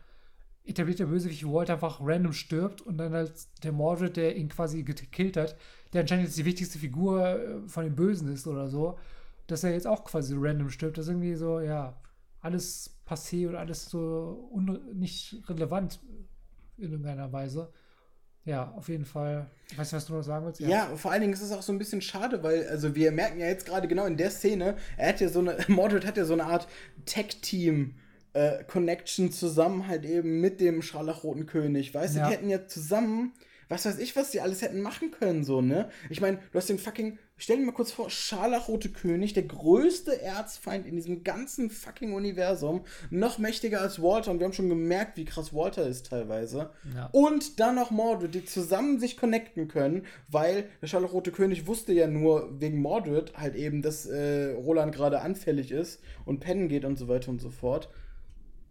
etablierter 0.65 1.07
Bösewicht 1.07 1.45
wie 1.45 1.53
Walt 1.53 1.71
einfach 1.71 2.01
random 2.03 2.33
stirbt 2.33 2.81
und 2.81 2.99
dann 2.99 3.13
halt 3.13 3.33
der 3.63 3.71
Mordred, 3.71 4.17
der 4.17 4.35
ihn 4.35 4.49
quasi 4.49 4.83
gekillt 4.83 5.37
hat, 5.37 5.57
der 5.93 6.01
anscheinend 6.01 6.25
jetzt 6.25 6.37
die 6.37 6.45
wichtigste 6.45 6.81
Figur 6.81 7.25
äh, 7.25 7.69
von 7.69 7.85
den 7.85 7.95
Bösen 7.95 8.33
ist 8.33 8.49
oder 8.49 8.67
so, 8.67 8.99
dass 9.47 9.63
er 9.63 9.75
jetzt 9.75 9.87
auch 9.87 10.03
quasi 10.03 10.35
random 10.37 10.71
stirbt. 10.71 10.99
Das 10.99 11.07
ist 11.07 11.11
irgendwie 11.11 11.37
so, 11.37 11.61
ja, 11.61 11.97
alles 12.41 12.99
passé 13.09 13.47
und 13.47 13.55
alles 13.55 13.89
so 13.89 14.51
nicht 14.95 15.41
relevant 15.49 16.01
in 16.79 16.91
irgendeiner 16.91 17.33
Weise. 17.33 17.71
Ja, 18.45 18.73
auf 18.77 18.89
jeden 18.89 19.05
Fall. 19.05 19.47
Weißt 19.77 19.93
du, 19.93 19.97
was 19.97 20.07
du 20.07 20.15
noch 20.15 20.23
sagen 20.23 20.45
willst? 20.47 20.61
Ja. 20.61 20.87
vor 20.97 21.13
allen 21.13 21.21
Dingen 21.21 21.33
ist 21.33 21.43
es 21.43 21.53
auch 21.53 21.63
so 21.63 21.73
ein 21.73 21.79
bisschen 21.79 22.01
schade, 22.01 22.43
weil, 22.43 22.67
also 22.69 22.95
wir 22.95 23.13
merken 23.13 23.39
ja 23.39 23.47
jetzt 23.47 23.67
gerade 23.67 23.87
genau 23.87 24.05
in 24.05 24.17
der 24.17 24.31
Szene, 24.31 24.77
er 24.97 25.11
hat 25.11 25.21
ja 25.21 25.29
so 25.29 25.39
eine, 25.39 25.57
Mordred 25.69 26.05
hat 26.07 26.17
ja 26.17 26.25
so 26.25 26.33
eine 26.33 26.45
Art 26.45 26.67
Tech-Team. 27.07 27.95
Äh, 28.35 28.65
Connection 28.65 29.31
zusammen 29.31 29.87
halt 29.89 30.07
eben 30.07 30.41
mit 30.41 30.59
dem 30.61 30.81
Scharlachroten 30.81 31.45
König. 31.45 31.95
Weißt 31.95 32.15
du, 32.15 32.21
Ja. 32.21 32.29
die 32.29 32.33
hätten 32.33 32.49
ja 32.49 32.67
zusammen, 32.67 33.33
was 33.73 33.87
weiß 33.87 33.99
ich, 33.99 34.15
was 34.17 34.31
die 34.31 34.41
alles 34.43 34.61
hätten 34.61 34.83
machen 34.83 35.11
können, 35.11 35.45
so, 35.45 35.63
ne? 35.63 35.89
Ich 36.11 36.21
meine, 36.21 36.39
du 36.53 36.59
hast 36.59 36.69
den 36.69 36.79
fucking, 36.79 37.19
stell 37.39 37.57
dir 37.57 37.65
mal 37.65 37.73
kurz 37.73 37.91
vor, 37.91 38.11
Scharlachrote 38.11 38.91
König, 38.91 39.33
der 39.33 39.45
größte 39.45 40.21
Erzfeind 40.21 40.87
in 40.87 40.95
diesem 40.95 41.25
ganzen 41.25 41.71
fucking 41.71 42.13
Universum, 42.13 42.85
noch 43.09 43.39
mächtiger 43.39 43.81
als 43.81 44.03
Walter 44.03 44.31
und 44.31 44.41
wir 44.41 44.45
haben 44.45 44.53
schon 44.53 44.69
gemerkt, 44.69 45.17
wie 45.17 45.25
krass 45.25 45.55
Walter 45.55 45.87
ist 45.87 46.09
teilweise. 46.09 46.71
Ja. 46.95 47.09
Und 47.13 47.61
dann 47.61 47.77
noch 47.77 47.91
Mordred, 47.91 48.35
die 48.35 48.45
zusammen 48.45 49.01
sich 49.01 49.17
connecten 49.17 49.69
können, 49.69 50.05
weil 50.29 50.69
der 50.83 50.87
Scharlachrote 50.87 51.33
König 51.33 51.67
wusste 51.67 51.95
ja 51.95 52.07
nur 52.07 52.61
wegen 52.61 52.79
Mordred 52.79 53.33
halt 53.39 53.55
eben, 53.55 53.81
dass 53.81 54.05
äh, 54.05 54.53
Roland 54.53 54.95
gerade 54.95 55.23
anfällig 55.23 55.71
ist 55.73 56.03
und 56.27 56.41
pennen 56.41 56.69
geht 56.69 56.85
und 56.85 56.99
so 56.99 57.09
weiter 57.09 57.31
und 57.31 57.41
so 57.41 57.49
fort. 57.49 57.89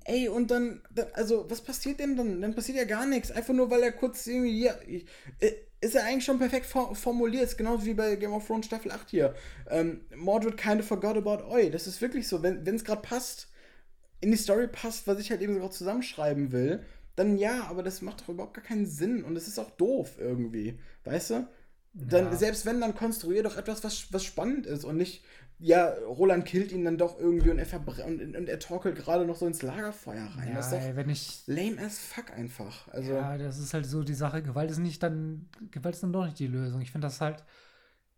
Ey, 0.06 0.28
und 0.30 0.50
dann, 0.52 0.82
dann, 0.94 1.08
also, 1.14 1.46
was 1.50 1.62
passiert 1.62 2.00
denn 2.00 2.16
dann? 2.18 2.42
Dann 2.42 2.56
passiert 2.56 2.78
ja 2.78 2.86
gar 2.86 3.06
nichts. 3.06 3.32
Einfach 3.32 3.54
nur, 3.54 3.70
weil 3.70 3.84
er 3.84 3.92
kurz 3.92 4.26
irgendwie 4.28 4.70
ich- 4.88 5.06
äh, 5.40 5.52
Ist 5.84 5.96
er 5.96 6.06
eigentlich 6.06 6.26
schon 6.26 6.38
perfekt 6.38 6.68
for 6.68 6.96
formuliert? 6.96 7.44
Ist 7.44 7.58
genauso 7.58 7.86
wie 7.86 7.96
bei 7.96 8.16
Game 8.16 8.34
of 8.34 8.46
Thrones 8.46 8.68
Staffel 8.68 8.92
8 8.92 9.10
hier. 9.10 9.34
Ähm, 9.70 10.02
Mordred 10.16 10.56
kinda 10.58 10.84
forgot 10.84 11.18
about 11.18 11.44
Oi. 11.52 11.72
Das 11.72 11.88
ist 11.88 12.02
wirklich 12.02 12.28
so. 12.28 12.44
Wenn 12.44 12.68
es 12.68 12.84
gerade 12.86 13.02
passt, 13.02 13.48
in 14.22 14.32
die 14.32 14.38
Story 14.38 14.68
passt, 14.68 15.08
was 15.08 15.20
ich 15.20 15.32
halt 15.32 15.42
eben 15.42 15.54
so 15.54 15.60
gerade 15.60 15.74
zusammenschreiben 15.74 16.52
will, 16.52 16.84
dann 17.16 17.38
ja, 17.38 17.66
aber 17.70 17.84
das 17.84 18.02
macht 18.02 18.22
doch 18.22 18.30
überhaupt 18.30 18.54
gar 18.56 18.64
keinen 18.66 18.86
Sinn. 18.86 19.24
Und 19.24 19.36
es 19.36 19.48
ist 19.48 19.60
auch 19.60 19.72
doof 19.72 20.18
irgendwie. 20.20 20.80
Weißt 21.04 21.32
du? 21.32 21.48
Dann, 21.94 22.26
Ja. 22.26 22.36
selbst 22.36 22.66
wenn, 22.66 22.80
dann 22.82 22.96
konstruier 22.96 23.44
doch 23.44 23.58
etwas, 23.58 23.84
was, 23.84 24.12
was 24.14 24.24
spannend 24.24 24.66
ist 24.66 24.86
und 24.86 24.98
nicht, 24.98 25.24
ja, 25.60 25.90
Roland 26.08 26.46
killt 26.46 26.72
ihn 26.72 26.86
dann 26.86 26.98
doch 26.98 27.20
irgendwie 27.20 27.52
und 27.52 27.60
er 27.60 27.66
verbrennt 27.66 28.22
und, 28.22 28.36
und 28.36 28.50
er 28.50 28.60
torkelt 28.60 28.96
gerade 28.98 29.26
noch 29.26 29.36
so 29.36 29.46
ins 29.46 29.62
Lagerfeuer 29.62 30.26
rein. 30.36 30.54
das 30.56 30.68
ist 30.68 30.72
Ja, 30.74 30.80
doch 30.80 30.86
ey, 30.86 30.96
wenn 30.96 31.10
ich. 31.10 31.44
lame 31.48 31.80
as 31.86 32.00
fuck 32.00 32.32
einfach. 32.32 32.88
Also, 32.88 33.12
Ja, 33.14 33.38
das 33.38 33.60
ist 33.60 33.74
halt 33.74 33.86
so 33.86 34.04
die 34.04 34.14
Sache. 34.14 34.42
Gewalt 34.42 34.72
ist 34.72 34.80
nicht 34.80 35.04
dann. 35.04 35.50
Gewalt 35.70 35.96
ist 35.96 36.02
dann 36.04 36.14
doch 36.14 36.26
nicht 36.26 36.40
die 36.40 36.48
Lösung. 36.48 36.82
Ich 36.82 36.92
finde 36.92 37.08
das 37.08 37.22
halt. 37.22 37.44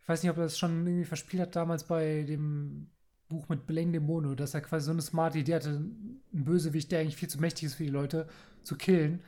Ich 0.01 0.07
weiß 0.07 0.21
nicht, 0.21 0.31
ob 0.31 0.37
er 0.37 0.43
das 0.43 0.57
schon 0.57 0.85
irgendwie 0.85 1.05
verspielt 1.05 1.41
hat 1.41 1.55
damals 1.55 1.85
bei 1.85 2.23
dem 2.23 2.89
Buch 3.29 3.47
mit 3.49 3.65
Belen 3.65 3.91
Demono, 3.93 4.35
dass 4.35 4.53
er 4.53 4.61
quasi 4.61 4.85
so 4.85 4.91
eine 4.91 5.01
smarte 5.01 5.39
Idee 5.39 5.55
hatte, 5.55 5.69
einen 5.69 6.21
Bösewicht, 6.31 6.91
der 6.91 6.99
eigentlich 6.99 7.15
viel 7.15 7.29
zu 7.29 7.39
mächtig 7.39 7.63
ist 7.63 7.75
für 7.75 7.83
die 7.83 7.89
Leute, 7.89 8.27
zu 8.63 8.75
killen. 8.77 9.21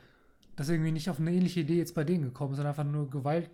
Dass 0.54 0.68
er 0.68 0.74
irgendwie 0.76 0.92
nicht 0.92 1.10
auf 1.10 1.18
eine 1.18 1.32
ähnliche 1.32 1.60
Idee 1.60 1.76
jetzt 1.78 1.94
bei 1.94 2.04
denen 2.04 2.24
gekommen 2.24 2.52
ist, 2.52 2.56
sondern 2.56 2.72
einfach 2.72 2.84
nur 2.90 3.10
Gewalt, 3.10 3.50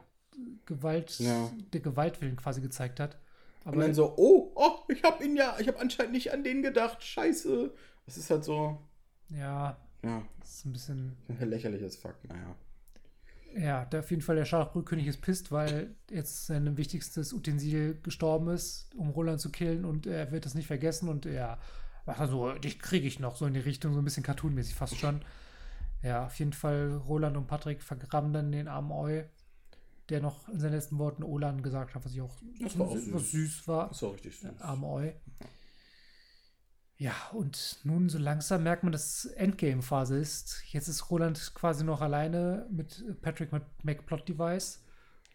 Gewalt, 0.66 1.18
Ja. 1.18 1.50
der 1.72 1.80
Gewaltwillen 1.80 2.36
quasi 2.36 2.60
gezeigt 2.60 3.00
hat. 3.00 3.18
und 3.64 3.78
dann 3.78 3.94
so, 3.94 4.14
oh, 4.16 4.50
oh, 4.56 4.78
ich 4.88 5.02
hab 5.04 5.22
ihn 5.22 5.36
ja, 5.36 5.56
ich 5.60 5.68
hab 5.68 5.80
anscheinend 5.80 6.12
nicht 6.12 6.32
an 6.32 6.42
den 6.44 6.62
gedacht, 6.62 7.02
scheiße. 7.02 7.72
Das 8.06 8.16
ist 8.16 8.28
halt 8.30 8.42
so, 8.44 8.78
ja, 9.28 9.76
ja, 10.02 10.22
das 10.40 10.50
ist 10.56 10.64
ein 10.66 10.72
bisschen. 10.72 11.16
lächerlich 11.40 11.84
as 11.84 11.96
fuck, 11.96 12.16
naja. 12.28 12.56
Ja, 13.54 13.84
der 13.84 14.00
auf 14.00 14.10
jeden 14.10 14.22
Fall 14.22 14.36
der 14.36 14.46
Scharlachbrotkönig 14.46 15.06
ist 15.06 15.20
pisst, 15.20 15.52
weil 15.52 15.94
jetzt 16.10 16.46
sein 16.46 16.76
wichtigstes 16.78 17.32
Utensil 17.34 18.00
gestorben 18.02 18.48
ist, 18.48 18.88
um 18.96 19.10
Roland 19.10 19.40
zu 19.40 19.50
killen 19.52 19.84
und 19.84 20.06
er 20.06 20.32
wird 20.32 20.46
das 20.46 20.54
nicht 20.54 20.66
vergessen 20.66 21.08
und 21.08 21.26
er 21.26 21.58
macht 22.06 22.18
dann 22.18 22.30
so, 22.30 22.50
dich 22.54 22.78
kriege 22.80 23.06
ich 23.06 23.20
noch, 23.20 23.36
so 23.36 23.44
in 23.46 23.52
die 23.54 23.60
Richtung, 23.60 23.92
so 23.92 24.00
ein 24.00 24.04
bisschen 24.04 24.22
cartoonmäßig 24.22 24.74
fast 24.74 24.96
schon. 24.96 25.20
Ja, 26.02 26.26
auf 26.26 26.36
jeden 26.38 26.52
Fall 26.54 26.96
Roland 27.06 27.36
und 27.36 27.46
Patrick 27.46 27.82
vergraben 27.82 28.32
dann 28.32 28.50
den 28.50 28.66
armen 28.68 28.90
Eu, 28.90 29.22
der 30.08 30.20
noch 30.20 30.48
in 30.48 30.58
seinen 30.60 30.72
letzten 30.72 30.98
Worten 30.98 31.22
Olan 31.22 31.62
gesagt 31.62 31.94
hat, 31.94 32.04
was 32.04 32.12
ich 32.12 32.20
auch, 32.20 32.36
Das 32.60 32.78
war 32.78 32.86
auch 32.88 32.94
was 32.94 33.30
süß. 33.30 33.30
süß 33.30 33.68
war. 33.68 33.88
Das 33.88 34.02
war 34.02 34.12
richtig 34.12 34.38
süß. 34.38 34.60
Arme 34.60 34.86
Eu. 34.86 35.10
Ja, 36.96 37.14
und 37.32 37.80
nun 37.84 38.08
so 38.08 38.18
langsam 38.18 38.62
merkt 38.62 38.84
man, 38.84 38.92
dass 38.92 39.24
Endgame-Phase 39.24 40.18
ist. 40.18 40.62
Jetzt 40.70 40.86
ist 40.88 41.10
Roland 41.10 41.52
quasi 41.54 41.82
noch 41.84 42.00
alleine 42.00 42.68
mit 42.70 43.04
Patrick 43.22 43.50
mit 43.52 43.64
Mac 43.82 44.06
Plot 44.06 44.28
Device 44.28 44.84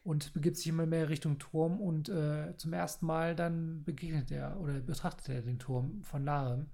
und 0.04 0.34
begibt 0.34 0.56
sich 0.56 0.68
immer 0.68 0.86
mehr 0.86 1.10
Richtung 1.10 1.40
Turm 1.40 1.82
und 1.82 2.08
äh, 2.08 2.56
zum 2.56 2.72
ersten 2.72 3.06
Mal 3.06 3.36
dann 3.36 3.84
begegnet 3.84 4.32
er 4.32 4.58
oder 4.62 4.80
betrachtet 4.80 5.28
er 5.28 5.42
den 5.42 5.60
Turm 5.60 6.02
von 6.04 6.24
Narem. 6.24 6.68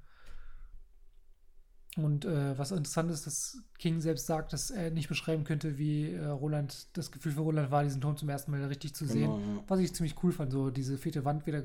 Und 1.98 2.26
äh, 2.26 2.58
was 2.58 2.72
interessant 2.72 3.12
ist, 3.12 3.28
dass 3.28 3.58
King 3.78 4.02
selbst 4.02 4.26
sagt, 4.26 4.52
dass 4.52 4.72
er 4.72 4.90
nicht 4.90 5.10
beschreiben 5.10 5.44
könnte, 5.44 5.78
wie 5.78 6.12
äh, 6.12 6.26
Roland, 6.26 6.88
das 6.98 7.12
Gefühl 7.12 7.34
für 7.34 7.42
Roland 7.42 7.70
war, 7.72 7.84
diesen 7.84 8.02
Turm 8.02 8.18
zum 8.18 8.30
ersten 8.30 8.52
Mal 8.52 8.64
richtig 8.66 8.96
zu 8.96 9.06
sehen. 9.06 9.32
Genau, 9.32 9.38
ja. 9.38 9.64
Was 9.68 9.80
ich 9.80 9.94
ziemlich 9.94 10.16
cool 10.24 10.32
fand, 10.32 10.52
so 10.52 10.72
diese 10.72 10.98
vierte 10.98 11.24
Wand 11.24 11.46
wieder 11.46 11.62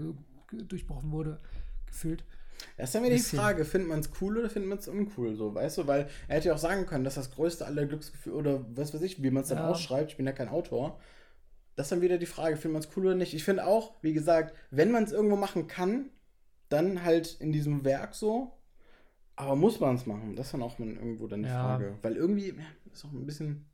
durchbrochen 0.53 1.13
wurde, 1.13 1.39
gefühlt. 1.87 2.25
Das 2.77 2.89
ist 2.89 2.95
dann 2.95 3.05
wieder 3.05 3.15
die. 3.17 3.23
Frage, 3.23 3.65
findet 3.65 3.89
man 3.89 4.01
es 4.01 4.11
cool 4.21 4.39
oder 4.39 4.51
findet 4.51 4.69
man 4.69 4.79
es 4.79 4.89
uncool, 4.89 5.35
so, 5.37 5.55
weißt 5.55 5.79
du? 5.79 5.87
Weil 5.87 6.09
er 6.27 6.37
hätte 6.37 6.49
ja 6.49 6.55
auch 6.55 6.59
sagen 6.59 6.87
können, 6.87 7.05
dass 7.05 7.15
das 7.15 7.31
größte 7.31 7.65
aller 7.65 7.87
Glücksgefühle 7.87 8.37
oder 8.37 8.65
was 8.75 8.93
weiß 8.93 9.03
ich, 9.03 9.23
wie 9.23 9.31
man 9.31 9.45
es 9.45 9.49
dann 9.49 9.59
Ja. 9.59 9.69
ausschreibt, 9.69 10.11
ich 10.11 10.17
bin 10.17 10.27
ja 10.27 10.33
kein 10.33 10.49
Autor. 10.49 10.99
Das 11.77 11.87
ist 11.87 11.93
dann 11.93 12.01
wieder 12.01 12.19
die 12.19 12.27
Frage, 12.27 12.57
findet 12.57 12.73
man 12.73 12.83
es 12.83 12.97
cool 12.97 13.07
oder 13.07 13.15
nicht? 13.15 13.35
Ich 13.35 13.45
finde 13.45 13.65
auch, 13.65 13.95
wie 14.03 14.13
gesagt, 14.13 14.55
wenn 14.71 14.91
man 14.91 15.05
es 15.05 15.13
irgendwo 15.13 15.37
machen 15.37 15.69
kann, 15.69 16.11
dann 16.69 17.05
halt 17.05 17.37
in 17.41 17.53
diesem 17.53 17.85
Werk 17.85 18.15
so. 18.15 18.58
Aber 19.39 19.55
muss 19.55 19.79
man 19.79 19.95
es 19.95 20.05
machen? 20.05 20.35
Das 20.35 20.47
ist 20.47 20.53
dann 20.55 20.63
auch 20.63 20.79
irgendwo 20.81 21.29
dann 21.29 21.43
die 21.45 21.49
Ja. 21.49 21.63
Frage. 21.63 21.97
Weil 22.03 22.17
irgendwie 22.17 22.55
ist 22.93 23.05
auch 23.05 23.13
ein 23.13 23.25
bisschen 23.25 23.67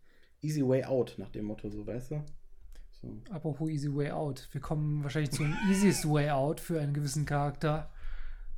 easy 0.43 0.67
way 0.67 0.85
out 0.85 1.15
nach 1.17 1.31
dem 1.31 1.47
Motto, 1.47 1.71
so, 1.71 1.87
weißt 1.87 2.11
du? 2.11 2.25
So. 3.01 3.21
Apropos 3.31 3.71
Easy 3.71 3.95
Way 3.95 4.11
Out. 4.11 4.49
Wir 4.53 4.61
kommen 4.61 5.03
wahrscheinlich 5.03 5.31
zum 5.33 5.55
Easiest 5.71 6.09
Way 6.09 6.31
Out 6.31 6.61
für 6.61 6.81
einen 6.81 6.93
gewissen 6.95 7.25
Charakter. 7.25 7.91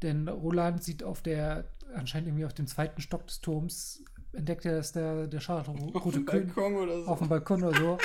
Denn 0.02 0.28
Roland 0.28 0.82
sieht 0.82 1.02
auf 1.04 1.22
der, 1.22 1.64
anscheinend 1.94 2.28
irgendwie 2.28 2.44
auf 2.44 2.54
dem 2.54 2.66
zweiten 2.66 3.00
Stock 3.00 3.26
des 3.26 3.40
Turms, 3.40 4.04
entdeckt 4.32 4.64
er, 4.64 4.76
dass 4.76 4.92
der, 4.92 5.26
der 5.28 5.40
scharlachrote 5.40 6.24
König 6.24 6.52
so. 6.54 7.06
auf 7.06 7.18
dem 7.20 7.28
Balkon 7.28 7.62
oder 7.64 7.78
so, 7.78 7.98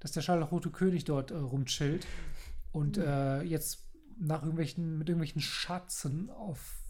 dass 0.00 0.12
der 0.12 0.20
scharlachrote 0.20 0.70
König 0.70 1.04
dort 1.04 1.30
äh, 1.30 1.36
rumchillt 1.36 2.06
und 2.72 2.98
äh, 2.98 3.42
jetzt 3.42 3.88
nach 4.18 4.42
irgendwelchen, 4.42 4.98
mit 4.98 5.08
irgendwelchen 5.08 5.40
Schatzen 5.40 6.28
auf 6.28 6.81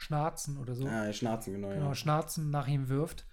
Schnarzen 0.00 0.56
oder 0.56 0.74
so, 0.74 0.86
Ah, 0.86 1.12
Schnarzen, 1.12 1.52
genau, 1.52 1.68
genau, 1.68 1.88
ja. 1.88 1.94
Schnarzen 1.94 2.50
nach 2.50 2.66
ihm 2.68 2.88
wirft. 2.88 3.26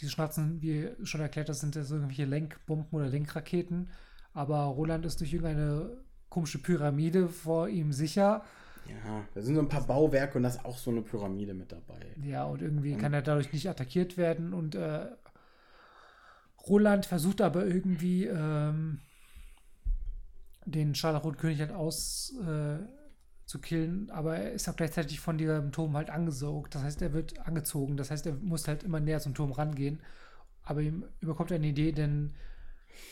Diese 0.00 0.10
Schnarzen, 0.12 0.60
wie 0.60 0.90
schon 1.02 1.20
erklärt, 1.22 1.48
das 1.48 1.60
sind 1.60 1.74
ja 1.76 1.82
so 1.82 1.94
irgendwelche 1.94 2.26
Lenkbomben 2.26 2.88
oder 2.92 3.08
Lenkraketen. 3.08 3.88
Aber 4.34 4.58
Roland 4.64 5.04
ist 5.06 5.20
durch 5.20 5.32
irgendeine 5.32 5.96
komische 6.28 6.58
Pyramide 6.58 7.28
vor 7.28 7.68
ihm 7.68 7.92
sicher. 7.92 8.44
Ja, 8.86 9.24
da 9.34 9.40
sind 9.42 9.54
so 9.54 9.60
ein 9.62 9.68
paar 9.68 9.86
Bauwerke 9.86 10.36
und 10.36 10.42
da 10.44 10.50
ist 10.50 10.64
auch 10.64 10.76
so 10.78 10.90
eine 10.90 11.02
Pyramide 11.02 11.54
mit 11.54 11.72
dabei. 11.72 12.14
Ja, 12.22 12.44
und 12.44 12.60
irgendwie 12.62 12.96
kann 12.96 13.12
er 13.14 13.22
dadurch 13.22 13.52
nicht 13.52 13.68
attackiert 13.68 14.16
werden. 14.16 14.52
Und 14.52 14.74
äh, 14.74 15.06
Roland 16.68 17.06
versucht 17.06 17.40
aber 17.40 17.66
irgendwie 17.66 18.26
ähm, 18.26 19.00
den 20.66 20.94
Scharlachrotkönig 20.94 21.60
halt 21.60 21.72
aus 21.72 22.34
äh, 22.46 22.78
zu 23.50 23.58
killen, 23.58 24.10
aber 24.10 24.36
er 24.36 24.52
ist 24.52 24.68
auch 24.68 24.76
gleichzeitig 24.76 25.18
von 25.18 25.36
diesem 25.36 25.72
Turm 25.72 25.96
halt 25.96 26.08
angesaugt. 26.08 26.76
Das 26.76 26.84
heißt, 26.84 27.02
er 27.02 27.12
wird 27.12 27.46
angezogen. 27.46 27.96
Das 27.96 28.12
heißt, 28.12 28.24
er 28.26 28.34
muss 28.34 28.68
halt 28.68 28.84
immer 28.84 29.00
näher 29.00 29.18
zum 29.18 29.34
Turm 29.34 29.50
rangehen. 29.50 29.98
Aber 30.62 30.80
ihm 30.80 31.04
überkommt 31.20 31.50
eine 31.50 31.66
Idee, 31.66 31.90
denn 31.90 32.32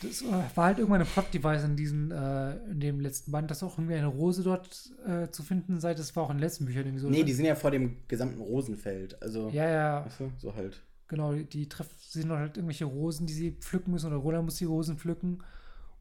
das 0.01 0.23
war 0.25 0.65
halt 0.65 0.79
irgendwann 0.79 1.01
ein 1.01 1.07
Plot-Device 1.07 1.65
in, 1.65 1.75
diesen, 1.75 2.11
äh, 2.11 2.55
in 2.71 2.79
dem 2.79 3.01
letzten 3.01 3.33
Band, 3.33 3.51
dass 3.51 3.63
auch 3.63 3.77
irgendwie 3.77 3.95
eine 3.95 4.07
Rose 4.07 4.41
dort 4.41 4.91
äh, 5.05 5.29
zu 5.29 5.43
finden 5.43 5.81
sei. 5.81 5.93
Das 5.93 6.15
war 6.15 6.23
auch 6.23 6.29
in 6.29 6.37
den 6.37 6.43
letzten 6.43 6.65
Büchern 6.65 6.85
irgendwie 6.85 7.01
so. 7.01 7.09
Nee, 7.09 7.23
die 7.23 7.33
sind 7.33 7.45
ja 7.45 7.55
vor 7.55 7.71
dem 7.71 7.97
gesamten 8.07 8.39
Rosenfeld. 8.39 9.21
Also, 9.21 9.49
ja, 9.49 9.67
ja. 9.67 10.05
Weißt 10.05 10.21
du, 10.21 10.31
so 10.37 10.55
halt. 10.55 10.81
Genau, 11.09 11.33
die 11.33 11.67
treffen 11.67 11.95
sind 11.97 12.31
halt 12.31 12.55
irgendwelche 12.55 12.85
Rosen, 12.85 13.27
die 13.27 13.33
sie 13.33 13.51
pflücken 13.51 13.91
müssen, 13.91 14.07
oder 14.07 14.17
Roland 14.17 14.45
muss 14.45 14.55
die 14.55 14.65
Rosen 14.65 14.97
pflücken. 14.97 15.43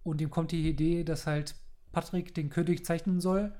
Und 0.04 0.20
ihm 0.20 0.30
kommt 0.30 0.52
die 0.52 0.68
Idee, 0.68 1.02
dass 1.02 1.26
halt 1.26 1.56
Patrick 1.90 2.34
den 2.34 2.50
König 2.50 2.84
zeichnen 2.84 3.20
soll. 3.20 3.52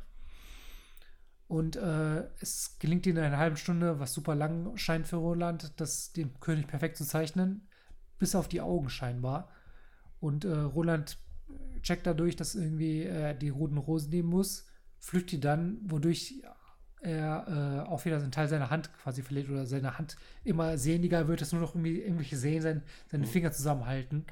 Und 1.49 1.77
äh, 1.77 2.25
es 2.41 2.77
gelingt 2.79 3.07
ihm 3.07 3.17
in 3.17 3.23
einer 3.25 3.39
halben 3.39 3.57
Stunde, 3.57 3.99
was 4.01 4.13
super 4.13 4.35
lang 4.35 4.77
scheint 4.77 5.09
für 5.09 5.17
Roland, 5.17 5.73
das 5.81 6.13
den 6.13 6.39
König 6.41 6.67
perfekt 6.67 6.97
zu 6.99 7.05
zeichnen, 7.07 7.67
bis 8.19 8.35
auf 8.35 8.49
die 8.49 8.61
Augen 8.61 8.91
scheinbar. 8.91 9.49
Und 10.21 10.45
äh, 10.45 10.53
Roland 10.53 11.19
checkt 11.83 12.07
dadurch, 12.07 12.37
dass 12.37 12.55
irgendwie 12.55 13.05
er 13.05 13.35
die 13.35 13.49
roten 13.49 13.79
Rosen 13.79 14.11
nehmen 14.11 14.29
muss, 14.29 14.67
pflückt 15.01 15.31
die 15.33 15.41
dann, 15.41 15.79
wodurch 15.85 16.43
er 17.01 17.85
äh, 17.87 17.89
auch 17.89 18.05
wieder 18.05 18.17
einen 18.17 18.33
Teil 18.33 18.49
seiner 18.49 18.71
Hand 18.71 18.93
quasi 19.03 19.23
verliert 19.23 19.49
oder 19.49 19.65
seine 19.67 19.99
Hand 19.99 20.17
immer 20.45 20.77
sehniger 20.77 21.29
wird, 21.29 21.41
dass 21.41 21.53
nur 21.53 21.61
noch 21.63 21.75
irgendwie 21.75 22.01
irgendwelche 22.01 22.37
Sehen 22.37 22.61
sein, 22.61 22.83
seine 23.07 23.25
Mhm. 23.25 23.31
Finger 23.31 23.53
zusammenhalten. 23.53 24.27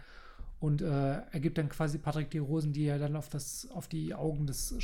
Und 0.59 0.81
äh, 0.81 0.87
er 0.87 1.41
gibt 1.41 1.59
dann 1.59 1.69
quasi 1.69 1.99
Patrick 1.99 2.31
die 2.31 2.39
Rosen, 2.39 2.73
die 2.73 2.87
er 2.87 2.99
dann 2.99 3.15
auf, 3.15 3.29
das, 3.29 3.69
auf 3.73 3.89
die 3.89 4.15
Augen 4.15 4.47
des 4.47 4.75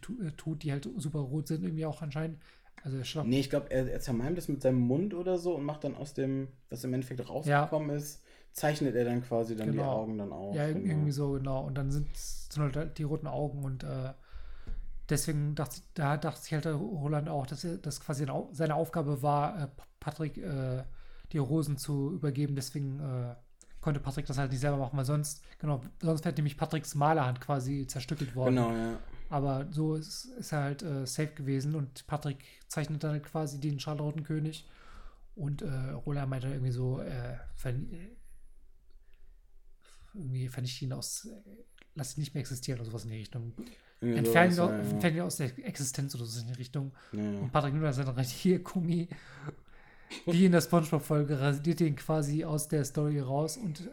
tu, 0.00 0.22
äh, 0.22 0.30
tut, 0.36 0.62
die 0.62 0.70
halt 0.70 0.88
super 0.96 1.18
rot 1.18 1.48
sind, 1.48 1.64
irgendwie 1.64 1.86
auch 1.86 2.02
anscheinend. 2.02 2.38
Also 2.84 3.02
Scharlach 3.02 3.28
Nee, 3.28 3.40
ich 3.40 3.50
glaube, 3.50 3.70
er, 3.70 3.90
er 3.90 4.00
zermalmt 4.00 4.38
es 4.38 4.48
mit 4.48 4.62
seinem 4.62 4.80
Mund 4.80 5.14
oder 5.14 5.38
so 5.38 5.54
und 5.54 5.64
macht 5.64 5.84
dann 5.84 5.96
aus 5.96 6.14
dem, 6.14 6.48
was 6.68 6.84
im 6.84 6.94
Endeffekt 6.94 7.28
rausgekommen 7.28 7.90
ist, 7.96 8.22
zeichnet 8.52 8.94
er 8.94 9.04
dann 9.04 9.22
quasi 9.22 9.56
dann 9.56 9.72
die 9.72 9.78
Genau. 9.78 9.90
Augen 9.90 10.18
dann 10.18 10.32
auf. 10.32 10.54
Ja, 10.54 10.66
genau. 10.68 10.86
irgendwie 10.86 11.12
so, 11.12 11.32
genau. 11.32 11.64
Und 11.64 11.76
dann 11.76 11.90
sind 11.90 12.08
es 12.14 12.48
halt 12.56 12.98
die 12.98 13.04
roten 13.04 13.26
Augen 13.26 13.64
und 13.64 13.84
äh, 13.84 14.12
deswegen 15.08 15.54
dachte 15.54 15.80
da 15.94 16.16
dachte 16.16 16.42
sich 16.42 16.52
halt 16.52 16.66
Roland 16.66 17.28
auch, 17.28 17.46
dass 17.46 17.64
er, 17.64 17.78
dass 17.78 18.00
quasi 18.00 18.26
seine 18.52 18.74
Aufgabe 18.74 19.22
war, 19.22 19.62
äh, 19.64 19.68
Patrick 20.00 20.38
äh, 20.38 20.82
die 21.32 21.38
Rosen 21.38 21.76
zu 21.76 22.12
übergeben. 22.12 22.54
Deswegen 22.56 23.00
äh, 23.00 23.34
konnte 23.82 24.00
Patrick 24.00 24.24
das 24.26 24.38
halt 24.38 24.50
nicht 24.50 24.60
selber 24.60 24.78
machen, 24.78 24.96
weil 24.96 25.04
sonst, 25.04 25.42
genau, 25.58 25.82
sonst 26.00 26.24
wäre 26.24 26.34
nämlich 26.34 26.56
Patricks 26.56 26.94
Malerhand 26.94 27.40
quasi 27.40 27.86
zerstückelt 27.86 28.34
worden. 28.34 28.54
Genau, 28.56 28.72
ja. 28.74 28.98
Aber 29.28 29.66
so 29.70 29.94
ist, 29.96 30.24
ist 30.26 30.52
er 30.52 30.62
halt 30.62 30.82
äh, 30.82 31.06
safe 31.06 31.34
gewesen 31.34 31.74
und 31.74 32.06
Patrick 32.06 32.38
zeichnet 32.68 33.02
dann 33.04 33.20
quasi 33.22 33.58
den 33.60 33.78
scharlachroten 33.80 34.24
König. 34.24 34.66
Und 35.34 35.62
äh, 35.62 35.68
Roland 36.06 36.28
meinte 36.30 36.48
irgendwie 36.48 36.72
so, 36.72 37.00
äh, 37.00 37.38
ver- 37.54 37.72
irgendwie 40.14 40.48
vernichte 40.48 40.84
ihn 40.84 40.92
aus, 40.92 41.28
lass 41.94 42.16
ihn 42.16 42.20
nicht 42.20 42.34
mehr 42.34 42.40
existieren 42.42 42.80
oder 42.80 42.90
sowas 42.90 43.04
in 43.04 43.10
die 43.10 43.16
Richtung. 43.18 43.54
Irgendwie 44.00 44.18
Entfernen 44.18 44.50
ihn, 44.50 44.56
sowas, 44.56 44.86
aus- 44.94 45.02
ja, 45.02 45.08
ja. 45.08 45.24
aus 45.24 45.36
der 45.36 45.66
Existenz 45.66 46.14
oder 46.14 46.24
so 46.26 46.40
in 46.40 46.48
die 46.48 46.52
Richtung. 46.54 46.92
Ja, 47.12 47.22
ja. 47.22 47.38
Und 47.40 47.50
Patrick 47.52 47.72
nimmt 47.72 47.86
dann 47.86 47.92
seine 47.94 48.14
Radiergummi, 48.16 49.08
wie 50.26 50.46
in 50.46 50.52
der 50.52 50.60
Spongebob-Folge, 50.60 51.40
rasiert 51.40 51.80
ihn 51.80 51.96
quasi 51.96 52.44
aus 52.44 52.68
der 52.68 52.84
Story 52.84 53.20
raus 53.20 53.56
und 53.56 53.90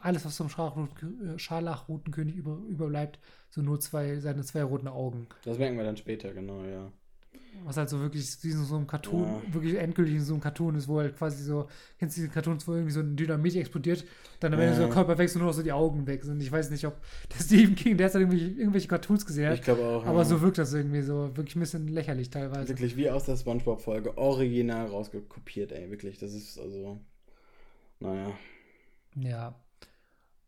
alles, 0.00 0.24
was 0.24 0.36
vom 0.36 0.48
Scharlachroten- 0.48 1.38
Scharlachrotenkönig 1.38 2.36
über, 2.36 2.58
überbleibt, 2.68 3.18
so 3.50 3.62
nur 3.62 3.80
zwei, 3.80 4.20
seine 4.20 4.42
zwei 4.44 4.62
roten 4.62 4.88
Augen. 4.88 5.26
Das 5.44 5.58
merken 5.58 5.76
wir 5.76 5.84
dann 5.84 5.96
später, 5.96 6.32
genau, 6.32 6.62
ja. 6.64 6.92
Was 7.64 7.76
halt 7.76 7.88
so 7.88 8.00
wirklich 8.00 8.26
wie 8.42 8.50
so 8.50 8.74
einem 8.76 8.86
Cartoon, 8.86 9.22
Ja. 9.46 9.54
wirklich 9.54 9.76
endgültig 9.76 10.14
in 10.16 10.22
so 10.22 10.32
einem 10.34 10.40
Cartoon 10.42 10.74
ist, 10.74 10.88
wo 10.88 10.98
halt 10.98 11.16
quasi 11.16 11.44
so, 11.44 11.68
kennst 11.98 12.16
du 12.16 12.22
diese 12.22 12.32
Cartoons, 12.32 12.66
wo 12.66 12.72
irgendwie 12.72 12.92
so 12.92 13.00
ein 13.00 13.14
Dynamit 13.14 13.54
explodiert, 13.56 14.04
dann 14.40 14.52
am 14.54 14.58
Ende 14.60 14.72
Ja. 14.72 14.76
so 14.78 14.84
der 14.86 14.92
Körper 14.92 15.16
wächst 15.18 15.36
und 15.36 15.42
nur 15.42 15.50
noch 15.50 15.56
so 15.56 15.62
die 15.62 15.70
Augen 15.72 16.06
weg 16.06 16.24
sind. 16.24 16.40
Ich 16.42 16.50
weiß 16.50 16.70
nicht, 16.70 16.84
ob 16.86 16.96
der 17.32 17.42
Stephen 17.44 17.74
King 17.76 17.96
derzeit 17.96 18.22
irgendwelche, 18.22 18.48
irgendwelche 18.58 18.88
Cartoons 18.88 19.24
gesehen 19.26 19.48
hat, 19.50 19.54
Ich 19.58 19.62
glaube 19.62 19.84
auch. 19.84 20.04
aber 20.04 20.18
ja. 20.20 20.24
so 20.24 20.40
wirkt 20.40 20.58
das 20.58 20.72
irgendwie 20.72 21.02
so, 21.02 21.30
wirklich 21.36 21.54
ein 21.54 21.60
bisschen 21.60 21.86
lächerlich 21.88 22.30
teilweise. 22.30 22.68
Wirklich 22.68 22.96
wie 22.96 23.08
aus 23.10 23.24
der 23.24 23.36
Spongebob-Folge, 23.36 24.18
original 24.18 24.86
rausgekopiert, 24.86 25.70
ey, 25.72 25.88
wirklich. 25.90 26.18
Das 26.18 26.32
ist 26.34 26.58
also. 26.58 26.98
Naja. 28.00 28.32
Ja. 29.14 29.54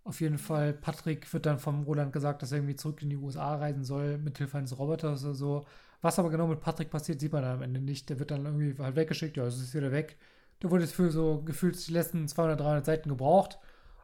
Auf 0.03 0.21
jeden 0.21 0.39
Fall, 0.39 0.73
Patrick 0.75 1.33
wird 1.33 1.47
dann 1.47 1.59
vom 1.59 1.85
Roland 1.85 2.13
gesagt, 2.13 2.43
dass 2.43 2.53
er 2.53 2.59
irgendwie 2.59 2.77
zurück 2.77 3.01
in 3.03 3.09
die 3.11 3.17
USA 3.17 3.55
reisen 3.57 3.85
soll, 3.85 4.19
mit 4.19 4.37
Hilfe 4.37 4.59
eines 4.59 4.79
Roboters 4.79 5.25
oder 5.25 5.35
so. 5.35 5.65
Was 6.05 6.19
aber 6.19 6.29
genau 6.29 6.47
mit 6.47 6.61
Patrick 6.61 6.91
passiert, 6.91 7.19
sieht 7.19 7.33
man 7.33 7.43
dann 7.43 7.55
am 7.57 7.63
Ende 7.63 7.81
nicht. 7.81 8.11
Der 8.11 8.19
wird 8.19 8.31
dann 8.31 8.45
irgendwie 8.45 8.75
halt 8.83 8.95
weggeschickt, 8.95 9.39
ja, 9.39 9.47
es 9.47 9.59
ist 9.59 9.75
wieder 9.75 9.91
weg. 9.91 10.19
Der 10.63 10.71
wurde 10.71 10.83
jetzt 10.85 10.95
für 10.95 11.11
so 11.11 11.41
gefühlt 11.43 11.89
die 11.89 11.93
letzten 11.93 12.29
200, 12.29 12.61
300 12.61 12.85
Seiten 12.85 13.09
gebraucht. 13.09 13.59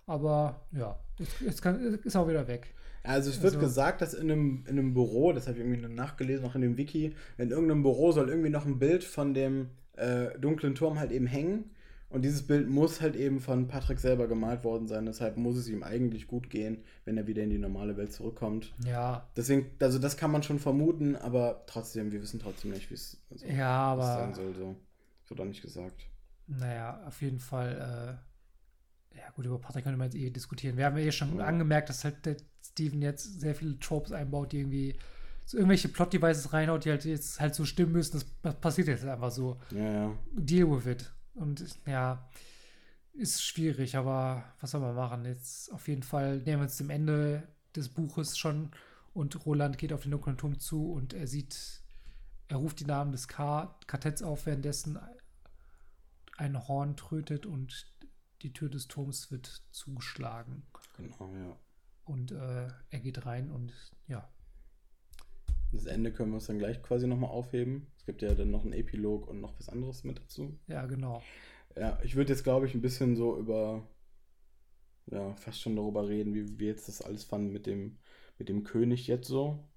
Aber 0.06 0.62
ja, 0.72 0.98
jetzt, 1.18 1.40
jetzt 1.42 1.60
kann, 1.60 1.78
ist 2.02 2.16
auch 2.16 2.26
wieder 2.26 2.48
weg. 2.48 2.72
Also 3.02 3.28
es 3.28 3.42
wird 3.42 3.54
Also- 3.56 3.66
gesagt, 3.66 4.00
dass 4.00 4.14
in 4.14 4.30
einem, 4.30 4.64
in 4.66 4.78
einem 4.78 4.94
Büro, 4.94 5.32
das 5.34 5.46
habe 5.46 5.58
ich 5.58 5.64
irgendwie 5.64 5.86
nachgelesen, 5.94 6.46
auch 6.46 6.54
in 6.54 6.62
dem 6.62 6.78
Wiki, 6.78 7.14
in 7.36 7.50
irgendeinem 7.50 7.82
Büro 7.82 8.12
soll 8.12 8.30
irgendwie 8.30 8.48
noch 8.50 8.64
ein 8.64 8.78
Bild 8.78 9.04
von 9.04 9.34
dem 9.34 9.68
äh, 9.96 10.38
dunklen 10.38 10.74
Turm 10.74 10.98
halt 10.98 11.12
eben 11.12 11.26
hängen. 11.26 11.70
Und 12.10 12.22
dieses 12.22 12.44
Bild 12.46 12.68
muss 12.68 13.00
halt 13.00 13.14
eben 13.16 13.40
von 13.40 13.68
Patrick 13.68 14.00
selber 14.00 14.26
gemalt 14.26 14.64
worden 14.64 14.88
sein. 14.88 15.06
Deshalb 15.06 15.36
muss 15.36 15.56
es 15.56 15.68
ihm 15.68 15.82
eigentlich 15.84 16.26
gut 16.26 16.50
gehen, 16.50 16.82
wenn 17.04 17.16
er 17.16 17.26
wieder 17.28 17.42
in 17.44 17.50
die 17.50 17.58
normale 17.58 17.96
Welt 17.96 18.12
zurückkommt. 18.12 18.74
Ja, 18.84 19.28
Deswegen, 19.36 19.70
also 19.80 19.98
das 20.00 20.16
kann 20.16 20.32
man 20.32 20.42
schon 20.42 20.58
vermuten, 20.58 21.14
aber 21.16 21.62
trotzdem, 21.66 22.10
wir 22.10 22.20
wissen 22.20 22.40
trotzdem 22.40 22.72
nicht, 22.72 22.90
wie 22.90 22.94
es 22.94 23.22
also, 23.30 23.46
ja, 23.46 23.96
es 23.96 24.04
sein 24.04 24.24
aber 24.24 24.34
soll. 24.34 24.54
So. 24.54 24.76
Das 25.22 25.30
wird 25.30 25.40
auch 25.40 25.44
nicht 25.44 25.62
gesagt. 25.62 26.02
naja, 26.48 27.00
auf 27.06 27.22
jeden 27.22 27.38
Fall, 27.38 28.18
äh, 29.14 29.16
ja 29.18 29.30
gut, 29.36 29.46
über 29.46 29.58
Patrick 29.60 29.84
können 29.84 29.98
wir 29.98 30.04
jetzt 30.06 30.16
eh 30.16 30.30
diskutieren. 30.30 30.76
Wir 30.76 30.86
haben 30.86 30.96
ja 30.98 31.04
eh 31.04 31.12
schon 31.12 31.38
Ja. 31.38 31.44
angemerkt, 31.44 31.88
dass 31.90 32.04
halt 32.04 32.26
der 32.26 32.36
Steven 32.64 33.02
jetzt 33.02 33.40
sehr 33.40 33.54
viele 33.54 33.78
Tropes 33.78 34.10
einbaut, 34.12 34.50
die 34.52 34.58
irgendwie 34.58 34.96
so 35.44 35.56
irgendwelche 35.58 35.88
Plot-Devices 35.88 36.52
reinhaut, 36.52 36.84
die 36.84 36.90
halt 36.90 37.04
jetzt 37.04 37.40
halt 37.40 37.54
so 37.54 37.64
stimmen 37.64 37.92
müssen. 37.92 38.12
Das, 38.14 38.26
das 38.42 38.54
passiert 38.60 38.88
jetzt 38.88 39.04
einfach 39.04 39.30
so. 39.30 39.58
Ja, 39.70 39.92
ja. 39.92 40.18
Deal 40.32 40.68
with 40.70 40.86
it. 40.86 41.12
Und 41.40 41.64
ja, 41.86 42.28
ist 43.14 43.42
schwierig, 43.42 43.96
aber 43.96 44.44
was 44.60 44.72
soll 44.72 44.82
man 44.82 44.94
machen? 44.94 45.24
Jetzt 45.24 45.72
auf 45.72 45.88
jeden 45.88 46.02
Fall 46.02 46.38
nähern 46.40 46.60
wir 46.60 46.64
uns 46.64 46.76
dem 46.76 46.90
Ende 46.90 47.48
des 47.74 47.88
Buches 47.88 48.36
schon 48.36 48.70
und 49.14 49.46
Roland 49.46 49.78
geht 49.78 49.94
auf 49.94 50.02
den 50.02 50.10
dunklen 50.10 50.36
Turm 50.36 50.58
zu 50.58 50.92
und 50.92 51.14
er 51.14 51.26
sieht, 51.26 51.82
er 52.48 52.58
ruft 52.58 52.80
die 52.80 52.84
Namen 52.84 53.10
des 53.10 53.26
K 53.26 53.74
Kartetts 53.86 54.22
auf, 54.22 54.44
währenddessen 54.44 54.98
ein 56.36 56.68
Horn 56.68 56.96
trötet 56.96 57.46
und 57.46 57.86
die 58.42 58.52
Tür 58.52 58.68
des 58.68 58.86
Turms 58.88 59.30
wird 59.30 59.62
zugeschlagen. 59.70 60.66
Genau, 60.98 61.34
ja. 61.34 61.56
Und 62.04 62.32
äh, 62.32 62.68
er 62.90 63.00
geht 63.00 63.24
rein 63.24 63.50
und 63.50 63.72
ja, 64.08 64.28
Das 65.72 65.86
Ende 65.86 66.12
können 66.12 66.30
wir 66.30 66.36
uns 66.36 66.46
dann 66.46 66.58
gleich 66.58 66.82
quasi 66.82 67.06
nochmal 67.06 67.30
aufheben. 67.30 67.86
Es 67.96 68.04
gibt 68.04 68.22
ja 68.22 68.34
dann 68.34 68.50
noch 68.50 68.64
einen 68.64 68.72
Epilog 68.72 69.28
und 69.28 69.40
noch 69.40 69.58
was 69.58 69.68
anderes 69.68 70.04
mit 70.04 70.18
dazu. 70.18 70.58
ja, 70.66 70.86
genau. 70.86 71.22
Ja, 71.76 72.00
ich 72.02 72.16
würde 72.16 72.32
jetzt, 72.32 72.42
glaube 72.42 72.66
ich, 72.66 72.74
ein 72.74 72.80
bisschen 72.80 73.14
so 73.14 73.38
über, 73.38 73.86
ja, 75.06 75.34
fast 75.36 75.60
schon 75.60 75.76
darüber 75.76 76.08
reden, 76.08 76.34
wie 76.34 76.58
wir 76.58 76.68
jetzt 76.68 76.88
das 76.88 77.02
alles 77.02 77.22
fanden 77.22 77.52
mit 77.52 77.66
dem, 77.66 77.98
mit 78.38 78.48
dem 78.48 78.64
König 78.64 79.06
jetzt 79.06 79.28
so. 79.28 79.68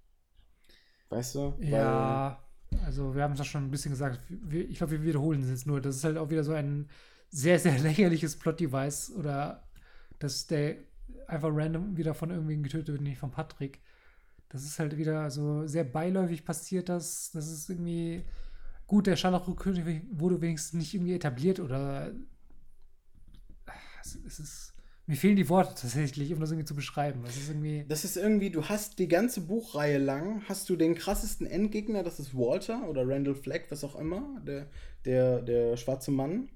Weißt 1.09 1.35
du? 1.35 1.53
Ja, 1.59 2.43
also 2.85 3.13
wir 3.13 3.23
haben 3.23 3.33
es 3.33 3.39
ja 3.39 3.45
schon 3.45 3.65
ein 3.65 3.71
bisschen 3.71 3.91
gesagt. 3.91 4.19
Wir, 4.29 4.67
ich 4.67 4.77
glaube, 4.77 4.93
wir 4.93 5.03
wiederholen 5.03 5.43
es 5.43 5.49
jetzt 5.49 5.67
nur. 5.67 5.81
Das 5.81 5.95
ist 5.95 6.03
halt 6.03 6.17
auch 6.17 6.29
wieder 6.31 6.43
so 6.43 6.53
ein 6.53 6.89
sehr, 7.29 7.59
sehr 7.59 7.77
lächerliches 7.79 8.37
Plot-Device 8.37 9.11
oder 9.15 9.63
dass 10.19 10.47
der 10.47 10.77
einfach 11.27 11.49
random 11.51 11.97
wieder 11.97 12.13
von 12.13 12.31
irgendwen 12.31 12.63
getötet 12.63 12.89
wird, 12.89 13.01
nicht 13.01 13.19
von 13.19 13.31
Patrick. 13.31 13.81
Das 14.53 14.63
ist 14.63 14.79
halt 14.79 14.97
wieder 14.97 15.29
so 15.31 15.67
sehr 15.67 15.83
beiläufig 15.83 16.45
passiert, 16.45 16.87
das. 16.87 17.31
Das 17.31 17.51
ist 17.51 17.69
irgendwie 17.69 18.23
gut, 18.87 19.07
der 19.07 19.15
Scharlachrote-König 19.15 20.03
wurde 20.11 20.39
wenigstens 20.39 20.73
nicht 20.73 20.93
irgendwie 20.93 21.15
etabliert 21.15 21.59
oder 21.59 22.13
es, 24.01 24.17
es 24.25 24.39
ist 24.39 24.73
mir 25.05 25.17
fehlen 25.17 25.35
die 25.35 25.49
Worte 25.49 25.75
tatsächlich, 25.75 26.31
um 26.31 26.39
das 26.39 26.51
irgendwie 26.51 26.65
zu 26.65 26.75
beschreiben. 26.75 27.23
Das 27.25 27.35
ist 27.35 27.49
irgendwie 27.49 27.83
Das 27.89 28.05
ist 28.05 28.15
irgendwie, 28.15 28.51
du 28.51 28.63
hast 28.69 28.99
die 28.99 29.09
ganze 29.09 29.41
Buchreihe 29.41 29.97
lang, 29.97 30.43
hast 30.47 30.69
du 30.69 30.77
den 30.77 30.95
krassesten 30.95 31.45
Endgegner, 31.45 32.03
das 32.03 32.19
ist 32.19 32.33
Walter 32.33 32.87
oder 32.87 33.05
Randall 33.05 33.35
Flagg, 33.35 33.65
was 33.69 33.83
auch 33.83 33.95
immer, 33.95 34.41
der, 34.47 34.67
der, 35.03 35.41
der 35.41 35.75
schwarze 35.75 36.11
Mann. 36.11 36.49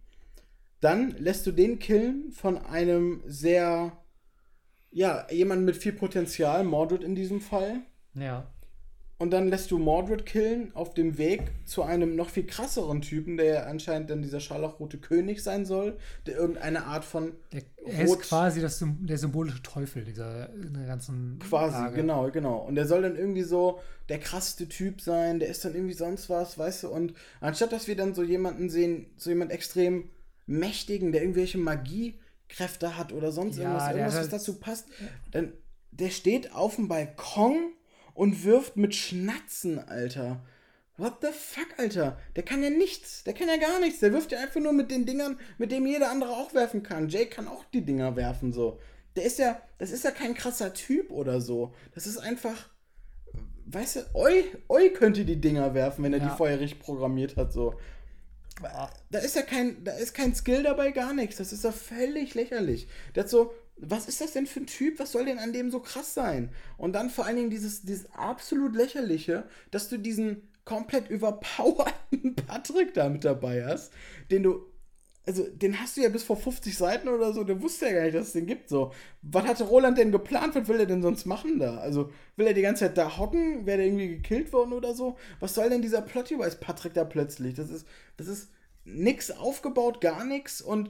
Dann 0.80 1.12
lässt 1.18 1.46
du 1.46 1.52
den 1.52 1.80
killen 1.80 2.32
von 2.32 2.58
einem 2.58 3.22
sehr, 3.26 3.98
ja, 4.98 5.28
jemand 5.30 5.64
mit 5.64 5.78
viel 5.78 5.94
Potenzial, 5.94 6.64
Mordred 6.64 7.04
in 7.04 7.14
diesem 7.14 7.40
Fall. 7.40 7.82
ja. 8.16 8.48
und 9.20 9.30
dann 9.30 9.48
lässt 9.48 9.70
du 9.70 9.78
Mordred 9.78 10.26
killen 10.26 10.76
auf 10.76 10.96
dem 10.96 11.20
Weg 11.20 11.52
zu 11.66 11.84
einem 11.84 12.16
noch 12.16 12.30
viel 12.32 12.48
krasseren 12.48 13.02
Typen, 13.02 13.38
der 13.38 13.68
anscheinend 13.68 14.10
dann 14.10 14.24
dieser 14.24 14.40
scharlachrote 14.40 14.98
König 14.98 15.44
sein 15.44 15.68
soll, 15.68 15.98
der 16.26 16.36
irgendeine 16.36 16.86
Art 16.86 17.06
von. 17.06 17.34
Der, 17.52 17.62
er 17.86 18.06
ist 18.06 18.22
quasi 18.22 18.60
das, 18.60 18.84
der 18.84 19.20
symbolische 19.20 19.62
Teufel 19.62 20.04
dieser 20.04 20.50
ganzen. 20.88 21.38
Quasi, 21.48 21.78
Lage. 21.78 21.98
genau, 21.98 22.32
genau. 22.32 22.58
Und 22.58 22.74
der 22.74 22.88
soll 22.88 23.04
dann 23.04 23.16
irgendwie 23.16 23.44
so 23.44 23.80
der 24.10 24.18
krasseste 24.18 24.68
Typ 24.68 25.00
sein, 25.00 25.38
der 25.38 25.50
ist 25.50 25.64
dann 25.64 25.76
irgendwie 25.76 25.94
sonst 25.94 26.28
was, 26.28 26.58
weißt 26.58 26.84
du? 26.84 26.90
Und 26.90 27.14
anstatt 27.40 27.72
dass 27.72 27.88
wir 27.88 27.96
dann 27.96 28.16
so 28.16 28.24
jemanden 28.24 28.72
sehen, 28.72 29.06
so 29.16 29.30
jemand 29.30 29.52
extrem 29.52 30.10
mächtigen, 30.48 31.12
der 31.12 31.22
irgendwelche 31.22 31.60
Magiekräfte 32.48 32.98
hat 32.98 33.14
oder 33.14 33.32
sonst 33.32 33.58
ja, 33.58 33.64
irgendwas, 33.64 33.90
irgendwas, 33.90 34.16
was 34.16 34.30
dazu 34.30 34.60
passt, 34.60 34.88
dann 35.32 35.54
der 35.92 36.10
steht 36.10 36.54
auf 36.54 36.76
dem 36.76 36.88
Balkon 36.88 37.74
und 38.14 38.44
wirft 38.44 38.78
mit 38.78 38.94
Schnatzen, 38.94 39.80
Alter. 39.80 40.46
What 40.98 41.18
the 41.22 41.28
fuck, 41.32 41.68
Alter? 41.78 42.20
Der 42.36 42.44
kann 42.44 42.64
ja 42.64 42.70
nichts. 42.70 43.24
Der 43.24 43.34
kann 43.34 43.48
ja 43.48 43.58
gar 43.58 43.80
nichts. 43.80 44.00
Der 44.00 44.14
wirft 44.14 44.32
ja 44.32 44.40
einfach 44.40 44.60
nur 44.60 44.74
mit 44.74 44.92
den 44.92 45.06
Dingern, 45.06 45.40
mit 45.58 45.72
dem 45.72 45.86
jeder 45.86 46.12
andere 46.12 46.32
auch 46.32 46.54
werfen 46.54 46.84
kann. 46.84 47.10
Jake 47.10 47.30
kann 47.30 47.48
auch 47.48 47.66
die 47.66 47.86
Dinger 47.86 48.16
werfen, 48.16 48.54
so. 48.54 48.80
Der 49.16 49.26
ist 49.26 49.40
ja, 49.40 49.62
das 49.78 49.92
ist 49.92 50.04
ja 50.04 50.12
kein 50.12 50.34
krasser 50.34 50.74
Typ 50.74 51.12
oder 51.12 51.42
so. 51.42 51.74
Das 51.94 52.06
ist 52.06 52.18
einfach, 52.18 52.70
weißt 53.66 53.96
du, 53.96 54.00
Oi, 54.16 54.44
Oi 54.70 54.90
könnte 54.90 55.26
die 55.26 55.40
Dinger 55.42 55.74
werfen, 55.74 56.04
wenn 56.04 56.14
er 56.14 56.20
ja. 56.20 56.30
die 56.30 56.38
vorher 56.38 56.60
richtig 56.60 56.80
programmiert 56.80 57.38
hat, 57.38 57.54
so. 57.54 57.76
Da 59.12 59.20
ist 59.20 59.36
ja 59.36 59.42
kein, 59.42 59.84
da 59.84 59.92
ist 59.94 60.14
kein 60.14 60.34
Skill 60.34 60.64
dabei, 60.64 60.92
gar 60.92 61.14
nichts. 61.14 61.38
Das 61.38 61.54
ist 61.54 61.64
ja 61.64 61.72
völlig 61.72 62.34
lächerlich. 62.36 62.88
Der 63.16 63.24
hat 63.24 63.30
so, 63.30 63.54
was 63.78 64.08
ist 64.08 64.22
das 64.22 64.34
denn 64.34 64.48
für 64.48 64.62
ein 64.62 64.68
Typ? 64.68 65.00
Was 65.00 65.12
soll 65.12 65.26
denn 65.26 65.40
an 65.40 65.54
dem 65.54 65.70
so 65.70 65.80
krass 65.80 66.14
sein? 66.14 66.50
Und 66.78 66.94
dann 66.94 67.10
vor 67.10 67.26
allen 67.26 67.36
Dingen 67.36 67.50
dieses, 67.50 67.84
dieses 67.84 68.12
absolut 68.12 68.76
lächerliche, 68.76 69.48
dass 69.72 69.90
du 69.90 69.98
diesen 69.98 70.50
komplett 70.66 71.10
überpowerten 71.10 72.36
Patrick 72.48 72.94
da 72.94 73.10
mit 73.10 73.24
dabei 73.24 73.66
hast, 73.66 73.94
den 74.32 74.44
du 74.44 74.66
also 75.28 75.46
den 75.46 75.80
hast 75.80 75.98
du 75.98 76.02
ja 76.02 76.10
bis 76.10 76.24
vor 76.24 76.38
50 76.38 76.78
Seiten 76.78 77.10
oder 77.10 77.34
so, 77.34 77.44
der 77.44 77.62
wusste 77.62 77.86
ja 77.86 77.92
gar 77.92 78.04
nicht, 78.04 78.16
dass 78.16 78.28
es 78.28 78.34
den 78.34 78.48
gibt. 78.48 78.70
So, 78.70 78.94
was 79.22 79.46
hatte 79.46 79.66
Roland 79.66 79.98
denn 79.98 80.12
geplant? 80.12 80.56
Was 80.56 80.68
will 80.70 80.80
er 80.80 80.86
denn 80.86 81.02
sonst 81.02 81.26
machen 81.26 81.60
da? 81.60 81.78
Also, 81.78 82.12
will 82.38 82.48
er 82.48 82.54
die 82.54 82.62
ganze 82.62 82.86
Zeit 82.86 82.98
da 82.98 83.18
hocken? 83.18 83.66
Wäre 83.66 83.78
der 83.78 83.88
irgendwie 83.88 84.08
gekillt 84.08 84.54
worden 84.54 84.72
oder 84.72 84.96
so? 84.96 85.18
Was 85.42 85.54
soll 85.54 85.70
denn 85.70 85.82
dieser 85.82 86.02
Plot 86.02 86.32
über 86.32 86.50
Patrick 86.50 86.94
da 86.94 87.04
plötzlich? 87.04 87.56
Das 87.56 87.70
ist, 87.70 87.86
das 88.16 88.28
ist 88.28 88.50
nix 88.86 89.30
aufgebaut, 89.30 90.00
gar 90.00 90.24
nichts 90.24 90.62
und 90.62 90.90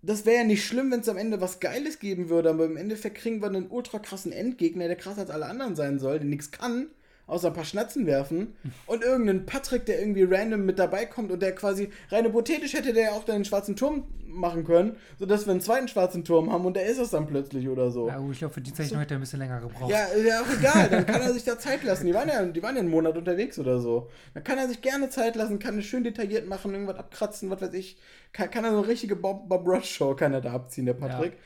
das 0.00 0.24
wäre 0.24 0.38
ja 0.38 0.44
nicht 0.44 0.64
schlimm, 0.64 0.92
wenn 0.92 1.00
es 1.00 1.08
am 1.08 1.16
Ende 1.16 1.40
was 1.40 1.58
Geiles 1.58 1.98
geben 1.98 2.28
würde, 2.28 2.50
aber 2.50 2.66
im 2.66 2.76
Endeffekt 2.76 3.16
kriegen 3.16 3.40
wir 3.40 3.48
einen 3.48 3.68
ultra 3.68 3.98
krassen 3.98 4.30
Endgegner, 4.30 4.86
der 4.86 4.94
krasser 4.94 5.22
als 5.22 5.30
alle 5.30 5.46
anderen 5.46 5.74
sein 5.74 5.98
soll, 5.98 6.20
der 6.20 6.28
nichts 6.28 6.52
kann 6.52 6.86
außer 7.26 7.48
ein 7.48 7.54
paar 7.54 7.64
Schnatzen 7.64 8.06
werfen 8.06 8.54
und 8.86 9.02
irgendeinen 9.02 9.46
Patrick, 9.46 9.84
der 9.86 10.00
irgendwie 10.00 10.22
random 10.22 10.64
mit 10.64 10.78
dabei 10.78 11.06
kommt 11.06 11.32
und 11.32 11.40
der 11.42 11.54
quasi 11.54 11.90
rein 12.10 12.24
hypothetisch 12.24 12.74
hätte 12.74 12.92
der 12.92 13.04
ja 13.04 13.10
auch 13.12 13.24
den 13.24 13.44
schwarzen 13.44 13.74
Turm 13.74 14.04
machen 14.26 14.64
können, 14.64 14.96
sodass 15.18 15.46
wir 15.46 15.52
einen 15.52 15.60
zweiten 15.60 15.88
schwarzen 15.88 16.24
Turm 16.24 16.52
haben 16.52 16.64
und 16.66 16.76
der 16.76 16.86
ist 16.86 16.98
es 16.98 17.10
dann 17.10 17.26
plötzlich 17.26 17.68
oder 17.68 17.90
so. 17.90 18.08
Ja, 18.08 18.18
gut, 18.18 18.32
ich 18.32 18.38
glaube, 18.38 18.54
für 18.54 18.60
die 18.60 18.72
Zeichnung 18.72 18.98
so. 18.98 19.00
hätte 19.00 19.14
er 19.14 19.18
ein 19.18 19.20
bisschen 19.20 19.38
länger 19.38 19.60
gebraucht. 19.60 19.90
Ja, 19.90 20.06
ja 20.16 20.42
auch 20.42 20.58
egal, 20.58 20.88
dann 20.88 21.06
kann 21.06 21.22
er 21.22 21.32
sich 21.32 21.44
da 21.44 21.58
Zeit 21.58 21.82
lassen. 21.82 22.06
Die 22.06 22.14
waren 22.14 22.28
ja, 22.28 22.44
die 22.44 22.62
waren 22.62 22.76
ja 22.76 22.80
einen 22.80 22.90
Monat 22.90 23.16
unterwegs 23.16 23.58
oder 23.58 23.80
so. 23.80 24.10
Dann 24.34 24.44
kann 24.44 24.58
er 24.58 24.68
sich 24.68 24.82
gerne 24.82 25.08
Zeit 25.08 25.36
lassen, 25.36 25.58
kann 25.58 25.78
es 25.78 25.86
schön 25.86 26.04
detailliert 26.04 26.46
machen, 26.46 26.72
irgendwas 26.72 26.96
abkratzen, 26.96 27.50
was 27.50 27.60
weiß 27.60 27.74
ich. 27.74 27.98
Kann, 28.32 28.50
kann 28.50 28.64
er 28.64 28.72
so 28.72 28.78
eine 28.78 28.88
richtige 28.88 29.16
Bob, 29.16 29.48
Bob 29.48 29.66
Ross 29.66 29.86
Show 29.86 30.14
kann 30.14 30.32
er 30.32 30.40
da 30.40 30.52
abziehen, 30.52 30.86
der 30.86 30.94
Patrick. 30.94 31.32
Ja. 31.32 31.38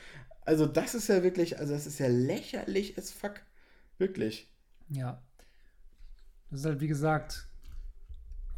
Also 0.44 0.66
das 0.66 0.94
ist 0.94 1.08
ja 1.08 1.22
wirklich, 1.22 1.58
also 1.58 1.72
das 1.72 1.86
ist 1.86 1.98
ja 2.00 2.08
lächerlich 2.08 2.98
as 2.98 3.10
fuck. 3.12 3.34
Wirklich. 3.98 4.50
Ja. 4.88 5.22
Das 6.50 6.60
ist 6.60 6.66
halt, 6.66 6.80
wie 6.80 6.88
gesagt, 6.88 7.48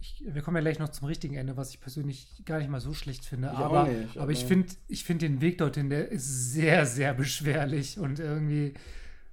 ich, 0.01 0.25
wir 0.27 0.43
kommen 0.43 0.57
ja 0.57 0.63
gleich 0.63 0.79
noch 0.79 0.89
zum 0.89 1.07
richtigen 1.07 1.35
Ende, 1.35 1.57
was 1.57 1.71
ich 1.71 1.81
persönlich 1.81 2.43
gar 2.45 2.59
nicht 2.59 2.71
mal 2.71 2.81
so 2.81 2.93
schlecht 2.93 3.25
finde. 3.25 3.51
Ich 3.53 3.59
aber, 3.59 3.89
nicht, 3.89 4.11
aber, 4.13 4.23
aber 4.23 4.33
ich 4.33 4.45
finde 4.45 4.75
ich 4.89 5.05
find 5.05 5.23
den 5.23 5.41
Weg 5.41 5.59
dorthin, 5.59 5.91
der 5.91 6.11
ist 6.11 6.53
sehr, 6.53 6.87
sehr 6.87 7.15
beschwerlich 7.15 7.99
und 7.99 8.19
irgendwie 8.19 8.75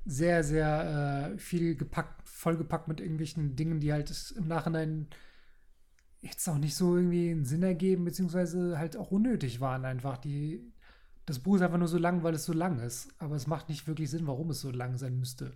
sehr, 0.05 0.43
sehr 0.43 1.34
äh, 1.34 1.38
viel 1.38 1.76
gepackt, 1.76 2.28
vollgepackt 2.28 2.88
mit 2.88 2.99
irgendwelchen 3.01 3.55
Dingen, 3.55 3.80
die 3.80 3.91
halt 3.91 4.34
im 4.38 4.47
Nachhinein 4.47 5.07
jetzt 6.22 6.47
auch 6.49 6.57
nicht 6.57 6.76
so 6.76 6.95
irgendwie 6.95 7.32
einen 7.32 7.45
Sinn 7.45 7.64
ergeben, 7.64 8.05
beziehungsweise 8.05 8.78
halt 8.78 8.97
auch 8.97 9.12
unnötig 9.12 9.62
waren 9.62 9.86
einfach. 9.86 10.18
Die, 10.18 10.72
das 11.26 11.39
Buch 11.39 11.55
ist 11.55 11.62
einfach 11.62 11.78
nur 11.78 11.88
so 11.88 11.97
lang, 11.97 12.24
weil 12.24 12.34
es 12.34 12.45
so 12.45 12.53
lang 12.53 12.80
ist. 12.80 13.10
Aber 13.18 13.36
es 13.36 13.47
macht 13.47 13.70
nicht 13.70 13.88
wirklich 13.88 14.10
Sinn, 14.10 14.28
warum 14.28 14.49
es 14.49 14.62
so 14.62 14.72
lang 14.72 14.97
sein 14.97 15.18
müsste. 15.18 15.53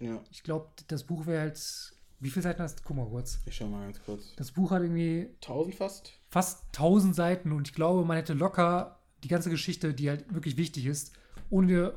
Ja. 0.00 0.22
Ich 0.30 0.42
glaube, 0.42 0.70
das 0.88 1.04
Buch 1.04 1.26
wäre 1.26 1.42
halt 1.42 1.94
wie 2.22 2.30
viele 2.30 2.44
Seiten 2.44 2.62
hast 2.62 2.78
du? 2.78 2.82
Guck 2.86 2.96
mal 2.96 3.06
kurz. 3.06 3.40
Ich 3.46 3.56
schau 3.56 3.66
mal 3.66 3.84
ganz 3.84 4.00
kurz. 4.04 4.32
Das 4.36 4.52
Buch 4.52 4.70
hat 4.70 4.82
irgendwie. 4.82 5.28
1000 5.42 5.74
fast? 5.74 6.12
Fast 6.28 6.64
1000 6.68 7.16
Seiten 7.16 7.50
und 7.50 7.68
ich 7.68 7.74
glaube, 7.74 8.04
man 8.04 8.16
hätte 8.16 8.32
locker 8.32 9.00
die 9.24 9.28
ganze 9.28 9.50
Geschichte, 9.50 9.92
die 9.92 10.08
halt 10.08 10.32
wirklich 10.32 10.56
wichtig 10.56 10.86
ist, 10.86 11.12
ohne 11.50 11.94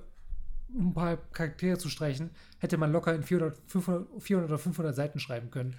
ein 0.73 0.93
paar 0.93 1.17
Charaktere 1.17 1.77
zu 1.77 1.89
streichen, 1.89 2.31
hätte 2.57 2.77
man 2.77 2.91
locker 2.91 3.13
in 3.13 3.21
400, 3.21 3.55
500, 3.67 4.21
400 4.21 4.49
oder 4.49 4.59
500 4.59 4.95
Seiten 4.95 5.19
schreiben 5.19 5.51
können. 5.51 5.75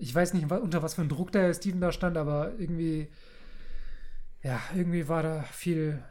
Ich 0.00 0.14
weiß 0.14 0.34
nicht, 0.34 0.50
unter 0.50 0.82
was 0.82 0.94
für 0.94 1.02
ein 1.02 1.08
Druck 1.08 1.32
der 1.32 1.54
Steven 1.54 1.80
da 1.80 1.92
stand, 1.92 2.16
aber 2.16 2.54
irgendwie, 2.58 3.08
ja, 4.42 4.60
irgendwie 4.74 5.08
war 5.08 5.22
da 5.22 5.42
viel, 5.44 6.02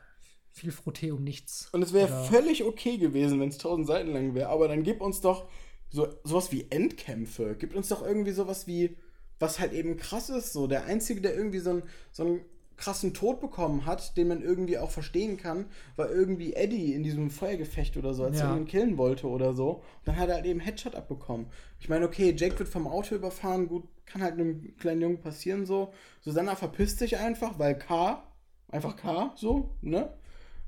viel 0.52 0.72
Frottee 0.72 1.12
um 1.12 1.24
nichts. 1.24 1.70
Und 1.74 1.82
es 1.82 1.94
wäre 1.94 2.26
völlig 2.26 2.64
okay 2.64 2.98
gewesen, 2.98 3.40
wenn 3.40 3.50
es 3.50 3.56
1000 3.56 3.88
Seiten 3.88 4.14
lang 4.14 4.34
wäre, 4.36 4.50
aber 4.50 4.70
dann 4.70 4.84
gib 4.84 5.02
uns 5.02 5.22
doch 5.22 5.50
so 5.90 6.08
sowas 6.24 6.52
wie 6.52 6.68
Endkämpfe. 6.70 7.56
Gibt 7.56 7.76
uns 7.76 7.90
doch 7.90 8.06
irgendwie 8.06 8.32
sowas 8.32 8.68
wie, 8.68 8.98
was 9.40 9.60
halt 9.60 9.74
eben 9.74 9.98
krass 9.98 10.30
ist. 10.30 10.54
So 10.54 10.68
der 10.68 10.86
Einzige, 10.86 11.22
der 11.22 11.36
irgendwie 11.36 11.60
so, 11.60 11.72
ein, 11.72 11.84
so 12.12 12.24
einen 12.26 12.42
krassen 12.78 13.14
Tod 13.14 13.42
bekommen 13.42 13.86
hat, 13.86 14.16
den 14.18 14.28
man 14.28 14.42
irgendwie 14.42 14.78
auch 14.78 14.92
verstehen 14.92 15.38
kann, 15.38 15.66
war 15.96 16.10
irgendwie 16.10 16.54
Eddie 16.54 16.94
in 16.94 17.04
diesem 17.04 17.32
Feuergefecht 17.32 17.98
oder 17.98 18.14
so, 18.14 18.24
als 18.24 18.40
ja. 18.40 18.52
er 18.52 18.58
ihn 18.58 18.68
killen 18.68 18.98
wollte 18.98 19.28
oder 19.28 19.54
so. 19.54 19.70
Und 19.72 19.84
dann 20.06 20.18
hat 20.18 20.30
er 20.30 20.36
halt 20.36 20.46
eben 20.46 20.60
Headshot 20.60 20.96
abbekommen. 20.96 21.48
Ich 21.80 21.90
meine, 21.90 22.06
okay, 22.06 22.34
Jake 22.38 22.58
wird 22.60 22.70
vom 22.70 22.88
Auto 22.88 23.16
überfahren, 23.16 23.68
gut, 23.68 23.84
kann 24.06 24.22
halt 24.22 24.34
einem 24.34 24.78
kleinen 24.78 25.02
Jungen 25.02 25.20
passieren 25.20 25.66
so. 25.66 25.92
Susanna 26.22 26.56
verpisst 26.56 27.00
sich 27.00 27.18
einfach, 27.18 27.58
weil 27.58 27.78
K, 27.78 28.24
einfach 28.70 28.96
K, 28.96 29.34
so, 29.36 29.76
ne? 29.82 30.14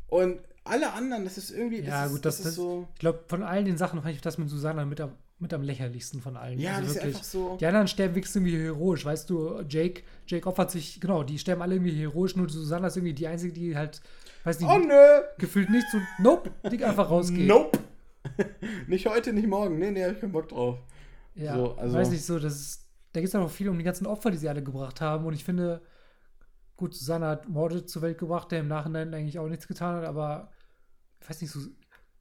Und 0.08 0.42
alle 0.64 0.94
anderen, 0.94 1.24
das 1.24 1.38
ist 1.38 1.52
irgendwie. 1.52 1.82
Ja, 1.82 2.04
das 2.04 2.12
gut, 2.12 2.26
das, 2.26 2.38
das, 2.38 2.46
ist 2.48 2.56
so. 2.56 2.88
Ich 2.94 3.00
glaube, 3.00 3.24
von 3.28 3.44
allen 3.44 3.66
den 3.66 3.78
Sachen 3.78 4.02
fand 4.02 4.16
ich 4.16 4.22
das 4.22 4.38
mit 4.38 4.50
Susanna 4.50 4.86
mit 4.86 5.02
am, 5.02 5.14
mit 5.40 5.54
am 5.54 5.62
lächerlichsten 5.62 6.22
von 6.22 6.38
allen. 6.38 6.60
Ja, 6.60 6.76
also 6.76 6.88
das 6.88 6.96
wirklich. 6.96 7.12
ist 7.12 7.16
einfach 7.16 7.24
so. 7.24 7.58
Die 7.60 7.66
anderen 7.66 7.88
sterben 7.88 8.16
wirklich 8.16 8.36
irgendwie 8.36 8.58
heroisch, 8.58 9.06
weißt 9.06 9.30
du, 9.30 9.62
Jake, 9.68 10.04
Jake 10.28 10.48
opfert 10.48 10.72
sich, 10.72 11.00
genau, 11.00 11.24
die 11.24 11.40
sterben 11.40 11.62
alle 11.62 11.76
irgendwie 11.76 11.92
heroisch, 11.92 12.36
nur 12.36 12.50
Susanna 12.50 12.88
ist 12.88 12.98
irgendwie 12.98 13.14
die 13.14 13.28
einzige, 13.28 13.54
die 13.54 13.76
halt, 13.76 14.02
weiß 14.44 14.60
nicht, 14.60 14.70
oh, 14.70 14.78
nö. 14.78 15.22
gefühlt 15.38 15.70
nicht 15.70 15.88
so, 15.92 16.00
nope, 16.20 16.52
die 16.70 16.84
einfach 16.84 17.10
rausgeht. 17.10 17.48
Nope. 17.48 17.80
nicht 18.88 19.08
heute, 19.08 19.34
nicht 19.34 19.48
morgen. 19.48 19.80
Nee, 19.80 19.92
nee, 19.92 20.04
hab 20.04 20.12
ich 20.12 20.20
keinen 20.20 20.32
Bock 20.34 20.50
drauf. 20.50 20.78
Ja, 21.36 21.56
so, 21.56 21.76
also. 21.76 21.98
weiß 21.98 22.10
nicht 22.10 22.26
so, 22.26 22.38
das 22.38 22.54
ist, 22.60 22.86
da 23.14 23.22
geht 23.22 23.30
es 23.30 23.36
auch 23.36 23.50
viel 23.50 23.70
um 23.70 23.78
die 23.78 23.84
ganzen 23.84 24.06
Opfer, 24.06 24.30
die 24.30 24.38
sie 24.38 24.50
alle 24.50 24.62
gebracht 24.62 25.02
haben 25.02 25.26
und 25.26 25.34
ich 25.34 25.44
finde, 25.44 25.82
gut, 26.80 26.96
Susanna 26.96 27.30
hat 27.30 27.50
Morde 27.50 27.86
zur 27.86 28.02
Welt 28.02 28.18
gebracht, 28.18 28.52
der 28.52 28.62
im 28.62 28.70
Nachhinein 28.70 29.14
eigentlich 29.14 29.38
auch 29.38 29.50
nichts 29.50 29.68
getan 29.68 29.98
hat, 29.98 30.06
aber 30.06 30.50
ich 31.22 31.30
weiß 31.30 31.42
nicht, 31.42 31.52
so. 31.52 31.60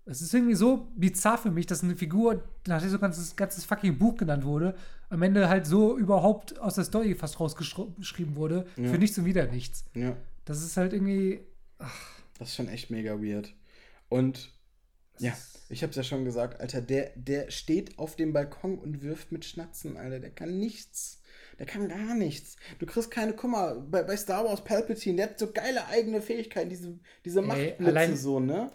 Es 0.04 0.22
ist 0.22 0.32
irgendwie 0.32 0.54
so 0.54 0.90
bizarr 0.96 1.36
für 1.36 1.50
mich, 1.50 1.66
dass 1.66 1.84
eine 1.84 1.94
Figur, 1.94 2.42
nachdem 2.66 2.88
so 2.88 2.96
ein 2.96 3.00
ganzes, 3.00 3.36
ganzes 3.36 3.66
fucking 3.66 3.98
Buch 3.98 4.16
genannt 4.16 4.42
wurde, 4.44 4.74
am 5.10 5.20
Ende 5.20 5.50
halt 5.50 5.66
so 5.66 5.98
überhaupt 5.98 6.58
aus 6.58 6.76
der 6.76 6.84
Story 6.84 7.14
fast 7.14 7.38
rausgeschrieben 7.38 8.34
wurde, 8.34 8.66
ja. 8.76 8.88
für 8.88 8.98
nichts 8.98 9.18
und 9.18 9.26
wieder 9.26 9.46
nichts. 9.46 9.84
Ja. 9.94 10.16
Das 10.46 10.62
ist 10.62 10.78
halt 10.78 10.94
irgendwie. 10.94 11.40
Ach. 11.78 12.10
Das 12.38 12.48
ist 12.48 12.56
schon 12.56 12.68
echt 12.68 12.90
mega 12.90 13.20
weird. 13.20 13.54
Und 14.08 14.50
ja, 15.18 15.36
ich 15.68 15.82
hab's 15.82 15.96
ja 15.96 16.02
schon 16.02 16.24
gesagt, 16.24 16.60
Alter, 16.60 16.80
der, 16.80 17.12
der 17.14 17.50
steht 17.50 17.98
auf 17.98 18.16
dem 18.16 18.32
Balkon 18.32 18.78
und 18.78 19.02
wirft 19.02 19.30
mit 19.30 19.44
Schnatzen, 19.44 19.98
Alter. 19.98 20.20
Der 20.20 20.30
kann 20.30 20.58
nichts. 20.58 21.17
Der 21.58 21.66
kann 21.66 21.88
gar 21.88 22.14
nichts. 22.14 22.56
Du 22.78 22.86
kriegst 22.86 23.10
keine, 23.10 23.32
guck 23.32 23.50
mal, 23.50 23.80
bei, 23.80 24.02
bei 24.02 24.16
Star 24.16 24.44
Wars 24.44 24.62
Palpatine, 24.62 25.16
der 25.16 25.30
hat 25.30 25.38
so 25.38 25.50
geile 25.50 25.86
eigene 25.88 26.22
Fähigkeiten, 26.22 26.70
diese, 26.70 26.98
diese 27.24 27.42
Machtblitze 27.42 28.16
so, 28.16 28.38
ne? 28.38 28.70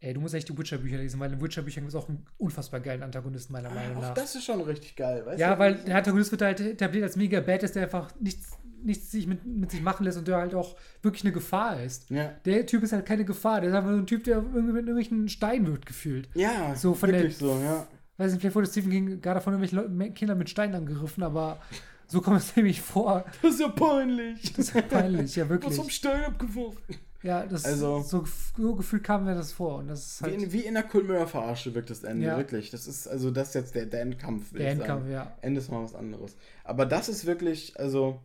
Ey, 0.00 0.14
du 0.14 0.20
musst 0.20 0.34
echt 0.34 0.48
die 0.48 0.56
Witcher-Bücher 0.56 0.98
lesen, 0.98 1.18
weil 1.18 1.32
in 1.32 1.42
Witcher-Büchern 1.42 1.82
gibt 1.82 1.94
es 1.94 2.00
auch 2.00 2.08
einen 2.08 2.24
unfassbar 2.38 2.78
geilen 2.78 3.02
Antagonisten, 3.02 3.52
meiner 3.52 3.70
ah, 3.70 3.74
Meinung 3.74 4.00
nach. 4.00 4.14
Das 4.14 4.36
ist 4.36 4.44
schon 4.44 4.60
richtig 4.60 4.94
geil, 4.94 5.26
weißt 5.26 5.40
ja, 5.40 5.48
du? 5.48 5.52
Ja, 5.54 5.58
weil 5.58 5.74
der 5.74 5.96
Antagonist 5.96 6.30
wird 6.30 6.42
halt 6.42 6.60
etabliert 6.60 7.02
als 7.02 7.16
mega 7.16 7.40
Badass, 7.40 7.72
der 7.72 7.82
einfach 7.82 8.14
nichts, 8.20 8.56
nichts 8.80 9.10
sich 9.10 9.26
mit, 9.26 9.44
mit 9.44 9.72
sich 9.72 9.82
machen 9.82 10.04
lässt 10.04 10.16
und 10.16 10.28
der 10.28 10.36
halt 10.36 10.54
auch 10.54 10.76
wirklich 11.02 11.24
eine 11.24 11.32
Gefahr 11.32 11.82
ist. 11.82 12.10
Ja. 12.10 12.32
Der 12.44 12.64
Typ 12.66 12.84
ist 12.84 12.92
halt 12.92 13.06
keine 13.06 13.24
Gefahr, 13.24 13.60
der 13.60 13.70
ist 13.70 13.76
einfach 13.76 13.90
nur 13.90 13.98
ein 13.98 14.06
Typ, 14.06 14.22
der 14.22 14.36
irgendwie 14.36 14.72
mit 14.72 14.86
irgendwelchen 14.86 15.28
Steinen 15.28 15.66
wird 15.66 15.84
gefühlt. 15.84 16.28
Ja, 16.34 16.76
so 16.76 16.94
von 16.94 17.10
wirklich 17.10 17.38
der, 17.38 17.48
so, 17.48 17.60
ja. 17.60 17.88
Weiß 18.18 18.30
nicht, 18.30 18.40
vielleicht 18.40 18.54
wurde 18.54 18.68
Stephen 18.68 18.90
King 18.92 19.20
gerade 19.20 19.40
von 19.40 19.52
irgendwelchen 19.52 20.14
Kindern 20.14 20.38
mit 20.38 20.48
Steinen 20.48 20.76
angegriffen, 20.76 21.24
aber 21.24 21.60
so 22.08 22.20
kommt 22.20 22.38
es 22.38 22.56
nämlich 22.56 22.80
vor. 22.80 23.24
Das 23.42 23.54
ist 23.54 23.60
ja 23.60 23.68
peinlich. 23.68 24.52
Das 24.54 24.68
ist 24.68 24.74
ja 24.74 24.82
peinlich, 24.82 25.36
ja 25.36 25.48
wirklich. 25.48 25.70
Was 25.70 25.76
vom 25.78 25.90
Stein 25.90 26.24
abgeworfen. 26.24 26.82
Ja, 27.22 27.44
das 27.46 27.64
Also- 27.64 28.00
so, 28.02 28.24
so 28.56 28.74
gefühlt 28.76 29.02
kam 29.02 29.24
mir 29.24 29.34
das 29.34 29.52
vor. 29.52 29.78
Und 29.78 29.88
das 29.88 30.06
ist 30.06 30.20
Wie 30.22 30.30
halt 30.30 30.42
in, 30.42 30.52
wie 30.52 30.60
in 30.60 30.76
einer 30.76 30.86
Cold 30.86 31.06
Mirror 31.08 31.26
Verarsche 31.26 31.74
wirkt 31.74 31.90
das 31.90 32.04
Ende, 32.04 32.26
Ja. 32.26 32.36
wirklich. 32.36 32.70
Das 32.70 32.86
ist, 32.86 33.08
also 33.08 33.30
das 33.32 33.48
ist 33.48 33.54
jetzt 33.54 33.74
der, 33.74 33.86
der 33.86 34.02
Endkampf, 34.02 34.52
der 34.52 34.60
ich 34.60 34.66
sagen. 34.78 34.80
Endkampf, 34.80 35.10
ja. 35.10 35.36
Ende 35.42 35.60
ist 35.60 35.70
mal 35.70 35.82
was 35.82 35.94
anderes. 35.96 36.36
Aber 36.64 36.86
das 36.86 37.08
ist 37.08 37.26
wirklich, 37.26 37.78
also, 37.78 38.20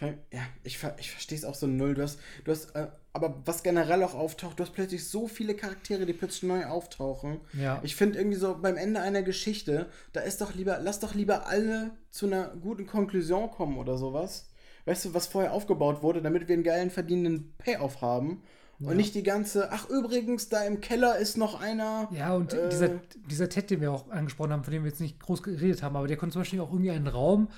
ja, 0.00 0.40
ich, 0.62 0.78
ver- 0.78 0.96
ich 0.98 1.10
verstehe 1.10 1.38
es 1.38 1.44
auch 1.44 1.54
so 1.54 1.66
null. 1.66 1.94
Du 1.94 2.02
hast, 2.02 2.18
du 2.44 2.52
hast, 2.52 2.74
äh, 2.76 2.88
aber 3.12 3.40
was 3.46 3.62
generell 3.62 4.02
auch 4.02 4.14
auftaucht, 4.14 4.58
du 4.58 4.62
hast 4.62 4.74
plötzlich 4.74 5.06
so 5.08 5.26
viele 5.26 5.54
Charaktere, 5.54 6.04
die 6.04 6.12
plötzlich 6.12 6.42
neu 6.42 6.66
auftauchen. 6.66 7.40
Ja. 7.54 7.80
Ich 7.82 7.96
finde 7.96 8.18
irgendwie 8.18 8.36
so 8.36 8.58
beim 8.60 8.76
Ende 8.76 9.00
einer 9.00 9.22
Geschichte, 9.22 9.86
da 10.12 10.20
ist 10.20 10.40
doch 10.42 10.54
lieber, 10.54 10.78
lass 10.82 11.00
doch 11.00 11.14
lieber 11.14 11.46
alle 11.46 11.92
zu 12.10 12.26
einer 12.26 12.48
guten 12.60 12.86
Konklusion 12.86 13.50
kommen 13.50 13.78
oder 13.78 13.96
sowas. 13.96 14.48
Weißt 14.84 15.06
du, 15.06 15.14
was 15.14 15.26
vorher 15.26 15.52
aufgebaut 15.52 16.02
wurde, 16.02 16.20
damit 16.22 16.46
wir 16.46 16.54
einen 16.54 16.62
geilen 16.62 16.90
verdienenden 16.90 17.54
Payoff 17.58 18.02
haben. 18.02 18.42
Ja. 18.78 18.90
Und 18.90 18.98
nicht 18.98 19.14
die 19.14 19.22
ganze, 19.22 19.72
ach 19.72 19.88
übrigens, 19.88 20.50
da 20.50 20.62
im 20.64 20.82
Keller 20.82 21.16
ist 21.16 21.38
noch 21.38 21.58
einer. 21.58 22.10
Ja, 22.12 22.34
und 22.34 22.52
Äh. 22.52 22.68
dieser, 22.68 22.90
dieser 23.30 23.48
Ted, 23.48 23.70
den 23.70 23.80
wir 23.80 23.90
auch 23.90 24.10
angesprochen 24.10 24.52
haben, 24.52 24.64
von 24.64 24.72
dem 24.74 24.84
wir 24.84 24.90
jetzt 24.90 25.00
nicht 25.00 25.18
groß 25.18 25.42
geredet 25.42 25.82
haben, 25.82 25.96
aber 25.96 26.06
der 26.06 26.18
konnte 26.18 26.34
zum 26.34 26.42
Beispiel 26.42 26.60
auch 26.60 26.70
irgendwie 26.70 26.90
einen 26.90 27.06
Raum 27.06 27.48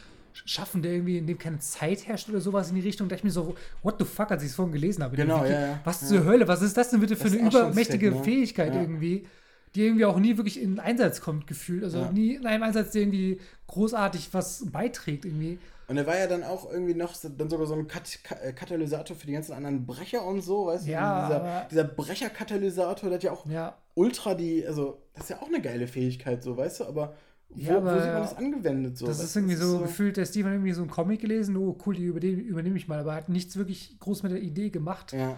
schaffen, 0.46 0.82
der 0.82 0.92
irgendwie, 0.92 1.18
in 1.18 1.26
dem 1.26 1.38
keine 1.38 1.58
Zeit 1.58 2.06
herrscht 2.06 2.28
oder 2.28 2.40
sowas 2.40 2.68
in 2.70 2.74
die 2.76 2.80
Richtung. 2.82 3.08
Da 3.08 3.14
dachte 3.16 3.20
ich 3.20 3.24
mir 3.24 3.30
so, 3.30 3.54
what 3.82 3.96
the 3.98 4.04
fuck, 4.04 4.30
als 4.30 4.42
ich 4.42 4.50
es 4.50 4.54
vorhin 4.54 4.72
gelesen 4.72 5.02
habe. 5.04 5.16
Genau, 5.16 5.44
ja, 5.44 5.60
ja. 5.60 5.80
Was 5.84 6.00
Ja. 6.02 6.08
zur 6.08 6.24
Hölle, 6.24 6.46
was 6.48 6.62
ist 6.62 6.76
das 6.76 6.90
denn 6.90 7.00
bitte 7.00 7.16
für 7.16 7.24
Das 7.24 7.32
eine 7.38 7.46
übermächtige 7.48 8.10
sick, 8.10 8.18
ne? 8.18 8.24
Fähigkeit 8.24 8.74
Ja. 8.74 8.80
irgendwie, 8.82 9.26
die 9.74 9.82
irgendwie 9.84 10.04
auch 10.04 10.18
nie 10.18 10.36
wirklich 10.36 10.60
in 10.60 10.78
Einsatz 10.80 11.20
kommt, 11.20 11.46
gefühlt. 11.46 11.84
Also 11.84 11.98
Ja. 11.98 12.10
nie 12.12 12.34
in 12.36 12.46
einem 12.46 12.62
Einsatz, 12.62 12.92
der 12.92 13.02
irgendwie 13.02 13.40
großartig 13.66 14.28
was 14.32 14.64
beiträgt 14.72 15.24
irgendwie. 15.24 15.58
Und 15.88 15.96
er 15.96 16.06
war 16.06 16.18
ja 16.18 16.26
dann 16.26 16.42
auch 16.44 16.70
irgendwie 16.70 16.94
noch 16.94 17.14
so, 17.14 17.30
dann 17.30 17.48
sogar 17.48 17.66
so 17.66 17.74
ein 17.74 17.86
Kat 17.88 18.18
Ka 18.22 18.34
äh, 18.36 18.52
Katalysator 18.52 19.16
für 19.16 19.26
die 19.26 19.32
ganzen 19.32 19.52
anderen 19.54 19.86
Brecher 19.86 20.22
und 20.24 20.42
so, 20.42 20.66
weißt 20.66 20.86
du? 20.86 20.90
Ja, 20.90 21.22
dieser, 21.26 21.68
dieser 21.70 21.84
Brecherkatalysator, 21.84 23.08
der 23.08 23.16
hat 23.16 23.22
ja 23.22 23.32
auch 23.32 23.46
Ja, 23.46 23.74
ultra 23.94 24.34
die, 24.34 24.66
also, 24.66 25.02
das 25.14 25.24
ist 25.24 25.30
ja 25.30 25.42
auch 25.42 25.48
eine 25.48 25.60
geile 25.62 25.86
Fähigkeit, 25.86 26.42
so, 26.42 26.56
weißt 26.56 26.80
du? 26.80 26.84
Aber 26.84 27.14
wo, 27.50 27.60
Ja, 27.60 27.76
aber- 27.78 27.94
wo 27.94 27.98
sieht 28.00 28.12
man 28.12 28.22
das 28.22 28.36
angewendet 28.36 28.98
so? 28.98 29.06
das 29.06 29.22
ist 29.22 29.34
irgendwie 29.36 29.54
so, 29.56 29.80
gefühlt, 29.80 30.16
der 30.16 30.26
Steven 30.26 30.46
hat 30.50 30.54
irgendwie 30.56 30.72
so 30.72 30.82
einen 30.82 30.90
Comic 30.90 31.20
gelesen, 31.20 31.56
oh 31.56 31.76
cool, 31.86 31.94
die 31.94 32.04
übernehme, 32.04 32.42
übernehme 32.42 32.76
ich 32.76 32.88
mal, 32.88 32.98
aber 32.98 33.14
hat 33.14 33.28
nichts 33.28 33.56
wirklich 33.56 33.98
groß 34.00 34.22
mit 34.22 34.32
der 34.32 34.40
Idee 34.42 34.70
gemacht. 34.70 35.12
Ja, 35.12 35.36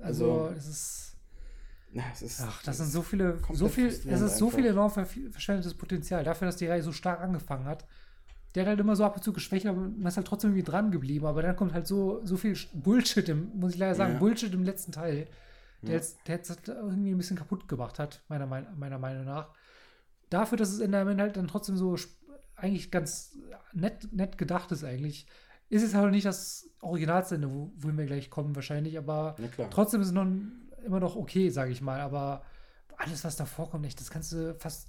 Also, 0.00 0.42
also- 0.44 0.54
es 0.56 0.66
ist. 0.68 1.16
na, 1.92 2.02
es 2.12 2.22
ist. 2.22 2.40
Ach, 2.42 2.62
das 2.64 2.78
sind 2.78 2.90
so 2.90 3.02
viele, 3.02 3.38
so 3.52 3.68
viel, 3.68 3.86
es 3.86 4.04
ist 4.04 4.38
so 4.38 4.46
einfach. 4.46 4.58
viel 4.58 4.66
enorm 4.66 4.90
ver 4.90 5.06
verschwendetes 5.06 5.74
Potenzial. 5.74 6.24
Dafür, 6.24 6.46
dass 6.46 6.56
die 6.56 6.66
Reihe 6.66 6.82
so 6.82 6.92
stark 6.92 7.20
angefangen 7.20 7.64
hat. 7.66 7.86
Der 8.54 8.62
hat 8.64 8.68
halt 8.68 8.80
immer 8.80 8.96
so 8.96 9.04
ab 9.04 9.16
und 9.16 9.22
zu 9.22 9.32
geschwächt, 9.32 9.64
aber 9.66 9.80
man 9.80 10.06
ist 10.06 10.16
halt 10.18 10.26
trotzdem 10.26 10.50
irgendwie 10.50 10.70
dran 10.70 10.90
geblieben. 10.90 11.24
Aber 11.26 11.40
dann 11.42 11.56
kommt 11.56 11.72
halt 11.72 11.86
so, 11.86 12.20
so 12.24 12.36
viel 12.36 12.54
Bullshit, 12.74 13.26
im, 13.30 13.50
muss 13.54 13.72
ich 13.72 13.78
leider 13.78 13.94
sagen, 13.94 14.14
Ja. 14.14 14.18
Bullshit 14.18 14.52
im 14.52 14.62
letzten 14.64 14.92
Teil, 14.92 15.26
der 15.80 15.88
Ja. 15.90 15.94
jetzt, 15.96 16.18
der 16.26 16.36
jetzt 16.36 16.50
halt 16.50 16.68
irgendwie 16.68 17.12
ein 17.12 17.16
bisschen 17.16 17.36
kaputt 17.38 17.66
gemacht 17.66 17.98
hat, 17.98 18.20
meiner, 18.28 18.46
Mein- 18.46 18.66
meiner 18.78 18.98
Meinung 18.98 19.24
nach. 19.24 19.48
Dafür, 20.32 20.56
dass 20.56 20.70
es 20.70 20.80
in 20.80 20.92
der 20.92 21.02
Ende 21.02 21.22
halt 21.22 21.36
dann 21.36 21.48
trotzdem 21.48 21.76
so 21.76 21.96
eigentlich 22.56 22.90
ganz 22.90 23.36
nett, 23.72 24.12
nett 24.12 24.38
gedacht 24.38 24.72
ist 24.72 24.82
eigentlich. 24.82 25.26
Ist 25.68 25.82
es 25.82 25.94
halt 25.94 26.10
nicht 26.10 26.26
das 26.26 26.70
Originalsende, 26.80 27.52
wo, 27.52 27.72
wohin 27.76 27.98
wir 27.98 28.06
gleich 28.06 28.30
kommen 28.30 28.56
wahrscheinlich, 28.56 28.96
aber. 28.96 29.36
Trotzdem 29.70 30.00
ist 30.00 30.08
es 30.08 30.12
noch, 30.12 30.26
immer 30.84 31.00
noch 31.00 31.16
okay, 31.16 31.50
sage 31.50 31.70
ich 31.70 31.82
mal. 31.82 32.00
Aber 32.00 32.44
alles, 32.96 33.24
was 33.24 33.36
da 33.36 33.44
vorkommt, 33.44 33.84
echt, 33.84 34.00
das 34.00 34.10
kannst 34.10 34.32
du 34.32 34.54
fast, 34.54 34.88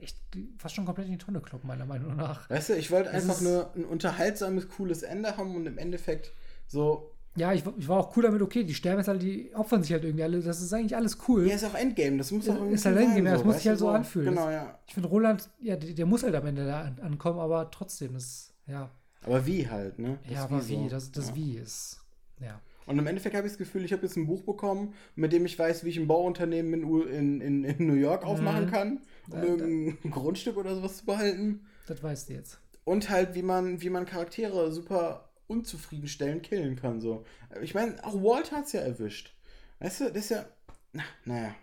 echt, 0.00 0.18
fast 0.58 0.74
schon 0.74 0.86
komplett 0.86 1.06
in 1.06 1.12
die 1.12 1.18
Tonne 1.18 1.40
kloppen, 1.40 1.68
meiner 1.68 1.86
Meinung 1.86 2.16
nach. 2.16 2.50
Weißt 2.50 2.70
du, 2.70 2.74
ich 2.74 2.90
wollte 2.90 3.10
einfach 3.10 3.40
nur 3.40 3.72
ein 3.74 3.84
unterhaltsames, 3.84 4.68
cooles 4.68 5.02
Ende 5.02 5.36
haben 5.36 5.54
und 5.54 5.66
im 5.66 5.78
Endeffekt 5.78 6.32
so. 6.66 7.12
Ja, 7.36 7.52
ich, 7.52 7.62
ich 7.76 7.86
war 7.88 7.98
auch 7.98 8.16
cool 8.16 8.22
damit, 8.22 8.40
okay, 8.42 8.64
die 8.64 8.74
sterben 8.74 8.98
jetzt 8.98 9.08
halt, 9.08 9.22
die 9.22 9.54
opfern 9.54 9.82
sich 9.82 9.92
halt 9.92 10.04
irgendwie 10.04 10.24
alle. 10.24 10.40
Das 10.40 10.60
ist 10.62 10.72
eigentlich 10.72 10.96
alles 10.96 11.18
cool. 11.28 11.46
Ja, 11.46 11.54
ist 11.54 11.64
auch 11.64 11.74
Endgame, 11.74 12.16
das 12.16 12.30
muss 12.30 12.46
Ja, 12.46 12.52
auch 12.54 12.56
irgendwie 12.56 12.74
ist 12.74 12.84
halt 12.86 12.96
sein, 12.96 13.04
Endgame, 13.08 13.30
das 13.30 13.44
muss 13.44 13.56
sich 13.56 13.68
halt 13.68 13.78
so 13.78 13.88
anfühlen. 13.90 14.30
Genau, 14.30 14.50
ja. 14.50 14.78
Ich 14.86 14.94
finde, 14.94 15.08
Roland, 15.08 15.48
ja, 15.60 15.76
der, 15.76 15.92
der 15.92 16.06
muss 16.06 16.22
halt 16.22 16.34
am 16.34 16.46
Ende 16.46 16.66
da 16.66 16.82
an, 16.82 16.98
ankommen, 17.00 17.38
aber 17.38 17.70
trotzdem, 17.70 18.14
das, 18.14 18.52
ja. 18.66 18.90
Aber 19.22 19.44
wie 19.46 19.68
halt, 19.68 19.98
ne? 19.98 20.18
Das 20.24 20.32
ja, 20.32 20.44
aber 20.44 20.60
so. 20.62 20.68
wie, 20.84 20.88
das, 20.88 21.12
das 21.12 21.28
ja. 21.28 21.36
Wie 21.36 21.56
ist, 21.58 22.00
ja. 22.40 22.60
Und 22.86 22.98
im 23.00 23.06
Endeffekt 23.08 23.34
habe 23.34 23.46
ich 23.48 23.52
das 23.52 23.58
Gefühl, 23.58 23.84
ich 23.84 23.92
habe 23.92 24.02
jetzt 24.02 24.16
ein 24.16 24.26
Buch 24.28 24.42
bekommen, 24.44 24.94
mit 25.16 25.32
dem 25.32 25.44
ich 25.44 25.58
weiß, 25.58 25.84
wie 25.84 25.88
ich 25.90 25.98
ein 25.98 26.06
Bauunternehmen 26.06 26.72
in, 27.08 27.40
in, 27.40 27.64
in, 27.64 27.86
New 27.86 27.94
York 27.94 28.24
aufmachen 28.24 28.66
Mhm. 28.66 28.70
kann, 28.70 29.00
um 29.28 29.32
Da- 29.32 29.40
da- 29.40 29.44
irgendein 29.44 29.98
Grundstück 30.12 30.56
oder 30.56 30.74
sowas 30.76 30.98
zu 30.98 31.04
behalten. 31.04 31.66
Das 31.88 32.00
weißt 32.02 32.28
du 32.28 32.34
jetzt. 32.34 32.60
Und 32.84 33.10
halt, 33.10 33.34
wie 33.34 33.42
man, 33.42 33.82
wie 33.82 33.90
man 33.90 34.06
Charaktere 34.06 34.70
super 34.70 35.25
unzufriedenstellend 35.48 36.42
killen 36.42 36.76
kann. 36.76 37.00
So. 37.00 37.24
Ich 37.62 37.74
meine, 37.74 38.02
auch 38.04 38.14
Walt 38.14 38.52
hat 38.52 38.66
es 38.66 38.72
ja 38.72 38.80
erwischt. 38.80 39.34
Weißt 39.78 40.00
du, 40.00 40.04
das 40.08 40.16
ist 40.16 40.30
ja. 40.30 40.46
Na, 40.92 41.02
naja. 41.24 41.54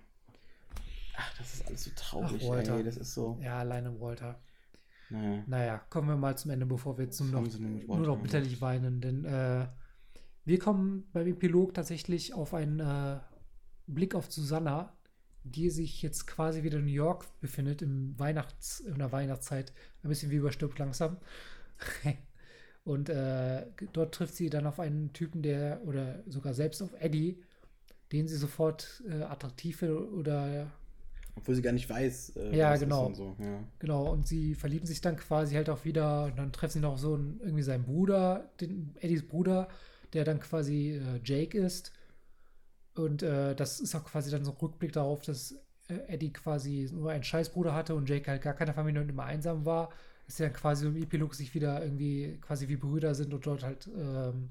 Ach, 1.15 1.37
das 1.37 1.53
ist 1.53 1.67
alles 1.67 1.83
so 1.83 1.91
traurig, 1.95 2.41
Ach, 2.43 2.49
Walter. 2.49 2.77
ey. 2.77 2.83
Das 2.83 2.97
ist 2.97 3.13
so. 3.13 3.37
Ja, 3.41 3.59
alleine 3.59 3.99
Walter. 3.99 4.39
Naja. 5.09 5.43
Naja, 5.47 5.77
kommen 5.89 6.07
wir 6.07 6.15
mal 6.15 6.37
zum 6.37 6.51
Ende, 6.51 6.65
bevor 6.65 6.97
wir 6.97 7.05
jetzt 7.05 7.19
nur 7.19 7.45
Was 7.45 7.59
noch, 7.59 7.97
nur 7.97 8.07
noch 8.07 8.19
bitterlich 8.19 8.61
weinen. 8.61 9.01
Denn 9.01 9.25
äh, 9.25 9.67
wir 10.45 10.59
kommen 10.59 11.07
beim 11.13 11.27
Epilog 11.27 11.73
tatsächlich 11.73 12.33
auf 12.33 12.53
einen 12.53 12.79
äh, 12.79 13.19
Blick 13.87 14.15
auf 14.15 14.31
Susanna, 14.31 14.95
die 15.43 15.69
sich 15.69 16.01
jetzt 16.01 16.25
quasi 16.25 16.63
wieder 16.63 16.79
in 16.79 16.85
New 16.85 16.91
York 16.91 17.25
befindet, 17.41 17.81
im 17.81 18.17
Weihnachts-, 18.17 18.79
in 18.79 18.97
der 18.97 19.11
Weihnachtszeit. 19.11 19.73
Ein 20.03 20.09
bisschen 20.09 20.31
wie 20.31 20.37
überstirbt 20.37 20.79
langsam. 20.79 21.17
Und 22.85 23.09
äh, 23.09 23.65
dort 23.93 24.13
trifft 24.15 24.35
sie 24.35 24.49
dann 24.49 24.67
auf 24.67 24.79
einen 24.79 25.13
Typen, 25.13 25.41
der, 25.41 25.81
oder 25.85 26.23
sogar 26.27 26.53
selbst 26.53 26.81
auf 26.81 26.93
Eddie, 26.99 27.41
den 28.11 28.27
sie 28.27 28.37
sofort 28.37 29.03
äh, 29.09 29.23
attraktiv 29.23 29.77
findet 29.79 30.11
oder 30.13 30.71
Obwohl 31.35 31.55
sie 31.55 31.61
gar 31.61 31.71
nicht 31.71 31.89
weiß. 31.89 32.35
Äh, 32.37 32.55
Ja, 32.57 32.75
genau. 32.77 33.07
und 33.07 33.15
so. 33.15 33.35
ja. 33.39 33.63
Genau, 33.79 34.11
und 34.11 34.27
sie 34.27 34.55
verlieben 34.55 34.85
sich 34.87 35.01
dann 35.01 35.17
quasi 35.17 35.55
halt 35.55 35.69
auch 35.69 35.83
wieder 35.85 36.25
und 36.25 36.37
dann 36.37 36.51
treffen 36.51 36.73
sie 36.73 36.79
noch 36.79 36.97
so 36.97 37.15
einen, 37.15 37.39
irgendwie 37.41 37.63
seinen 37.63 37.83
Bruder, 37.85 38.51
den 38.61 38.95
Eddies 39.01 39.27
Bruder, 39.27 39.67
der 40.13 40.23
dann 40.25 40.39
quasi 40.39 40.91
äh, 41.01 41.19
Jake 41.23 41.57
ist. 41.57 41.91
Und 42.95 43.23
äh, 43.23 43.55
das 43.55 43.79
ist 43.79 43.95
auch 43.95 44.05
quasi 44.05 44.29
dann 44.31 44.45
so 44.45 44.51
ein 44.51 44.57
Rückblick 44.57 44.93
darauf, 44.93 45.21
dass 45.23 45.53
äh, 45.89 45.95
Eddie 46.07 46.31
quasi 46.33 46.89
nur 46.91 47.11
einen 47.11 47.23
Scheißbruder 47.23 47.73
hatte 47.73 47.95
und 47.95 48.07
Jake 48.09 48.29
halt 48.29 48.41
gar 48.41 48.53
keine 48.53 48.73
Familie 48.73 49.01
und 49.01 49.09
immer 49.09 49.23
einsam 49.25 49.65
war. 49.65 49.89
Sie 50.27 50.43
dann 50.43 50.53
quasi 50.53 50.87
im 50.87 50.95
Epilog 50.95 51.35
sich 51.35 51.53
wieder 51.53 51.83
irgendwie 51.83 52.37
quasi 52.41 52.67
wie 52.67 52.77
Brüder 52.77 53.13
sind 53.13 53.33
und 53.33 53.45
dort 53.45 53.63
halt 53.63 53.89
ähm, 53.95 54.49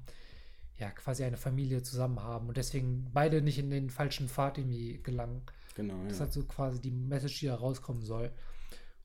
ja 0.77 0.89
quasi 0.91 1.23
eine 1.23 1.37
Familie 1.37 1.81
zusammen 1.83 2.21
haben 2.21 2.47
und 2.47 2.57
deswegen 2.57 3.09
beide 3.13 3.41
nicht 3.41 3.59
in 3.59 3.69
den 3.69 3.89
falschen 3.89 4.29
Pfad 4.29 4.57
irgendwie 4.57 4.99
gelangen. 5.03 5.41
Genau, 5.75 5.95
Das 6.03 6.13
ist 6.13 6.19
ja. 6.19 6.25
halt 6.25 6.33
so 6.33 6.43
quasi 6.43 6.79
die 6.79 6.91
Message, 6.91 7.39
die 7.39 7.47
da 7.47 7.55
rauskommen 7.55 8.03
soll. 8.03 8.31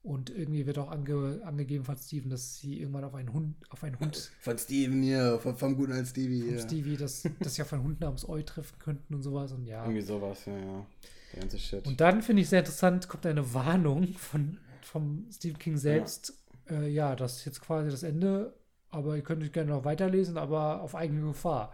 Und 0.03 0.31
irgendwie 0.31 0.65
wird 0.65 0.79
auch 0.79 0.91
ange 0.91 1.41
angegeben 1.45 1.85
von 1.85 1.97
Steven, 1.97 2.31
dass 2.31 2.59
sie 2.59 2.81
irgendwann 2.81 3.05
auf 3.05 3.15
einen 3.15 3.33
Hund, 3.33 3.57
auf 3.69 3.83
einen 3.83 3.99
Hund, 3.99 4.31
Von 4.41 4.57
Steven 4.57 5.03
hier, 5.03 5.39
von, 5.41 5.57
vom 5.57 5.77
guten 5.77 5.93
alten 5.93 6.07
Stevie 6.07 6.41
von 6.41 6.49
hier. 6.51 6.61
Stevie, 6.61 6.97
dass, 6.97 7.29
dass 7.41 7.55
sie 7.55 7.63
auf 7.63 7.73
einen 7.73 7.83
Hund 7.83 8.01
namens 8.01 8.27
Eu 8.27 8.41
treffen 8.43 8.79
könnten 8.79 9.15
und 9.15 9.23
sowas. 9.23 9.53
Und 9.53 9.67
ja. 9.67 9.83
Irgendwie 9.83 10.03
sowas, 10.03 10.47
ja, 10.47 10.57
ja. 10.57 10.87
Der 11.33 11.41
ganze 11.41 11.59
Shit. 11.59 11.87
Und 11.87 12.01
dann 12.01 12.23
finde 12.23 12.43
ich 12.43 12.49
sehr 12.49 12.61
interessant, 12.61 13.09
kommt 13.09 13.27
eine 13.27 13.53
Warnung 13.53 14.15
von, 14.15 14.59
vom 14.83 15.27
Stephen 15.31 15.59
King 15.59 15.77
selbst. 15.77 16.38
Ja. 16.71 16.77
Äh, 16.81 16.89
ja, 16.89 17.17
das 17.17 17.37
ist 17.39 17.45
jetzt 17.45 17.61
quasi 17.61 17.91
das 17.91 18.03
Ende, 18.03 18.55
aber 18.91 19.17
ihr 19.17 19.23
könnt 19.23 19.43
es 19.43 19.53
gerne 19.53 19.71
noch 19.71 19.85
weiterlesen, 19.85 20.37
aber 20.39 20.81
auf 20.83 20.95
eigene 20.95 21.27
Gefahr. 21.27 21.73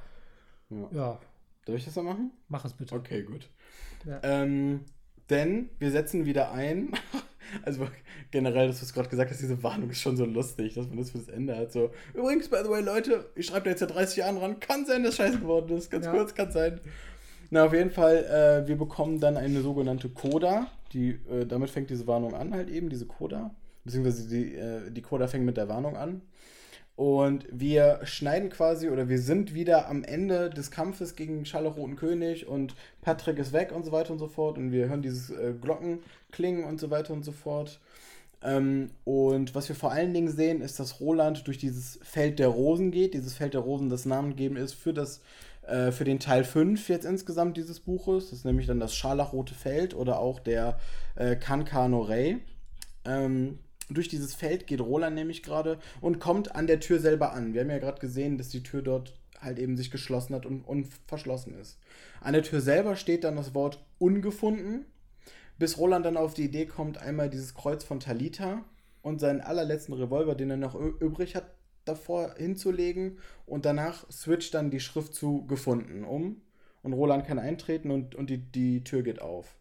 ja. 0.70 0.88
Ja, 0.92 1.20
Darf 1.66 1.76
ich 1.76 1.84
das 1.86 1.96
mal 1.96 2.02
machen? 2.02 2.30
mach 2.48 2.64
es 2.64 2.74
bitte. 2.74 2.94
Okay, 2.94 3.22
gut. 3.22 3.48
Ja. 4.04 4.20
Ähm, 4.22 4.80
denn 5.30 5.70
wir 5.78 5.90
setzen 5.90 6.26
wieder 6.26 6.52
ein. 6.52 6.92
Also 7.62 7.86
generell, 8.30 8.66
dass 8.68 8.80
du 8.80 8.86
es 8.86 8.94
gerade 8.94 9.08
gesagt 9.10 9.30
hast, 9.30 9.40
diese 9.40 9.62
Warnung 9.62 9.90
ist 9.90 10.00
schon 10.00 10.16
so 10.16 10.24
lustig, 10.24 10.74
dass 10.74 10.88
man 10.88 10.96
das 10.96 11.10
für 11.10 11.18
das 11.18 11.28
Ende 11.28 11.54
hat. 11.56 11.72
So, 11.72 11.90
übrigens, 12.14 12.48
by 12.48 12.56
the 12.64 12.70
way, 12.70 12.80
Leute, 12.82 13.26
ich 13.36 13.46
schreibe 13.46 13.64
da 13.64 13.70
jetzt 13.70 13.80
seit 13.80 13.94
30 13.94 14.16
Jahren 14.16 14.38
ran. 14.38 14.58
Kann 14.60 14.86
sein, 14.86 15.04
dass 15.04 15.16
scheiße 15.16 15.38
geworden 15.40 15.76
ist. 15.76 15.90
Ganz 15.90 16.06
Ja. 16.06 16.12
kurz, 16.12 16.34
kann 16.34 16.50
sein. 16.50 16.80
Na, 17.50 17.66
auf 17.66 17.74
jeden 17.74 17.90
Fall, 17.90 18.24
äh, 18.64 18.66
wir 18.66 18.76
bekommen 18.76 19.20
dann 19.20 19.36
eine 19.36 19.60
sogenannte 19.60 20.08
Coda. 20.08 20.68
Die, 20.94 21.10
äh, 21.30 21.44
damit 21.46 21.68
fängt 21.70 21.90
diese 21.90 22.06
Warnung 22.06 22.34
an, 22.34 22.52
halt 22.54 22.70
eben, 22.70 22.88
diese 22.88 23.06
Coda. 23.06 23.54
Beziehungsweise 23.84 24.28
die, 24.28 24.54
äh, 24.54 24.90
die 24.90 25.02
Coda 25.02 25.26
fängt 25.26 25.44
mit 25.44 25.56
der 25.56 25.68
Warnung 25.68 25.96
an. 25.96 26.22
Und 26.96 27.46
wir 27.50 28.00
schneiden 28.04 28.50
quasi 28.50 28.88
oder 28.88 29.08
wir 29.08 29.18
sind 29.18 29.52
wieder 29.52 29.88
am 29.88 30.04
Ende 30.04 30.48
des 30.48 30.70
Kampfes 30.70 31.16
gegen 31.16 31.44
Scharlachroten 31.44 31.96
König 31.96 32.46
und 32.46 32.76
Patrick 33.00 33.38
ist 33.38 33.52
weg 33.52 33.72
und 33.72 33.84
so 33.84 33.90
weiter 33.90 34.12
und 34.12 34.20
so 34.20 34.28
fort. 34.28 34.58
Und 34.58 34.70
wir 34.70 34.88
hören 34.88 35.02
dieses 35.02 35.30
äh, 35.30 35.54
Glockenklingen 35.60 36.64
und 36.64 36.78
so 36.78 36.90
weiter 36.90 37.12
und 37.12 37.24
so 37.24 37.32
fort. 37.32 37.80
Ähm, 38.44 38.90
und 39.04 39.56
was 39.56 39.68
wir 39.68 39.74
vor 39.74 39.90
allen 39.90 40.14
Dingen 40.14 40.28
sehen, 40.28 40.60
ist, 40.60 40.78
dass 40.78 41.00
Roland 41.00 41.46
durch 41.48 41.58
dieses 41.58 41.98
Feld 42.02 42.38
der 42.38 42.48
Rosen 42.48 42.92
geht. 42.92 43.14
Dieses 43.14 43.34
Feld 43.34 43.54
der 43.54 43.62
Rosen, 43.62 43.88
das 43.88 44.04
namengegeben 44.06 44.56
ist 44.56 44.74
für, 44.74 44.92
das, 44.92 45.20
äh, 45.66 45.90
für 45.90 46.04
den 46.04 46.20
Teil 46.20 46.44
5 46.44 46.88
jetzt 46.88 47.06
insgesamt 47.06 47.56
dieses 47.56 47.80
Buches. 47.80 48.30
Das 48.30 48.40
ist 48.40 48.44
nämlich 48.44 48.68
dann 48.68 48.78
das 48.78 48.94
Scharlachrote 48.94 49.54
Feld 49.54 49.94
oder 49.94 50.20
auch 50.20 50.38
der 50.38 50.78
äh, 51.16 51.34
Kankano 51.34 52.02
Rey. 52.02 52.38
Ähm, 53.04 53.58
durch 53.90 54.08
dieses 54.08 54.34
Feld 54.34 54.66
geht 54.66 54.80
Roland 54.80 55.14
nämlich 55.14 55.42
gerade 55.42 55.78
und 56.00 56.18
kommt 56.18 56.54
an 56.54 56.66
der 56.66 56.80
Tür 56.80 57.00
selber 57.00 57.32
an. 57.32 57.54
Wir 57.54 57.62
haben 57.62 57.70
ja 57.70 57.78
gerade 57.78 58.00
gesehen, 58.00 58.38
dass 58.38 58.48
die 58.48 58.62
Tür 58.62 58.82
dort 58.82 59.14
halt 59.40 59.58
eben 59.58 59.76
sich 59.76 59.90
geschlossen 59.90 60.34
hat 60.34 60.46
und, 60.46 60.62
und 60.62 60.88
verschlossen 61.06 61.54
ist. 61.54 61.78
An 62.20 62.32
der 62.32 62.42
Tür 62.42 62.60
selber 62.60 62.96
steht 62.96 63.24
dann 63.24 63.36
das 63.36 63.54
Wort 63.54 63.84
ungefunden, 63.98 64.86
bis 65.58 65.78
Roland 65.78 66.06
dann 66.06 66.16
auf 66.16 66.34
die 66.34 66.44
Idee 66.44 66.66
kommt, 66.66 66.98
einmal 66.98 67.28
dieses 67.28 67.54
Kreuz 67.54 67.84
von 67.84 68.00
Talita 68.00 68.64
und 69.02 69.20
seinen 69.20 69.40
allerletzten 69.40 69.94
Revolver, 69.94 70.34
den 70.34 70.50
er 70.50 70.56
noch 70.56 70.74
übrig 70.74 71.36
hat, 71.36 71.44
davor 71.84 72.34
hinzulegen 72.38 73.18
und 73.44 73.66
danach 73.66 74.10
switcht 74.10 74.54
dann 74.54 74.70
die 74.70 74.80
Schrift 74.80 75.14
zu 75.14 75.46
gefunden 75.46 76.04
um 76.04 76.40
und 76.82 76.94
Roland 76.94 77.26
kann 77.26 77.38
eintreten 77.38 77.90
und, 77.90 78.14
und 78.14 78.30
die, 78.30 78.38
die 78.38 78.82
Tür 78.84 79.02
geht 79.02 79.20
auf. 79.20 79.54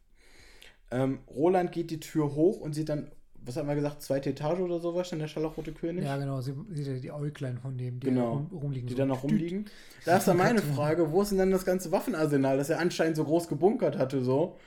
Ähm, 0.92 1.20
Roland 1.28 1.72
geht 1.72 1.92
die 1.92 2.00
Tür 2.00 2.36
hoch 2.36 2.60
und 2.60 2.74
sieht 2.74 2.90
dann, 2.90 3.12
was 3.46 3.58
hat 3.58 3.66
man 3.66 3.76
gesagt, 3.76 4.02
zweite 4.02 4.30
Etage 4.30 4.60
oder 4.60 4.80
sowas, 4.80 5.10
dann 5.10 5.20
der 5.20 5.28
scharlachrote 5.28 5.72
König? 5.72 6.06
Ja, 6.06 6.18
genau, 6.18 6.42
sie 6.42 6.54
sieht 6.72 6.88
ja 6.88 6.94
die 6.94 7.12
Äuglein 7.12 7.58
von 7.58 7.78
dem, 7.78 8.00
die 8.00 8.08
genau, 8.08 8.34
rum, 8.34 8.50
rumliegen. 8.52 8.88
Die 8.88 8.94
so. 8.94 9.00
dann 9.00 9.10
noch 9.10 9.24
rumliegen. 9.24 9.66
Da 10.06 10.18
ist 10.18 10.28
dann 10.28 10.38
meine 10.38 10.62
Frage, 10.62 11.12
wo 11.12 11.22
ist 11.22 11.30
denn 11.30 11.38
dann 11.38 11.52
das 11.52 11.66
ganze 11.66 11.92
Waffenarsenal, 11.92 12.58
das 12.58 12.70
er 12.70 12.80
anscheinend 12.80 13.18
so 13.18 13.24
groß 13.24 13.48
gebunkert 13.48 13.98
hatte, 13.98 14.24
so? 14.24 14.58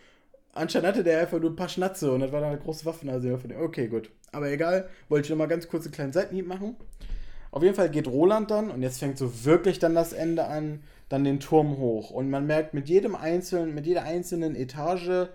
Anscheinend 0.52 0.88
hatte 0.88 1.04
der 1.04 1.20
einfach 1.20 1.38
nur 1.38 1.50
ein 1.50 1.56
paar 1.56 1.68
Schnatze 1.68 2.10
und 2.12 2.20
das 2.20 2.32
war 2.32 2.40
dann 2.40 2.50
eine 2.50 2.58
große 2.58 2.84
Waffenarsenal 2.86 3.38
von 3.38 3.50
dem. 3.50 3.60
Okay, 3.60 3.88
gut. 3.88 4.10
Aber 4.32 4.50
egal, 4.50 4.88
wollte 5.08 5.26
ich 5.26 5.30
noch 5.30 5.36
mal 5.36 5.46
ganz 5.46 5.68
kurz 5.68 5.84
einen 5.84 5.92
kleinen 5.92 6.12
Seitenhieb 6.12 6.46
machen. 6.46 6.76
Auf 7.50 7.62
jeden 7.62 7.74
Fall 7.74 7.90
geht 7.90 8.06
Roland 8.06 8.50
dann, 8.50 8.70
und 8.70 8.82
jetzt 8.82 8.98
fängt 8.98 9.18
so 9.18 9.44
wirklich 9.44 9.78
dann 9.78 9.94
das 9.94 10.12
Ende 10.12 10.46
an, 10.46 10.80
dann 11.08 11.24
den 11.24 11.40
Turm 11.40 11.78
hoch. 11.78 12.10
Und 12.10 12.28
man 12.30 12.46
merkt, 12.46 12.74
mit 12.74 12.88
jedem 12.88 13.14
einzelnen, 13.14 13.74
mit 13.74 13.86
jeder 13.86 14.02
einzelnen 14.02 14.56
Etage 14.56 15.28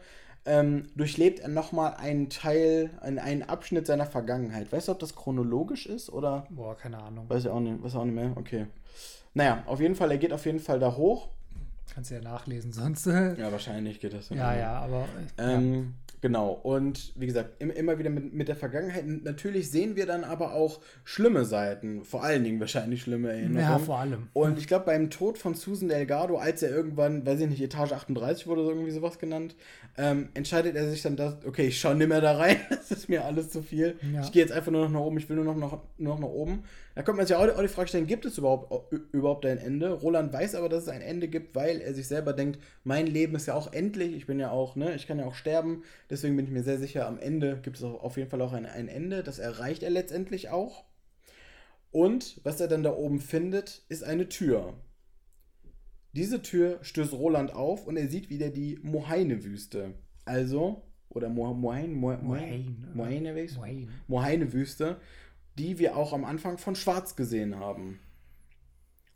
ähm, 0.45 0.87
durchlebt 0.95 1.39
er 1.39 1.49
nochmal 1.49 1.95
einen 1.95 2.29
Teil, 2.29 2.89
einen, 3.01 3.19
einen 3.19 3.43
Abschnitt 3.43 3.85
seiner 3.85 4.05
Vergangenheit. 4.05 4.71
Weißt 4.71 4.87
du, 4.87 4.93
ob 4.93 4.99
das 4.99 5.15
chronologisch 5.15 5.85
ist 5.85 6.09
oder? 6.09 6.45
Boah, 6.49 6.75
keine 6.75 6.97
Ahnung. 6.97 7.29
Weiß 7.29 7.45
ich 7.45 7.49
auch 7.49 7.59
nicht, 7.59 7.81
weiß 7.83 7.95
auch 7.95 8.05
nicht 8.05 8.15
mehr. 8.15 8.31
Okay. 8.35 8.67
Naja, 9.33 9.63
auf 9.65 9.79
jeden 9.79 9.95
Fall, 9.95 10.11
er 10.11 10.17
geht 10.17 10.33
auf 10.33 10.45
jeden 10.45 10.59
Fall 10.59 10.79
da 10.79 10.95
hoch. 10.95 11.29
Kannst 11.93 12.09
du 12.09 12.15
ja 12.15 12.21
nachlesen, 12.21 12.71
sonst. 12.71 13.05
ja, 13.05 13.51
wahrscheinlich 13.51 13.99
geht 13.99 14.13
das. 14.13 14.29
Ja, 14.29 14.55
ja, 14.55 14.73
aber. 14.79 15.05
Ähm, 15.37 15.73
ja. 15.73 15.83
Genau, 16.21 16.51
und 16.51 17.13
wie 17.15 17.25
gesagt, 17.25 17.63
immer 17.63 17.97
wieder 17.97 18.11
mit, 18.11 18.31
mit 18.31 18.47
der 18.47 18.55
Vergangenheit. 18.55 19.07
Natürlich 19.07 19.71
sehen 19.71 19.95
wir 19.95 20.05
dann 20.05 20.23
aber 20.23 20.53
auch 20.53 20.79
schlimme 21.03 21.45
Seiten, 21.45 22.03
vor 22.03 22.23
allen 22.23 22.43
Dingen 22.43 22.59
wahrscheinlich 22.59 23.01
schlimme 23.01 23.29
Erinnerungen. 23.29 23.59
Ja, 23.59 23.79
vor 23.79 23.97
allem. 23.97 24.27
Und 24.33 24.59
ich 24.59 24.67
glaube, 24.67 24.85
beim 24.85 25.09
Tod 25.09 25.39
von 25.39 25.55
Susan 25.55 25.89
Delgado, 25.89 26.37
als 26.37 26.61
er 26.61 26.69
irgendwann, 26.69 27.25
weiß 27.25 27.39
ich 27.39 27.49
nicht, 27.49 27.61
Etage 27.61 27.93
38 27.93 28.45
wurde, 28.45 28.63
so 28.63 28.69
irgendwie 28.69 28.91
sowas 28.91 29.17
genannt, 29.17 29.55
ähm, 29.97 30.29
entscheidet 30.35 30.75
er 30.75 30.87
sich 30.87 31.01
dann, 31.01 31.15
dass, 31.15 31.43
okay, 31.43 31.67
ich 31.67 31.79
schaue 31.79 31.95
nicht 31.95 32.07
mehr 32.07 32.21
da 32.21 32.37
rein, 32.37 32.57
das 32.69 32.91
ist 32.91 33.09
mir 33.09 33.25
alles 33.25 33.49
zu 33.49 33.63
viel. 33.63 33.95
Ja. 34.13 34.21
Ich 34.21 34.31
gehe 34.31 34.43
jetzt 34.43 34.51
einfach 34.51 34.71
nur 34.71 34.83
noch 34.83 34.91
nach 34.91 34.99
oben, 34.99 35.17
ich 35.17 35.27
will 35.27 35.37
nur 35.37 35.45
noch, 35.45 35.55
noch, 35.55 35.81
nur 35.97 36.13
noch 36.13 36.21
nach 36.21 36.27
oben. 36.27 36.63
Da 36.95 37.03
kommt 37.03 37.17
man 37.17 37.25
sich 37.25 37.35
auch, 37.35 37.47
auch 37.47 37.61
die 37.61 37.67
Frage 37.67 37.87
stellen, 37.87 38.07
gibt 38.07 38.25
es 38.25 38.37
überhaupt, 38.37 38.91
überhaupt 39.13 39.45
ein 39.45 39.57
Ende? 39.57 39.93
Roland 39.93 40.33
weiß 40.33 40.55
aber, 40.55 40.67
dass 40.67 40.83
es 40.83 40.89
ein 40.89 41.01
Ende 41.01 41.27
gibt, 41.27 41.55
weil 41.55 41.79
er 41.79 41.93
sich 41.93 42.07
selber 42.07 42.33
denkt, 42.33 42.59
mein 42.83 43.07
Leben 43.07 43.35
ist 43.35 43.45
ja 43.47 43.53
auch 43.53 43.71
endlich, 43.71 44.13
ich 44.13 44.25
bin 44.25 44.39
ja 44.39 44.51
auch, 44.51 44.75
ne, 44.75 44.93
ich 44.95 45.07
kann 45.07 45.19
ja 45.19 45.25
auch 45.25 45.35
sterben. 45.35 45.83
Deswegen 46.09 46.35
bin 46.35 46.45
ich 46.45 46.51
mir 46.51 46.63
sehr 46.63 46.79
sicher, 46.79 47.07
am 47.07 47.19
Ende 47.19 47.59
gibt 47.61 47.77
es 47.77 47.83
auf 47.83 48.17
jeden 48.17 48.29
Fall 48.29 48.41
auch 48.41 48.53
ein, 48.53 48.65
ein 48.65 48.89
Ende. 48.89 49.23
Das 49.23 49.39
erreicht 49.39 49.83
er 49.83 49.89
letztendlich 49.89 50.49
auch. 50.49 50.83
Und 51.91 52.39
was 52.43 52.59
er 52.59 52.67
dann 52.67 52.83
da 52.83 52.93
oben 52.93 53.19
findet, 53.19 53.83
ist 53.89 54.03
eine 54.03 54.29
Tür. 54.29 54.73
Diese 56.13 56.41
Tür 56.41 56.79
stößt 56.81 57.13
Roland 57.13 57.53
auf 57.53 57.87
und 57.87 57.95
er 57.95 58.07
sieht 58.07 58.29
wieder 58.29 58.49
die 58.49 58.79
Mohaine-Wüste. 58.81 59.93
Also, 60.25 60.83
oder 61.09 61.29
Mohaine, 61.29 61.93
Mohaine, 61.93 63.47
Mohaine-Wüste 64.07 64.97
die 65.61 65.77
wir 65.77 65.95
auch 65.95 66.11
am 66.11 66.25
Anfang 66.25 66.57
von 66.57 66.75
Schwarz 66.75 67.15
gesehen 67.15 67.59
haben. 67.59 67.99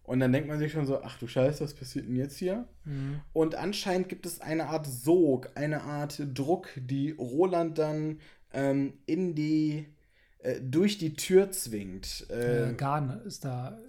Und 0.03 0.19
dann 0.19 0.31
denkt 0.31 0.47
man 0.47 0.59
sich 0.59 0.72
schon 0.72 0.85
so, 0.85 1.01
ach 1.01 1.17
du 1.17 1.26
Scheiße, 1.26 1.63
was 1.63 1.73
passiert 1.73 2.07
denn 2.07 2.15
jetzt 2.15 2.38
hier? 2.38 2.67
Mhm. 2.84 3.22
Und 3.34 3.55
anscheinend 3.55 4.09
gibt 4.09 4.27
es 4.27 4.39
eine 4.41 4.67
Art 4.67 4.85
Sog, 4.85 5.49
eine 5.55 5.81
Art 5.81 6.22
Druck, 6.35 6.69
die 6.76 7.11
Roland 7.11 7.80
dann 7.80 8.19
ähm, 8.53 8.99
in 9.07 9.34
die, 9.34 9.88
äh, 10.39 10.61
durch 10.61 10.99
die 10.99 11.15
Tür 11.15 11.49
zwingt. 11.49 12.27
Äh, 12.30 12.69
äh, 12.69 12.73
Garn 12.76 13.22
ist 13.26 13.43
da. 13.43 13.80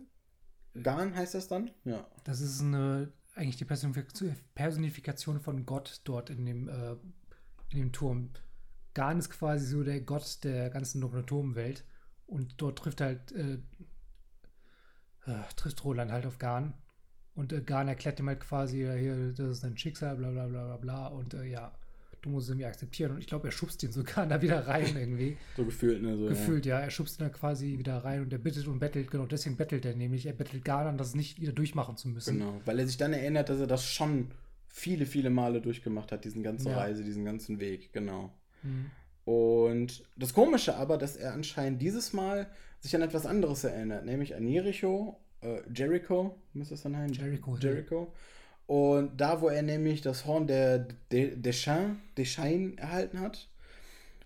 Garn 0.82 1.14
heißt 1.14 1.34
das 1.34 1.48
dann? 1.48 1.70
Ja. 1.84 2.06
Das 2.24 2.40
ist 2.40 2.62
eine, 2.62 3.12
eigentlich 3.34 3.58
die 3.58 3.66
Personifikation 4.54 5.40
von 5.40 5.66
Gott 5.66 6.00
dort 6.04 6.30
in 6.30 6.46
dem, 6.46 6.68
äh, 6.68 6.92
in 7.72 7.78
dem 7.78 7.92
Turm. 7.92 8.30
Garn 8.94 9.18
ist 9.18 9.28
quasi 9.28 9.66
so 9.66 9.82
der 9.82 10.00
Gott 10.00 10.42
der 10.44 10.70
ganzen 10.70 11.02
Turmwelt. 11.26 11.84
Und 12.27 12.55
dort 12.59 12.78
trifft 12.78 13.01
halt, 13.01 13.32
äh, 13.32 13.59
äh, 15.27 15.43
trifft 15.57 15.85
Roland 15.85 16.11
halt 16.11 16.27
auf 16.27 16.39
Garn. 16.39 16.74
Und 17.35 17.53
äh, 17.53 17.61
Garn 17.61 17.89
erklärt 17.89 18.19
ihm 18.19 18.28
halt 18.28 18.40
quasi, 18.40 18.82
ja, 18.82 18.94
hier, 18.94 19.32
das 19.32 19.48
ist 19.51 19.65
dein 19.65 19.77
Schicksal, 19.77 20.16
bla 20.16 20.31
bla 20.31 20.47
bla 20.47 20.65
bla 20.65 20.77
bla. 20.77 21.07
Und 21.09 21.35
äh, 21.35 21.44
ja, 21.44 21.73
du 22.23 22.31
musst 22.31 22.47
es 22.47 22.51
irgendwie 22.51 22.66
akzeptieren. 22.66 23.12
Und 23.12 23.19
ich 23.19 23.27
glaube, 23.27 23.48
er 23.48 23.53
schubst 23.53 23.82
ihn 23.82 23.93
sogar 23.93 24.27
da 24.28 24.43
wieder 24.43 24.66
rein 24.66 24.97
irgendwie. 24.97 25.36
so 25.57 25.65
gefühlt, 25.65 26.03
ne? 26.03 26.16
So, 26.16 26.27
gefühlt, 26.28 26.66
ja. 26.66 26.78
ja. 26.78 26.85
Er 26.85 26.90
schubst 26.90 27.20
ihn 27.20 27.24
da 27.24 27.31
quasi 27.31 27.78
wieder 27.78 27.98
rein 27.98 28.23
und 28.23 28.32
er 28.32 28.39
bittet 28.39 28.66
und 28.66 28.78
bettelt, 28.78 29.11
genau 29.11 29.27
deswegen 29.27 29.57
bettelt 29.57 29.85
er 29.85 29.94
nämlich. 29.94 30.27
Er 30.27 30.32
bettelt 30.32 30.65
Garn 30.65 30.86
an, 30.86 30.98
das 30.98 31.15
nicht 31.15 31.40
wieder 31.40 31.53
durchmachen 31.53 31.97
zu 31.97 32.09
müssen. 32.09 32.39
Genau, 32.39 32.61
weil 32.65 32.78
er 32.78 32.86
sich 32.86 32.97
dann 32.97 33.12
erinnert, 33.12 33.48
dass 33.48 33.61
er 33.61 33.66
das 33.66 33.85
schon 33.85 34.31
viele, 34.66 35.07
viele 35.07 35.31
Male 35.31 35.61
durchgemacht 35.61 36.12
hat, 36.12 36.24
diesen 36.24 36.43
ganzen 36.43 36.69
ja. 36.69 36.78
Reise, 36.78 37.03
diesen 37.03 37.24
ganzen 37.24 37.61
Weg, 37.61 37.93
genau. 37.93 38.32
Mhm. 38.62 38.90
Und 39.27 40.05
das 40.15 40.32
Komische 40.32 40.77
aber, 40.77 40.98
dass 40.98 41.16
er 41.16 41.32
anscheinend 41.35 41.82
dieses 41.82 42.12
Mal 42.12 42.47
sich 42.78 42.94
an 42.94 43.03
etwas 43.03 43.27
anderes 43.27 43.65
erinnert, 43.65 44.05
nämlich 44.05 44.36
an 44.36 44.47
Jericho, 44.47 45.19
äh, 45.43 45.59
Jericho, 45.74 46.39
müsste 46.55 46.74
es 46.74 46.82
dann 46.82 46.97
heißen? 46.97 47.16
Jericho. 47.16 47.57
Jericho. 47.57 48.12
Und 48.66 49.20
da, 49.20 49.40
wo 49.40 49.48
er 49.48 49.62
nämlich 49.62 50.01
das 50.01 50.27
Horn 50.27 50.47
der 50.47 50.86
Deschamps, 51.11 51.98
Deschamps 52.16 52.78
erhalten 52.78 53.19
hat. 53.19 53.48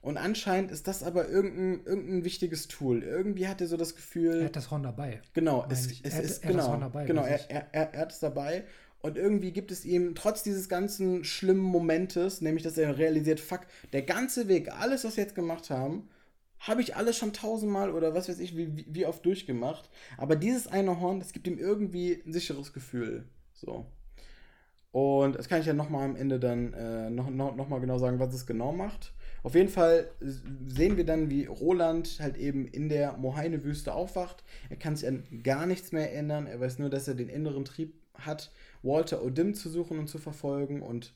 Und 0.03 0.19
anscheinend 0.19 0.71
ist 0.71 0.87
das 0.87 1.03
aber 1.03 1.29
irgendein, 1.29 1.85
irgendein 1.87 2.25
wichtiges 2.25 2.69
Tool. 2.69 3.03
Irgendwie 3.03 3.49
hat 3.49 3.63
er 3.63 3.69
so 3.69 3.79
das 3.79 3.97
Gefühl. 3.97 4.41
Er 4.41 4.45
hat 4.47 4.57
das 4.57 4.71
Horn 4.71 4.83
dabei. 4.83 5.23
Genau, 5.33 5.67
es, 5.71 5.87
es 6.03 6.15
er 6.15 6.23
ist, 6.23 6.43
genau, 6.43 6.77
dabei, 6.77 7.07
genau 7.07 7.23
er, 7.23 7.51
er, 7.51 7.73
er, 7.73 8.01
hat 8.01 8.13
es 8.13 8.19
dabei. 8.19 8.65
Und 9.03 9.17
irgendwie 9.17 9.53
gibt 9.53 9.71
es 9.71 9.85
ihm, 9.85 10.15
trotz 10.15 10.43
dieses 10.43 10.69
ganzen 10.69 11.25
schlimmen 11.25 11.63
Momentes, 11.63 12.41
nämlich 12.43 12.63
dass 12.63 12.77
er 12.77 12.99
realisiert, 12.99 13.41
fuck, 13.41 13.61
der 13.93 14.03
ganze 14.03 14.47
Weg, 14.49 14.71
alles, 14.73 15.05
was 15.05 15.17
wir 15.17 15.25
jetzt 15.25 15.35
gemacht 15.35 15.71
haben, 15.71 16.09
habe 16.59 16.83
ich 16.83 16.95
alles 16.95 17.17
schon 17.17 17.33
tausendmal 17.33 17.91
oder 17.91 18.15
was 18.15 18.29
weiß 18.29 18.39
ich, 18.39 18.57
wie, 18.57 18.85
wie 18.87 19.07
oft 19.07 19.25
durchgemacht. 19.25 19.89
Aber 20.19 20.37
dieses 20.37 20.67
eine 20.67 21.01
Horn, 21.01 21.19
das 21.19 21.33
gibt 21.33 21.47
ihm 21.47 21.59
irgendwie 21.59 22.23
ein 22.27 22.33
sicheres 22.33 22.75
Gefühl. 22.75 23.25
So. 23.55 23.87
Und 24.93 25.37
das 25.37 25.49
kann 25.49 25.61
ich 25.61 25.67
ja 25.67 25.73
nochmal 25.73 26.05
am 26.05 26.17
Ende 26.17 26.39
dann 26.39 26.75
äh, 26.75 27.09
noch, 27.09 27.31
noch, 27.31 27.57
noch 27.57 27.81
genau 27.81 27.99
sagen, 27.99 28.19
was 28.19 28.35
es 28.35 28.47
genau 28.47 28.73
macht. 28.73 29.15
Auf 29.43 29.55
jeden 29.55 29.71
Fall 29.71 30.11
sehen 30.21 30.99
wir 30.99 31.07
dann, 31.07 31.31
wie 31.31 31.47
Roland 31.47 32.19
halt 32.21 32.37
eben 32.37 32.67
in 32.67 32.91
der 32.91 33.17
Mohaine-Wüste 33.17 33.95
aufwacht. 33.95 34.45
Er 34.69 34.77
kann 34.77 34.97
sich 34.97 35.09
an 35.09 35.25
gar 35.43 35.65
nichts 35.65 35.93
mehr 35.93 36.13
erinnern. 36.13 36.47
Er 36.47 36.61
weiß 36.61 36.79
nur, 36.79 36.91
dass 36.91 37.09
er 37.09 37.15
den 37.15 37.31
inneren 37.31 37.65
Trieb 37.65 37.95
hat, 38.15 38.53
Walter 38.83 39.23
O'Dim 39.23 39.55
zu 39.55 39.69
suchen 39.69 39.99
und 39.99 40.09
zu 40.09 40.19
verfolgen. 40.19 40.83
Und 40.83 41.15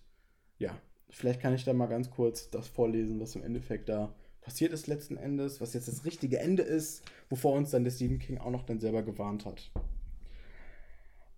ja, 0.58 0.76
vielleicht 1.10 1.40
kann 1.40 1.54
ich 1.54 1.64
da 1.64 1.72
mal 1.72 1.86
ganz 1.86 2.10
kurz 2.10 2.50
das 2.50 2.68
vorlesen, 2.68 3.20
was 3.20 3.34
im 3.36 3.42
Endeffekt 3.42 3.88
da 3.88 4.14
passiert 4.40 4.72
ist 4.72 4.86
letzten 4.86 5.16
Endes, 5.16 5.60
was 5.60 5.72
jetzt 5.72 5.88
das 5.88 6.04
richtige 6.04 6.38
Ende 6.38 6.62
ist, 6.62 7.02
wovor 7.30 7.54
uns 7.54 7.70
dann 7.70 7.84
der 7.84 7.90
Stephen 7.90 8.18
King 8.18 8.38
auch 8.38 8.50
noch 8.50 8.64
dann 8.64 8.78
selber 8.78 9.02
gewarnt 9.02 9.46
hat. 9.46 9.72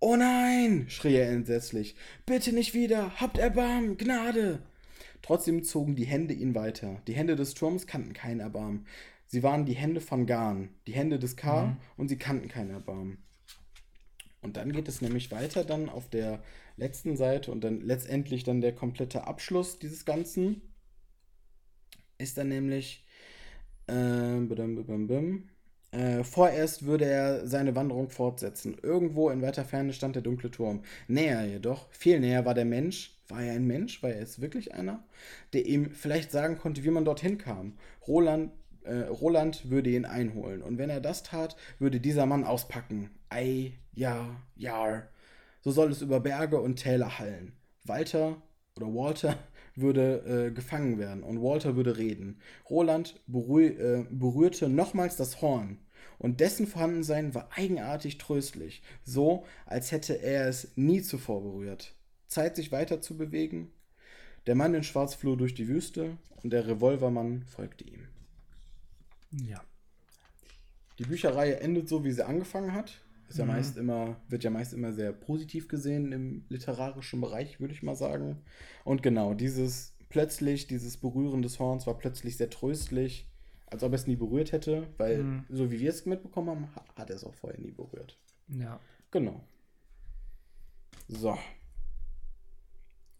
Oh 0.00 0.16
nein! 0.16 0.86
schrie 0.88 1.14
er 1.14 1.30
entsetzlich. 1.30 1.96
Bitte 2.26 2.52
nicht 2.52 2.74
wieder! 2.74 3.18
Habt 3.20 3.38
Erbarmen! 3.38 3.96
Gnade! 3.96 4.58
Trotzdem 5.22 5.64
zogen 5.64 5.96
die 5.96 6.04
Hände 6.04 6.34
ihn 6.34 6.54
weiter. 6.54 7.00
Die 7.06 7.14
Hände 7.14 7.36
des 7.36 7.54
Turms 7.54 7.86
kannten 7.86 8.12
kein 8.12 8.40
Erbarmen. 8.40 8.86
Sie 9.26 9.42
waren 9.42 9.64
die 9.64 9.74
Hände 9.74 10.00
von 10.00 10.26
Garn, 10.26 10.68
die 10.86 10.92
Hände 10.92 11.18
des 11.18 11.36
K, 11.36 11.66
mhm. 11.66 11.76
und 11.96 12.08
sie 12.08 12.18
kannten 12.18 12.48
kein 12.48 12.70
Erbarmen. 12.70 13.18
Und 14.46 14.56
dann 14.56 14.70
geht 14.70 14.86
es 14.86 15.02
nämlich 15.02 15.32
weiter 15.32 15.64
dann 15.64 15.88
auf 15.88 16.08
der 16.08 16.40
letzten 16.76 17.16
Seite 17.16 17.50
und 17.50 17.64
dann 17.64 17.80
letztendlich 17.80 18.44
dann 18.44 18.60
der 18.60 18.72
komplette 18.72 19.26
Abschluss 19.26 19.80
dieses 19.80 20.04
Ganzen 20.04 20.62
ist 22.16 22.38
dann 22.38 22.48
nämlich 22.48 23.04
äh, 23.88 24.36
äh, 25.90 26.22
vorerst 26.22 26.84
würde 26.86 27.06
er 27.06 27.48
seine 27.48 27.74
Wanderung 27.74 28.08
fortsetzen. 28.08 28.76
Irgendwo 28.80 29.30
in 29.30 29.42
weiter 29.42 29.64
Ferne 29.64 29.92
stand 29.92 30.14
der 30.14 30.22
dunkle 30.22 30.52
Turm. 30.52 30.82
Näher 31.08 31.44
jedoch, 31.44 31.90
viel 31.90 32.20
näher 32.20 32.44
war 32.44 32.54
der 32.54 32.64
Mensch. 32.64 33.18
War 33.26 33.42
er 33.42 33.54
ein 33.54 33.66
Mensch? 33.66 34.00
War 34.04 34.10
er 34.10 34.22
es 34.22 34.40
wirklich 34.40 34.74
einer? 34.74 35.02
Der 35.54 35.66
ihm 35.66 35.90
vielleicht 35.90 36.30
sagen 36.30 36.56
konnte, 36.56 36.84
wie 36.84 36.90
man 36.90 37.04
dorthin 37.04 37.36
kam. 37.36 37.78
Roland, 38.06 38.52
äh, 38.84 38.94
Roland 39.08 39.70
würde 39.70 39.90
ihn 39.90 40.04
einholen. 40.04 40.62
Und 40.62 40.78
wenn 40.78 40.90
er 40.90 41.00
das 41.00 41.24
tat, 41.24 41.56
würde 41.80 41.98
dieser 41.98 42.26
Mann 42.26 42.44
auspacken. 42.44 43.10
Ei, 43.28 43.72
ja, 43.92 44.36
ja. 44.56 45.02
So 45.60 45.70
soll 45.70 45.90
es 45.90 46.02
über 46.02 46.20
Berge 46.20 46.60
und 46.60 46.76
Täler 46.76 47.18
hallen. 47.18 47.52
Walter 47.84 48.40
oder 48.76 48.86
Walter 48.86 49.38
würde 49.74 50.48
äh, 50.48 50.50
gefangen 50.52 50.98
werden 50.98 51.22
und 51.22 51.42
Walter 51.42 51.76
würde 51.76 51.96
reden. 51.96 52.40
Roland 52.70 53.20
berühr, 53.26 53.78
äh, 53.78 54.06
berührte 54.10 54.68
nochmals 54.68 55.16
das 55.16 55.42
Horn 55.42 55.78
und 56.18 56.40
dessen 56.40 56.66
Vorhandensein 56.66 57.34
war 57.34 57.48
eigenartig 57.54 58.18
tröstlich, 58.18 58.82
so 59.04 59.44
als 59.66 59.92
hätte 59.92 60.14
er 60.14 60.48
es 60.48 60.72
nie 60.76 61.02
zuvor 61.02 61.42
berührt. 61.42 61.94
Zeit, 62.26 62.56
sich 62.56 62.72
weiter 62.72 63.00
zu 63.00 63.16
bewegen. 63.16 63.70
Der 64.46 64.54
Mann 64.54 64.74
in 64.74 64.82
Schwarz 64.82 65.14
floh 65.14 65.36
durch 65.36 65.54
die 65.54 65.68
Wüste 65.68 66.16
und 66.42 66.50
der 66.50 66.66
Revolvermann 66.66 67.44
folgte 67.44 67.84
ihm. 67.84 68.06
Ja. 69.30 69.62
Die 70.98 71.04
Bücherreihe 71.04 71.60
endet 71.60 71.88
so, 71.88 72.04
wie 72.04 72.12
sie 72.12 72.24
angefangen 72.24 72.72
hat. 72.72 73.02
Ist 73.28 73.38
ja 73.38 73.44
Mhm. 73.44 73.50
meist 73.52 73.76
immer, 73.76 74.20
wird 74.28 74.44
ja 74.44 74.50
meist 74.50 74.72
immer 74.72 74.92
sehr 74.92 75.12
positiv 75.12 75.66
gesehen 75.68 76.12
im 76.12 76.44
literarischen 76.48 77.20
Bereich, 77.20 77.58
würde 77.60 77.74
ich 77.74 77.82
mal 77.82 77.96
sagen. 77.96 78.42
Und 78.84 79.02
genau, 79.02 79.34
dieses 79.34 79.96
plötzlich, 80.08 80.66
dieses 80.68 80.96
Berühren 80.96 81.42
des 81.42 81.58
Horns 81.58 81.86
war 81.86 81.98
plötzlich 81.98 82.36
sehr 82.36 82.50
tröstlich, 82.50 83.28
als 83.66 83.82
ob 83.82 83.90
er 83.92 83.96
es 83.96 84.06
nie 84.06 84.14
berührt 84.16 84.52
hätte, 84.52 84.86
weil, 84.96 85.24
Mhm. 85.24 85.44
so 85.48 85.70
wie 85.72 85.80
wir 85.80 85.90
es 85.90 86.06
mitbekommen 86.06 86.50
haben, 86.50 86.76
ha- 86.76 86.84
hat 86.94 87.10
er 87.10 87.16
es 87.16 87.24
auch 87.24 87.34
vorher 87.34 87.58
nie 87.60 87.72
berührt. 87.72 88.16
Ja. 88.48 88.78
Genau. 89.10 89.44
So, 91.08 91.36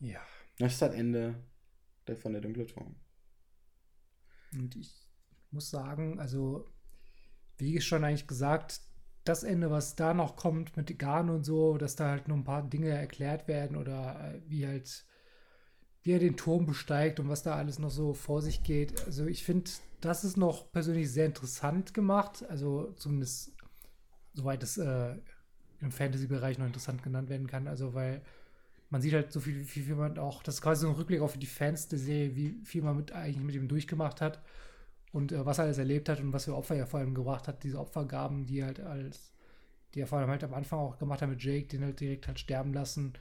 Ja. 0.01 0.21
das 0.59 0.75
ist 0.75 0.83
das 0.83 0.95
Ende 0.95 1.35
der, 2.07 2.17
von 2.17 2.33
der 2.33 2.41
dunkle 2.43 2.67
Turm. 2.67 2.95
Und 4.53 4.77
ich 4.77 4.93
muss 5.51 5.71
sagen, 5.71 6.19
also, 6.21 6.69
wie 7.59 7.81
schon 7.81 8.05
eigentlich 8.05 8.27
gesagt, 8.29 8.81
das 9.29 9.43
Ende, 9.43 9.71
was 9.71 9.97
da 9.97 10.15
noch 10.15 10.37
kommt 10.37 10.77
mit 10.77 10.99
Garn 10.99 11.31
und 11.31 11.45
so, 11.45 11.77
dass 11.79 11.97
da 11.97 12.11
halt 12.11 12.29
nur 12.29 12.37
ein 12.37 12.45
paar 12.45 12.63
Dinge 12.63 12.89
erklärt 12.89 13.49
werden 13.49 13.77
oder 13.77 14.35
äh, 14.35 14.41
wie 14.49 14.67
halt, 14.67 15.05
wie 16.03 16.13
er 16.13 16.19
den 16.19 16.37
Turm 16.37 16.67
besteigt 16.67 17.21
und 17.21 17.29
was 17.29 17.43
da 17.43 17.57
alles 17.57 17.79
noch 17.79 17.91
so 17.91 18.15
vor 18.15 18.41
sich 18.41 18.63
geht. 18.63 19.05
Also 19.07 19.27
ich 19.27 19.45
finde, 19.45 19.71
das 20.01 20.25
ist 20.25 20.37
noch 20.37 20.71
persönlich 20.71 21.11
sehr 21.11 21.27
interessant 21.27 21.93
gemacht. 21.93 22.45
Also 22.49 22.93
zumindest 22.97 23.53
soweit 24.33 24.63
es 24.63 24.79
äh, 24.79 25.17
im 25.81 25.91
Fantasy-Bereich 25.91 26.59
noch 26.59 26.67
interessant 26.67 27.03
genannt 27.03 27.29
werden 27.29 27.47
kann. 27.47 27.67
Also 27.67 27.95
weil 27.95 28.23
man 28.91 29.01
sieht 29.01 29.15
halt 29.15 29.33
so 29.33 29.41
viel, 29.41 29.59
wie 29.59 29.65
viel 29.65 29.97
man 29.97 30.17
auch, 30.19 30.45
das 30.45 30.57
ist 30.57 30.63
quasi 30.63 30.83
so 30.83 30.89
ein 30.89 30.95
Rückblick 30.95 31.21
auf 31.21 31.37
die 31.37 31.47
Fans 31.47 31.89
der 31.89 31.99
Serie, 31.99 32.37
wie 32.37 32.61
viel 32.65 32.83
man 32.83 32.97
mit, 32.97 33.13
eigentlich 33.13 33.45
mit 33.45 33.57
ihm 33.57 33.67
durchgemacht 33.67 34.21
hat 34.21 34.41
und 35.17 35.33
äh, 35.33 35.47
was 35.47 35.59
er 35.59 35.65
alles 35.65 35.79
erlebt 35.79 36.11
hat 36.11 36.21
und 36.21 36.35
was 36.35 36.45
für 36.45 36.55
Opfer 36.55 36.77
er 36.77 36.87
vor 36.87 37.01
allem 37.01 37.15
gebracht 37.15 37.49
hat, 37.49 37.63
diese 37.63 37.81
Opfergaben, 37.81 38.45
die 38.45 38.63
halt 38.63 38.81
als, 38.81 39.33
die 39.95 40.01
er 40.01 40.07
vor 40.07 40.19
allem 40.19 40.29
halt 40.29 40.45
am 40.45 40.53
Anfang 40.53 40.79
auch 40.79 40.99
gemacht 40.99 41.23
hat 41.23 41.31
mit 41.31 41.43
Jake, 41.43 41.69
den 41.69 41.83
halt 41.83 41.99
direkt 42.01 42.29
halt 42.29 42.39
sterben 42.39 42.75
lassen. 42.75 43.15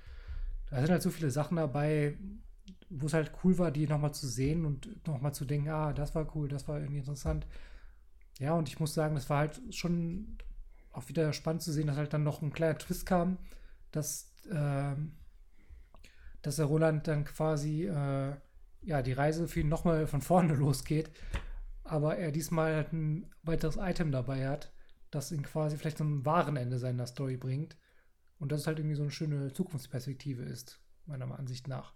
Da 0.69 0.81
sind 0.81 0.91
halt 0.91 1.01
so 1.01 1.09
viele 1.09 1.31
Sachen 1.31 1.55
dabei, 1.55 2.17
wo 2.89 3.05
es 3.05 3.13
halt 3.13 3.31
cool 3.43 3.57
war, 3.57 3.71
die 3.71 3.87
nochmal 3.87 4.13
zu 4.13 4.27
sehen 4.27 4.65
und 4.65 5.07
nochmal 5.07 5.33
zu 5.33 5.45
denken, 5.45 5.69
ah, 5.69 5.93
das 5.93 6.13
war 6.15 6.35
cool, 6.35 6.49
das 6.49 6.67
war 6.67 6.79
irgendwie 6.79 6.99
interessant. 6.99 7.47
Ja, 8.39 8.55
und 8.55 8.67
ich 8.67 8.77
muss 8.77 8.93
sagen, 8.93 9.15
das 9.15 9.29
war 9.29 9.39
halt 9.39 9.61
schon 9.73 10.37
auch 10.91 11.07
wieder 11.07 11.31
spannend 11.31 11.61
zu 11.61 11.71
sehen, 11.71 11.87
dass 11.87 11.95
halt 11.95 12.11
dann 12.13 12.23
noch 12.23 12.41
ein 12.41 12.51
kleiner 12.51 12.77
Twist 12.77 13.05
kam, 13.05 13.37
dass, 13.93 14.33
ähm, 14.51 15.13
dass 16.41 16.57
der 16.57 16.65
Roland 16.65 17.07
dann 17.07 17.23
quasi 17.23 17.85
äh, 17.85 18.33
ja, 18.81 19.01
die 19.01 19.13
Reise 19.13 19.47
für 19.47 19.61
ihn 19.61 19.69
nochmal 19.69 20.07
von 20.07 20.21
vorne 20.21 20.53
losgeht, 20.55 21.09
aber 21.85 22.17
er 22.17 22.31
diesmal 22.31 22.75
halt 22.75 22.91
ein 22.93 23.31
weiteres 23.43 23.77
Item 23.79 24.11
dabei 24.11 24.47
hat, 24.49 24.73
das 25.11 25.31
ihn 25.31 25.43
quasi 25.43 25.77
vielleicht 25.77 25.97
zum 25.99 26.25
wahren 26.25 26.57
Ende 26.57 26.77
seiner 26.79 27.07
Story 27.07 27.37
bringt. 27.37 27.77
Und 28.37 28.51
das 28.51 28.61
ist 28.61 28.67
halt 28.67 28.79
irgendwie 28.79 28.95
so 28.97 29.03
eine 29.03 29.11
schöne 29.11 29.53
Zukunftsperspektive 29.53 30.43
ist, 30.43 30.79
meiner 31.05 31.39
Ansicht 31.39 31.67
nach. 31.69 31.93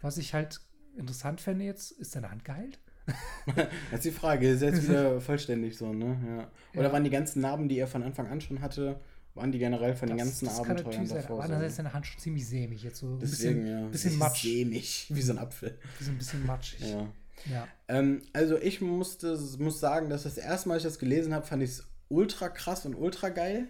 Was 0.00 0.16
ich 0.16 0.32
halt 0.34 0.60
interessant 0.96 1.40
fände 1.40 1.64
jetzt, 1.64 1.90
ist 1.90 2.12
seine 2.12 2.30
Hand 2.30 2.44
geheilt? 2.44 2.78
Das 3.90 3.94
ist 3.98 4.04
die 4.04 4.10
Frage, 4.12 4.48
ist 4.48 4.62
jetzt 4.62 4.88
wieder 4.88 5.20
vollständig 5.20 5.76
so, 5.76 5.92
ne? 5.92 6.16
Ja. 6.24 6.50
Oder 6.78 6.88
Ja. 6.88 6.92
waren 6.92 7.02
die 7.02 7.10
ganzen 7.10 7.40
Narben, 7.42 7.68
die 7.68 7.78
er 7.78 7.88
von 7.88 8.04
Anfang 8.04 8.28
an 8.28 8.40
schon 8.40 8.60
hatte, 8.60 9.00
waren 9.34 9.50
die 9.50 9.58
generell 9.58 9.96
von 9.96 10.08
den 10.08 10.18
Das- 10.18 10.26
ganzen 10.28 10.44
das 10.46 10.62
kann 10.62 10.70
Abenteuern 10.78 11.06
sein. 11.06 11.16
davor? 11.18 11.36
Aber 11.36 11.36
so? 11.38 11.42
andererseits 11.46 11.72
ist 11.72 11.76
seine 11.78 11.92
Hand 11.94 12.06
schon 12.06 12.20
ziemlich 12.20 12.46
sämig 12.46 12.82
jetzt 12.84 12.98
so. 12.98 13.14
Ein 13.14 13.18
Deswegen, 13.18 13.60
bisschen, 13.62 13.66
ja. 13.66 13.88
bisschen 13.88 14.10
Sie 14.12 14.16
matsch. 14.18 14.42
Sämig, 14.42 15.06
wie 15.10 15.22
so 15.22 15.32
ein 15.32 15.38
Apfel. 15.38 15.78
So 16.00 16.10
ein 16.12 16.18
bisschen 16.18 16.46
matschig. 16.46 16.80
Ja. 16.90 17.08
Ja. 17.50 17.66
Ähm, 17.88 18.22
also 18.32 18.58
ich 18.58 18.80
musste, 18.80 19.38
muss 19.58 19.80
sagen, 19.80 20.10
dass 20.10 20.24
das 20.24 20.38
erste 20.38 20.68
Mal, 20.68 20.76
ich 20.76 20.82
das 20.82 20.98
gelesen 20.98 21.34
habe, 21.34 21.46
fand 21.46 21.62
ich 21.62 21.70
es 21.70 21.86
ultra 22.08 22.48
krass 22.48 22.86
und 22.86 22.94
ultra 22.94 23.30
geil. 23.30 23.68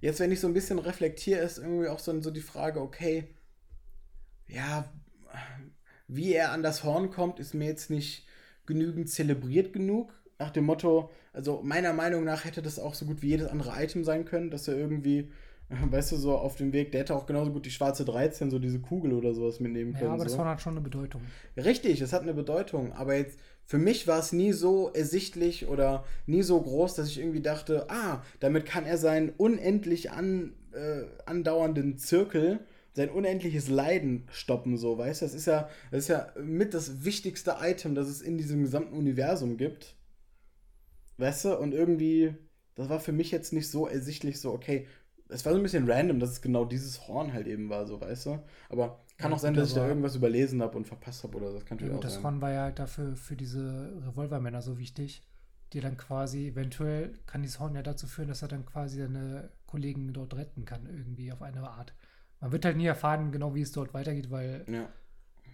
Jetzt, 0.00 0.20
wenn 0.20 0.32
ich 0.32 0.40
so 0.40 0.46
ein 0.46 0.54
bisschen 0.54 0.78
reflektiere, 0.78 1.40
ist 1.40 1.58
irgendwie 1.58 1.88
auch 1.88 1.98
so, 1.98 2.18
so 2.20 2.30
die 2.30 2.40
Frage, 2.40 2.80
okay, 2.80 3.28
ja, 4.46 4.90
wie 6.08 6.32
er 6.32 6.52
an 6.52 6.62
das 6.62 6.84
Horn 6.84 7.10
kommt, 7.10 7.38
ist 7.38 7.54
mir 7.54 7.66
jetzt 7.66 7.90
nicht 7.90 8.26
genügend 8.66 9.10
zelebriert 9.10 9.72
genug. 9.72 10.12
Nach 10.38 10.50
dem 10.50 10.64
Motto, 10.64 11.10
also 11.32 11.60
meiner 11.62 11.92
Meinung 11.92 12.24
nach 12.24 12.44
hätte 12.44 12.62
das 12.62 12.78
auch 12.78 12.94
so 12.94 13.04
gut 13.04 13.20
wie 13.20 13.28
jedes 13.28 13.48
andere 13.48 13.80
Item 13.82 14.04
sein 14.04 14.24
können, 14.24 14.50
dass 14.50 14.66
er 14.68 14.76
irgendwie, 14.76 15.30
weißt 15.90 16.12
du, 16.12 16.16
so 16.16 16.36
auf 16.36 16.56
dem 16.56 16.72
Weg, 16.72 16.92
der 16.92 17.00
hätte 17.00 17.14
auch 17.14 17.26
genauso 17.26 17.52
gut 17.52 17.64
die 17.64 17.70
schwarze 17.70 18.04
13, 18.04 18.50
so 18.50 18.58
diese 18.58 18.80
Kugel 18.80 19.12
oder 19.12 19.34
sowas 19.34 19.60
mitnehmen 19.60 19.92
können. 19.92 20.06
Ja, 20.06 20.12
aber 20.14 20.24
das 20.24 20.32
so. 20.32 20.44
Hat 20.44 20.60
schon 20.60 20.74
eine 20.74 20.80
Bedeutung. 20.80 21.22
Richtig, 21.56 22.00
es 22.00 22.12
hat 22.12 22.22
eine 22.22 22.34
Bedeutung, 22.34 22.92
aber 22.92 23.14
jetzt 23.14 23.38
für 23.64 23.78
mich 23.78 24.08
war 24.08 24.18
es 24.18 24.32
nie 24.32 24.52
so 24.52 24.90
ersichtlich 24.92 25.68
oder 25.68 26.04
nie 26.26 26.42
so 26.42 26.60
groß, 26.60 26.96
dass 26.96 27.08
ich 27.08 27.20
irgendwie 27.20 27.40
dachte, 27.40 27.88
ah, 27.88 28.22
damit 28.40 28.66
kann 28.66 28.84
er 28.84 28.98
seinen 28.98 29.30
unendlich 29.30 30.10
an, 30.10 30.54
äh, 30.72 31.04
andauernden 31.24 31.96
Zirkel, 31.96 32.60
sein 32.92 33.10
unendliches 33.10 33.68
Leiden 33.68 34.26
stoppen, 34.32 34.76
so, 34.76 34.98
weißt 34.98 35.22
du? 35.22 35.26
Das 35.26 35.34
ist 35.34 35.46
ja, 35.46 35.68
das 35.92 36.00
ist 36.00 36.08
ja 36.08 36.32
mit 36.42 36.74
das 36.74 37.04
wichtigste 37.04 37.58
Item, 37.62 37.94
das 37.94 38.08
es 38.08 38.22
in 38.22 38.38
diesem 38.38 38.62
gesamten 38.62 38.96
Universum 38.96 39.56
gibt. 39.56 39.94
Weißt 41.18 41.44
du? 41.44 41.56
Und 41.56 41.72
irgendwie, 41.72 42.34
das 42.74 42.88
war 42.88 42.98
für 42.98 43.12
mich 43.12 43.30
jetzt 43.30 43.52
nicht 43.52 43.70
so 43.70 43.86
ersichtlich, 43.86 44.40
so, 44.40 44.52
okay, 44.52 44.88
es 45.30 45.44
war 45.44 45.52
so 45.52 45.58
ein 45.58 45.62
bisschen 45.62 45.90
random, 45.90 46.20
dass 46.20 46.30
es 46.30 46.42
genau 46.42 46.64
dieses 46.64 47.06
Horn 47.08 47.32
halt 47.32 47.46
eben 47.46 47.68
war, 47.70 47.86
so, 47.86 48.00
weißt 48.00 48.26
du? 48.26 48.38
Aber 48.68 49.00
kann 49.18 49.32
Ja, 49.32 49.34
auch 49.34 49.38
sein, 49.38 49.54
dass 49.54 49.68
ich 49.68 49.74
da 49.74 49.86
irgendwas 49.86 50.16
überlesen 50.16 50.62
habe 50.62 50.76
und 50.76 50.86
verpasst 50.86 51.24
habe 51.24 51.36
oder 51.38 51.52
das 51.52 51.64
kann 51.64 51.76
Ja, 51.78 51.88
natürlich 51.88 51.94
gut, 51.94 52.04
auch 52.04 52.04
das 52.04 52.22
sein. 52.22 52.22
Horn 52.22 52.40
war 52.40 52.50
ja 52.52 52.62
halt 52.64 52.78
dafür 52.78 53.16
für 53.16 53.36
diese 53.36 53.92
Revolvermänner 54.06 54.60
so 54.62 54.78
wichtig, 54.78 55.22
die 55.72 55.80
dann 55.80 55.96
quasi, 55.96 56.48
eventuell 56.48 57.14
kann 57.26 57.42
dieses 57.42 57.58
Horn 57.60 57.74
ja 57.74 57.82
dazu 57.82 58.06
führen, 58.06 58.28
dass 58.28 58.42
er 58.42 58.48
dann 58.48 58.66
quasi 58.66 58.98
seine 58.98 59.50
Kollegen 59.66 60.12
dort 60.12 60.34
retten 60.34 60.64
kann, 60.64 60.86
irgendwie 60.86 61.32
auf 61.32 61.42
eine 61.42 61.68
Art. 61.68 61.94
Man 62.40 62.52
wird 62.52 62.64
halt 62.64 62.76
nie 62.76 62.86
erfahren, 62.86 63.32
genau 63.32 63.54
wie 63.54 63.62
es 63.62 63.72
dort 63.72 63.94
weitergeht, 63.94 64.30
weil 64.30 64.66
Ja. 64.66 64.90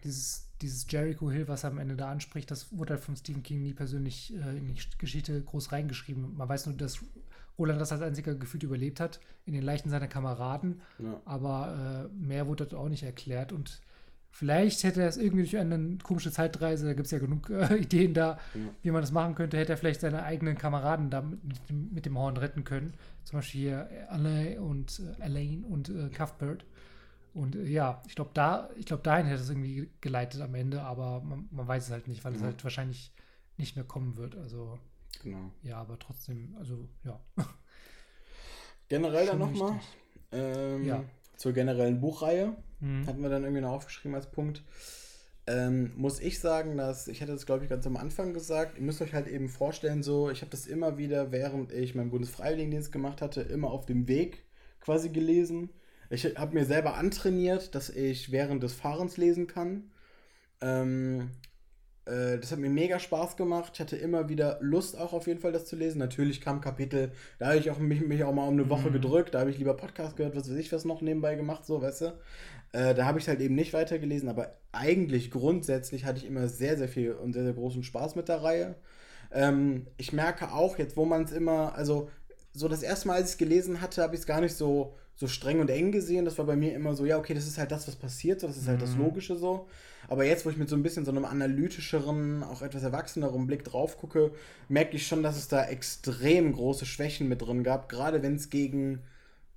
dieses, 0.04 0.50
dieses 0.62 0.86
Jericho 0.90 1.30
Hill, 1.30 1.48
was 1.48 1.64
er 1.64 1.70
am 1.70 1.78
Ende 1.78 1.96
da 1.96 2.10
anspricht, 2.10 2.50
das 2.50 2.76
wurde 2.76 2.94
halt 2.94 3.04
von 3.04 3.16
Stephen 3.16 3.42
King 3.42 3.62
nie 3.62 3.74
persönlich 3.74 4.34
äh, 4.36 4.58
in 4.58 4.66
die 4.68 4.76
Geschichte 4.98 5.42
groß 5.42 5.72
reingeschrieben. 5.72 6.36
Man 6.36 6.48
weiß 6.48 6.66
nur, 6.66 6.76
dass 6.76 7.00
Roland 7.58 7.80
das 7.80 7.92
als 7.92 8.02
einziger 8.02 8.34
gefühlt 8.34 8.62
überlebt 8.62 9.00
hat, 9.00 9.20
in 9.44 9.52
den 9.54 9.62
Leichen 9.62 9.88
seiner 9.90 10.08
Kameraden, 10.08 10.80
Ja. 10.98 11.20
aber 11.24 12.08
äh, 12.12 12.14
mehr 12.14 12.46
wurde 12.46 12.66
dort 12.66 12.80
auch 12.80 12.88
nicht 12.88 13.02
erklärt 13.02 13.52
und 13.52 13.80
vielleicht 14.30 14.84
hätte 14.84 15.00
er 15.00 15.08
es 15.08 15.16
irgendwie 15.16 15.44
durch 15.44 15.56
eine 15.56 15.96
komische 16.02 16.30
Zeitreise, 16.30 16.84
da 16.86 16.92
gibt 16.92 17.06
es 17.06 17.10
ja 17.12 17.18
genug 17.18 17.48
äh, 17.48 17.76
Ideen 17.78 18.12
da, 18.12 18.38
Ja. 18.54 18.60
wie 18.82 18.90
man 18.90 19.00
das 19.00 19.12
machen 19.12 19.34
könnte, 19.34 19.56
hätte 19.56 19.72
er 19.72 19.78
vielleicht 19.78 20.00
seine 20.00 20.22
eigenen 20.24 20.58
Kameraden 20.58 21.08
da 21.08 21.22
mit, 21.22 21.40
mit, 21.92 22.04
dem, 22.06 22.18
Horn 22.18 22.36
retten 22.36 22.64
können. 22.64 22.92
Zum 23.24 23.38
Beispiel 23.38 23.60
hier 23.62 23.88
Alain 24.10 24.58
und 24.58 25.00
äh, 25.18 25.22
Elaine 25.24 25.64
und 25.66 25.88
äh, 25.88 26.10
Cuthbert. 26.10 26.64
Und 27.32 27.56
äh, 27.56 27.64
ja, 27.64 28.02
ich 28.06 28.14
glaube, 28.14 28.30
da, 28.34 28.68
ich 28.76 28.84
glaube, 28.86 29.02
dahin 29.02 29.26
hätte 29.26 29.40
es 29.42 29.48
irgendwie 29.48 29.88
geleitet 30.02 30.42
am 30.42 30.54
Ende, 30.54 30.82
aber 30.82 31.22
man, 31.22 31.48
man 31.50 31.66
weiß 31.66 31.86
es 31.86 31.90
halt 31.90 32.06
nicht, 32.06 32.22
weil 32.24 32.34
es 32.34 32.40
Mhm. 32.40 32.44
halt 32.46 32.62
wahrscheinlich 32.64 33.12
nicht 33.56 33.74
mehr 33.76 33.84
kommen 33.86 34.16
wird. 34.16 34.36
Also, 34.36 34.78
Genau. 35.22 35.50
ja, 35.62 35.78
aber 35.78 35.98
trotzdem, 35.98 36.54
also, 36.58 36.88
ja. 37.04 37.20
Generell 38.88 39.26
dann 39.26 39.38
nochmal 39.38 39.80
ähm, 40.32 40.84
Ja. 40.84 41.04
zur 41.36 41.52
generellen 41.52 42.00
Buchreihe. 42.00 42.56
Mhm. 42.80 43.06
Hatten 43.06 43.22
wir 43.22 43.28
dann 43.30 43.42
irgendwie 43.42 43.62
noch 43.62 43.72
aufgeschrieben 43.72 44.14
als 44.14 44.30
Punkt. 44.30 44.62
Ähm, 45.48 45.92
muss 45.96 46.20
ich 46.20 46.40
sagen, 46.40 46.76
dass, 46.76 47.06
ich 47.08 47.22
hatte 47.22 47.32
das 47.32 47.46
glaube 47.46 47.64
ich 47.64 47.70
ganz 47.70 47.86
am 47.86 47.96
Anfang 47.96 48.34
gesagt, 48.34 48.76
ihr 48.78 48.82
müsst 48.82 49.00
euch 49.00 49.14
halt 49.14 49.28
eben 49.28 49.48
vorstellen, 49.48 50.02
so, 50.02 50.28
ich 50.30 50.40
habe 50.40 50.50
das 50.50 50.66
immer 50.66 50.98
wieder, 50.98 51.30
während 51.30 51.72
ich 51.72 51.94
meinen 51.94 52.10
Bundesfreiwilligendienst 52.10 52.90
gemacht 52.90 53.22
hatte, 53.22 53.42
immer 53.42 53.70
auf 53.70 53.86
dem 53.86 54.08
Weg 54.08 54.44
quasi 54.80 55.08
gelesen. 55.10 55.70
Ich 56.10 56.24
habe 56.36 56.54
mir 56.54 56.64
selber 56.64 56.94
antrainiert, 56.94 57.74
dass 57.74 57.90
ich 57.90 58.30
während 58.32 58.62
des 58.62 58.74
Fahrens 58.74 59.16
lesen 59.16 59.46
kann. 59.46 59.90
Ähm, 60.60 61.30
äh, 62.06 62.38
das 62.38 62.52
hat 62.52 62.58
mir 62.58 62.70
mega 62.70 62.98
Spaß 62.98 63.36
gemacht. 63.36 63.72
Ich 63.74 63.80
hatte 63.80 63.96
immer 63.96 64.28
wieder 64.28 64.58
Lust 64.60 64.98
auch 64.98 65.12
auf 65.12 65.26
jeden 65.26 65.40
Fall, 65.40 65.52
das 65.52 65.66
zu 65.66 65.76
lesen. 65.76 65.98
Natürlich 65.98 66.40
kam 66.40 66.60
Kapitel, 66.60 67.12
da 67.38 67.48
habe 67.48 67.58
ich 67.58 67.70
auch 67.70 67.78
mich, 67.78 68.00
mich 68.00 68.24
auch 68.24 68.32
mal 68.32 68.46
um 68.46 68.54
eine 68.54 68.70
Woche 68.70 68.88
Mhm. 68.88 68.94
gedrückt, 68.94 69.34
da 69.34 69.40
habe 69.40 69.50
ich 69.50 69.58
lieber 69.58 69.74
Podcast 69.74 70.16
gehört, 70.16 70.36
was 70.36 70.48
weiß 70.50 70.56
ich 70.56 70.72
was 70.72 70.84
noch 70.84 71.00
nebenbei 71.02 71.34
gemacht, 71.34 71.66
so, 71.66 71.82
weißt 71.82 72.00
du. 72.02 72.06
Äh, 72.72 72.94
da 72.94 73.06
habe 73.06 73.18
ich 73.18 73.28
halt 73.28 73.40
eben 73.40 73.54
nicht 73.54 73.72
weitergelesen, 73.72 74.28
aber 74.28 74.52
eigentlich 74.72 75.30
grundsätzlich 75.30 76.04
hatte 76.04 76.18
ich 76.18 76.26
immer 76.26 76.48
sehr, 76.48 76.76
sehr 76.76 76.88
viel 76.88 77.12
und 77.12 77.32
sehr, 77.32 77.44
sehr 77.44 77.54
großen 77.54 77.82
Spaß 77.82 78.16
mit 78.16 78.28
der 78.28 78.42
Reihe. 78.42 78.74
Ähm, 79.32 79.86
ich 79.96 80.12
merke 80.12 80.52
auch 80.52 80.78
jetzt, 80.78 80.96
wo 80.96 81.04
man 81.04 81.24
es 81.24 81.32
immer, 81.32 81.74
also 81.74 82.10
so 82.52 82.68
das 82.68 82.82
erste 82.82 83.08
Mal, 83.08 83.14
als 83.14 83.28
ich 83.28 83.32
es 83.32 83.38
gelesen 83.38 83.80
hatte, 83.80 84.02
habe 84.02 84.14
ich 84.14 84.20
es 84.20 84.26
gar 84.26 84.40
nicht 84.40 84.54
so 84.56 84.94
so 85.16 85.26
streng 85.28 85.60
und 85.60 85.70
eng 85.70 85.92
gesehen. 85.92 86.24
Das 86.24 86.38
war 86.38 86.44
bei 86.44 86.56
mir 86.56 86.74
immer 86.74 86.94
so, 86.94 87.04
ja, 87.06 87.18
okay, 87.18 87.34
das 87.34 87.46
ist 87.46 87.58
halt 87.58 87.72
das, 87.72 87.88
was 87.88 87.96
passiert, 87.96 88.40
so, 88.40 88.46
das 88.46 88.56
ist 88.56 88.68
halt 88.68 88.82
das 88.82 88.94
Mhm. 88.94 89.02
Logische 89.02 89.36
so. 89.36 89.66
Aber 90.08 90.24
jetzt, 90.24 90.46
wo 90.46 90.50
ich 90.50 90.56
mit 90.56 90.68
so 90.68 90.76
ein 90.76 90.82
bisschen 90.82 91.04
so 91.04 91.10
einem 91.10 91.24
analytischeren, 91.24 92.42
auch 92.42 92.62
etwas 92.62 92.82
erwachseneren 92.82 93.46
Blick 93.46 93.64
drauf 93.64 93.96
gucke, 93.98 94.32
merke 94.68 94.96
ich 94.96 95.06
schon, 95.06 95.22
dass 95.22 95.36
es 95.36 95.48
da 95.48 95.64
extrem 95.66 96.52
große 96.52 96.86
Schwächen 96.86 97.28
mit 97.28 97.42
drin 97.42 97.64
gab. 97.64 97.88
Gerade 97.88 98.22
wenn 98.22 98.36
es 98.36 98.50
gegen 98.50 99.00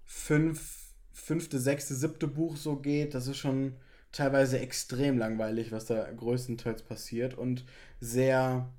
fünf, 0.05 0.93
fünfte, 1.11 1.59
sechste, 1.59 1.93
siebte 1.93 2.27
Buch 2.27 2.57
so 2.57 2.77
geht, 2.77 3.13
das 3.13 3.27
ist 3.27 3.37
schon 3.37 3.75
teilweise 4.11 4.59
extrem 4.59 5.17
langweilig, 5.19 5.71
was 5.71 5.85
da 5.85 6.09
größtenteils 6.11 6.81
passiert 6.83 7.35
und 7.37 7.65
sehr, 7.99 8.69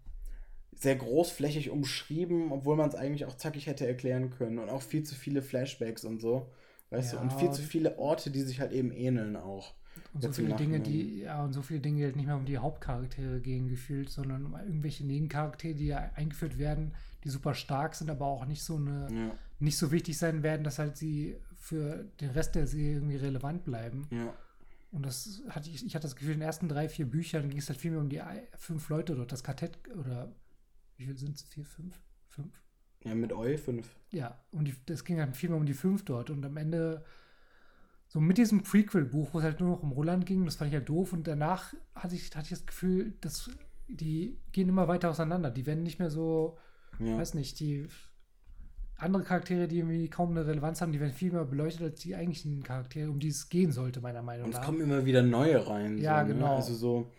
sehr 0.75 0.97
großflächig 0.97 1.71
umschrieben, 1.71 2.51
obwohl 2.53 2.77
man 2.77 2.89
es 2.89 2.95
eigentlich 2.97 3.27
auch 3.27 3.37
zackig 3.37 3.67
hätte 3.67 3.87
erklären 3.87 4.31
können 4.31 4.59
und 4.59 4.71
auch 4.71 4.83
viel 4.83 5.05
zu 5.05 5.15
viele 5.15 5.43
Flashbacks 5.43 6.05
und 6.05 6.21
so, 6.21 6.51
weißt 6.91 7.13
Ja, 7.13 7.19
du, 7.19 7.25
und 7.25 7.33
viel 7.33 7.51
zu 7.51 7.63
viele 7.63 7.99
Orte, 7.99 8.31
die 8.31 8.43
sich 8.43 8.61
halt 8.61 8.73
eben 8.73 8.93
ähneln 8.93 9.37
auch. 9.37 9.75
Und 10.13 10.23
so 10.23 10.33
viele 10.33 10.55
Dinge, 10.57 10.81
die, 10.81 11.21
ja, 11.21 11.45
und 11.45 11.53
so 11.53 11.63
viele 11.63 11.81
Dinge, 11.81 11.99
die 11.99 12.05
halt 12.05 12.17
nicht 12.17 12.27
mehr 12.27 12.37
um 12.37 12.45
die 12.45 12.59
Hauptcharaktere 12.59 13.41
gehen 13.41 13.69
gefühlt, 13.69 14.11
sondern 14.11 14.47
um 14.47 14.55
irgendwelche 14.55 15.05
Nebencharaktere, 15.05 15.75
die 15.75 15.87
ja 15.87 16.11
eingeführt 16.15 16.59
werden, 16.59 16.93
die 17.25 17.29
super 17.29 17.55
stark 17.55 17.95
sind, 17.95 18.11
aber 18.11 18.27
auch 18.27 18.47
nicht 18.47 18.63
so 18.63 18.77
eine, 18.77 19.09
Ja, 19.13 19.31
nicht 19.59 19.77
so 19.77 19.93
wichtig 19.93 20.17
sein 20.19 20.43
werden, 20.43 20.65
dass 20.65 20.79
halt 20.79 20.97
sie 20.97 21.37
für 21.57 22.05
den 22.21 22.31
Rest 22.31 22.55
der 22.55 22.67
Serie 22.67 22.95
irgendwie 22.95 23.17
relevant 23.17 23.65
bleiben. 23.65 24.09
ja. 24.11 24.33
Und 24.93 25.07
das 25.07 25.43
hatte 25.51 25.71
ich, 25.71 25.87
ich 25.87 25.95
hatte 25.95 26.09
das 26.09 26.17
Gefühl, 26.17 26.33
in 26.33 26.41
den 26.41 26.47
ersten 26.47 26.69
drei, 26.69 26.89
vier 26.89 27.07
Büchern 27.09 27.49
ging 27.49 27.59
es 27.59 27.69
halt 27.69 27.79
viel 27.79 27.93
mehr 27.93 28.01
um 28.01 28.09
die 28.09 28.21
fünf 28.57 28.89
Leute 28.89 29.15
dort, 29.15 29.31
das 29.31 29.45
Kartett 29.45 29.79
oder 29.97 30.33
wie 30.97 31.05
viel 31.07 31.17
sind 31.17 31.37
es? 31.37 31.43
Vier, 31.45 31.65
fünf? 31.65 32.01
Fünf? 32.29 32.53
Ja, 33.05 33.15
mit 33.15 33.33
Eu 33.33 33.57
5. 33.57 33.89
Ja, 34.11 34.39
und 34.53 34.67
die, 34.67 34.75
das 34.87 35.05
ging 35.05 35.17
dann 35.17 35.35
viel 35.35 35.49
mehr 35.51 35.59
um 35.59 35.67
die 35.67 35.75
fünf 35.75 36.05
dort. 36.05 36.31
Und 36.31 36.45
am 36.45 36.57
Ende, 36.57 37.05
so 38.09 38.21
mit 38.21 38.37
diesem 38.39 38.63
Prequel-Buch, 38.63 39.31
wo 39.33 39.39
es 39.39 39.45
halt 39.45 39.61
nur 39.61 39.71
noch 39.71 39.83
um 39.83 39.93
Roland 39.93 40.27
ging, 40.27 40.45
das 40.45 40.57
fand 40.57 40.69
ich 40.71 40.75
halt 40.77 40.89
doof. 40.89 41.13
Und 41.13 41.27
danach 41.27 41.73
hatte 41.95 42.15
ich, 42.15 42.27
hatte 42.37 42.45
ich 42.45 42.51
das 42.51 42.67
Gefühl, 42.67 43.15
dass 43.21 43.51
die 43.89 44.37
gehen 44.53 44.69
immer 44.69 44.87
weiter 44.89 45.11
auseinander. 45.11 45.51
Die 45.51 45.65
werden 45.67 45.83
nicht 45.83 45.99
mehr 45.99 46.11
so, 46.11 46.59
Ja. 46.99 47.17
weiß 47.17 47.35
nicht, 47.35 47.59
die 47.61 47.87
andere 48.97 49.23
Charaktere, 49.23 49.67
die 49.67 49.79
irgendwie 49.79 50.09
kaum 50.11 50.31
eine 50.33 50.47
Relevanz 50.47 50.83
haben, 50.83 50.93
die 50.93 51.01
werden 51.01 51.15
viel 51.15 51.33
mehr 51.33 51.45
beleuchtet 51.45 51.83
als 51.93 52.01
die 52.01 52.15
eigentlichen 52.15 52.63
Charaktere, 52.63 53.11
um 53.11 53.19
die 53.19 53.29
es 53.29 53.49
gehen 53.49 53.73
sollte, 53.73 54.01
meiner 54.03 54.23
Meinung 54.23 54.45
Und 54.47 54.51
es 54.53 54.59
nach. 54.59 54.67
kommen 54.67 54.83
immer 54.83 55.07
wieder 55.07 55.23
neue 55.23 55.67
rein. 55.67 55.97
Ja, 55.97 56.21
so, 56.21 56.29
ne? 56.29 56.35
genau. 56.35 56.57
Also 56.57 56.75
so, 56.75 57.11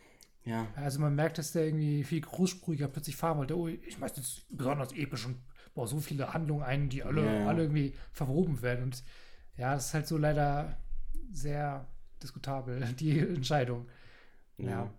ja. 0.46 0.68
Also 0.76 1.00
man 1.00 1.16
merkt, 1.16 1.40
dass 1.40 1.54
der 1.54 1.66
irgendwie 1.66 2.04
viel 2.04 2.22
großsprühiger 2.22 2.88
plötzlich 2.88 3.16
fahren 3.16 3.40
wollte. 3.40 3.58
Oh, 3.58 3.68
ich 3.68 4.00
weiß 4.00 4.16
jetzt 4.18 4.46
besonders 4.56 4.92
episch 4.94 5.26
und 5.26 5.38
baue 5.74 5.88
so 5.88 6.00
viele 6.00 6.34
Handlungen 6.34 6.64
ein, 6.64 6.90
die 6.90 7.04
alle, 7.04 7.26
Ja, 7.26 7.34
ja. 7.34 7.48
alle 7.48 7.64
irgendwie 7.64 7.94
verwoben 8.12 8.62
werden. 8.62 8.84
Und 8.86 9.04
ja, 9.58 9.74
das 9.74 9.88
ist 9.88 9.94
halt 9.94 10.08
so 10.08 10.18
leider 10.18 10.78
sehr 11.32 11.86
diskutabel, 12.22 12.82
die 13.00 13.20
Entscheidung. 13.20 13.88
Ja. 14.58 14.70
Ja. 14.70 14.94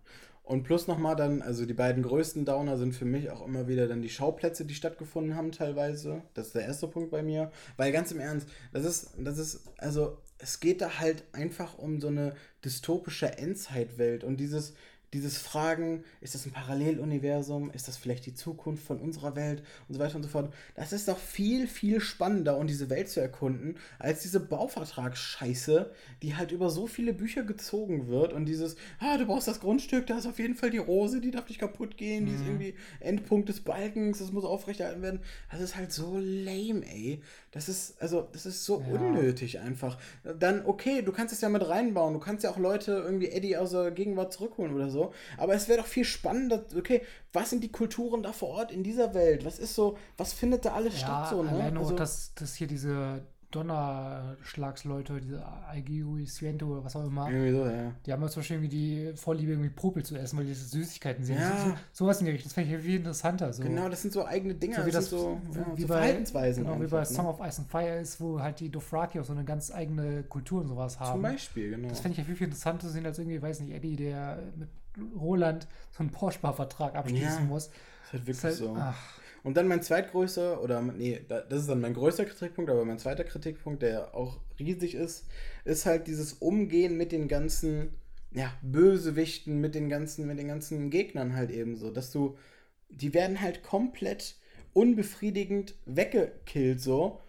Und 0.44 0.64
plus 0.64 0.88
nochmal 0.88 1.14
dann, 1.14 1.40
also 1.40 1.64
die 1.66 1.72
beiden 1.72 2.02
größten 2.02 2.44
Downer 2.44 2.76
sind 2.76 2.94
für 2.94 3.04
mich 3.04 3.30
auch 3.30 3.46
immer 3.46 3.68
wieder 3.68 3.86
dann 3.86 4.02
die 4.02 4.08
Schauplätze, 4.08 4.64
die 4.64 4.74
stattgefunden 4.74 5.36
haben 5.36 5.52
teilweise. 5.52 6.22
Das 6.34 6.48
ist 6.48 6.56
der 6.56 6.64
erste 6.64 6.88
Punkt 6.88 7.10
bei 7.10 7.22
mir. 7.22 7.52
Weil 7.76 7.92
ganz 7.92 8.10
im 8.10 8.18
Ernst, 8.18 8.48
das 8.72 8.84
ist, 8.84 9.12
das 9.18 9.38
ist, 9.38 9.68
also 9.78 10.18
es 10.38 10.58
geht 10.58 10.80
da 10.80 10.98
halt 10.98 11.22
einfach 11.32 11.78
um 11.78 12.00
so 12.00 12.08
eine 12.08 12.34
dystopische 12.64 13.38
Endzeitwelt 13.38 14.24
und 14.24 14.38
dieses, 14.38 14.74
dieses 15.12 15.38
Fragen, 15.38 16.04
ist 16.20 16.34
das 16.34 16.46
ein 16.46 16.52
Paralleluniversum, 16.52 17.70
ist 17.72 17.88
das 17.88 17.96
vielleicht 17.96 18.24
die 18.26 18.34
Zukunft 18.34 18.84
von 18.86 18.98
unserer 19.00 19.36
Welt 19.36 19.62
und 19.88 19.94
so 19.94 20.00
weiter 20.00 20.16
und 20.16 20.22
so 20.22 20.28
fort. 20.28 20.52
Das 20.74 20.92
ist 20.92 21.08
doch 21.08 21.18
viel, 21.18 21.66
viel 21.66 22.00
spannender, 22.00 22.56
um 22.56 22.66
diese 22.66 22.88
Welt 22.90 23.08
zu 23.08 23.20
erkunden, 23.20 23.76
als 23.98 24.22
diese 24.22 24.40
Bauvertragsscheiße, 24.40 25.90
die 26.22 26.36
halt 26.36 26.52
über 26.52 26.70
so 26.70 26.86
viele 26.86 27.12
Bücher 27.12 27.42
gezogen 27.42 28.08
wird 28.08 28.32
und 28.32 28.46
dieses, 28.46 28.76
ah, 29.00 29.16
du 29.18 29.26
brauchst 29.26 29.48
das 29.48 29.60
Grundstück, 29.60 30.06
da 30.06 30.18
ist 30.18 30.26
auf 30.26 30.38
jeden 30.38 30.54
Fall 30.54 30.70
die 30.70 30.78
Rose, 30.78 31.20
die 31.20 31.30
darf 31.30 31.48
nicht 31.48 31.58
kaputt 31.60 31.96
gehen, 31.96 32.26
die 32.26 32.32
ist 32.32 32.40
Mhm. 32.42 32.46
irgendwie 32.46 32.74
Endpunkt 33.00 33.48
des 33.48 33.60
Balkens, 33.60 34.18
das 34.18 34.32
muss 34.32 34.44
aufrechterhalten 34.44 35.02
werden. 35.02 35.20
Das 35.50 35.60
ist 35.60 35.76
halt 35.76 35.92
so 35.92 36.18
lame, 36.18 36.84
ey. 36.86 37.20
Das 37.50 37.68
ist, 37.68 38.00
also, 38.00 38.28
das 38.32 38.46
ist 38.46 38.64
so 38.64 38.80
Ja. 38.80 38.86
unnötig 38.86 39.58
einfach. 39.60 39.98
Dann, 40.38 40.64
okay, 40.64 41.02
du 41.02 41.12
kannst 41.12 41.34
es 41.34 41.40
ja 41.40 41.48
mit 41.48 41.66
reinbauen, 41.68 42.14
du 42.14 42.20
kannst 42.20 42.44
ja 42.44 42.50
auch 42.50 42.58
Leute 42.58 42.92
irgendwie 42.92 43.28
Eddie 43.28 43.56
aus 43.56 43.70
der 43.70 43.90
Gegenwart 43.90 44.32
zurückholen 44.32 44.74
oder 44.74 44.88
so, 44.90 45.01
aber 45.38 45.54
es 45.54 45.66
wäre 45.68 45.80
doch 45.80 45.86
viel 45.88 46.04
spannender, 46.04 46.64
okay, 46.76 47.02
was 47.32 47.50
sind 47.50 47.64
die 47.64 47.72
Kulturen 47.72 48.22
da 48.22 48.32
vor 48.32 48.50
Ort 48.50 48.70
in 48.70 48.84
dieser 48.84 49.14
Welt? 49.14 49.44
Was 49.44 49.58
ist 49.58 49.74
so, 49.74 49.96
was 50.16 50.32
findet 50.32 50.64
da 50.64 50.74
alles 50.74 50.94
Ja, 50.94 51.06
statt 51.06 51.28
so, 51.30 51.42
ne? 51.42 51.50
alleine 51.50 51.78
Also- 51.80 51.94
auch, 51.94 51.96
dass, 51.96 52.34
dass 52.34 52.54
hier 52.54 52.66
diese 52.68 53.26
Donnerschlagsleute, 53.52 55.20
diese 55.20 55.44
Aigui 55.68 56.26
Siento 56.26 56.66
oder 56.66 56.84
was 56.84 56.96
auch 56.96 57.06
immer, 57.06 57.30
irgendwie 57.30 57.52
so, 57.52 57.64
ja. 57.66 57.92
die 58.04 58.12
haben 58.12 58.22
ja 58.22 58.28
zum 58.28 58.40
Beispiel 58.40 58.56
irgendwie 58.56 58.76
die 58.76 59.12
Vorliebe, 59.16 59.52
irgendwie 59.52 59.70
Popel 59.70 60.04
zu 60.04 60.16
essen, 60.16 60.38
weil 60.38 60.46
die 60.46 60.54
Süßigkeiten 60.54 61.24
sehen. 61.24 61.38
Ja. 61.38 61.56
So, 61.56 61.70
so, 61.70 61.76
sowas 61.92 62.20
in 62.20 62.26
die 62.26 62.32
Richtung. 62.32 62.48
Das 62.48 62.54
fände 62.54 62.74
ich 62.74 62.82
viel 62.82 62.96
interessanter. 62.96 63.52
So. 63.52 63.62
Genau, 63.62 63.88
das 63.88 64.02
sind 64.02 64.12
so 64.12 64.24
eigene 64.24 64.54
Dinge, 64.54 64.76
So 64.76 64.86
wie 64.86 64.90
das 64.90 65.10
das, 65.10 65.10
so, 65.10 65.40
wie, 65.50 65.58
ja, 65.58 65.66
wie 65.76 65.82
so 65.82 65.88
bei, 65.88 65.94
Verhaltensweisen. 65.94 66.64
genau, 66.64 66.80
wie 66.80 66.86
bei 66.86 67.04
Song 67.04 67.26
ne? 67.26 67.30
of 67.30 67.40
Ice 67.40 67.60
and 67.60 67.70
Fire 67.70 68.00
ist, 68.00 68.20
wo 68.20 68.40
halt 68.40 68.60
die 68.60 68.70
Dothraki 68.70 69.20
auch 69.20 69.24
so 69.24 69.32
eine 69.32 69.44
ganz 69.44 69.70
eigene 69.70 70.22
Kultur 70.24 70.60
und 70.62 70.68
sowas 70.68 70.98
haben. 70.98 71.12
Zum 71.12 71.22
Beispiel, 71.22 71.70
genau. 71.70 71.88
Das 71.88 72.00
fände 72.00 72.12
ich 72.12 72.18
ja 72.18 72.24
viel, 72.24 72.36
viel 72.36 72.46
interessanter 72.46 72.86
zu 72.86 72.92
sehen, 72.92 73.06
als 73.06 73.18
irgendwie, 73.18 73.40
weiß 73.40 73.60
nicht, 73.60 73.72
Eddie, 73.72 73.96
der 73.96 74.38
mit 74.56 74.68
Roland 75.18 75.66
so 75.90 76.00
einen 76.00 76.10
Porsche-Vertrag 76.10 76.94
abschließen 76.94 77.24
Ja, 77.24 77.40
muss. 77.40 77.68
Das 77.68 77.74
ist 78.06 78.12
halt 78.12 78.26
wirklich 78.26 78.36
ist 78.36 78.44
halt, 78.44 78.54
so. 78.54 78.76
ach, 78.78 78.96
Und 79.42 79.56
dann 79.56 79.66
mein 79.68 79.82
zweitgrößter, 79.82 80.62
oder 80.62 80.80
nee, 80.82 81.20
da- 81.28 81.40
das 81.40 81.62
ist 81.62 81.68
dann 81.68 81.80
mein 81.80 81.94
größter 81.94 82.24
Kritikpunkt, 82.26 82.70
aber 82.70 82.84
mein 82.84 82.98
zweiter 82.98 83.24
Kritikpunkt, 83.24 83.82
der 83.82 84.14
auch 84.14 84.38
riesig 84.58 84.94
ist, 84.94 85.26
ist 85.64 85.84
halt 85.86 86.06
dieses 86.06 86.34
Umgehen 86.34 86.96
mit 86.96 87.10
den 87.12 87.26
ganzen, 87.28 87.94
ja, 88.32 88.52
Bösewichten, 88.62 89.60
mit 89.60 89.74
den 89.74 89.88
ganzen, 89.88 90.26
mit 90.26 90.38
den 90.38 90.48
ganzen 90.48 90.90
Gegnern 90.90 91.34
halt 91.34 91.50
eben 91.50 91.76
so, 91.76 91.90
dass 91.90 92.12
du, 92.12 92.36
die 92.90 93.14
werden 93.14 93.40
halt 93.40 93.62
komplett 93.62 94.36
unbefriedigend 94.74 95.74
weggekillt 95.86 96.80
so. 96.80 97.20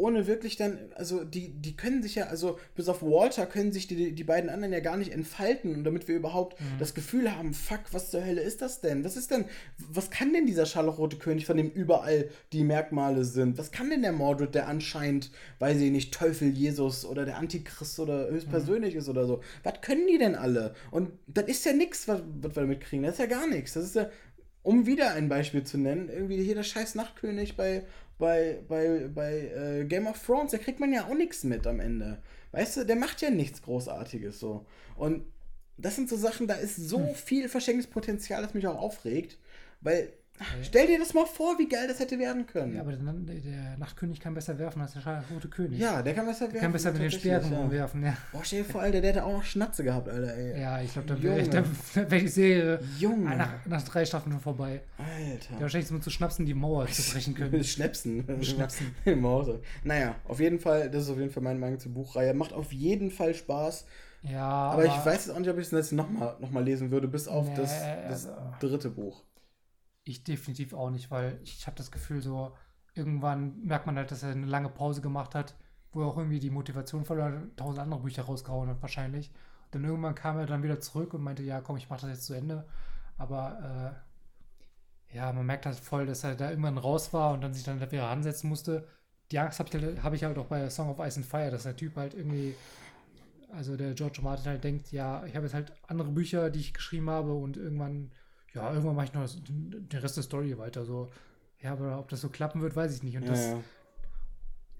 Ohne 0.00 0.26
wirklich 0.26 0.56
dann, 0.56 0.78
also 0.94 1.24
die, 1.24 1.50
die 1.50 1.76
können 1.76 2.02
sich 2.02 2.14
ja, 2.14 2.24
also 2.26 2.58
bis 2.74 2.88
auf 2.88 3.02
Walter 3.02 3.44
können 3.46 3.70
sich 3.70 3.86
die, 3.86 4.12
die 4.12 4.24
beiden 4.24 4.48
anderen 4.48 4.72
ja 4.72 4.80
gar 4.80 4.96
nicht 4.96 5.12
entfalten. 5.12 5.74
Und 5.74 5.84
damit 5.84 6.08
wir 6.08 6.16
überhaupt 6.16 6.58
Mhm. 6.60 6.78
das 6.78 6.94
Gefühl 6.94 7.36
haben, 7.36 7.52
fuck, 7.54 7.80
was 7.92 8.10
zur 8.10 8.24
Hölle 8.24 8.40
ist 8.40 8.62
das 8.62 8.80
denn? 8.80 9.04
Was 9.04 9.16
ist 9.16 9.30
denn, 9.30 9.44
was 9.78 10.10
kann 10.10 10.32
denn 10.32 10.46
dieser 10.46 10.64
scharlachrote 10.66 11.16
König, 11.18 11.44
von 11.46 11.56
dem 11.56 11.70
überall 11.70 12.28
die 12.52 12.64
Merkmale 12.64 13.24
sind? 13.24 13.58
Was 13.58 13.70
kann 13.72 13.90
denn 13.90 14.02
der 14.02 14.12
Mordred, 14.12 14.54
der 14.54 14.68
anscheinend, 14.68 15.30
weiß 15.58 15.78
ich 15.80 15.90
nicht, 15.90 16.14
Teufel 16.14 16.48
Jesus 16.48 17.04
oder 17.04 17.24
der 17.26 17.36
Antichrist 17.38 18.00
oder 18.00 18.28
höchstpersönlich 18.30 18.94
ist 18.94 19.08
oder 19.08 19.26
so? 19.26 19.42
Was 19.62 19.80
können 19.82 20.06
die 20.06 20.18
denn 20.18 20.34
alle? 20.34 20.74
Und 20.90 21.10
das 21.26 21.44
ist 21.48 21.64
ja 21.66 21.72
nichts, 21.74 22.08
was, 22.08 22.22
was 22.40 22.56
wir 22.56 22.62
damit 22.62 22.80
kriegen. 22.80 23.02
Das 23.02 23.12
ist 23.14 23.18
ja 23.20 23.26
gar 23.26 23.46
nichts. 23.46 23.74
Das 23.74 23.84
ist 23.84 23.96
ja, 23.96 24.08
um 24.62 24.86
wieder 24.86 25.12
ein 25.12 25.28
Beispiel 25.28 25.64
zu 25.64 25.78
nennen, 25.78 26.08
irgendwie 26.08 26.42
hier 26.42 26.54
der 26.54 26.62
scheiß 26.64 26.94
Nachtkönig 26.94 27.56
bei, 27.56 27.84
bei, 28.20 28.62
bei, 28.68 29.08
bei 29.14 29.80
äh, 29.80 29.86
Game 29.86 30.06
of 30.08 30.24
Thrones, 30.24 30.52
da 30.52 30.58
kriegt 30.58 30.80
man 30.80 30.92
ja 30.92 31.06
auch 31.06 31.14
nichts 31.14 31.44
mit 31.44 31.66
am 31.66 31.80
Ende. 31.80 32.22
Weißt 32.52 32.78
du, 32.78 32.84
der 32.84 32.96
macht 32.96 33.22
ja 33.22 33.30
nichts 33.30 33.62
Großartiges 33.62 34.40
so. 34.40 34.66
Und 34.96 35.24
das 35.78 35.96
sind 35.96 36.08
so 36.10 36.16
Sachen, 36.16 36.46
da 36.48 36.54
ist 36.56 36.76
so 36.76 36.98
Hm. 37.00 37.14
viel 37.16 37.48
verschenktes 37.48 37.88
Potenzial, 37.88 38.42
das 38.42 38.54
mich 38.54 38.66
auch 38.68 38.78
aufregt. 38.78 39.38
Weil, 39.80 40.12
Ja. 40.40 40.46
stell 40.62 40.86
dir 40.86 40.98
das 40.98 41.12
mal 41.12 41.26
vor, 41.26 41.58
wie 41.58 41.68
geil 41.68 41.86
das 41.86 41.98
hätte 42.00 42.18
werden 42.18 42.46
können. 42.46 42.74
ja, 42.74 42.80
aber 42.80 42.92
der, 42.92 43.12
der 43.12 43.76
Nachtkönig 43.78 44.20
kann 44.20 44.32
besser 44.34 44.58
werfen 44.58 44.80
als 44.80 44.94
der 44.94 45.00
scharlachrote 45.00 45.48
König. 45.48 45.78
Ja, 45.78 46.00
der 46.02 46.14
kann 46.14 46.24
besser 46.26 46.48
der 46.48 46.60
kann 46.60 46.72
besser 46.72 46.92
mit 46.92 47.02
den 47.02 47.10
Speeren 47.10 47.52
ja. 47.52 47.58
umwerfen, 47.58 48.02
ja. 48.02 48.16
Boah, 48.32 48.40
stell 48.42 48.62
dir 48.62 48.68
vor, 48.70 48.80
Alter, 48.80 49.00
der 49.00 49.10
hätte 49.10 49.24
auch 49.24 49.32
noch 49.34 49.44
Schnatze 49.44 49.84
gehabt, 49.84 50.08
Alter, 50.08 50.34
ey. 50.34 50.60
Ja, 50.60 50.80
ich 50.80 50.92
glaube, 50.92 51.08
dann 51.08 51.22
wäre 51.22 51.46
wär 52.10 52.18
die 52.18 52.28
Serie 52.28 52.80
Junge. 52.98 53.36
nach, 53.36 53.66
nach 53.66 53.82
drei 53.82 54.04
Staffeln 54.04 54.32
schon 54.32 54.40
vorbei. 54.40 54.80
Alter. 54.98 55.52
Der 55.54 55.60
wahrscheinlich 55.60 55.88
so 55.88 55.98
zu 55.98 56.10
schnapsen 56.10 56.46
die 56.46 56.54
Mauer 56.54 56.86
zu 56.86 57.12
brechen 57.12 57.34
können. 57.34 57.62
Schnäpsen. 57.64 58.24
Schnäpsen. 58.42 58.94
Im 59.04 59.24
Auto. 59.26 59.60
Naja, 59.84 60.14
auf 60.26 60.40
jeden 60.40 60.58
Fall, 60.58 60.90
das 60.90 61.04
ist 61.04 61.10
auf 61.10 61.18
jeden 61.18 61.30
Fall 61.30 61.42
meine 61.42 61.58
Meinung 61.58 61.78
zur 61.78 61.92
Buchreihe. 61.92 62.32
Macht 62.34 62.52
auf 62.52 62.72
jeden 62.72 63.10
Fall 63.10 63.34
Spaß. 63.34 63.84
Ja, 64.22 64.42
Aber, 64.48 64.84
ich 64.84 64.92
weiß 64.92 65.26
jetzt 65.26 65.30
auch 65.30 65.38
nicht, 65.38 65.48
ob 65.48 65.56
ich 65.58 65.66
es 65.66 65.70
jetzt 65.70 65.92
nochmal 65.92 66.36
noch 66.40 66.50
mal 66.50 66.62
lesen 66.62 66.90
würde, 66.90 67.08
bis 67.08 67.26
auf 67.26 67.46
Nee, 67.48 67.54
das, 67.56 67.72
das 68.08 68.26
also- 68.26 68.36
dritte 68.60 68.90
Buch. 68.90 69.22
Ich 70.10 70.24
definitiv 70.24 70.74
auch 70.74 70.90
nicht, 70.90 71.10
weil 71.10 71.38
ich 71.44 71.66
habe 71.66 71.76
das 71.76 71.90
Gefühl, 71.90 72.20
so 72.22 72.56
irgendwann 72.94 73.62
merkt 73.64 73.86
man 73.86 73.96
halt, 73.96 74.10
dass 74.10 74.22
er 74.22 74.30
eine 74.32 74.46
lange 74.46 74.68
Pause 74.68 75.00
gemacht 75.00 75.34
hat, 75.34 75.54
wo 75.92 76.02
er 76.02 76.08
auch 76.08 76.16
irgendwie 76.18 76.40
die 76.40 76.50
Motivation 76.50 77.04
verloren 77.04 77.34
hat, 77.34 77.56
tausend 77.56 77.80
andere 77.80 78.00
Bücher 78.00 78.22
rausgehauen 78.24 78.68
hat 78.68 78.82
wahrscheinlich. 78.82 79.30
Und 79.66 79.74
dann 79.76 79.84
irgendwann 79.84 80.14
kam 80.14 80.38
er 80.38 80.46
dann 80.46 80.62
wieder 80.62 80.80
zurück 80.80 81.14
und 81.14 81.22
meinte, 81.22 81.42
ja 81.42 81.60
komm, 81.60 81.76
ich 81.76 81.88
mache 81.90 82.02
das 82.02 82.10
jetzt 82.10 82.26
zu 82.26 82.34
Ende. 82.34 82.66
Aber 83.18 83.94
äh, 85.12 85.16
ja, 85.16 85.32
man 85.32 85.46
merkt 85.46 85.66
halt 85.66 85.76
voll, 85.78 86.06
dass 86.06 86.24
er 86.24 86.34
da 86.36 86.50
irgendwann 86.50 86.78
raus 86.78 87.12
war 87.12 87.32
und 87.32 87.40
dann 87.42 87.54
sich 87.54 87.64
dann 87.64 87.80
wieder 87.80 88.08
ansetzen 88.08 88.48
musste. 88.48 88.86
Die 89.30 89.38
Angst 89.38 89.58
habe 89.60 89.70
halt- 89.72 90.02
hab 90.02 90.12
ich 90.12 90.24
halt 90.24 90.38
auch 90.38 90.46
bei 90.46 90.68
Song 90.70 90.88
of 90.90 90.98
Ice 91.00 91.18
and 91.18 91.26
Fire, 91.26 91.50
dass 91.50 91.64
der 91.64 91.76
Typ 91.76 91.96
halt 91.96 92.14
irgendwie, 92.14 92.54
also 93.52 93.76
der 93.76 93.94
George 93.94 94.20
Martin 94.22 94.46
halt 94.46 94.64
denkt, 94.64 94.92
ja, 94.92 95.24
ich 95.26 95.34
habe 95.36 95.46
jetzt 95.46 95.54
halt 95.54 95.72
andere 95.88 96.10
Bücher, 96.10 96.50
die 96.50 96.60
ich 96.60 96.74
geschrieben 96.74 97.10
habe 97.10 97.34
und 97.34 97.56
irgendwann, 97.56 98.12
ja, 98.54 98.70
irgendwann 98.70 98.96
mache 98.96 99.06
ich 99.06 99.12
noch 99.12 99.22
das, 99.22 99.40
den 99.44 99.88
Rest 99.92 100.16
der 100.16 100.24
Story 100.24 100.56
weiter. 100.58 100.84
So, 100.84 101.10
ja, 101.60 101.72
aber 101.72 101.98
ob 101.98 102.08
das 102.08 102.20
so 102.20 102.28
klappen 102.28 102.60
wird, 102.62 102.74
weiß 102.76 102.94
ich 102.96 103.02
nicht. 103.02 103.16
Und 103.16 103.24
Ja, 103.24 103.30
das, 103.30 103.46
ja. 103.46 103.60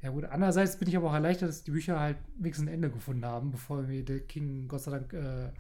Ja 0.03 0.11
gut, 0.11 0.25
andererseits 0.25 0.79
bin 0.79 0.89
ich 0.89 0.97
aber 0.97 1.11
auch 1.11 1.15
erleichtert, 1.15 1.51
dass 1.51 1.63
die 1.63 1.73
Bücher 1.73 2.01
halt 2.01 2.17
wenigstens 2.39 2.69
ein 2.69 2.73
Ende 2.73 2.91
gefunden 2.91 3.25
haben, 3.25 3.51
bevor 3.51 3.83
mir 3.83 4.03
der 4.03 4.21
King 4.21 4.67
Gott 4.67 4.81
sei 4.81 4.93
Dank 4.93 5.13
äh, 5.13 5.51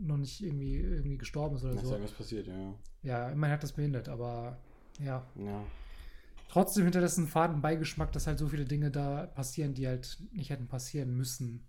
noch 0.00 0.16
nicht 0.16 0.42
irgendwie, 0.42 0.78
irgendwie 0.78 1.18
gestorben 1.18 1.56
ist 1.56 1.62
oder 1.62 1.74
Das 1.74 1.82
ist 1.82 1.88
so. 1.88 1.94
irgendwas 1.94 2.16
passiert, 2.16 2.46
ja. 2.48 2.74
Ja, 3.02 3.28
immerhin 3.28 3.54
hat 3.54 3.62
das 3.62 3.72
behindert, 3.72 4.08
aber 4.08 4.58
ja. 4.98 5.24
Ja. 5.36 5.62
Trotzdem 6.48 6.84
hinterlässt 6.84 7.18
ein 7.18 7.28
faden 7.28 7.60
Beigeschmack, 7.60 8.10
dass 8.12 8.26
halt 8.26 8.38
so 8.38 8.48
viele 8.48 8.64
Dinge 8.64 8.90
da 8.90 9.26
passieren, 9.26 9.74
die 9.74 9.86
halt 9.86 10.18
nicht 10.32 10.50
hätten 10.50 10.66
passieren 10.66 11.16
müssen. 11.16 11.64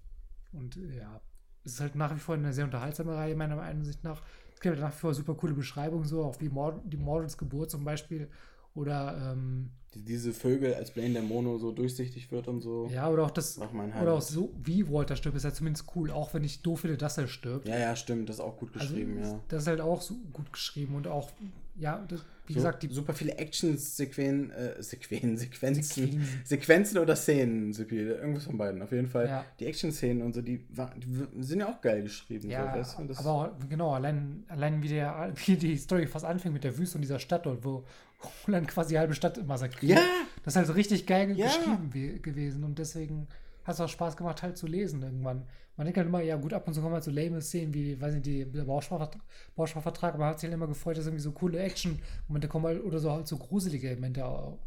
Und 0.54 0.76
ja, 0.76 1.22
es 1.66 1.74
ist 1.74 1.82
halt 1.82 1.96
nach 1.96 2.16
wie 2.16 2.20
vor 2.20 2.36
eine 2.36 2.54
sehr 2.54 2.66
unterhaltsame 2.66 3.16
Reihe, 3.16 3.36
meiner 3.36 3.62
Ansicht 3.62 4.04
nach. 4.04 4.24
Es 4.58 4.62
gibt 4.62 4.80
nach 4.80 4.92
wie 4.92 4.98
vor 4.98 5.14
super 5.14 5.36
coole 5.36 5.54
Beschreibungen, 5.54 6.06
so 6.06 6.24
auch 6.24 6.42
wie 6.42 6.50
Mord 6.50 6.82
die 6.84 6.98
Mordels 6.98 7.38
Geburt 7.38 7.70
zum 7.70 7.84
Beispiel. 7.84 8.28
Oder 8.74 9.34
ähm, 9.34 9.70
Die, 9.94 10.04
diese 10.04 10.34
Vögel, 10.34 10.74
als 10.74 10.90
Blaine 10.90 11.14
der 11.14 11.22
Mono 11.22 11.60
so 11.60 11.72
durchsichtig 11.72 12.32
wird 12.32 12.48
und 12.48 12.62
so. 12.62 12.90
ja, 12.92 13.08
oder 13.08 13.26
auch 13.26 13.30
das, 13.32 13.60
oder 14.02 14.14
auch 14.14 14.22
so, 14.22 14.52
wie 14.64 14.90
Walter 14.90 15.16
stirbt, 15.16 15.38
ist 15.38 15.44
halt 15.44 15.56
zumindest 15.56 15.86
cool, 15.96 16.10
auch 16.10 16.34
wenn 16.34 16.44
ich 16.44 16.64
doof 16.64 16.80
finde, 16.80 16.98
dass 16.98 17.20
er 17.20 17.28
stirbt. 17.28 17.68
Ja, 17.68 17.78
ja, 17.78 17.96
stimmt. 17.96 18.30
Das 18.30 18.38
ist 18.38 18.40
auch 18.42 18.58
gut 18.58 18.74
geschrieben, 18.74 19.20
also, 19.20 19.34
ja. 19.34 19.40
Das 19.48 19.62
ist 19.62 19.68
halt 19.68 19.82
auch 19.82 20.02
so 20.02 20.16
gut 20.34 20.52
geschrieben 20.52 20.96
und 20.96 21.06
auch, 21.06 21.30
ja, 21.76 22.04
das, 22.08 22.26
wie 22.48 22.53
so, 22.53 22.60
gesagt, 22.60 22.84
die 22.84 22.88
super 22.88 23.14
viele 23.14 23.38
Action-Sequenzen, 23.38 24.52
äh, 24.52 24.82
Sequen, 24.82 25.38
Sequenzen, 25.38 26.22
Sequenzen. 26.44 26.98
Oder 26.98 27.15
Szenen, 27.15 27.74
irgendwas 27.74 28.45
von 28.45 28.57
beiden. 28.57 28.82
Auf 28.82 28.91
jeden 28.91 29.07
Fall. 29.07 29.28
Ja. 29.28 29.45
Die 29.60 29.65
Action-Szenen 29.65 30.22
und 30.22 30.34
so, 30.34 30.41
die, 30.41 30.65
war, 30.69 30.94
die 30.95 31.44
sind 31.44 31.60
ja 31.60 31.69
auch 31.69 31.82
geil 31.82 32.03
geschrieben. 32.03 32.49
Ja, 32.49 32.72
so, 32.74 32.80
weißt 32.80 32.99
du? 32.99 33.03
Das, 33.06 33.18
aber 33.19 33.30
auch, 33.32 33.69
genau, 33.69 33.91
allein, 33.94 34.44
allein 34.48 34.82
wie, 34.82 34.88
der, 34.90 35.34
wie 35.45 35.56
die 35.57 35.78
Story 35.78 36.07
fast 36.07 36.26
anfängt 36.26 36.53
mit 36.53 36.64
der 36.64 36.78
Wüste 36.78 36.98
und 36.98 37.02
dieser 37.02 37.19
Stadt 37.19 37.45
dort, 37.45 37.64
wo 37.64 37.84
Roland 38.48 38.68
quasi 38.68 38.94
die 38.95 38.99
halbe 38.99 39.14
Stadt 39.14 39.45
massakriert. 39.45 39.99
ja, 39.99 40.06
Das 40.44 40.53
ist 40.53 40.57
halt 40.57 40.68
so 40.68 40.74
richtig 40.74 41.06
geil 41.06 41.32
Ja. 41.38 41.45
geschrieben 41.48 41.90
we- 41.94 42.19
gewesen 42.19 42.64
und 42.64 42.80
deswegen 42.80 43.28
hat 43.68 43.76
es 43.76 43.81
auch 43.81 43.89
Spaß 43.89 44.15
gemacht, 44.15 44.41
halt 44.41 44.57
zu 44.57 44.65
lesen 44.65 45.03
irgendwann. 45.03 45.45
Man 45.76 45.85
denkt 45.85 45.98
halt 45.98 46.07
immer, 46.07 46.22
ja 46.22 46.38
gut, 46.38 46.53
ab 46.53 46.68
und 46.68 46.73
zu 46.73 46.81
kommen 46.81 46.94
halt 46.94 47.03
so 47.03 47.11
lame 47.11 47.41
Szenen 47.41 47.73
wie, 47.73 47.99
weiß 47.99 48.14
nicht, 48.15 48.26
die, 48.26 48.45
der 48.45 48.64
Bausparvertrag, 48.64 50.14
aber 50.14 50.18
man 50.18 50.30
hat 50.30 50.39
sich 50.39 50.48
halt 50.48 50.56
immer 50.56 50.68
gefreut, 50.68 50.98
dass 50.98 51.06
irgendwie 51.06 51.22
so 51.22 51.31
coole 51.34 51.60
Action-Momente 51.60 52.48
kommen 52.48 52.65
halt, 52.65 52.84
oder 52.84 52.99
so 52.99 53.11
halt 53.11 53.27
so 53.27 53.38
gruselige 53.38 53.95
au- 54.23 54.57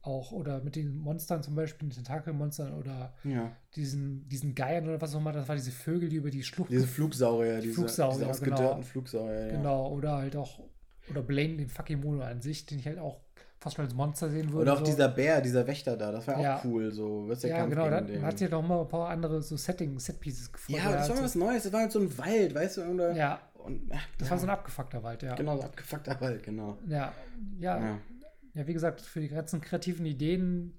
auch. 0.00 0.32
Oder 0.32 0.60
mit 0.62 0.76
den 0.76 0.96
Monstern 0.96 1.42
zum 1.42 1.54
Beispiel, 1.54 1.88
den 1.88 1.94
Tentakelmonstern 1.94 2.74
oder 2.74 3.14
ja. 3.22 3.52
diesen, 3.76 4.28
diesen 4.28 4.54
Geiern 4.54 4.88
oder 4.88 5.00
was 5.00 5.14
auch 5.14 5.20
immer, 5.20 5.32
das 5.32 5.46
war 5.46 5.54
diese 5.54 5.70
Vögel, 5.70 6.08
die 6.08 6.16
über 6.16 6.30
die 6.30 6.42
Schlucht 6.42 6.70
Diese 6.70 6.88
Flugsaurier, 6.88 7.60
diese, 7.60 7.74
Flugsaurier, 7.74 8.26
diese 8.28 8.42
genau. 8.42 8.56
ausgedörrten 8.56 8.82
Flugsaurier. 8.82 9.46
Ja. 9.46 9.56
Genau, 9.58 9.92
oder 9.92 10.16
halt 10.16 10.36
auch, 10.36 10.58
oder 11.08 11.22
Blaine, 11.22 11.58
den 11.58 11.68
fucking 11.68 12.00
Mono 12.00 12.22
an 12.22 12.40
sich, 12.42 12.66
den 12.66 12.78
ich 12.78 12.86
halt 12.86 12.98
auch 12.98 13.20
fast 13.62 13.76
schon 13.76 13.84
als 13.84 13.94
Monster 13.94 14.28
sehen 14.28 14.48
würde. 14.52 14.62
Oder 14.62 14.72
auch 14.74 14.78
so. 14.80 14.84
dieser 14.84 15.08
Bär, 15.08 15.40
dieser 15.40 15.66
Wächter 15.66 15.96
da, 15.96 16.10
das 16.12 16.26
war 16.26 16.36
auch 16.36 16.42
Ja. 16.42 16.60
cool, 16.64 16.90
so, 16.92 17.28
was 17.28 17.40
der 17.40 17.50
Ja, 17.50 17.56
Kampf 17.58 17.70
genau, 17.70 17.88
da 17.90 18.22
hat 18.22 18.38
sich 18.38 18.50
noch 18.50 18.62
mal 18.62 18.80
ein 18.82 18.88
paar 18.88 19.08
andere 19.08 19.40
so 19.42 19.56
Setting, 19.56 19.98
Set-Pieces 19.98 20.52
gefunden. 20.52 20.80
ja, 20.82 20.92
das 20.92 21.08
war 21.08 21.16
mal 21.16 21.22
was 21.24 21.32
so, 21.32 21.38
Neues, 21.38 21.62
das 21.62 21.72
war 21.72 21.80
halt 21.80 21.92
so 21.92 22.00
ein 22.00 22.18
Wald, 22.18 22.54
weißt 22.54 22.76
du, 22.78 22.82
oder? 22.82 23.12
ja, 23.14 23.40
Und, 23.54 23.90
ach, 23.94 24.06
das 24.18 24.28
ja. 24.28 24.32
war 24.32 24.38
so 24.40 24.46
ein 24.46 24.50
abgefuckter 24.50 25.02
Wald, 25.02 25.22
ja. 25.22 25.34
Genau, 25.36 25.56
so 25.56 25.62
abgefuckter 25.62 26.20
Wald, 26.20 26.42
genau. 26.42 26.78
Ja, 26.86 27.12
ja, 27.58 27.78
ja, 27.80 27.98
Ja. 28.54 28.66
wie 28.66 28.72
gesagt, 28.72 29.00
für 29.00 29.20
die 29.20 29.28
ganzen 29.28 29.60
kreativen 29.60 30.04
Ideen, 30.06 30.76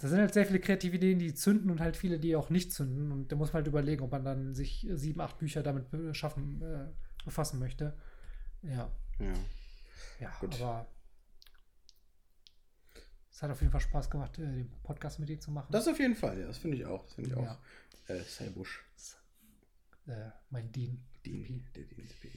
da 0.00 0.08
sind 0.08 0.18
halt 0.18 0.34
sehr 0.34 0.46
viele 0.46 0.58
kreative 0.60 0.96
Ideen, 0.96 1.18
die 1.18 1.34
zünden 1.34 1.70
und 1.70 1.78
halt 1.80 1.96
viele, 1.96 2.18
die 2.18 2.34
auch 2.34 2.48
nicht 2.50 2.72
zünden. 2.72 3.12
Und 3.12 3.30
da 3.30 3.36
muss 3.36 3.48
man 3.52 3.60
halt 3.60 3.66
überlegen, 3.68 4.02
ob 4.02 4.10
man 4.12 4.24
dann 4.24 4.54
sich 4.54 4.86
sieben, 4.92 5.20
acht 5.20 5.38
Bücher 5.38 5.62
damit 5.62 5.84
schaffen, 6.16 6.60
äh, 6.62 6.86
befassen 7.24 7.58
möchte. 7.60 7.94
Ja, 8.62 8.90
Ja. 9.18 9.32
ja, 10.20 10.30
Gut. 10.40 10.58
aber 10.60 10.86
es 13.40 13.44
hat 13.44 13.50
auf 13.52 13.60
jeden 13.62 13.72
Fall 13.72 13.80
Spaß 13.80 14.10
gemacht, 14.10 14.38
äh, 14.38 14.42
den 14.42 14.70
Podcast 14.82 15.18
mit 15.18 15.30
dir 15.30 15.40
zu 15.40 15.50
machen. 15.50 15.68
Das 15.72 15.88
auf 15.88 15.98
jeden 15.98 16.14
Fall, 16.14 16.38
ja, 16.38 16.46
das 16.46 16.58
finde 16.58 16.76
ich 16.76 16.84
auch. 16.84 17.02
Das 17.04 17.14
finde 17.14 17.30
ich 17.30 17.36
auch. 17.36 17.42
Ja. 17.42 17.58
Äh, 18.08 18.20
Cybusch. 18.22 18.84
äh, 20.08 20.12
mein 20.50 20.70
Dean. 20.72 21.00
Die, 21.24 21.64
der 21.74 21.84
DNCP. 21.84 22.28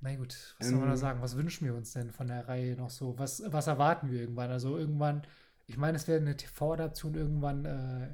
Na 0.00 0.14
gut, 0.16 0.54
was 0.58 0.66
soll 0.68 0.78
man 0.78 0.86
da 0.88 0.94
Ähm, 0.94 0.98
sagen? 0.98 1.20
Was 1.20 1.36
wünschen 1.36 1.66
wir 1.66 1.74
uns 1.74 1.92
denn 1.92 2.10
von 2.10 2.28
der 2.28 2.48
Reihe 2.48 2.74
noch 2.74 2.88
so? 2.88 3.18
Was, 3.18 3.42
was 3.46 3.66
erwarten 3.66 4.10
wir 4.10 4.20
irgendwann? 4.20 4.50
Also 4.50 4.78
irgendwann, 4.78 5.26
ich 5.66 5.76
meine, 5.76 5.96
es 5.98 6.08
wäre 6.08 6.20
eine 6.20 6.36
TV-Adaption 6.38 7.14
irgendwann 7.14 7.66
äh, 7.66 8.08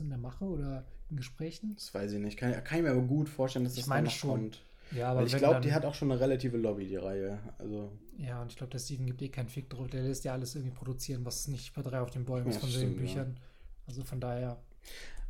in 0.00 0.08
der 0.08 0.18
Mache 0.18 0.44
oder 0.46 0.84
in 1.10 1.16
Gesprächen. 1.16 1.74
Das 1.76 1.94
weiß 1.94 2.10
ich 2.12 2.18
nicht. 2.20 2.38
Kann, 2.38 2.52
kann 2.64 2.78
ich 2.78 2.84
mir 2.84 2.90
aber 2.90 3.02
gut 3.02 3.28
vorstellen, 3.28 3.64
dass 3.64 3.74
Ich 3.74 3.80
das 3.82 3.88
meine 3.88 4.06
noch 4.06 4.12
schon. 4.12 4.30
kommt. 4.42 4.62
Ja, 4.92 5.10
aber 5.10 5.20
Weil 5.20 5.26
ich 5.26 5.36
glaube, 5.36 5.60
die 5.60 5.72
hat 5.72 5.84
auch 5.84 5.94
schon 5.94 6.10
eine 6.10 6.20
relative 6.20 6.56
Lobby, 6.56 6.86
die 6.86 6.96
Reihe. 6.96 7.38
Also, 7.58 7.92
Ja, 8.18 8.42
und 8.42 8.50
ich 8.50 8.56
glaube, 8.56 8.70
der 8.70 8.78
Steven 8.78 9.06
gibt 9.06 9.20
eh 9.22 9.28
keinen 9.28 9.48
Fick 9.48 9.68
drauf. 9.68 9.88
Der 9.88 10.02
lässt 10.02 10.24
ja 10.24 10.32
alles 10.32 10.54
irgendwie 10.54 10.74
produzieren, 10.74 11.24
was 11.24 11.48
nicht 11.48 11.74
bei 11.74 11.82
drei 11.82 12.00
auf 12.00 12.10
den 12.10 12.24
Bäumen 12.24 12.48
ist 12.48 12.56
Ja, 12.56 12.60
von 12.60 12.70
stimmt, 12.70 12.84
den 12.84 12.96
Büchern. 12.96 13.40
Also 13.86 14.02
von 14.04 14.20
daher, 14.20 14.58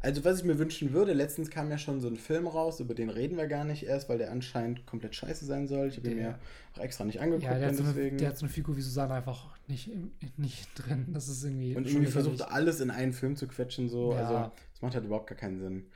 also, 0.06 0.24
was 0.24 0.38
ich 0.38 0.44
mir 0.44 0.58
wünschen 0.58 0.92
würde, 0.92 1.14
letztens 1.14 1.50
kam 1.50 1.70
ja 1.70 1.78
schon 1.78 2.00
so 2.00 2.08
ein 2.08 2.16
Film 2.16 2.46
raus, 2.46 2.80
über 2.80 2.94
den 2.94 3.08
reden 3.08 3.36
wir 3.36 3.46
gar 3.46 3.64
nicht 3.64 3.84
erst, 3.84 4.08
weil 4.08 4.18
der 4.18 4.30
anscheinend 4.30 4.86
komplett 4.86 5.14
scheiße 5.14 5.44
sein 5.46 5.66
soll. 5.66 5.88
Ich 5.88 5.96
habe 5.96 6.10
ihn 6.10 6.16
mir 6.18 6.38
auch 6.74 6.80
extra 6.80 7.04
nicht 7.04 7.20
angeguckt. 7.20 7.44
ja, 7.44 7.58
der 7.58 7.68
hat, 7.68 7.76
so 7.76 7.82
eine, 7.82 8.12
der 8.12 8.28
hat 8.28 8.36
so 8.36 8.44
eine 8.44 8.52
Figur 8.52 8.76
wie 8.76 8.82
Susanne 8.82 9.14
einfach 9.14 9.48
nicht, 9.66 9.90
nicht 10.36 10.68
drin. 10.74 11.06
Das 11.12 11.28
ist 11.28 11.42
irgendwie. 11.42 11.74
und 11.74 11.86
irgendwie 11.86 12.06
versucht 12.06 12.42
alles 12.42 12.80
in 12.80 12.90
einen 12.90 13.12
Film 13.12 13.36
zu 13.36 13.48
quetschen, 13.48 13.88
so. 13.88 14.12
Ja. 14.12 14.18
Also, 14.18 14.52
das 14.72 14.82
macht 14.82 14.94
halt 14.94 15.06
überhaupt 15.06 15.28
gar 15.28 15.38
keinen 15.38 15.58
Sinn. 15.58 15.86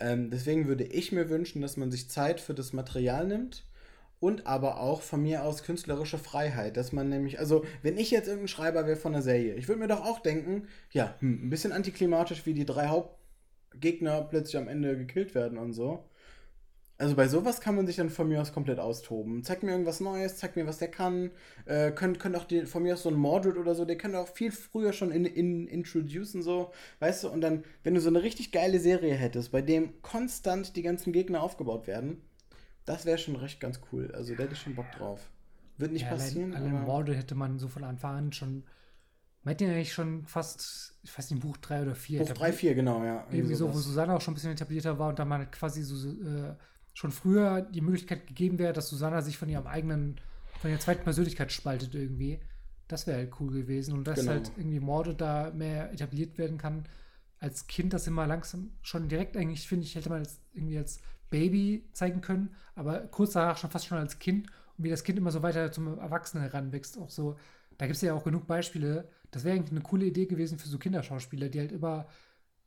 Ähm, 0.00 0.30
deswegen 0.30 0.66
würde 0.66 0.84
ich 0.84 1.12
mir 1.12 1.30
wünschen, 1.30 1.62
dass 1.62 1.76
man 1.76 1.90
sich 1.90 2.10
Zeit 2.10 2.40
für 2.40 2.54
das 2.54 2.72
Material 2.72 3.26
nimmt 3.26 3.64
und 4.20 4.46
aber 4.46 4.80
auch 4.80 5.02
von 5.02 5.22
mir 5.22 5.44
aus 5.44 5.62
künstlerische 5.62 6.18
Freiheit. 6.18 6.76
Dass 6.76 6.92
man 6.92 7.08
nämlich, 7.08 7.38
also, 7.38 7.64
wenn 7.82 7.98
ich 7.98 8.10
jetzt 8.10 8.28
irgendein 8.28 8.48
Schreiber 8.48 8.86
wäre 8.86 8.96
von 8.96 9.14
einer 9.14 9.22
Serie, 9.22 9.54
ich 9.54 9.68
würde 9.68 9.80
mir 9.80 9.88
doch 9.88 10.04
auch 10.04 10.20
denken, 10.20 10.68
ja, 10.92 11.14
hm, 11.20 11.46
ein 11.46 11.50
bisschen 11.50 11.72
antiklimatisch, 11.72 12.46
wie 12.46 12.54
die 12.54 12.66
drei 12.66 12.88
Hauptgegner 12.88 14.22
plötzlich 14.22 14.56
am 14.56 14.68
Ende 14.68 14.96
gekillt 14.96 15.34
werden 15.34 15.58
und 15.58 15.72
so. 15.72 16.04
Also 16.98 17.14
bei 17.14 17.28
sowas 17.28 17.60
kann 17.60 17.74
man 17.74 17.86
sich 17.86 17.96
dann 17.96 18.08
von 18.08 18.26
mir 18.26 18.40
aus 18.40 18.54
komplett 18.54 18.78
austoben. 18.78 19.42
Zeig 19.42 19.62
mir 19.62 19.72
irgendwas 19.72 20.00
Neues, 20.00 20.38
zeig 20.38 20.56
mir, 20.56 20.66
was 20.66 20.78
der 20.78 20.90
kann. 20.90 21.30
Äh, 21.66 21.90
könnt, 21.90 22.18
könnt 22.18 22.36
auch 22.36 22.44
die, 22.44 22.64
von 22.64 22.82
mir 22.82 22.94
aus 22.94 23.02
so 23.02 23.10
ein 23.10 23.16
Mordred 23.16 23.58
oder 23.58 23.74
so, 23.74 23.84
der 23.84 23.98
kann 23.98 24.14
auch 24.14 24.28
viel 24.28 24.50
früher 24.50 24.94
schon 24.94 25.10
in, 25.10 25.26
in, 25.26 25.66
introducen, 25.66 26.42
so, 26.42 26.72
weißt 27.00 27.24
du, 27.24 27.28
und 27.28 27.42
dann, 27.42 27.64
wenn 27.84 27.94
du 27.94 28.00
so 28.00 28.08
eine 28.08 28.22
richtig 28.22 28.50
geile 28.50 28.80
Serie 28.80 29.14
hättest, 29.14 29.52
bei 29.52 29.60
dem 29.60 30.00
konstant 30.00 30.74
die 30.74 30.82
ganzen 30.82 31.12
Gegner 31.12 31.42
aufgebaut 31.42 31.86
werden, 31.86 32.22
das 32.86 33.04
wäre 33.04 33.18
schon 33.18 33.36
recht 33.36 33.60
ganz 33.60 33.80
cool. 33.92 34.10
Also 34.14 34.34
da 34.34 34.44
hätte 34.44 34.54
ich 34.54 34.60
schon 34.60 34.74
Bock 34.74 34.90
drauf. 34.96 35.28
Wird 35.76 35.92
nicht 35.92 36.02
ja, 36.02 36.08
passieren, 36.08 36.54
Allein, 36.54 36.72
allein 36.72 36.84
Morde 36.84 37.14
hätte 37.14 37.34
man 37.34 37.58
so 37.58 37.68
von 37.68 37.84
Anfang 37.84 38.16
an 38.16 38.32
schon. 38.32 38.64
Man 39.42 39.52
hätte 39.52 39.66
ja 39.66 39.72
eigentlich 39.72 39.92
schon 39.92 40.24
fast, 40.26 40.98
ich 41.02 41.16
weiß 41.16 41.30
nicht, 41.30 41.42
Buch 41.42 41.56
3 41.58 41.82
oder 41.82 41.94
4. 41.94 42.20
Buch 42.20 42.32
3, 42.32 42.52
4, 42.52 42.74
genau, 42.74 43.04
ja. 43.04 43.26
Irgendwie 43.30 43.54
so, 43.54 43.68
wo. 43.68 43.76
Susanne 43.76 44.14
auch 44.14 44.20
schon 44.20 44.32
ein 44.32 44.36
bisschen 44.36 44.52
etablierter 44.52 44.98
war 44.98 45.10
und 45.10 45.18
dann 45.18 45.28
mal 45.28 45.46
quasi 45.50 45.82
so 45.82 46.08
äh, 46.08 46.54
schon 46.96 47.10
früher 47.12 47.60
die 47.60 47.82
Möglichkeit 47.82 48.26
gegeben 48.26 48.58
wäre, 48.58 48.72
dass 48.72 48.88
Susanna 48.88 49.20
sich 49.20 49.36
von 49.36 49.50
ihrem 49.50 49.66
eigenen, 49.66 50.16
von 50.60 50.70
ihrer 50.70 50.80
zweiten 50.80 51.04
Persönlichkeit 51.04 51.52
spaltet 51.52 51.94
irgendwie. 51.94 52.40
Das 52.88 53.06
wäre 53.06 53.18
halt 53.18 53.32
cool 53.38 53.52
gewesen. 53.52 53.92
Und 53.92 54.06
dass 54.06 54.20
Genau. 54.20 54.32
halt 54.32 54.50
irgendwie 54.56 54.80
Morde 54.80 55.14
da 55.14 55.50
mehr 55.54 55.92
etabliert 55.92 56.38
werden 56.38 56.56
kann. 56.56 56.84
Als 57.38 57.66
Kind 57.66 57.92
das 57.92 58.06
immer 58.06 58.26
langsam 58.26 58.70
schon 58.80 59.08
direkt 59.08 59.36
eigentlich, 59.36 59.68
finde 59.68 59.84
ich, 59.84 59.94
hätte 59.94 60.08
man 60.08 60.20
als, 60.20 60.40
irgendwie 60.54 60.78
als 60.78 61.00
Baby 61.28 61.84
zeigen 61.92 62.22
können, 62.22 62.54
aber 62.74 63.00
kurz 63.00 63.32
danach 63.34 63.58
schon 63.58 63.68
fast 63.70 63.84
schon 63.86 63.98
als 63.98 64.18
Kind 64.18 64.46
und 64.78 64.84
wie 64.84 64.88
das 64.90 65.04
Kind 65.04 65.18
immer 65.18 65.30
so 65.32 65.42
weiter 65.42 65.70
zum 65.72 65.98
Erwachsenen 65.98 66.44
heranwächst. 66.44 66.96
Auch 66.96 67.10
so, 67.10 67.36
da 67.76 67.84
gibt 67.86 67.96
es 67.96 68.02
ja 68.02 68.14
auch 68.14 68.24
genug 68.24 68.46
Beispiele. 68.46 69.08
Das 69.32 69.44
wäre 69.44 69.54
eigentlich 69.56 69.72
eine 69.72 69.82
coole 69.82 70.06
Idee 70.06 70.24
gewesen 70.24 70.58
für 70.58 70.68
so 70.68 70.78
Kinderschauspieler, 70.78 71.50
die 71.50 71.58
halt 71.58 71.72
immer, 71.72 72.06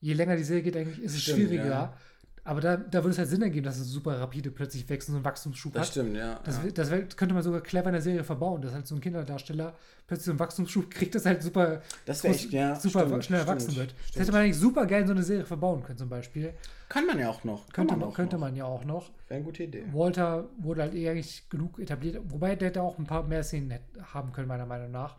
je 0.01 0.13
länger 0.13 0.35
die 0.35 0.43
Serie 0.43 0.61
geht, 0.63 0.77
eigentlich 0.77 0.99
ist 1.01 1.15
es 1.15 1.23
Stimmt, 1.23 1.37
schwieriger. 1.39 1.65
ja. 1.65 1.97
Aber 2.43 2.61
da, 2.61 2.77
da 2.77 2.99
würde 3.03 3.09
es 3.11 3.17
halt 3.17 3.27
Sinn 3.29 3.41
ergeben, 3.41 3.65
dass 3.65 3.77
es 3.77 3.87
super 3.89 4.19
rapide 4.19 4.49
plötzlich 4.49 4.87
wächst 4.89 5.09
und 5.09 5.13
so 5.13 5.17
einen 5.17 5.25
Wachstumsschub 5.25 5.73
Das 5.73 5.81
hat. 5.81 5.87
stimmt, 5.89 6.15
ja. 6.15 6.39
Das, 6.43 6.59
ja. 6.63 6.71
das 6.71 6.89
könnte 7.17 7.33
man 7.35 7.43
sogar 7.43 7.61
clever 7.61 7.87
in 7.87 7.93
der 7.93 8.01
Serie 8.01 8.23
verbauen, 8.23 8.61
dass 8.61 8.73
halt 8.73 8.87
so 8.87 8.95
ein 8.95 9.01
Kinderdarsteller 9.01 9.73
plötzlich 10.07 10.25
so 10.25 10.31
einen 10.31 10.39
Wachstumsschub 10.39 10.89
kriegt, 10.89 11.13
das 11.15 11.25
halt 11.25 11.43
super, 11.43 11.81
Das 12.05 12.23
wäre 12.23 12.33
echt, 12.33 12.51
ja. 12.51 12.75
super 12.75 13.05
stimmt, 13.05 13.25
schnell 13.25 13.39
stimmt, 13.41 13.49
erwachsen 13.49 13.75
wird. 13.75 13.91
Das 13.91 14.07
stimmt. 14.07 14.21
hätte 14.23 14.31
man 14.31 14.41
eigentlich 14.41 14.57
super 14.57 14.85
geil 14.85 15.01
in 15.01 15.07
so 15.07 15.13
eine 15.13 15.23
Serie 15.23 15.45
verbauen 15.45 15.83
können, 15.83 15.97
zum 15.97 16.09
Beispiel. 16.09 16.53
Kann 16.87 17.05
man 17.05 17.19
ja 17.19 17.29
auch 17.29 17.43
noch. 17.43 17.65
Kann 17.67 17.73
Könnte, 17.87 17.91
man, 17.93 17.99
man, 17.99 18.09
auch 18.09 18.13
könnte 18.15 18.35
noch. 18.37 18.41
man 18.41 18.55
ja 18.55 18.65
auch 18.65 18.83
noch. 18.85 19.09
Wäre 19.27 19.35
eine 19.37 19.43
gute 19.43 19.63
Idee. 19.63 19.83
Walter 19.91 20.47
wurde 20.57 20.81
halt 20.81 20.95
eh 20.95 21.09
eigentlich 21.09 21.47
genug 21.49 21.77
etabliert, 21.79 22.19
wobei 22.29 22.55
der 22.55 22.69
hätte 22.69 22.81
auch 22.81 22.97
ein 22.97 23.05
paar 23.05 23.23
mehr 23.23 23.43
Szenen 23.43 23.77
haben 24.13 24.31
können, 24.31 24.47
meiner 24.47 24.65
Meinung 24.65 24.91
nach. 24.91 25.17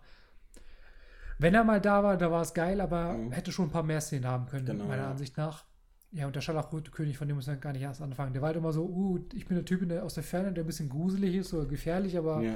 Wenn 1.38 1.54
er 1.54 1.64
mal 1.64 1.80
da 1.80 2.02
war, 2.02 2.16
da 2.16 2.30
war 2.30 2.42
es 2.42 2.52
geil, 2.54 2.80
aber 2.80 3.12
Mhm. 3.14 3.32
hätte 3.32 3.52
schon 3.52 3.66
ein 3.68 3.70
paar 3.70 3.82
mehr 3.82 4.00
Szenen 4.00 4.26
haben 4.26 4.46
können, 4.46 4.66
Genau, 4.66 4.84
meiner 4.84 5.04
ja. 5.04 5.10
Ansicht 5.10 5.36
nach. 5.36 5.64
Ja, 6.12 6.26
und 6.26 6.34
der 6.34 6.40
Scharlachrote 6.40 6.90
König, 6.90 7.16
von 7.18 7.28
dem 7.28 7.36
muss 7.36 7.46
man 7.46 7.60
gar 7.60 7.72
nicht 7.72 7.82
erst 7.82 8.02
anfangen. 8.02 8.32
Der 8.32 8.42
war 8.42 8.48
halt 8.48 8.56
immer 8.56 8.72
so, 8.72 8.84
uh, 8.84 9.24
ich 9.32 9.46
bin 9.46 9.56
der 9.56 9.64
Typ 9.64 9.88
der, 9.88 10.04
aus 10.04 10.14
der 10.14 10.24
Ferne, 10.24 10.52
der 10.52 10.64
ein 10.64 10.66
bisschen 10.66 10.88
gruselig 10.88 11.34
ist 11.36 11.54
oder 11.54 11.66
gefährlich, 11.66 12.18
aber 12.18 12.42
ja, 12.42 12.54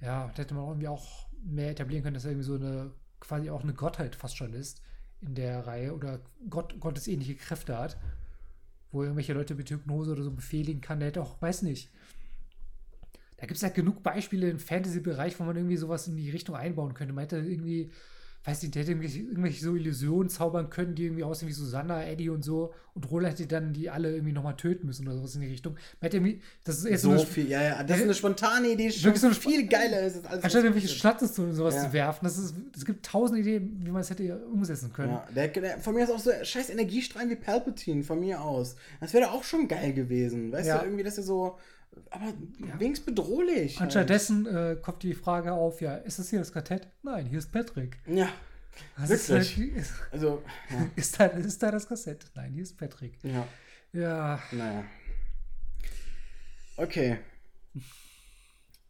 Ja. 0.00 0.30
da 0.34 0.42
hätte 0.42 0.54
man 0.54 0.64
auch 0.64 0.70
irgendwie 0.70 0.88
auch 0.88 1.28
mehr 1.44 1.70
etablieren 1.70 2.02
können, 2.02 2.14
dass 2.14 2.24
er 2.24 2.30
irgendwie 2.30 2.46
so 2.46 2.54
eine, 2.54 2.90
quasi 3.20 3.50
auch 3.50 3.62
eine 3.62 3.74
Gottheit 3.74 4.16
fast 4.16 4.36
schon 4.36 4.54
ist 4.54 4.82
in 5.20 5.34
der 5.34 5.66
Reihe 5.66 5.94
oder 5.94 6.20
Gott, 6.48 6.78
gottesähnliche 6.80 7.34
Kräfte 7.34 7.76
hat, 7.78 7.98
wo 8.92 9.00
er 9.00 9.06
irgendwelche 9.08 9.34
Leute 9.34 9.54
mit 9.54 9.68
Hypnose 9.70 10.12
oder 10.12 10.22
so 10.22 10.30
befehligen 10.30 10.80
kann. 10.80 10.98
Der 11.00 11.08
hätte 11.08 11.22
auch, 11.22 11.40
weiß 11.42 11.62
nicht. 11.62 11.90
Da 13.36 13.44
gibt 13.46 13.58
es 13.58 13.62
halt 13.62 13.74
genug 13.74 14.02
Beispiele 14.02 14.48
im 14.48 14.58
Fantasy-Bereich, 14.58 15.38
wo 15.38 15.44
man 15.44 15.56
irgendwie 15.56 15.76
sowas 15.76 16.08
in 16.08 16.16
die 16.16 16.30
Richtung 16.30 16.54
einbauen 16.56 16.94
könnte. 16.94 17.12
Man 17.12 17.22
hätte 17.22 17.36
irgendwie, 17.38 17.90
weiß 18.46 18.62
nicht, 18.62 18.74
der 18.74 18.82
hätte 18.82 18.92
irgendwelche, 18.92 19.18
irgendwelche 19.20 19.64
so 19.64 19.74
Illusionen 19.74 20.28
zaubern 20.28 20.70
können, 20.70 20.94
die 20.94 21.04
irgendwie 21.04 21.24
aussehen 21.24 21.48
wie 21.48 21.52
Susanna, 21.52 22.04
Eddie 22.06 22.30
und 22.30 22.44
so. 22.44 22.72
Und 22.94 23.10
Roland 23.10 23.34
hätte 23.34 23.46
dann 23.48 23.72
die 23.72 23.90
alle 23.90 24.12
irgendwie 24.12 24.32
nochmal 24.32 24.56
töten 24.56 24.86
müssen 24.86 25.06
oder 25.06 25.16
sowas 25.16 25.34
in 25.34 25.42
die 25.42 25.48
Richtung. 25.48 25.74
Man 25.74 25.80
hätte 26.02 26.16
irgendwie, 26.18 26.40
das 26.64 26.78
ist 26.78 26.84
jetzt 26.88 27.02
so 27.02 27.10
eine, 27.10 27.18
viel, 27.26 27.48
ja, 27.48 27.62
ja, 27.62 27.82
das 27.82 27.98
ist 27.98 28.04
eine 28.04 28.14
spontane 28.14 28.68
Idee, 28.68 28.84
Wirklich 28.88 29.20
so 29.20 29.26
eine 29.26 29.34
viel 29.34 29.66
geiler 29.66 30.00
ist. 30.02 30.16
Als 30.16 30.26
alles, 30.26 30.44
Anstatt 30.44 30.62
irgendwelche. 30.64 30.88
Schlatzen 30.88 31.44
und 31.44 31.52
sowas 31.54 31.74
Ja. 31.74 31.82
zu 31.88 31.92
werfen, 31.92 32.24
das 32.24 32.38
ist, 32.38 32.54
es 32.74 32.84
gibt 32.86 33.04
tausend 33.04 33.40
Ideen, 33.40 33.80
wie 33.84 33.90
man 33.90 34.00
es 34.00 34.08
hätte 34.10 34.38
umsetzen 34.46 34.92
können. 34.92 35.12
Ja, 35.12 35.26
der, 35.34 35.48
der, 35.48 35.78
von 35.78 35.94
mir 35.94 36.04
ist 36.04 36.10
auch 36.10 36.18
so 36.20 36.30
scheiß 36.42 36.70
Energiestrahlen 36.70 37.28
wie 37.28 37.36
Palpatine, 37.36 38.02
von 38.04 38.20
mir 38.20 38.40
aus. 38.40 38.76
Das 39.00 39.12
wäre 39.12 39.30
auch 39.32 39.44
schon 39.44 39.68
geil 39.68 39.92
gewesen. 39.92 40.52
Weißt 40.52 40.68
Ja. 40.68 40.78
du, 40.78 40.86
irgendwie, 40.86 41.04
dass 41.04 41.18
er 41.18 41.24
so. 41.24 41.58
Aber 42.10 42.32
wenigstens 42.78 43.06
bedrohlich. 43.06 43.74
halt. 43.78 43.82
Anstattdessen 43.88 44.46
äh, 44.46 44.76
kommt 44.80 45.02
die 45.02 45.14
Frage 45.14 45.52
auf, 45.52 45.80
ja, 45.80 45.96
ist 45.96 46.18
das 46.18 46.30
hier 46.30 46.38
das 46.40 46.52
Quartett? 46.52 46.88
Nein, 47.02 47.26
hier 47.26 47.38
ist 47.38 47.50
Patrick. 47.52 47.98
Ja. 48.06 48.28
Das 48.98 49.08
Wirklich? 49.08 49.58
Ist, 49.58 49.58
halt, 49.58 49.76
ist, 49.76 49.92
Also, 50.12 50.42
ja. 50.70 50.86
ist, 50.96 51.18
da, 51.20 51.26
ist 51.26 51.62
da 51.62 51.70
das 51.70 51.88
Kassett? 51.88 52.26
Nein, 52.34 52.52
hier 52.52 52.62
ist 52.62 52.76
Patrick. 52.76 53.18
ja. 53.22 53.46
Ja, 53.92 54.38
Naja. 54.52 54.84
Okay. 56.76 57.18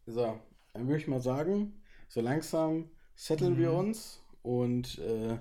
So, 0.06 0.40
dann 0.72 0.86
würde 0.86 0.98
ich 1.00 1.06
mal 1.06 1.20
sagen, 1.20 1.80
so 2.08 2.20
langsam 2.20 2.90
setteln 3.14 3.56
wir 3.58 3.70
Mhm. 3.70 3.76
uns 3.78 4.20
und 4.42 4.98
äh, 4.98 5.38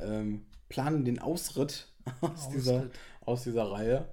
ähm, 0.00 0.46
planen 0.68 1.04
den 1.04 1.18
Ausritt 1.18 1.88
aus, 2.20 2.48
Dieser, 2.50 2.76
Ausritt. 2.76 2.92
aus 3.22 3.42
dieser 3.44 3.70
Reihe. 3.70 4.08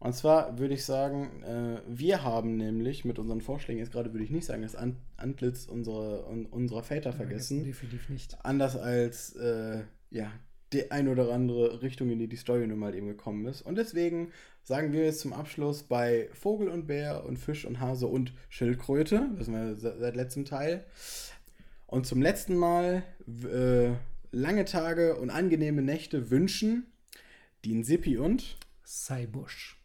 Und 0.00 0.14
zwar 0.14 0.58
würde 0.58 0.74
ich 0.74 0.84
sagen, 0.84 1.42
äh, 1.42 1.80
wir 1.88 2.22
haben 2.22 2.56
nämlich 2.56 3.04
mit 3.04 3.18
unseren 3.18 3.40
Vorschlägen, 3.40 3.80
jetzt 3.80 3.90
gerade 3.90 4.12
würde 4.12 4.24
ich 4.24 4.30
nicht 4.30 4.44
sagen, 4.44 4.62
das 4.62 4.76
An 4.76 4.96
Antlitz 5.16 5.66
unserer, 5.66 6.28
un 6.28 6.46
unserer 6.46 6.84
Väter 6.84 7.12
vergessen. 7.12 7.64
Definitiv 7.64 8.08
nicht. 8.08 8.36
Anders 8.44 8.76
als 8.76 9.34
äh, 9.34 9.82
ja, 10.10 10.30
die 10.72 10.90
ein 10.92 11.08
oder 11.08 11.32
andere 11.32 11.82
Richtung, 11.82 12.10
in 12.10 12.18
die 12.18 12.28
die 12.28 12.36
Story 12.36 12.66
nun 12.66 12.78
mal 12.78 12.94
eben 12.94 13.08
gekommen 13.08 13.46
ist. 13.46 13.62
Und 13.62 13.76
deswegen 13.76 14.30
sagen 14.62 14.92
wir 14.92 15.04
jetzt 15.04 15.20
zum 15.20 15.32
Abschluss 15.32 15.82
bei 15.82 16.28
Vogel 16.32 16.68
und 16.68 16.86
Bär 16.86 17.24
und 17.24 17.38
Fisch 17.38 17.64
und 17.64 17.80
Hase 17.80 18.06
und 18.06 18.34
Schildkröte, 18.50 19.30
das 19.36 19.46
sind 19.46 19.54
wir 19.54 19.76
se- 19.76 19.96
seit 19.98 20.14
letztem 20.14 20.44
Teil. 20.44 20.84
Und 21.86 22.06
zum 22.06 22.20
letzten 22.22 22.54
Mal 22.54 23.02
äh, 23.50 23.94
lange 24.30 24.64
Tage 24.66 25.16
und 25.16 25.30
angenehme 25.30 25.82
Nächte 25.82 26.30
wünschen 26.30 26.86
Dean 27.64 27.82
Sippi 27.82 28.18
und 28.18 28.58
Cybusch. 28.86 29.74
in 29.74 29.77